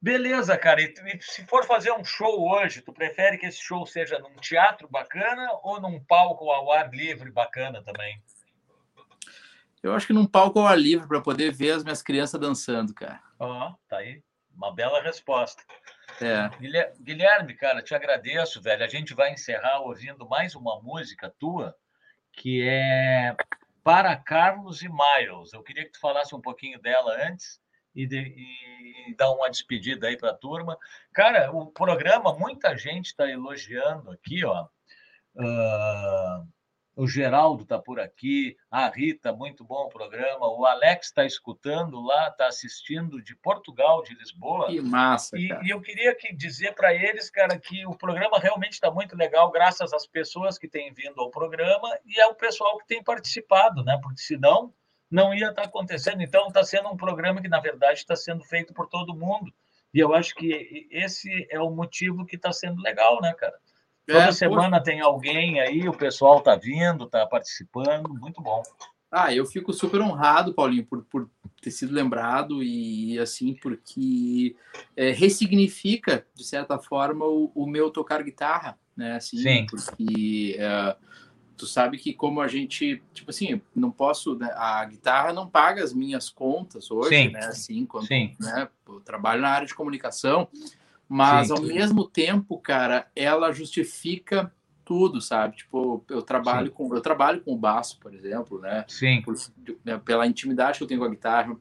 Beleza, 0.01 0.57
cara. 0.57 0.81
E, 0.81 0.93
se 1.21 1.45
for 1.45 1.65
fazer 1.65 1.91
um 1.91 2.05
show 2.05 2.49
hoje, 2.49 2.81
tu 2.81 2.93
prefere 2.93 3.37
que 3.37 3.45
esse 3.45 3.61
show 3.61 3.85
seja 3.85 4.19
num 4.19 4.35
teatro 4.35 4.87
bacana 4.89 5.49
ou 5.63 5.81
num 5.81 5.99
palco 5.99 6.49
ao 6.49 6.71
ar 6.71 6.89
livre 6.93 7.29
bacana 7.29 7.83
também? 7.83 8.21
Eu 9.83 9.93
acho 9.93 10.07
que 10.07 10.13
num 10.13 10.25
palco 10.25 10.59
ao 10.59 10.67
ar 10.67 10.79
livre 10.79 11.07
para 11.07 11.21
poder 11.21 11.51
ver 11.51 11.71
as 11.71 11.83
minhas 11.83 12.01
crianças 12.01 12.39
dançando, 12.39 12.93
cara. 12.93 13.21
Ó, 13.39 13.69
oh, 13.69 13.75
tá 13.87 13.97
aí. 13.97 14.21
Uma 14.55 14.73
bela 14.73 15.01
resposta. 15.01 15.61
É. 16.21 16.49
Guilherme, 16.99 17.53
cara, 17.53 17.81
te 17.81 17.93
agradeço, 17.93 18.61
velho. 18.61 18.83
A 18.83 18.87
gente 18.87 19.13
vai 19.13 19.33
encerrar 19.33 19.81
ouvindo 19.81 20.27
mais 20.27 20.55
uma 20.55 20.81
música 20.81 21.33
tua, 21.37 21.75
que 22.31 22.61
é 22.61 23.35
Para 23.87 24.17
Carlos 24.17 24.81
e 24.81 24.89
Miles. 24.89 25.53
Eu 25.53 25.63
queria 25.63 25.85
que 25.85 25.91
tu 25.91 26.01
falasse 26.01 26.35
um 26.35 26.41
pouquinho 26.41 26.77
dela 26.81 27.25
antes 27.25 27.57
e, 27.95 28.05
de, 28.05 28.17
e 28.17 29.15
dar 29.15 29.31
uma 29.31 29.49
despedida 29.49 30.07
aí 30.07 30.17
para 30.17 30.31
a 30.31 30.37
turma. 30.37 30.77
Cara, 31.13 31.53
o 31.53 31.67
programa, 31.67 32.37
muita 32.37 32.77
gente 32.77 33.05
está 33.05 33.25
elogiando 33.31 34.11
aqui, 34.11 34.43
ó. 34.43 34.67
Uh, 35.35 36.45
o 36.97 37.07
Geraldo 37.07 37.61
está 37.61 37.77
por 37.77 37.99
aqui, 37.99 38.57
a 38.71 38.89
Rita, 38.89 39.31
muito 39.31 39.63
bom 39.63 39.83
o 39.83 39.89
programa. 39.89 40.47
O 40.47 40.65
Alex 40.65 41.07
está 41.07 41.23
escutando 41.23 42.01
lá, 42.01 42.29
está 42.29 42.47
assistindo 42.47 43.21
de 43.21 43.35
Portugal, 43.35 44.01
de 44.01 44.15
Lisboa. 44.15 44.65
Que 44.65 44.81
massa! 44.81 45.37
E, 45.37 45.47
e 45.63 45.69
eu 45.69 45.79
queria 45.79 46.15
que 46.15 46.33
dizer 46.33 46.73
para 46.73 46.91
eles, 46.95 47.29
cara, 47.29 47.59
que 47.59 47.85
o 47.85 47.95
programa 47.95 48.39
realmente 48.39 48.73
está 48.73 48.89
muito 48.89 49.15
legal, 49.15 49.51
graças 49.51 49.93
às 49.93 50.07
pessoas 50.07 50.57
que 50.57 50.67
têm 50.67 50.91
vindo 50.91 51.21
ao 51.21 51.29
programa 51.29 51.87
e 52.03 52.19
ao 52.19 52.33
pessoal 52.33 52.79
que 52.79 52.87
tem 52.87 53.03
participado, 53.03 53.83
né? 53.83 53.99
Porque 54.01 54.21
senão 54.21 54.73
não 55.09 55.35
ia 55.35 55.49
estar 55.49 55.61
tá 55.61 55.67
acontecendo. 55.67 56.23
Então, 56.23 56.47
está 56.47 56.63
sendo 56.63 56.89
um 56.89 56.97
programa 56.97 57.41
que, 57.43 57.47
na 57.47 57.59
verdade, 57.59 57.99
está 57.99 58.15
sendo 58.15 58.43
feito 58.43 58.73
por 58.73 58.87
todo 58.87 59.15
mundo. 59.15 59.53
E 59.93 59.99
eu 59.99 60.15
acho 60.15 60.33
que 60.33 60.87
esse 60.89 61.47
é 61.51 61.59
o 61.59 61.69
motivo 61.69 62.25
que 62.25 62.37
está 62.37 62.51
sendo 62.51 62.81
legal, 62.81 63.21
né, 63.21 63.33
cara? 63.35 63.55
Toda 64.07 64.19
é, 64.19 64.31
semana 64.31 64.81
tem 64.81 65.01
alguém 65.01 65.59
aí, 65.59 65.87
o 65.89 65.93
pessoal 65.93 66.39
está 66.39 66.55
vindo, 66.55 67.03
está 67.03 67.25
participando, 67.25 68.07
muito 68.09 68.41
bom. 68.41 68.63
Ah, 69.11 69.33
eu 69.33 69.45
fico 69.45 69.73
super 69.73 69.99
honrado, 70.01 70.53
Paulinho, 70.53 70.85
por, 70.85 71.03
por 71.03 71.29
ter 71.61 71.71
sido 71.71 71.93
lembrado 71.93 72.63
e 72.63 73.19
assim, 73.19 73.53
porque 73.53 74.55
é, 74.95 75.11
ressignifica, 75.11 76.25
de 76.33 76.43
certa 76.45 76.79
forma, 76.79 77.25
o, 77.25 77.51
o, 77.53 77.67
meu 77.67 77.89
tocar 77.89 78.23
guitarra, 78.23 78.77
né? 78.95 79.15
Assim, 79.15 79.37
Sim. 79.37 79.65
Porque 79.65 80.55
é, 80.57 80.95
tu 81.57 81.65
sabe 81.65 81.97
que 81.97 82.13
como 82.13 82.39
a 82.39 82.47
gente, 82.47 83.01
tipo 83.13 83.31
assim, 83.31 83.61
não 83.75 83.91
posso, 83.91 84.35
né, 84.35 84.51
a 84.55 84.85
guitarra 84.85 85.33
não 85.33 85.49
paga 85.49 85.83
as 85.83 85.93
minhas 85.93 86.29
contas 86.29 86.91
hoje, 86.91 87.09
sim, 87.09 87.29
né? 87.29 87.45
Assim, 87.45 87.85
quando, 87.85 88.07
sim. 88.07 88.35
né, 88.39 88.69
eu 88.87 89.01
trabalho 89.01 89.41
na 89.41 89.49
área 89.49 89.67
de 89.67 89.75
comunicação, 89.75 90.47
mas 91.07 91.47
sim, 91.47 91.53
ao 91.53 91.61
mesmo 91.61 92.07
tempo, 92.07 92.57
cara, 92.57 93.07
ela 93.15 93.51
justifica 93.51 94.51
tudo, 94.87 95.19
sabe? 95.21 95.57
Tipo, 95.57 96.01
eu 96.09 96.21
trabalho 96.21 96.67
Sim. 96.67 96.73
com 96.73 96.95
eu 96.95 97.01
trabalho 97.01 97.41
com 97.41 97.53
o 97.53 97.57
baço, 97.57 97.99
por 97.99 98.13
exemplo, 98.13 98.59
né? 98.61 98.85
Sim. 98.87 99.21
Por, 99.21 99.35
né, 99.83 99.97
pela 99.97 100.25
intimidade 100.25 100.77
que 100.77 100.83
eu 100.85 100.87
tenho 100.87 101.01
com 101.01 101.05
a 101.05 101.09
guitarra. 101.09 101.57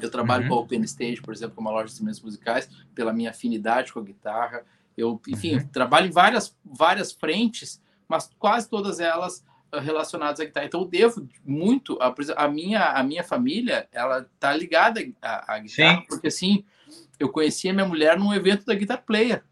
Eu 0.00 0.10
trabalho 0.10 0.44
uhum. 0.44 0.48
com 0.48 0.54
a 0.54 0.58
Open 0.60 0.80
Stage, 0.82 1.20
por 1.20 1.34
exemplo, 1.34 1.54
com 1.54 1.60
uma 1.60 1.70
loja 1.70 1.84
de 1.84 1.92
instrumentos 1.92 2.22
musicais, 2.22 2.68
pela 2.94 3.12
minha 3.12 3.30
afinidade 3.30 3.92
com 3.92 4.00
a 4.00 4.02
guitarra. 4.02 4.64
Eu, 4.96 5.20
enfim, 5.28 5.56
uhum. 5.56 5.68
trabalho 5.68 6.06
em 6.06 6.10
várias 6.10 6.56
várias 6.64 7.12
frentes, 7.12 7.82
mas 8.08 8.30
quase 8.38 8.70
todas 8.70 9.00
elas 9.00 9.44
ah, 9.70 9.78
relacionadas 9.78 10.40
à 10.40 10.44
guitarra. 10.46 10.66
Então 10.66 10.80
eu 10.80 10.88
devo 10.88 11.28
muito 11.44 11.98
a, 12.00 12.14
a 12.36 12.48
minha 12.48 12.92
a 12.92 13.02
minha 13.02 13.22
família, 13.22 13.86
ela 13.92 14.26
tá 14.40 14.54
ligada 14.56 15.06
à, 15.20 15.54
à 15.54 15.58
guitarra, 15.58 16.00
Sim. 16.00 16.06
porque 16.08 16.28
assim, 16.28 16.64
eu 17.18 17.28
conheci 17.28 17.68
a 17.68 17.72
minha 17.72 17.86
mulher 17.86 18.18
num 18.18 18.34
evento 18.34 18.64
da 18.64 18.74
Guitar 18.74 19.02
Player. 19.02 19.42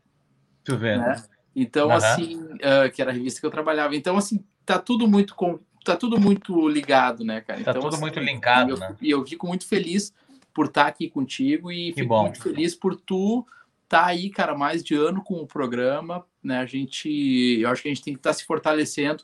Tu 0.64 0.76
vendo? 0.76 1.02
Né? 1.02 1.22
Então, 1.54 1.88
uhum. 1.88 1.94
assim, 1.94 2.36
uh, 2.36 2.90
que 2.92 3.00
era 3.00 3.10
a 3.10 3.14
revista 3.14 3.40
que 3.40 3.46
eu 3.46 3.50
trabalhava. 3.50 3.94
Então, 3.94 4.16
assim, 4.16 4.44
tá 4.64 4.78
tudo 4.78 5.06
muito 5.06 5.34
com, 5.34 5.58
tá 5.84 5.96
tudo 5.96 6.18
muito 6.18 6.68
ligado, 6.68 7.24
né, 7.24 7.40
cara? 7.40 7.62
Tá 7.62 7.70
então, 7.70 7.82
tudo 7.82 7.94
assim, 7.94 8.00
muito 8.00 8.20
linkado, 8.20 8.72
eu, 8.72 8.76
né? 8.76 8.96
E 9.00 9.10
eu 9.10 9.24
fico 9.24 9.46
muito 9.46 9.66
feliz 9.66 10.12
por 10.52 10.66
estar 10.66 10.84
tá 10.84 10.88
aqui 10.88 11.08
contigo 11.08 11.70
e 11.70 11.92
que 11.92 12.00
fico 12.00 12.08
bom. 12.08 12.22
muito 12.22 12.42
feliz 12.42 12.74
por 12.74 12.96
tu 12.96 13.46
tá 13.88 14.06
aí, 14.06 14.30
cara, 14.30 14.56
mais 14.56 14.82
de 14.82 14.94
ano 14.94 15.22
com 15.22 15.34
o 15.34 15.46
programa, 15.46 16.24
né? 16.42 16.58
A 16.58 16.66
gente, 16.66 17.60
eu 17.60 17.68
acho 17.70 17.82
que 17.82 17.88
a 17.88 17.94
gente 17.94 18.02
tem 18.02 18.14
que 18.14 18.18
estar 18.18 18.30
tá 18.30 18.34
se 18.34 18.44
fortalecendo, 18.44 19.22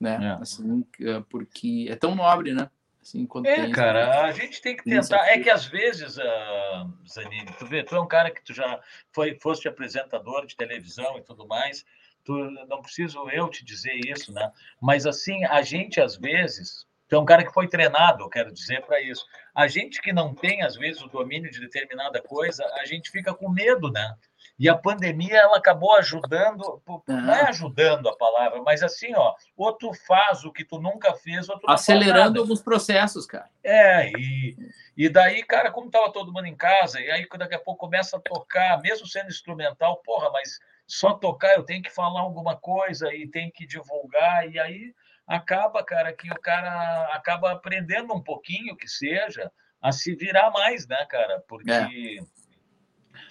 né? 0.00 0.18
É. 0.20 0.42
Assim, 0.42 0.84
ah, 1.06 1.22
porque 1.28 1.86
é 1.88 1.94
tão 1.94 2.14
nobre, 2.14 2.52
né? 2.52 2.68
Assim, 3.08 3.26
é, 3.46 3.70
cara, 3.70 4.26
a 4.26 4.32
gente 4.32 4.60
tem 4.60 4.76
que 4.76 4.84
tentar. 4.84 5.26
É 5.28 5.38
que 5.38 5.48
às 5.48 5.64
vezes, 5.64 6.18
uh, 6.18 6.92
Zanini, 7.08 7.50
tu 7.58 7.64
vê, 7.64 7.82
tu 7.82 7.96
é 7.96 8.00
um 8.00 8.06
cara 8.06 8.30
que 8.30 8.44
tu 8.44 8.52
já 8.52 8.78
foi, 9.12 9.38
foste 9.40 9.66
apresentador 9.66 10.44
de 10.46 10.54
televisão 10.54 11.16
e 11.16 11.22
tudo 11.22 11.46
mais. 11.46 11.86
Tu, 12.22 12.32
não 12.68 12.82
preciso 12.82 13.30
eu 13.30 13.48
te 13.48 13.64
dizer 13.64 13.94
isso, 13.94 14.30
né? 14.32 14.52
Mas 14.78 15.06
assim, 15.06 15.42
a 15.46 15.62
gente 15.62 15.98
às 15.98 16.16
vezes, 16.16 16.86
tu 17.08 17.16
é 17.16 17.18
um 17.18 17.24
cara 17.24 17.46
que 17.46 17.54
foi 17.54 17.66
treinado, 17.66 18.24
eu 18.24 18.28
quero 18.28 18.52
dizer 18.52 18.84
para 18.84 19.00
isso. 19.00 19.24
A 19.54 19.66
gente 19.66 20.02
que 20.02 20.12
não 20.12 20.34
tem 20.34 20.62
às 20.62 20.76
vezes 20.76 21.00
o 21.00 21.08
domínio 21.08 21.50
de 21.50 21.60
determinada 21.60 22.20
coisa, 22.20 22.62
a 22.74 22.84
gente 22.84 23.10
fica 23.10 23.32
com 23.32 23.48
medo, 23.48 23.90
né? 23.90 24.14
E 24.58 24.68
a 24.68 24.76
pandemia 24.76 25.36
ela 25.36 25.56
acabou 25.56 25.94
ajudando, 25.94 26.82
não 27.06 27.32
é 27.32 27.42
ajudando 27.48 28.08
a 28.08 28.16
palavra, 28.16 28.60
mas 28.62 28.82
assim, 28.82 29.14
ó, 29.14 29.34
ou 29.56 29.72
tu 29.72 29.92
faz 29.94 30.44
o 30.44 30.52
que 30.52 30.64
tu 30.64 30.80
nunca 30.80 31.14
fez, 31.14 31.48
ou 31.48 31.58
tu 31.60 31.70
acelerando 31.70 32.40
alguns 32.40 32.60
processos, 32.60 33.24
cara. 33.24 33.48
É, 33.62 34.10
e, 34.10 34.56
e 34.96 35.08
daí, 35.08 35.44
cara, 35.44 35.70
como 35.70 35.90
tava 35.90 36.12
todo 36.12 36.32
mundo 36.32 36.46
em 36.46 36.56
casa, 36.56 37.00
e 37.00 37.08
aí 37.08 37.24
daqui 37.38 37.54
a 37.54 37.60
pouco 37.60 37.86
começa 37.86 38.16
a 38.16 38.20
tocar, 38.20 38.80
mesmo 38.82 39.06
sendo 39.06 39.28
instrumental, 39.28 40.02
porra, 40.04 40.28
mas 40.32 40.58
só 40.88 41.12
tocar 41.12 41.54
eu 41.54 41.62
tenho 41.62 41.82
que 41.82 41.90
falar 41.90 42.20
alguma 42.20 42.56
coisa 42.56 43.14
e 43.14 43.28
tem 43.28 43.52
que 43.52 43.64
divulgar, 43.64 44.50
e 44.50 44.58
aí 44.58 44.92
acaba, 45.24 45.84
cara, 45.84 46.12
que 46.12 46.28
o 46.32 46.40
cara 46.40 47.14
acaba 47.14 47.52
aprendendo 47.52 48.12
um 48.12 48.22
pouquinho 48.22 48.76
que 48.76 48.88
seja 48.88 49.52
a 49.80 49.92
se 49.92 50.16
virar 50.16 50.50
mais, 50.50 50.88
né, 50.88 51.06
cara? 51.08 51.44
Porque 51.46 51.70
é 51.70 52.37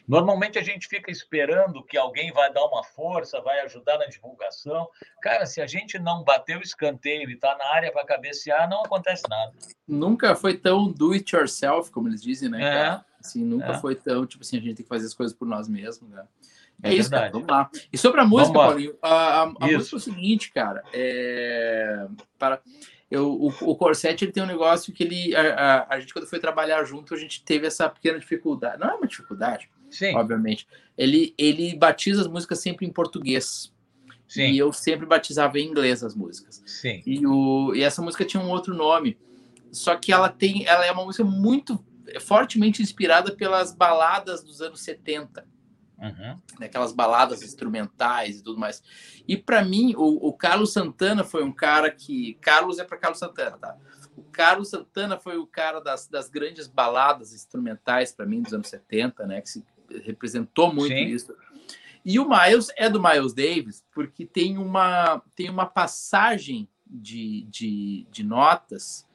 Normalmente 0.07 0.57
a 0.57 0.63
gente 0.63 0.87
fica 0.87 1.11
esperando 1.11 1.83
que 1.83 1.97
alguém 1.97 2.31
vai 2.31 2.51
dar 2.53 2.63
uma 2.65 2.83
força, 2.83 3.41
vai 3.41 3.59
ajudar 3.61 3.97
na 3.97 4.05
divulgação. 4.05 4.87
Cara, 5.21 5.45
se 5.45 5.59
a 5.59 5.67
gente 5.67 5.99
não 5.99 6.23
bater 6.23 6.57
o 6.57 6.61
escanteio 6.61 7.29
e 7.29 7.33
está 7.33 7.57
na 7.57 7.65
área 7.73 7.91
para 7.91 8.05
cabecear, 8.05 8.69
não 8.69 8.83
acontece 8.83 9.23
nada. 9.29 9.51
Nunca 9.85 10.33
foi 10.33 10.57
tão 10.57 10.89
do 10.89 11.11
it 11.11 11.35
yourself, 11.35 11.91
como 11.91 12.07
eles 12.07 12.21
dizem, 12.21 12.47
né? 12.47 12.63
É, 12.63 13.01
assim, 13.19 13.43
nunca 13.43 13.73
é. 13.73 13.77
foi 13.79 13.95
tão, 13.95 14.25
tipo 14.25 14.43
assim, 14.43 14.57
a 14.57 14.61
gente 14.61 14.75
tem 14.75 14.83
que 14.83 14.89
fazer 14.89 15.05
as 15.05 15.13
coisas 15.13 15.35
por 15.35 15.45
nós 15.45 15.67
mesmos, 15.67 16.09
né? 16.09 16.25
É, 16.81 16.91
é 16.91 16.93
isso, 16.93 17.09
cara. 17.09 17.29
Vamos 17.29 17.47
lá. 17.47 17.69
E 17.91 17.97
sobre 17.97 18.21
a 18.21 18.25
música, 18.25 18.53
Paulinho, 18.53 18.95
a, 19.01 19.09
a, 19.09 19.41
a 19.43 19.67
música 19.67 19.95
é 19.95 19.97
o 19.97 19.99
seguinte, 19.99 20.51
cara. 20.51 20.83
É... 20.93 22.07
Para... 22.39 22.61
Eu, 23.09 23.31
o, 23.31 23.47
o 23.47 23.75
Corset 23.75 24.23
ele 24.23 24.33
tem 24.33 24.43
um 24.43 24.47
negócio 24.47 24.93
que 24.93 25.01
ele 25.01 25.33
a, 25.33 25.53
a, 25.53 25.95
a, 25.95 25.99
gente 25.99 26.13
quando 26.13 26.27
foi 26.27 26.39
trabalhar 26.39 26.83
junto 26.83 27.13
a 27.13 27.17
gente 27.17 27.41
teve 27.41 27.65
essa 27.65 27.87
pequena 27.87 28.19
dificuldade 28.19 28.81
não 28.81 28.89
é 28.89 28.95
uma 28.95 29.07
dificuldade 29.07 29.69
Sim. 29.89 30.15
obviamente. 30.15 30.67
Ele, 30.97 31.33
ele 31.37 31.75
batiza 31.75 32.21
as 32.21 32.27
músicas 32.27 32.59
sempre 32.59 32.85
em 32.85 32.91
português. 32.91 33.71
Sim. 34.27 34.51
E 34.51 34.57
eu 34.57 34.73
sempre 34.73 35.05
batizava 35.05 35.57
em 35.57 35.67
inglês 35.67 36.03
as 36.03 36.13
músicas. 36.13 36.61
Sim. 36.65 37.01
E, 37.05 37.25
o, 37.25 37.73
e 37.73 37.81
essa 37.81 38.01
música 38.01 38.25
tinha 38.25 38.41
um 38.41 38.49
outro 38.49 38.75
nome. 38.75 39.17
Só 39.71 39.95
que 39.95 40.11
ela 40.11 40.29
tem, 40.29 40.65
ela 40.65 40.85
é 40.85 40.91
uma 40.91 41.05
música 41.05 41.23
muito 41.23 41.83
fortemente 42.21 42.81
inspirada 42.81 43.31
pelas 43.31 43.73
baladas 43.73 44.43
dos 44.43 44.61
anos 44.61 44.81
70. 44.81 45.45
Uhum. 45.99 46.39
Aquelas 46.61 46.91
baladas 46.91 47.41
instrumentais 47.41 48.39
e 48.39 48.43
tudo 48.43 48.59
mais. 48.59 48.83
E 49.27 49.35
para 49.35 49.63
mim, 49.63 49.95
o, 49.95 50.27
o, 50.27 50.33
Carlos 50.33 50.71
Santana 50.71 51.23
foi 51.23 51.43
um 51.43 51.51
cara 51.51 51.89
que. 51.89 52.35
Carlos 52.35 52.77
é 52.77 52.83
para 52.83 52.97
Carlos 52.97 53.19
Santana, 53.19 53.57
tá? 53.57 53.75
O 54.15 54.21
Carlos 54.23 54.69
Santana 54.69 55.17
foi 55.17 55.37
o 55.37 55.47
cara 55.47 55.79
das, 55.79 56.07
das 56.07 56.29
grandes 56.29 56.67
baladas 56.67 57.33
instrumentais 57.33 58.11
para 58.11 58.25
mim 58.25 58.41
dos 58.41 58.53
anos 58.53 58.67
70, 58.67 59.25
né? 59.25 59.41
Que 59.41 59.49
se 59.49 59.65
representou 60.03 60.73
muito 60.73 60.93
Sim. 60.93 61.05
isso. 61.05 61.35
E 62.03 62.19
o 62.19 62.27
Miles 62.27 62.69
é 62.77 62.89
do 62.89 63.01
Miles 63.01 63.33
Davis, 63.33 63.83
porque 63.93 64.25
tem 64.25 64.57
uma, 64.57 65.21
tem 65.35 65.49
uma 65.49 65.65
passagem 65.65 66.67
de, 66.85 67.45
de, 67.49 68.07
de 68.09 68.23
notas 68.23 69.05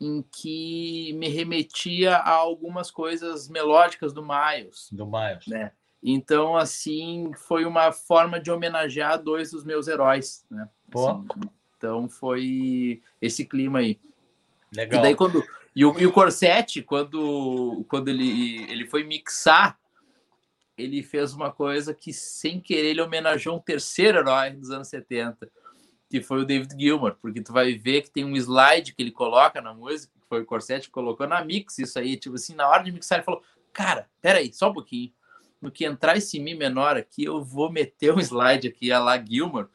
em 0.00 0.24
que 0.30 1.12
me 1.14 1.28
remetia 1.28 2.16
a 2.16 2.30
algumas 2.30 2.90
coisas 2.90 3.48
melódicas 3.48 4.12
do 4.12 4.22
Miles. 4.22 4.88
Do 4.92 5.06
Miles. 5.06 5.46
Né? 5.46 5.72
Então, 6.02 6.56
assim, 6.56 7.32
foi 7.34 7.64
uma 7.64 7.92
forma 7.92 8.40
de 8.40 8.50
homenagear 8.50 9.22
dois 9.22 9.50
dos 9.50 9.64
meus 9.64 9.88
heróis, 9.88 10.46
né? 10.50 10.68
Assim, 10.94 11.26
então 11.76 12.08
foi 12.08 13.02
esse 13.20 13.44
clima 13.44 13.80
aí. 13.80 13.98
Legal. 14.72 15.00
E 15.00 15.02
daí 15.02 15.14
quando 15.14 15.42
e 15.74 15.84
o, 15.84 15.98
e 15.98 16.06
o 16.06 16.12
Corsetti, 16.12 16.82
quando 16.82 17.84
quando 17.88 18.08
ele 18.08 18.70
ele 18.70 18.86
foi 18.86 19.04
mixar 19.04 19.79
ele 20.80 21.02
fez 21.02 21.32
uma 21.32 21.52
coisa 21.52 21.94
que, 21.94 22.12
sem 22.12 22.60
querer, 22.60 22.90
ele 22.90 23.02
homenageou 23.02 23.56
um 23.56 23.60
terceiro 23.60 24.18
herói 24.18 24.50
dos 24.50 24.70
anos 24.70 24.88
70, 24.88 25.50
que 26.08 26.20
foi 26.20 26.40
o 26.40 26.44
David 26.44 26.74
Gilmour, 26.78 27.16
porque 27.20 27.40
tu 27.40 27.52
vai 27.52 27.74
ver 27.74 28.02
que 28.02 28.10
tem 28.10 28.24
um 28.24 28.36
slide 28.36 28.94
que 28.94 29.02
ele 29.02 29.12
coloca 29.12 29.60
na 29.60 29.72
música, 29.72 30.12
que 30.20 30.26
foi 30.28 30.42
o 30.42 30.46
Corsetti 30.46 30.88
que 30.88 30.92
colocou 30.92 31.26
na 31.26 31.44
mix, 31.44 31.78
isso 31.78 31.98
aí, 31.98 32.16
tipo 32.16 32.34
assim, 32.34 32.54
na 32.54 32.68
hora 32.68 32.82
de 32.82 32.90
mixar, 32.90 33.18
ele 33.18 33.24
falou, 33.24 33.42
cara, 33.72 34.08
peraí, 34.20 34.52
só 34.52 34.70
um 34.70 34.74
pouquinho, 34.74 35.12
no 35.60 35.70
que 35.70 35.84
entrar 35.84 36.16
esse 36.16 36.40
Mi 36.40 36.54
menor 36.54 36.96
aqui, 36.96 37.24
eu 37.24 37.44
vou 37.44 37.70
meter 37.70 38.12
um 38.12 38.20
slide 38.20 38.66
aqui 38.66 38.90
a 38.90 38.98
lá 38.98 39.22
Gilmour, 39.22 39.68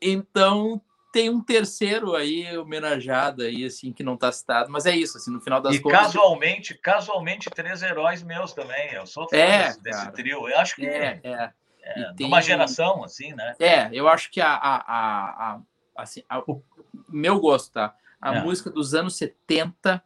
então 0.00 0.80
tem 1.16 1.30
um 1.30 1.40
terceiro 1.40 2.14
aí 2.14 2.58
homenageado 2.58 3.42
aí, 3.42 3.64
assim, 3.64 3.90
que 3.90 4.02
não 4.02 4.16
está 4.16 4.30
citado, 4.30 4.70
mas 4.70 4.84
é 4.84 4.94
isso, 4.94 5.16
assim, 5.16 5.30
no 5.30 5.40
final 5.40 5.62
das 5.62 5.74
e 5.74 5.80
contas. 5.80 5.98
Casualmente, 5.98 6.74
casualmente, 6.74 7.48
três 7.48 7.82
heróis 7.82 8.22
meus 8.22 8.52
também. 8.52 8.92
Eu 8.92 9.06
sou 9.06 9.26
fã 9.26 9.34
é, 9.34 9.68
desse, 9.68 9.82
desse, 9.82 10.12
trio. 10.12 10.46
Eu 10.46 10.58
acho 10.58 10.76
que 10.76 10.86
é, 10.86 11.18
é. 11.24 11.52
é 11.80 12.12
tem... 12.14 12.26
uma 12.26 12.42
geração, 12.42 13.02
assim, 13.02 13.32
né? 13.32 13.54
É, 13.58 13.88
eu 13.92 14.06
acho 14.08 14.30
que 14.30 14.42
a, 14.42 14.52
a, 14.52 14.76
a, 14.76 15.54
a 15.54 15.60
assim, 15.96 16.22
a, 16.28 16.40
o 16.40 16.62
meu 17.08 17.40
gosto, 17.40 17.72
tá? 17.72 17.94
A 18.20 18.34
é. 18.34 18.40
música 18.42 18.68
dos 18.68 18.92
anos 18.92 19.16
70 19.16 20.04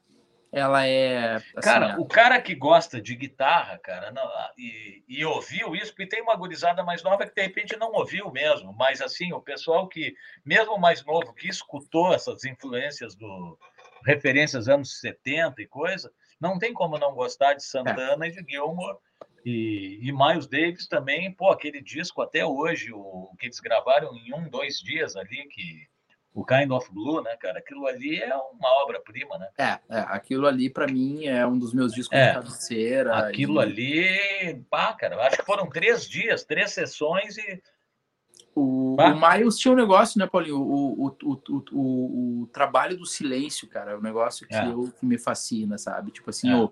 ela 0.52 0.84
é. 0.86 1.36
Assim, 1.36 1.60
cara, 1.62 2.00
o 2.00 2.06
cara 2.06 2.40
que 2.40 2.54
gosta 2.54 3.00
de 3.00 3.14
guitarra, 3.14 3.78
cara, 3.78 4.10
não, 4.10 4.28
e, 4.58 5.04
e, 5.08 5.24
ouviu 5.24 5.74
isso, 5.76 5.92
porque 5.92 6.08
tem 6.08 6.22
uma 6.22 6.34
gurizada 6.34 6.82
mais 6.82 7.02
nova 7.02 7.24
que 7.24 7.34
de 7.34 7.42
repente 7.42 7.76
não 7.76 7.92
ouviu 7.92 8.30
mesmo, 8.32 8.72
mas 8.72 9.00
assim, 9.00 9.32
o 9.32 9.40
pessoal 9.40 9.88
que, 9.88 10.14
mesmo 10.44 10.76
mais 10.78 11.04
novo, 11.04 11.32
que 11.32 11.48
escutou 11.48 12.12
essas 12.12 12.44
influências 12.44 13.14
do 13.14 13.58
referências 14.04 14.68
anos 14.68 14.98
70 14.98 15.62
e 15.62 15.66
coisa, 15.66 16.10
não 16.40 16.58
tem 16.58 16.72
como 16.72 16.98
não 16.98 17.14
gostar 17.14 17.54
de 17.54 17.62
Santana 17.62 18.26
é. 18.26 18.28
e 18.28 18.32
de 18.32 18.50
Gilmore. 18.50 18.98
E, 19.44 19.98
e 20.02 20.12
Miles 20.12 20.46
Davis 20.46 20.86
também, 20.86 21.32
pô, 21.32 21.50
aquele 21.50 21.80
disco 21.80 22.20
até 22.22 22.44
hoje, 22.44 22.92
o 22.92 23.34
que 23.38 23.46
eles 23.46 23.60
gravaram 23.60 24.14
em 24.16 24.34
um, 24.34 24.48
dois 24.48 24.78
dias 24.78 25.16
ali, 25.16 25.46
que 25.48 25.88
o 26.32 26.44
Kind 26.44 26.70
of 26.70 26.92
Blue, 26.92 27.22
né, 27.22 27.36
cara? 27.36 27.58
Aquilo 27.58 27.86
ali 27.86 28.18
é 28.18 28.34
uma 28.34 28.82
obra-prima, 28.82 29.36
né? 29.38 29.48
É, 29.58 29.78
é 29.88 30.00
aquilo 30.08 30.46
ali 30.46 30.70
para 30.70 30.86
mim 30.86 31.26
é 31.26 31.46
um 31.46 31.58
dos 31.58 31.74
meus 31.74 31.92
discos 31.92 32.16
é, 32.16 32.28
de 32.28 32.34
cabeceira. 32.34 33.16
Aquilo 33.16 33.60
e... 33.60 33.62
ali, 33.62 34.64
pá, 34.70 34.92
cara, 34.92 35.20
acho 35.26 35.38
que 35.38 35.44
foram 35.44 35.68
três 35.68 36.08
dias, 36.08 36.44
três 36.44 36.72
sessões 36.72 37.36
e. 37.36 37.62
O, 38.54 38.96
o 38.96 39.30
Miles 39.30 39.56
tinha 39.58 39.72
um 39.72 39.76
negócio, 39.76 40.18
né, 40.18 40.26
Paulinho? 40.26 40.60
O, 40.60 41.06
o, 41.06 41.16
o, 41.22 41.62
o, 41.72 42.42
o 42.42 42.46
trabalho 42.48 42.96
do 42.96 43.06
silêncio, 43.06 43.68
cara, 43.68 43.92
é 43.92 43.96
um 43.96 44.02
negócio 44.02 44.46
que, 44.46 44.54
é. 44.54 44.66
eu, 44.66 44.92
que 44.98 45.06
me 45.06 45.18
fascina, 45.18 45.78
sabe? 45.78 46.10
Tipo 46.10 46.30
assim, 46.30 46.52
é. 46.52 46.68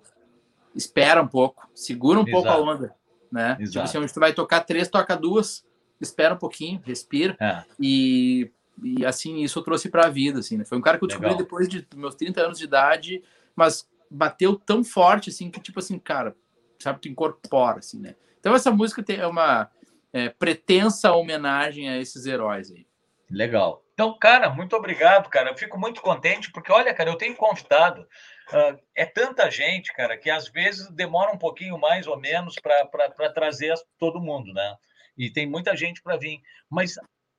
espera 0.75 1.23
um 1.23 1.29
pouco, 1.29 1.69
segura 1.75 2.19
um 2.19 2.23
Exato. 2.23 2.33
pouco 2.33 2.49
a 2.49 2.61
onda, 2.61 2.95
né? 3.31 3.57
Exato. 3.61 3.71
Tipo 3.71 3.85
assim, 3.85 3.99
onde 3.99 4.13
tu 4.13 4.21
vai 4.21 4.33
tocar 4.33 4.61
três, 4.61 4.89
toca 4.89 5.17
duas, 5.17 5.65
espera 6.01 6.35
um 6.35 6.39
pouquinho, 6.39 6.81
respira. 6.85 7.37
É. 7.41 7.63
E 7.79 8.51
e 8.83 9.05
assim, 9.05 9.39
isso 9.39 9.59
eu 9.59 9.63
trouxe 9.63 9.89
para 9.89 10.07
a 10.07 10.11
vida, 10.11 10.41
assim, 10.41 10.57
né? 10.57 10.65
Foi 10.65 10.79
um 10.79 10.83
cara 10.83 10.99
que 10.99 11.05
eu 11.05 11.09
descobri 11.09 11.31
Legal. 11.31 11.45
depois 11.45 11.69
de 11.69 11.87
meus 11.95 12.15
30 12.15 12.41
anos 12.41 12.59
de 12.59 12.65
idade, 12.65 13.23
mas 13.55 13.89
bateu 14.11 14.57
tão 14.57 14.85
forte, 14.85 15.31
assim, 15.31 15.51
que 15.51 15.61
tipo 15.61 15.79
assim, 15.79 15.99
cara, 15.99 16.37
sabe, 16.79 17.01
tu 17.01 17.09
incorpora, 17.09 17.79
assim, 17.79 18.01
né? 18.01 18.15
Então 18.39 18.55
essa 18.55 18.71
música 18.71 19.03
tem 19.03 19.25
uma 19.25 19.71
é, 20.13 20.29
pretensa 20.29 21.13
homenagem 21.13 21.89
a 21.89 21.99
esses 21.99 22.27
heróis 22.27 22.71
aí. 22.71 22.87
Legal. 23.31 23.85
Então, 23.93 24.17
cara, 24.17 24.49
muito 24.49 24.75
obrigado, 24.77 25.29
cara. 25.29 25.51
Eu 25.51 25.57
fico 25.57 25.79
muito 25.79 26.01
contente, 26.01 26.51
porque, 26.51 26.73
olha, 26.73 26.95
cara, 26.95 27.11
eu 27.11 27.17
tenho 27.17 27.35
convidado. 27.35 28.03
Uh, 28.03 28.79
é 28.95 29.05
tanta 29.05 29.51
gente, 29.51 29.93
cara, 29.93 30.17
que 30.17 30.31
às 30.31 30.49
vezes 30.49 30.89
demora 30.91 31.33
um 31.33 31.37
pouquinho 31.37 31.77
mais 31.79 32.07
ou 32.07 32.19
menos 32.19 32.55
para 32.55 33.31
trazer 33.31 33.75
todo 33.99 34.21
mundo, 34.21 34.55
né? 34.55 34.77
E 35.17 35.31
tem 35.31 35.47
muita 35.47 35.77
gente 35.77 36.01
para 36.01 36.17
vir. 36.17 36.41
Mas, 36.71 36.95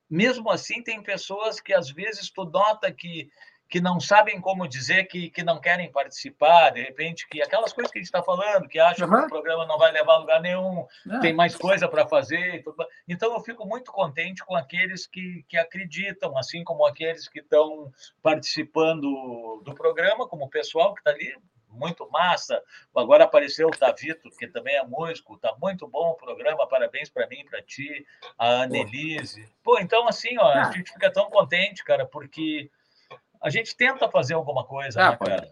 mesmo 0.09 0.49
assim, 0.49 0.81
tem 0.81 1.01
pessoas 1.01 1.59
que 1.59 1.73
às 1.73 1.89
vezes 1.89 2.29
tu 2.29 2.45
nota 2.45 2.91
que 2.91 3.29
que 3.69 3.79
não 3.79 3.99
sabem 3.99 4.41
como 4.41 4.67
dizer 4.67 5.05
que, 5.05 5.29
que 5.29 5.43
não 5.43 5.61
querem 5.61 5.91
participar, 5.91 6.71
de 6.71 6.81
repente, 6.81 7.27
que 7.29 7.39
aquelas 7.39 7.71
coisas 7.71 7.91
que 7.91 7.99
a 7.99 8.01
gente 8.01 8.07
está 8.07 8.23
falando, 8.23 8.67
que 8.67 8.79
acham 8.79 9.07
uhum. 9.07 9.19
que 9.19 9.25
o 9.25 9.29
programa 9.29 9.65
não 9.67 9.77
vai 9.77 9.91
levar 9.91 10.13
a 10.13 10.17
lugar 10.17 10.41
nenhum, 10.41 10.87
é. 11.11 11.19
tem 11.19 11.33
mais 11.33 11.55
coisa 11.55 11.87
para 11.87 12.07
fazer. 12.07 12.63
Então, 13.07 13.31
eu 13.31 13.39
fico 13.41 13.67
muito 13.67 13.91
contente 13.91 14.43
com 14.43 14.55
aqueles 14.55 15.05
que, 15.05 15.45
que 15.47 15.55
acreditam, 15.55 16.35
assim 16.35 16.63
como 16.63 16.83
aqueles 16.83 17.29
que 17.29 17.39
estão 17.41 17.93
participando 18.23 19.61
do 19.63 19.75
programa, 19.75 20.27
como 20.27 20.45
o 20.45 20.49
pessoal 20.49 20.95
que 20.95 21.01
está 21.01 21.11
ali, 21.11 21.31
muito 21.79 22.09
massa. 22.11 22.61
Agora 22.95 23.23
apareceu 23.23 23.67
o 23.67 23.71
Tavito, 23.71 24.29
que 24.37 24.47
também 24.47 24.75
é 24.75 24.83
músico, 24.83 25.37
tá 25.37 25.55
muito 25.61 25.87
bom 25.87 26.09
o 26.09 26.15
programa, 26.15 26.67
parabéns 26.67 27.09
para 27.09 27.27
mim, 27.27 27.45
para 27.49 27.61
ti, 27.61 28.05
a 28.37 28.63
Annelise. 28.63 29.49
Pô, 29.63 29.79
então 29.79 30.07
assim, 30.07 30.37
ó, 30.37 30.45
a 30.45 30.67
ah. 30.67 30.71
gente 30.71 30.91
fica 30.91 31.11
tão 31.11 31.29
contente, 31.29 31.83
cara, 31.83 32.05
porque 32.05 32.69
a 33.41 33.49
gente 33.49 33.75
tenta 33.75 34.09
fazer 34.09 34.33
alguma 34.33 34.65
coisa, 34.65 35.01
ah, 35.01 35.11
né, 35.11 35.17
cara? 35.17 35.51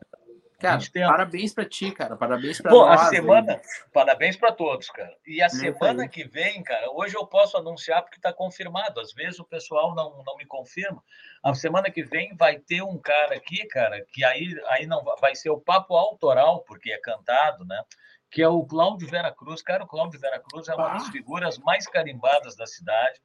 Cara, 0.59 0.79
parabéns 0.91 1.53
para 1.53 1.65
ti, 1.65 1.91
cara. 1.91 2.17
Parabéns 2.17 2.59
para 2.59 2.71
nós. 2.71 3.01
a 3.01 3.05
semana, 3.09 3.53
aí. 3.53 3.61
parabéns 3.93 4.35
para 4.35 4.51
todos, 4.51 4.89
cara. 4.89 5.15
E 5.25 5.39
a 5.39 5.49
semana 5.49 6.07
que 6.07 6.27
vem, 6.27 6.63
cara, 6.63 6.89
hoje 6.91 7.15
eu 7.15 7.27
posso 7.27 7.57
anunciar 7.57 8.01
porque 8.01 8.17
está 8.17 8.33
confirmado. 8.33 8.99
Às 8.99 9.13
vezes 9.13 9.39
o 9.39 9.45
pessoal 9.45 9.93
não, 9.93 10.23
não 10.25 10.35
me 10.35 10.47
confirma. 10.47 11.03
A 11.43 11.53
semana 11.53 11.91
que 11.91 12.03
vem 12.03 12.35
vai 12.35 12.57
ter 12.57 12.81
um 12.81 12.97
cara 12.97 13.35
aqui, 13.35 13.67
cara, 13.67 14.03
que 14.11 14.25
aí, 14.25 14.59
aí 14.69 14.87
não 14.87 15.03
vai 15.21 15.35
ser 15.35 15.51
o 15.51 15.59
papo 15.59 15.95
autoral, 15.95 16.63
porque 16.63 16.91
é 16.91 16.97
cantado, 16.97 17.63
né? 17.63 17.79
Que 18.31 18.41
é 18.41 18.49
o 18.49 18.65
Cláudio 18.65 19.07
Vera 19.07 19.31
Cruz. 19.31 19.61
Cara, 19.61 19.83
o 19.83 19.87
Cláudio 19.87 20.19
Vera 20.19 20.39
Cruz 20.39 20.67
é 20.67 20.73
uma 20.73 20.89
ah. 20.89 20.93
das 20.93 21.07
figuras 21.09 21.59
mais 21.59 21.85
carimbadas 21.85 22.55
da 22.55 22.65
cidade. 22.65 23.21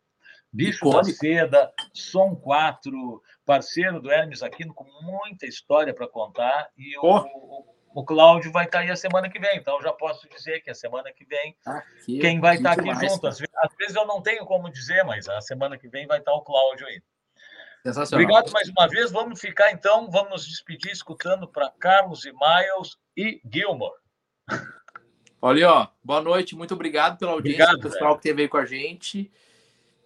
Bicho 0.52 0.90
da 0.90 1.02
Seda, 1.02 1.72
Som 1.94 2.36
4, 2.36 3.22
parceiro 3.46 4.00
do 4.00 4.10
Hermes 4.10 4.42
Aquino, 4.42 4.74
com 4.74 4.84
muita 5.02 5.46
história 5.46 5.94
para 5.94 6.06
contar. 6.06 6.68
E 6.76 6.98
o, 6.98 7.02
o, 7.02 7.64
o, 7.94 8.04
Cláudio 8.04 8.52
vai 8.52 8.66
estar 8.66 8.78
tá 8.78 8.84
aí 8.84 8.90
a 8.90 8.96
semana 8.96 9.30
que 9.30 9.38
vem. 9.38 9.56
Então, 9.56 9.80
já 9.80 9.92
posso 9.92 10.28
dizer 10.28 10.60
que 10.60 10.70
a 10.70 10.74
semana 10.74 11.10
que 11.10 11.24
vem, 11.24 11.56
aqui, 11.64 12.18
quem 12.18 12.38
vai 12.38 12.56
estar 12.56 12.70
tá 12.70 12.82
aqui 12.82 12.90
demais, 12.90 13.12
junto. 13.12 13.26
Às 13.26 13.38
vezes, 13.38 13.54
às 13.56 13.74
vezes, 13.76 13.96
eu 13.96 14.06
não 14.06 14.20
tenho 14.20 14.44
como 14.44 14.70
dizer, 14.70 15.02
mas 15.04 15.26
a 15.26 15.40
semana 15.40 15.78
que 15.78 15.88
vem 15.88 16.06
vai 16.06 16.18
estar 16.18 16.32
tá 16.32 16.36
o 16.36 16.42
Cláudio 16.42 16.86
aí. 16.86 17.02
Obrigado 18.12 18.52
mais 18.52 18.68
uma 18.68 18.86
vez. 18.88 19.10
Vamos 19.10 19.40
ficar, 19.40 19.72
então, 19.72 20.10
vamos 20.10 20.30
nos 20.30 20.46
despedir 20.46 20.92
escutando 20.92 21.48
para 21.48 21.70
Carlos 21.80 22.24
e 22.26 22.32
Miles 22.32 22.96
e 23.16 23.40
Gilmore. 23.50 23.94
Olha, 25.40 25.72
ó, 25.72 25.88
boa 26.04 26.20
noite, 26.20 26.54
muito 26.54 26.74
obrigado 26.74 27.18
pela 27.18 27.32
audiência, 27.32 27.64
obrigado, 27.64 27.82
pessoal 27.82 28.10
velho. 28.10 28.20
que 28.20 28.28
esteve 28.28 28.42
aí 28.42 28.48
com 28.48 28.58
a 28.58 28.64
gente. 28.64 29.32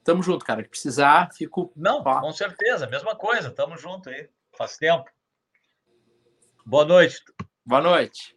Tamo 0.06 0.22
junto, 0.22 0.44
cara. 0.44 0.62
Se 0.62 0.68
precisar, 0.68 1.28
fico. 1.34 1.72
Não, 1.74 2.00
com 2.02 2.32
certeza, 2.32 2.86
mesma 2.86 3.16
coisa. 3.16 3.50
Tamo 3.50 3.76
junto 3.76 4.08
aí. 4.08 4.30
Faz 4.56 4.76
tempo. 4.78 5.10
Boa 6.64 6.84
noite. 6.84 7.20
Boa 7.64 7.80
noite. 7.80 8.36